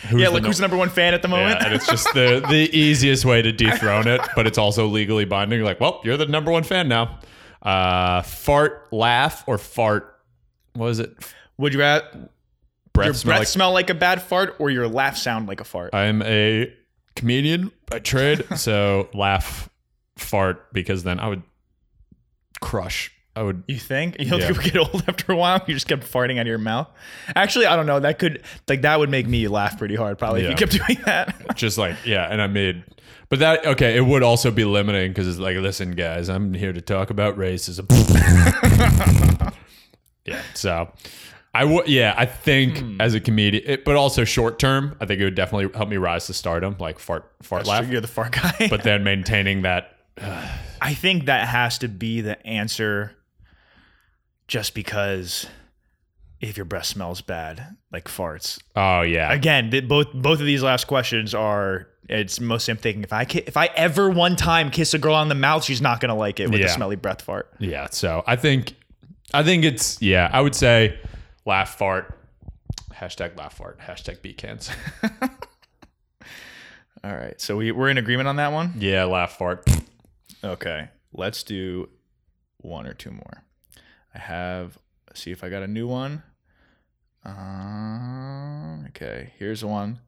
who's 0.07 0.21
yeah, 0.21 0.29
no- 0.29 0.39
who's 0.39 0.57
the 0.57 0.61
number 0.61 0.77
one 0.77 0.89
fan 0.89 1.13
at 1.13 1.21
the 1.21 1.27
moment. 1.27 1.59
Yeah, 1.59 1.65
and 1.67 1.75
it's 1.75 1.87
just 1.87 2.13
the 2.13 2.43
the 2.49 2.69
easiest 2.77 3.25
way 3.25 3.41
to 3.41 3.51
dethrone 3.51 4.07
it, 4.07 4.21
but 4.35 4.47
it's 4.47 4.57
also 4.57 4.87
legally 4.87 5.25
binding. 5.25 5.57
You're 5.59 5.65
like, 5.65 5.79
well, 5.79 6.01
you're 6.03 6.17
the 6.17 6.25
number 6.25 6.51
one 6.51 6.63
fan 6.63 6.87
now. 6.87 7.19
Uh, 7.61 8.21
fart, 8.23 8.87
laugh, 8.91 9.43
or 9.47 9.57
fart. 9.57 10.19
What 10.73 10.87
is 10.87 10.99
it? 10.99 11.13
Would 11.57 11.73
you 11.73 11.79
rather 11.79 12.29
breath 12.93 13.07
Your 13.07 13.13
smell 13.13 13.31
breath 13.31 13.39
like 13.39 13.47
smell 13.47 13.71
like 13.71 13.89
a 13.89 13.93
bad 13.93 14.21
fart, 14.21 14.55
or 14.59 14.69
your 14.69 14.87
laugh 14.87 15.17
sound 15.17 15.47
like 15.47 15.59
a 15.59 15.63
fart. 15.63 15.93
I'm 15.93 16.21
a 16.23 16.73
comedian 17.15 17.71
by 17.89 17.99
trade, 17.99 18.45
so 18.55 19.09
laugh, 19.13 19.69
fart, 20.17 20.73
because 20.73 21.03
then 21.03 21.19
I 21.19 21.27
would 21.27 21.43
crush. 22.61 23.11
I 23.35 23.43
would 23.43 23.63
You 23.67 23.77
think 23.77 24.17
you 24.19 24.29
don't 24.29 24.41
Yeah. 24.41 24.51
get 24.63 24.77
old 24.77 25.03
after 25.07 25.31
a 25.31 25.35
while? 25.37 25.63
You 25.67 25.73
just 25.73 25.87
kept 25.87 26.03
farting 26.03 26.35
out 26.35 26.41
of 26.41 26.47
your 26.47 26.57
mouth. 26.57 26.89
Actually, 27.35 27.65
I 27.67 27.75
don't 27.77 27.85
know. 27.85 27.99
That 27.99 28.19
could 28.19 28.43
like 28.67 28.81
that 28.81 28.99
would 28.99 29.09
make 29.09 29.27
me 29.27 29.47
laugh 29.47 29.77
pretty 29.77 29.95
hard 29.95 30.17
probably 30.17 30.41
Yeah. 30.43 30.51
if 30.51 30.59
you 30.59 30.67
kept 30.67 30.87
doing 30.87 30.99
that. 31.05 31.55
just 31.55 31.77
like 31.77 31.95
yeah, 32.05 32.27
and 32.29 32.41
I 32.41 32.47
made. 32.47 32.83
But 33.29 33.39
that 33.39 33.65
okay, 33.65 33.95
it 33.95 34.01
would 34.01 34.23
also 34.23 34.51
be 34.51 34.65
limiting 34.65 35.11
because 35.11 35.27
it's 35.29 35.39
like, 35.39 35.55
listen, 35.55 35.91
guys, 35.91 36.27
I'm 36.27 36.53
here 36.53 36.73
to 36.73 36.81
talk 36.81 37.09
about 37.09 37.37
racism. 37.37 37.87
yeah, 40.25 40.41
so 40.53 40.91
I 41.53 41.63
would, 41.65 41.87
yeah, 41.87 42.13
I 42.17 42.25
think 42.25 42.79
Hmm. 42.79 42.99
as 43.01 43.13
a 43.13 43.19
comedian, 43.19 43.63
it, 43.65 43.85
but 43.85 43.95
also 43.95 44.23
short 44.25 44.59
term, 44.59 44.95
I 45.01 45.05
think 45.05 45.19
it 45.21 45.23
would 45.25 45.35
definitely 45.35 45.69
help 45.75 45.89
me 45.89 45.97
rise 45.97 46.27
to 46.27 46.33
stardom, 46.33 46.75
like 46.79 46.99
fart, 46.99 47.31
fart 47.41 47.65
laugh. 47.67 47.87
You're 47.87 48.01
the 48.01 48.07
fart 48.07 48.33
guy. 48.33 48.67
But 48.69 48.83
then 48.83 49.03
maintaining 49.03 49.61
that, 49.63 49.95
I 50.81 50.93
think 50.93 51.25
that 51.25 51.47
has 51.47 51.77
to 51.79 51.87
be 51.87 52.21
the 52.21 52.45
answer 52.45 53.13
just 54.51 54.73
because 54.75 55.47
if 56.41 56.57
your 56.57 56.65
breath 56.65 56.85
smells 56.87 57.21
bad, 57.21 57.77
like 57.89 58.09
farts. 58.09 58.59
oh 58.75 59.01
yeah, 59.01 59.31
Again, 59.31 59.71
th- 59.71 59.87
both 59.87 60.07
both 60.13 60.41
of 60.41 60.45
these 60.45 60.61
last 60.61 60.87
questions 60.87 61.33
are 61.33 61.87
it's 62.09 62.41
most 62.41 62.67
I'm 62.67 62.75
thinking 62.75 63.03
if 63.03 63.13
I 63.13 63.23
ki- 63.23 63.43
if 63.47 63.55
I 63.55 63.67
ever 63.77 64.09
one 64.09 64.35
time 64.35 64.69
kiss 64.69 64.93
a 64.93 64.99
girl 64.99 65.15
on 65.15 65.29
the 65.29 65.35
mouth, 65.35 65.63
she's 65.63 65.81
not 65.81 66.01
gonna 66.01 66.15
like 66.17 66.41
it 66.41 66.49
with 66.51 66.59
Yeah. 66.59 66.65
a 66.65 66.69
smelly 66.69 66.97
breath 66.97 67.21
fart. 67.21 67.49
yeah. 67.59 67.87
So 67.91 68.23
I 68.27 68.35
think, 68.35 68.73
I 69.33 69.41
think 69.43 69.63
it's 69.63 70.01
yeah. 70.01 70.29
I 70.33 70.41
would 70.41 70.53
say 70.55 70.99
laugh 71.45 71.77
fart, 71.77 72.19
hashtag 72.93 73.37
laugh 73.37 73.53
fart, 73.53 73.79
hashtag 73.79 74.21
B 74.21 74.33
cans. 74.33 74.69
All 77.03 77.15
right, 77.15 77.39
so 77.41 77.55
we 77.57 77.71
we're 77.71 77.89
in 77.89 77.97
agreement 77.97 78.27
on 78.27 78.35
that 78.35 78.51
one. 78.51 78.73
yeah, 78.77 79.05
laugh 79.05 79.37
fart. 79.37 79.67
Okay, 80.43 80.89
let's 81.13 81.41
do 81.43 81.87
one 82.57 82.85
or 82.85 82.93
two 82.93 83.11
more. 83.11 83.43
I 84.13 84.19
have. 84.19 84.77
let's 85.07 85.21
see 85.21 85.31
if 85.31 85.43
I 85.43 85.49
got 85.49 85.63
a 85.63 85.67
new 85.67 85.87
one. 85.87 86.23
Um, 87.23 88.85
okay, 88.89 89.33
here's 89.37 89.63
one. 89.63 89.99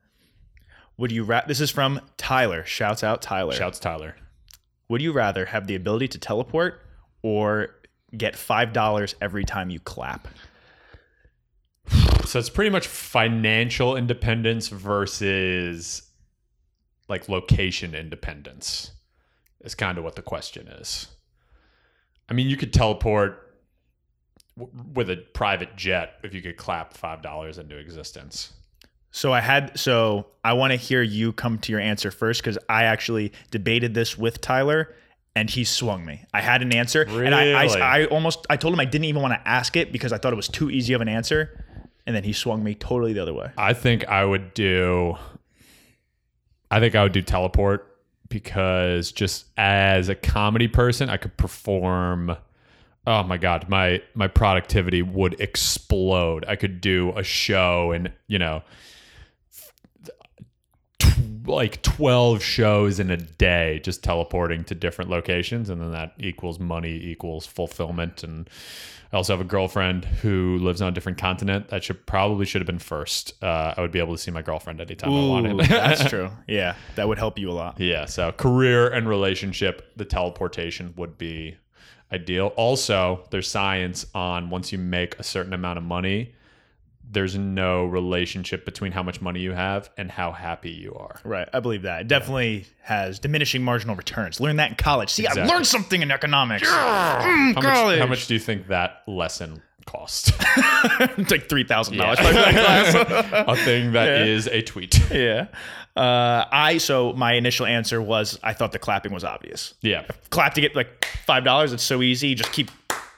Would 0.98 1.12
you 1.12 1.24
ra- 1.24 1.44
This 1.48 1.62
is 1.62 1.72
from 1.72 2.02
Tyler. 2.18 2.64
Shouts 2.66 3.04
out 3.04 3.22
Tyler. 3.22 3.54
Shouts 3.54 3.80
Tyler. 3.80 4.16
Would 4.90 5.02
you 5.02 5.12
rather 5.12 5.46
have 5.46 5.68
the 5.68 5.76
ability 5.76 6.08
to 6.10 6.20
teleport 6.20 6.82
or 7.22 7.70
get 8.16 8.36
five 8.36 8.74
dollars 8.74 9.16
every 9.22 9.44
time 9.44 9.70
you 9.70 9.80
clap? 9.80 10.28
So 12.26 12.40
it's 12.40 12.50
pretty 12.50 12.70
much 12.70 12.88
financial 12.88 13.96
independence 13.98 14.70
versus 14.70 16.04
like 17.10 17.28
location 17.28 17.94
independence 17.94 18.92
is 19.62 19.76
kind 19.76 19.98
of 19.98 20.04
what 20.04 20.16
the 20.16 20.22
question 20.22 20.68
is. 20.68 21.08
I 22.30 22.34
mean, 22.34 22.48
you 22.48 22.56
could 22.58 22.74
teleport 22.74 23.43
with 24.56 25.10
a 25.10 25.18
private 25.18 25.76
jet 25.76 26.20
if 26.24 26.34
you 26.34 26.42
could 26.42 26.58
clap 26.58 26.94
$5 26.96 27.60
into 27.60 27.78
existence. 27.78 28.54
So 29.12 29.32
I 29.32 29.42
had 29.42 29.78
so 29.78 30.26
I 30.44 30.54
want 30.54 30.72
to 30.72 30.76
hear 30.76 31.04
you 31.04 31.34
come 31.34 31.60
to 31.60 31.72
your 31.72 31.80
answer 31.80 32.10
first 32.10 32.42
because 32.42 32.58
I 32.68 32.86
actually 32.86 33.32
debated 33.52 33.94
this 33.94 34.18
with 34.18 34.42
Tyler 34.42 34.96
and 35.36 35.50
he 35.50 35.64
swung 35.64 36.04
me. 36.04 36.26
I 36.34 36.42
had 36.42 36.64
an 36.64 36.74
answer 36.74 37.04
and 37.04 37.36
I, 37.36 37.66
I 37.66 37.66
I 38.02 38.06
almost 38.06 38.48
I 38.50 38.58
told 38.58 38.74
him 38.74 38.80
I 38.80 38.86
didn't 38.86 39.06
even 39.06 39.22
want 39.22 39.36
to 39.36 39.48
ask 39.48 39.76
it 39.76 39.92
because 39.92 40.14
I 40.14 40.18
thought 40.18 40.34
it 40.34 40.36
was 40.36 40.48
too 40.48 40.72
easy 40.72 40.94
of 40.94 41.02
an 41.02 41.08
answer, 41.08 41.64
and 42.08 42.16
then 42.16 42.24
he 42.24 42.34
swung 42.34 42.64
me 42.64 42.74
totally 42.74 43.14
the 43.14 43.22
other 43.22 43.36
way. 43.36 43.52
I 43.56 43.74
think 43.74 44.08
I 44.08 44.26
would 44.26 44.54
do 44.56 45.16
I 46.72 46.80
think 46.80 46.96
I 46.96 47.04
would 47.04 47.12
do 47.12 47.22
teleport 47.22 47.96
because 48.30 49.12
just 49.12 49.46
as 49.58 50.10
a 50.10 50.16
comedy 50.16 50.68
person, 50.68 51.08
I 51.08 51.18
could 51.18 51.38
perform 51.38 52.36
oh 53.06 53.24
my 53.24 53.38
god, 53.38 53.70
my 53.70 54.02
my 54.14 54.28
productivity 54.28 55.02
would 55.02 55.40
explode. 55.40 56.46
I 56.48 56.56
could 56.56 56.82
do 56.82 57.14
a 57.16 57.24
show 57.24 57.92
and, 57.92 58.12
you 58.28 58.40
know, 58.40 58.64
tw- 61.00 61.48
like 61.48 61.82
12 61.84 62.42
shows 62.42 63.00
in 63.00 63.10
a 63.12 63.18
day 63.18 63.80
just 63.84 64.04
teleporting 64.04 64.64
to 64.66 64.76
different 64.76 65.10
locations 65.12 65.70
and 65.70 65.82
then 65.82 65.92
that 65.92 66.14
equals 66.20 66.60
money 66.60 66.94
equals 66.94 67.46
fulfillment 67.46 68.24
and 68.24 68.50
I 69.12 69.16
also 69.16 69.34
have 69.34 69.42
a 69.42 69.48
girlfriend 69.48 70.06
who 70.06 70.58
lives 70.58 70.82
on 70.82 70.88
a 70.88 70.92
different 70.92 71.20
continent. 71.20 71.68
That 71.68 71.84
should 71.84 72.04
probably 72.08 72.48
should 72.48 72.62
have 72.62 72.66
been 72.66 72.80
first. 72.80 73.36
Uh, 73.44 73.76
I 73.78 73.82
would 73.82 73.92
be 73.92 74.00
able 74.00 74.16
to 74.16 74.18
see 74.18 74.32
my 74.32 74.42
girlfriend 74.42 74.82
anytime 74.82 75.12
I 75.14 75.28
wanted. 75.28 75.60
that's 75.70 76.04
true. 76.10 76.32
Yeah, 76.48 76.76
that 76.96 77.08
would 77.08 77.20
help 77.20 77.38
you 77.38 77.52
a 77.52 77.54
lot. 77.54 77.80
yeah. 77.80 78.06
So 78.06 78.32
career 78.32 78.88
and 78.88 79.08
relationship, 79.08 79.96
the 79.98 80.06
teleportation 80.06 80.96
would 80.98 81.20
be 81.20 81.58
ideal. 82.14 82.48
Also, 82.56 83.26
there's 83.32 83.48
science 83.50 84.06
on 84.14 84.50
once 84.50 84.72
you 84.72 84.78
make 84.78 85.18
a 85.20 85.24
certain 85.24 85.54
amount 85.54 85.78
of 85.78 85.84
money, 85.84 86.34
there's 87.10 87.36
no 87.38 87.86
relationship 87.86 88.66
between 88.66 88.92
how 88.92 89.04
much 89.04 89.22
money 89.22 89.40
you 89.40 89.52
have 89.52 89.90
and 89.98 90.10
how 90.10 90.32
happy 90.32 90.72
you 90.72 90.96
are. 90.96 91.20
Right, 91.24 91.48
I 91.54 91.60
believe 91.60 91.84
that. 91.84 92.02
It 92.02 92.08
definitely 92.08 92.66
has 92.82 93.20
diminishing 93.20 93.64
marginal 93.64 93.96
returns. 93.96 94.40
Learn 94.40 94.56
that 94.56 94.70
in 94.72 94.76
college. 94.78 95.10
See, 95.12 95.28
I 95.28 95.30
Exactly. 95.32 95.54
learned 95.54 95.68
something 95.68 96.02
in 96.02 96.10
economics. 96.12 96.68
Mm, 96.68 96.72
How 96.74 97.52
much, 97.54 97.64
college. 97.64 98.00
how 98.00 98.08
much 98.08 98.28
do 98.28 98.34
you 98.34 98.40
think 98.40 98.68
that 98.68 99.04
lesson 99.08 99.62
cost? 99.86 100.32
like 101.30 101.50
three 101.50 101.64
thousand 101.64 101.98
dollars. 101.98 102.20
a 102.22 103.56
thing 103.58 103.94
that 103.94 104.22
is 104.28 104.48
a 104.48 104.62
tweet. 104.62 105.00
yeah. 105.12 105.48
Uh, 105.96 106.46
I 106.52 106.80
so 106.80 107.14
my 107.14 107.34
initial 107.34 107.66
answer 107.66 108.02
was 108.02 108.40
I 108.42 108.54
thought 108.54 108.72
the 108.72 108.80
clapping 108.80 109.12
was 109.14 109.24
obvious. 109.24 109.76
Yeah. 109.82 110.06
Clap 110.32 110.56
to 110.56 110.62
get 110.62 110.76
like 110.76 111.06
five 111.26 111.44
dollars. 111.44 111.72
It's 111.74 111.84
so 111.84 112.02
easy. 112.02 112.34
Just 112.36 112.52
keep 112.52 112.72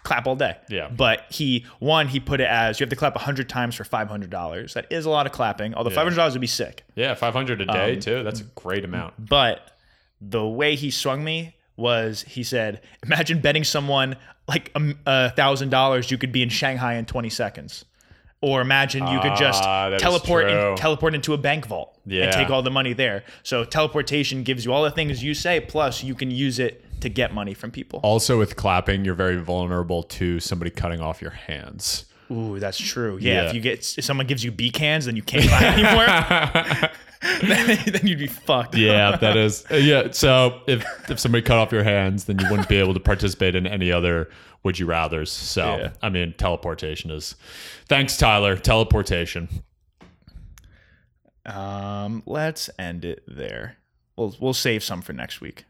clap 0.04 0.28
all 0.28 0.36
day. 0.36 0.58
Yeah. 0.70 0.90
But 0.90 1.24
he 1.30 1.66
one 1.80 2.08
he 2.10 2.20
put 2.20 2.42
it 2.42 2.48
as 2.50 2.80
you 2.80 2.84
have 2.84 2.90
to 2.90 2.96
clap 2.96 3.16
hundred 3.18 3.48
times 3.50 3.76
for 3.76 3.86
five 3.86 4.10
hundred 4.10 4.30
dollars. 4.30 4.74
That 4.74 4.88
is 4.92 5.06
a 5.06 5.10
lot 5.10 5.26
of 5.26 5.32
clapping. 5.32 5.74
Although 5.74 5.90
five 5.92 6.04
hundred 6.04 6.18
dollars 6.18 6.34
would 6.34 6.42
be 6.42 6.48
sick. 6.48 6.84
Yeah, 6.96 7.14
500 7.16 7.62
a 7.62 7.66
day 7.66 7.94
Um, 7.94 8.00
too. 8.00 8.24
That's 8.24 8.42
a 8.42 8.46
great 8.56 8.84
amount. 8.84 9.14
But 9.18 9.72
the 10.22 10.46
way 10.46 10.76
he 10.76 10.92
swung 10.92 11.24
me 11.24 11.55
was 11.78 12.24
he 12.28 12.44
said, 12.44 12.82
imagine 13.04 13.40
betting 13.42 13.64
someone 13.64 14.16
like 14.48 14.72
a 14.76 14.94
a 15.06 15.30
thousand 15.32 15.70
dollars 15.70 16.12
you 16.12 16.18
could 16.18 16.32
be 16.32 16.42
in 16.42 16.50
Shanghai 16.50 16.96
in 16.96 17.06
20 17.06 17.30
seconds. 17.30 17.86
Or 18.42 18.62
imagine 18.62 19.08
you 19.08 19.20
could 19.22 19.36
just 19.38 19.64
Ah, 19.64 19.98
teleport 19.98 20.48
in, 20.50 20.76
teleport 20.76 21.16
into 21.16 21.34
a 21.34 21.38
bank 21.38 21.66
vault 21.66 21.98
Yeah. 22.06 22.26
and 22.26 22.34
take 22.34 22.50
all 22.52 22.62
the 22.62 22.70
money 22.70 22.94
there. 22.94 23.24
So 23.42 23.64
teleportation 23.66 24.44
gives 24.44 24.66
you 24.66 24.72
all 24.74 24.84
the 24.84 24.92
things 24.92 25.24
you 25.24 25.34
say, 25.34 25.60
plus 25.62 26.04
you 26.04 26.14
can 26.14 26.30
use 26.30 26.60
it 26.60 26.84
to 27.02 27.10
get 27.10 27.34
money 27.34 27.54
from 27.56 27.72
people. 27.72 28.02
Also, 28.04 28.38
with 28.38 28.56
clapping, 28.56 29.04
you're 29.04 29.16
very 29.16 29.38
vulnerable 29.38 30.04
to 30.04 30.40
somebody 30.40 30.70
cutting 30.70 31.02
off 31.02 31.22
your 31.24 31.32
hands. 31.32 32.06
Ooh, 32.32 32.60
that's 32.60 32.78
true. 32.80 33.18
Yeah, 33.22 33.34
Yeah. 33.44 33.48
if 33.50 33.54
you 33.56 33.62
get 33.62 33.96
if 33.98 34.04
someone 34.04 34.26
gives 34.28 34.44
you 34.44 34.52
B 34.52 34.70
cans, 34.72 35.06
then 35.06 35.16
you 35.16 35.22
can't 35.22 35.48
buy 35.50 35.64
anymore. 35.64 36.06
then, 37.48 37.80
then 37.92 38.08
you'd 38.08 38.20
be 38.20 38.28
fucked. 38.28 38.76
Yeah, 38.76 39.16
that 39.18 39.38
is. 39.38 39.64
uh, 39.72 39.76
Yeah. 39.76 40.12
So 40.12 40.62
if 40.68 40.84
if 41.10 41.20
somebody 41.20 41.42
cut 41.44 41.58
off 41.58 41.72
your 41.72 41.84
hands, 41.84 42.26
then 42.26 42.40
you 42.40 42.50
wouldn't 42.50 42.70
be 42.70 42.78
able 42.78 42.94
to 42.96 43.00
participate 43.00 43.56
in 43.56 43.68
any 43.68 43.92
other 43.92 44.30
would 44.64 44.80
you 44.80 44.88
rather's. 44.88 45.32
So 45.32 45.78
Yeah. 45.78 45.90
I 46.02 46.10
mean, 46.10 46.34
teleportation 46.38 47.12
is. 47.12 47.36
Thanks, 47.88 48.18
Tyler. 48.18 48.56
Teleportation. 48.58 49.48
Um, 51.46 52.24
let's 52.26 52.70
end 52.80 53.06
it 53.06 53.24
there. 53.28 53.78
We'll 54.18 54.36
we'll 54.40 54.54
save 54.54 54.84
some 54.84 55.02
for 55.02 55.14
next 55.14 55.42
week. 55.42 55.66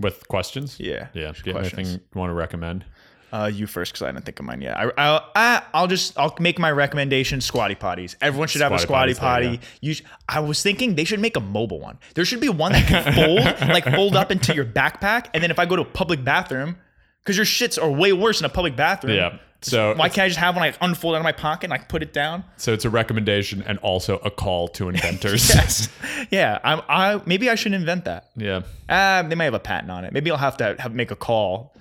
With 0.00 0.26
questions. 0.26 0.80
Yeah. 0.80 1.08
Yeah. 1.14 1.32
Do 1.32 1.50
you 1.50 1.56
have 1.56 1.62
anything 1.72 1.86
you 1.86 2.00
want 2.14 2.30
to 2.30 2.34
recommend? 2.34 2.84
Uh, 3.32 3.46
you 3.46 3.66
first, 3.66 3.92
because 3.92 4.02
I 4.02 4.12
didn't 4.12 4.26
think 4.26 4.38
of 4.40 4.44
mine 4.44 4.60
yet. 4.60 4.76
I, 4.76 4.90
I'll, 4.98 5.30
I, 5.34 5.62
I'll 5.72 5.86
just 5.86 6.18
I'll 6.18 6.36
make 6.38 6.58
my 6.58 6.70
recommendation: 6.70 7.40
squatty 7.40 7.74
potties. 7.74 8.14
Everyone 8.20 8.46
should 8.46 8.60
have 8.60 8.72
a 8.72 8.78
Squatty 8.78 9.14
potties, 9.14 9.20
there 9.20 9.42
you 9.52 9.56
potty. 9.56 9.66
You, 9.80 9.94
sh- 9.94 10.02
I 10.28 10.40
was 10.40 10.62
thinking 10.62 10.96
they 10.96 11.04
should 11.04 11.18
make 11.20 11.36
a 11.36 11.40
mobile 11.40 11.80
one. 11.80 11.98
There 12.14 12.26
should 12.26 12.40
be 12.40 12.50
one 12.50 12.72
that 12.72 12.86
can 12.86 13.14
fold, 13.14 13.60
like 13.70 13.84
fold 13.84 14.16
up 14.16 14.30
into 14.30 14.54
your 14.54 14.66
backpack, 14.66 15.28
and 15.32 15.42
then 15.42 15.50
if 15.50 15.58
I 15.58 15.64
go 15.64 15.76
to 15.76 15.82
a 15.82 15.86
public 15.86 16.22
bathroom, 16.22 16.76
because 17.24 17.36
your 17.38 17.46
shits 17.46 17.82
are 17.82 17.90
way 17.90 18.12
worse 18.12 18.38
in 18.40 18.44
a 18.44 18.50
public 18.50 18.76
bathroom. 18.76 19.16
Yeah. 19.16 19.38
So 19.62 19.94
Why 19.94 20.08
can't 20.08 20.24
I 20.24 20.28
just 20.28 20.40
have 20.40 20.56
one 20.56 20.64
I 20.64 20.74
unfold 20.80 21.14
out 21.14 21.18
of 21.18 21.24
my 21.24 21.32
pocket 21.32 21.66
and 21.66 21.72
I 21.72 21.78
put 21.78 22.02
it 22.02 22.12
down? 22.12 22.44
so 22.56 22.72
it's 22.72 22.84
a 22.84 22.90
recommendation 22.90 23.62
and 23.62 23.78
also 23.78 24.18
a 24.18 24.30
call 24.30 24.68
to 24.68 24.88
inventors. 24.90 25.48
Yes. 25.48 25.88
yeah. 26.30 26.58
I'm. 26.64 26.82
I 26.88 27.22
maybe 27.26 27.48
I 27.48 27.54
should 27.54 27.72
invent 27.72 28.04
that. 28.04 28.28
Yeah. 28.36 28.62
Uh, 28.88 29.22
they 29.22 29.36
might 29.36 29.44
have 29.44 29.54
a 29.54 29.60
patent 29.60 29.90
on 29.90 30.04
it. 30.04 30.12
Maybe 30.12 30.30
I'll 30.30 30.36
have 30.36 30.56
to 30.58 30.76
have 30.78 30.94
make 30.94 31.10
a 31.12 31.16
call 31.16 31.72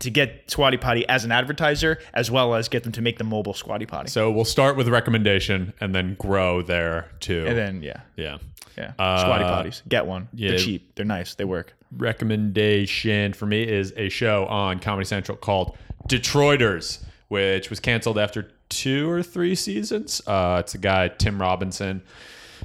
to 0.00 0.10
get 0.10 0.50
Squatty 0.50 0.76
Potty 0.76 1.08
as 1.08 1.24
an 1.24 1.32
advertiser, 1.32 1.98
as 2.14 2.30
well 2.30 2.54
as 2.54 2.68
get 2.68 2.82
them 2.82 2.92
to 2.92 3.02
make 3.02 3.18
the 3.18 3.24
mobile 3.24 3.54
Squatty 3.54 3.86
Potty. 3.86 4.08
So 4.10 4.30
we'll 4.30 4.44
start 4.44 4.76
with 4.76 4.88
recommendation 4.88 5.72
and 5.80 5.94
then 5.94 6.16
grow 6.18 6.62
there 6.62 7.10
too. 7.20 7.44
and 7.46 7.56
then 7.56 7.82
yeah, 7.82 8.00
yeah. 8.16 8.38
yeah, 8.76 8.92
Uh, 8.98 9.20
Squatty 9.20 9.44
Potties. 9.44 9.82
Get 9.88 10.06
one. 10.06 10.28
yeah. 10.34 10.50
They're 10.50 10.58
cheap. 10.58 10.94
They're 10.96 11.04
nice. 11.06 11.34
They 11.34 11.44
work. 11.44 11.74
recommendation 11.96 13.32
for 13.32 13.46
me 13.46 13.62
is 13.62 13.92
a 13.96 14.08
show 14.08 14.46
on 14.46 14.78
Comedy 14.78 15.04
Central 15.04 15.36
called 15.36 15.76
Detroiters, 16.08 17.02
which 17.28 17.70
was 17.70 17.80
canceled 17.80 18.18
after 18.18 18.50
two 18.68 19.10
or 19.10 19.22
three 19.22 19.54
seasons. 19.54 20.20
Uh, 20.26 20.58
it's 20.60 20.74
a 20.74 20.78
guy 20.78 21.08
Tim 21.08 21.40
Robinson 21.40 22.02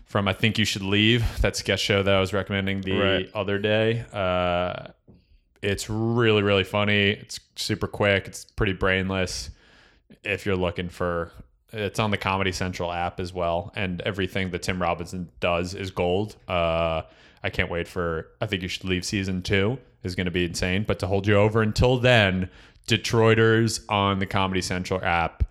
from 0.05 0.27
I 0.27 0.33
Think 0.33 0.57
You 0.57 0.65
Should 0.65 0.83
Leave. 0.83 1.23
That 1.41 1.55
sketch 1.55 1.79
show 1.81 2.03
that 2.03 2.13
I 2.13 2.19
was 2.19 2.33
recommending 2.33 2.81
the 2.81 2.97
Right. 2.97 3.29
other 3.33 3.57
day. 3.59 4.05
Uh, 4.13 4.87
it's 5.65 5.89
really 5.89 6.43
really 6.43 6.63
funny. 6.63 7.09
It's 7.09 7.39
super 7.55 7.87
quick. 7.87 8.27
It's 8.27 8.45
pretty 8.45 8.73
brainless. 8.73 9.49
If 10.23 10.45
you're 10.45 10.55
looking 10.55 10.89
for, 10.89 11.31
it's 11.73 11.99
on 11.99 12.11
the 12.11 12.17
Comedy 12.17 12.51
Central 12.51 12.91
app 12.91 13.19
as 13.19 13.33
well, 13.33 13.71
and 13.75 14.01
everything 14.01 14.51
that 14.51 14.61
Tim 14.61 14.81
Robinson 14.81 15.29
does 15.39 15.73
is 15.73 15.91
gold. 15.91 16.35
Uh, 16.47 17.01
I 17.43 17.49
can't 17.49 17.69
wait 17.69 17.87
for. 17.87 18.27
I 18.39 18.45
think 18.45 18.61
you 18.61 18.67
should 18.67 18.85
leave 18.85 19.05
season 19.05 19.41
two 19.41 19.77
is 20.03 20.15
going 20.15 20.25
to 20.25 20.31
be 20.31 20.45
insane. 20.45 20.83
But 20.87 20.99
to 20.99 21.07
hold 21.07 21.27
you 21.27 21.35
over 21.35 21.61
until 21.61 21.97
then, 21.97 22.49
Detroiters 22.87 23.83
on 23.89 24.19
the 24.19 24.25
Comedy 24.27 24.61
Central 24.61 25.03
app, 25.03 25.43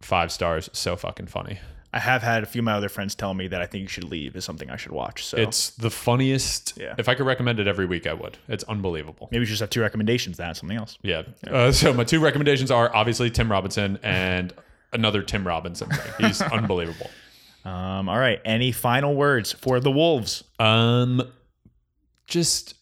five 0.00 0.32
stars, 0.32 0.70
so 0.72 0.96
fucking 0.96 1.26
funny. 1.26 1.60
I 1.94 1.98
have 1.98 2.22
had 2.22 2.42
a 2.42 2.46
few 2.46 2.60
of 2.60 2.64
my 2.64 2.72
other 2.72 2.88
friends 2.88 3.14
tell 3.14 3.34
me 3.34 3.48
that 3.48 3.60
I 3.60 3.66
think 3.66 3.82
you 3.82 3.88
should 3.88 4.04
leave 4.04 4.34
is 4.34 4.44
something 4.46 4.70
I 4.70 4.76
should 4.76 4.92
watch. 4.92 5.26
So 5.26 5.36
It's 5.36 5.70
the 5.70 5.90
funniest. 5.90 6.72
Yeah. 6.78 6.94
If 6.96 7.06
I 7.08 7.14
could 7.14 7.26
recommend 7.26 7.60
it 7.60 7.66
every 7.68 7.84
week, 7.84 8.06
I 8.06 8.14
would. 8.14 8.38
It's 8.48 8.64
unbelievable. 8.64 9.28
maybe 9.30 9.44
should 9.44 9.50
just 9.50 9.60
have 9.60 9.70
two 9.70 9.82
recommendations. 9.82 10.38
That 10.38 10.56
something 10.56 10.78
else. 10.78 10.96
Yeah. 11.02 11.22
Uh, 11.46 11.70
so 11.70 11.92
my 11.92 12.04
two 12.04 12.20
recommendations 12.20 12.70
are 12.70 12.94
obviously 12.94 13.30
Tim 13.30 13.50
Robinson 13.50 13.98
and 14.02 14.54
another 14.92 15.22
Tim 15.22 15.46
Robinson. 15.46 15.90
thing. 15.90 16.26
He's 16.26 16.40
unbelievable. 16.52 17.10
Um, 17.64 18.08
all 18.08 18.18
right. 18.18 18.40
Any 18.44 18.72
final 18.72 19.14
words 19.14 19.52
for 19.52 19.78
the 19.78 19.90
Wolves? 19.90 20.44
Um, 20.58 21.22
just 22.26 22.74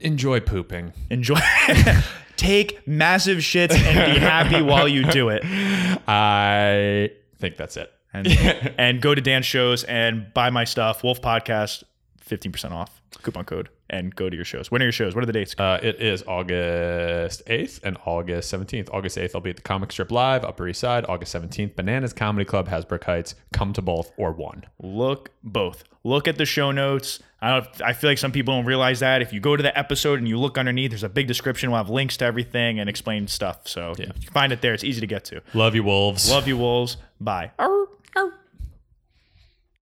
enjoy 0.00 0.40
pooping. 0.40 0.92
Enjoy. 1.10 1.38
Take 2.36 2.86
massive 2.86 3.38
shits 3.38 3.72
and 3.74 4.14
be 4.14 4.20
happy 4.20 4.60
while 4.62 4.86
you 4.88 5.04
do 5.04 5.30
it. 5.30 5.42
I 6.08 7.10
think 7.38 7.56
that's 7.56 7.76
it. 7.76 7.90
And, 8.12 8.26
and 8.78 9.00
go 9.00 9.14
to 9.14 9.20
dance 9.20 9.46
shows 9.46 9.84
and 9.84 10.32
buy 10.34 10.50
my 10.50 10.64
stuff. 10.64 11.02
Wolf 11.02 11.20
Podcast, 11.20 11.84
15% 12.28 12.72
off. 12.72 13.00
Coupon 13.22 13.44
code. 13.44 13.68
And 13.90 14.14
go 14.14 14.30
to 14.30 14.34
your 14.34 14.44
shows. 14.44 14.70
When 14.70 14.80
are 14.80 14.86
your 14.86 14.92
shows? 14.92 15.14
What 15.14 15.22
are 15.22 15.26
the 15.26 15.34
dates? 15.34 15.54
Uh, 15.58 15.78
it 15.82 16.00
is 16.00 16.22
August 16.26 17.44
8th 17.46 17.82
and 17.82 17.98
August 18.06 18.52
17th. 18.52 18.88
August 18.90 19.18
8th, 19.18 19.34
I'll 19.34 19.42
be 19.42 19.50
at 19.50 19.56
the 19.56 19.62
Comic 19.62 19.92
Strip 19.92 20.10
Live, 20.10 20.44
Upper 20.44 20.66
East 20.66 20.80
Side. 20.80 21.04
August 21.08 21.34
17th, 21.34 21.76
Bananas 21.76 22.14
Comedy 22.14 22.46
Club, 22.46 22.68
Hasbrouck 22.68 23.04
Heights. 23.04 23.34
Come 23.52 23.74
to 23.74 23.82
both 23.82 24.12
or 24.16 24.32
one. 24.32 24.64
Look 24.80 25.30
both. 25.42 25.84
Look 26.04 26.26
at 26.26 26.38
the 26.38 26.46
show 26.46 26.70
notes. 26.70 27.20
I 27.42 27.50
don't. 27.50 27.82
I 27.82 27.92
feel 27.92 28.08
like 28.08 28.18
some 28.18 28.32
people 28.32 28.54
don't 28.54 28.64
realize 28.64 29.00
that 29.00 29.20
if 29.20 29.32
you 29.32 29.40
go 29.40 29.56
to 29.56 29.62
the 29.62 29.76
episode 29.76 30.18
and 30.20 30.28
you 30.28 30.38
look 30.38 30.56
underneath, 30.56 30.92
there's 30.92 31.02
a 31.02 31.08
big 31.08 31.26
description. 31.26 31.70
We'll 31.70 31.78
have 31.78 31.90
links 31.90 32.16
to 32.18 32.24
everything 32.24 32.78
and 32.80 32.88
explain 32.88 33.26
stuff. 33.26 33.68
So 33.68 33.94
you 33.98 34.06
can 34.06 34.14
find 34.32 34.52
it 34.52 34.62
there. 34.62 34.74
It's 34.74 34.84
easy 34.84 35.00
to 35.00 35.06
get 35.06 35.24
to. 35.26 35.42
Love 35.52 35.74
you, 35.74 35.82
Wolves. 35.82 36.30
Love 36.30 36.48
you, 36.48 36.56
wolves. 36.56 36.96
Bye. 37.20 37.50
Arr, 37.58 37.86
arr. 38.16 38.41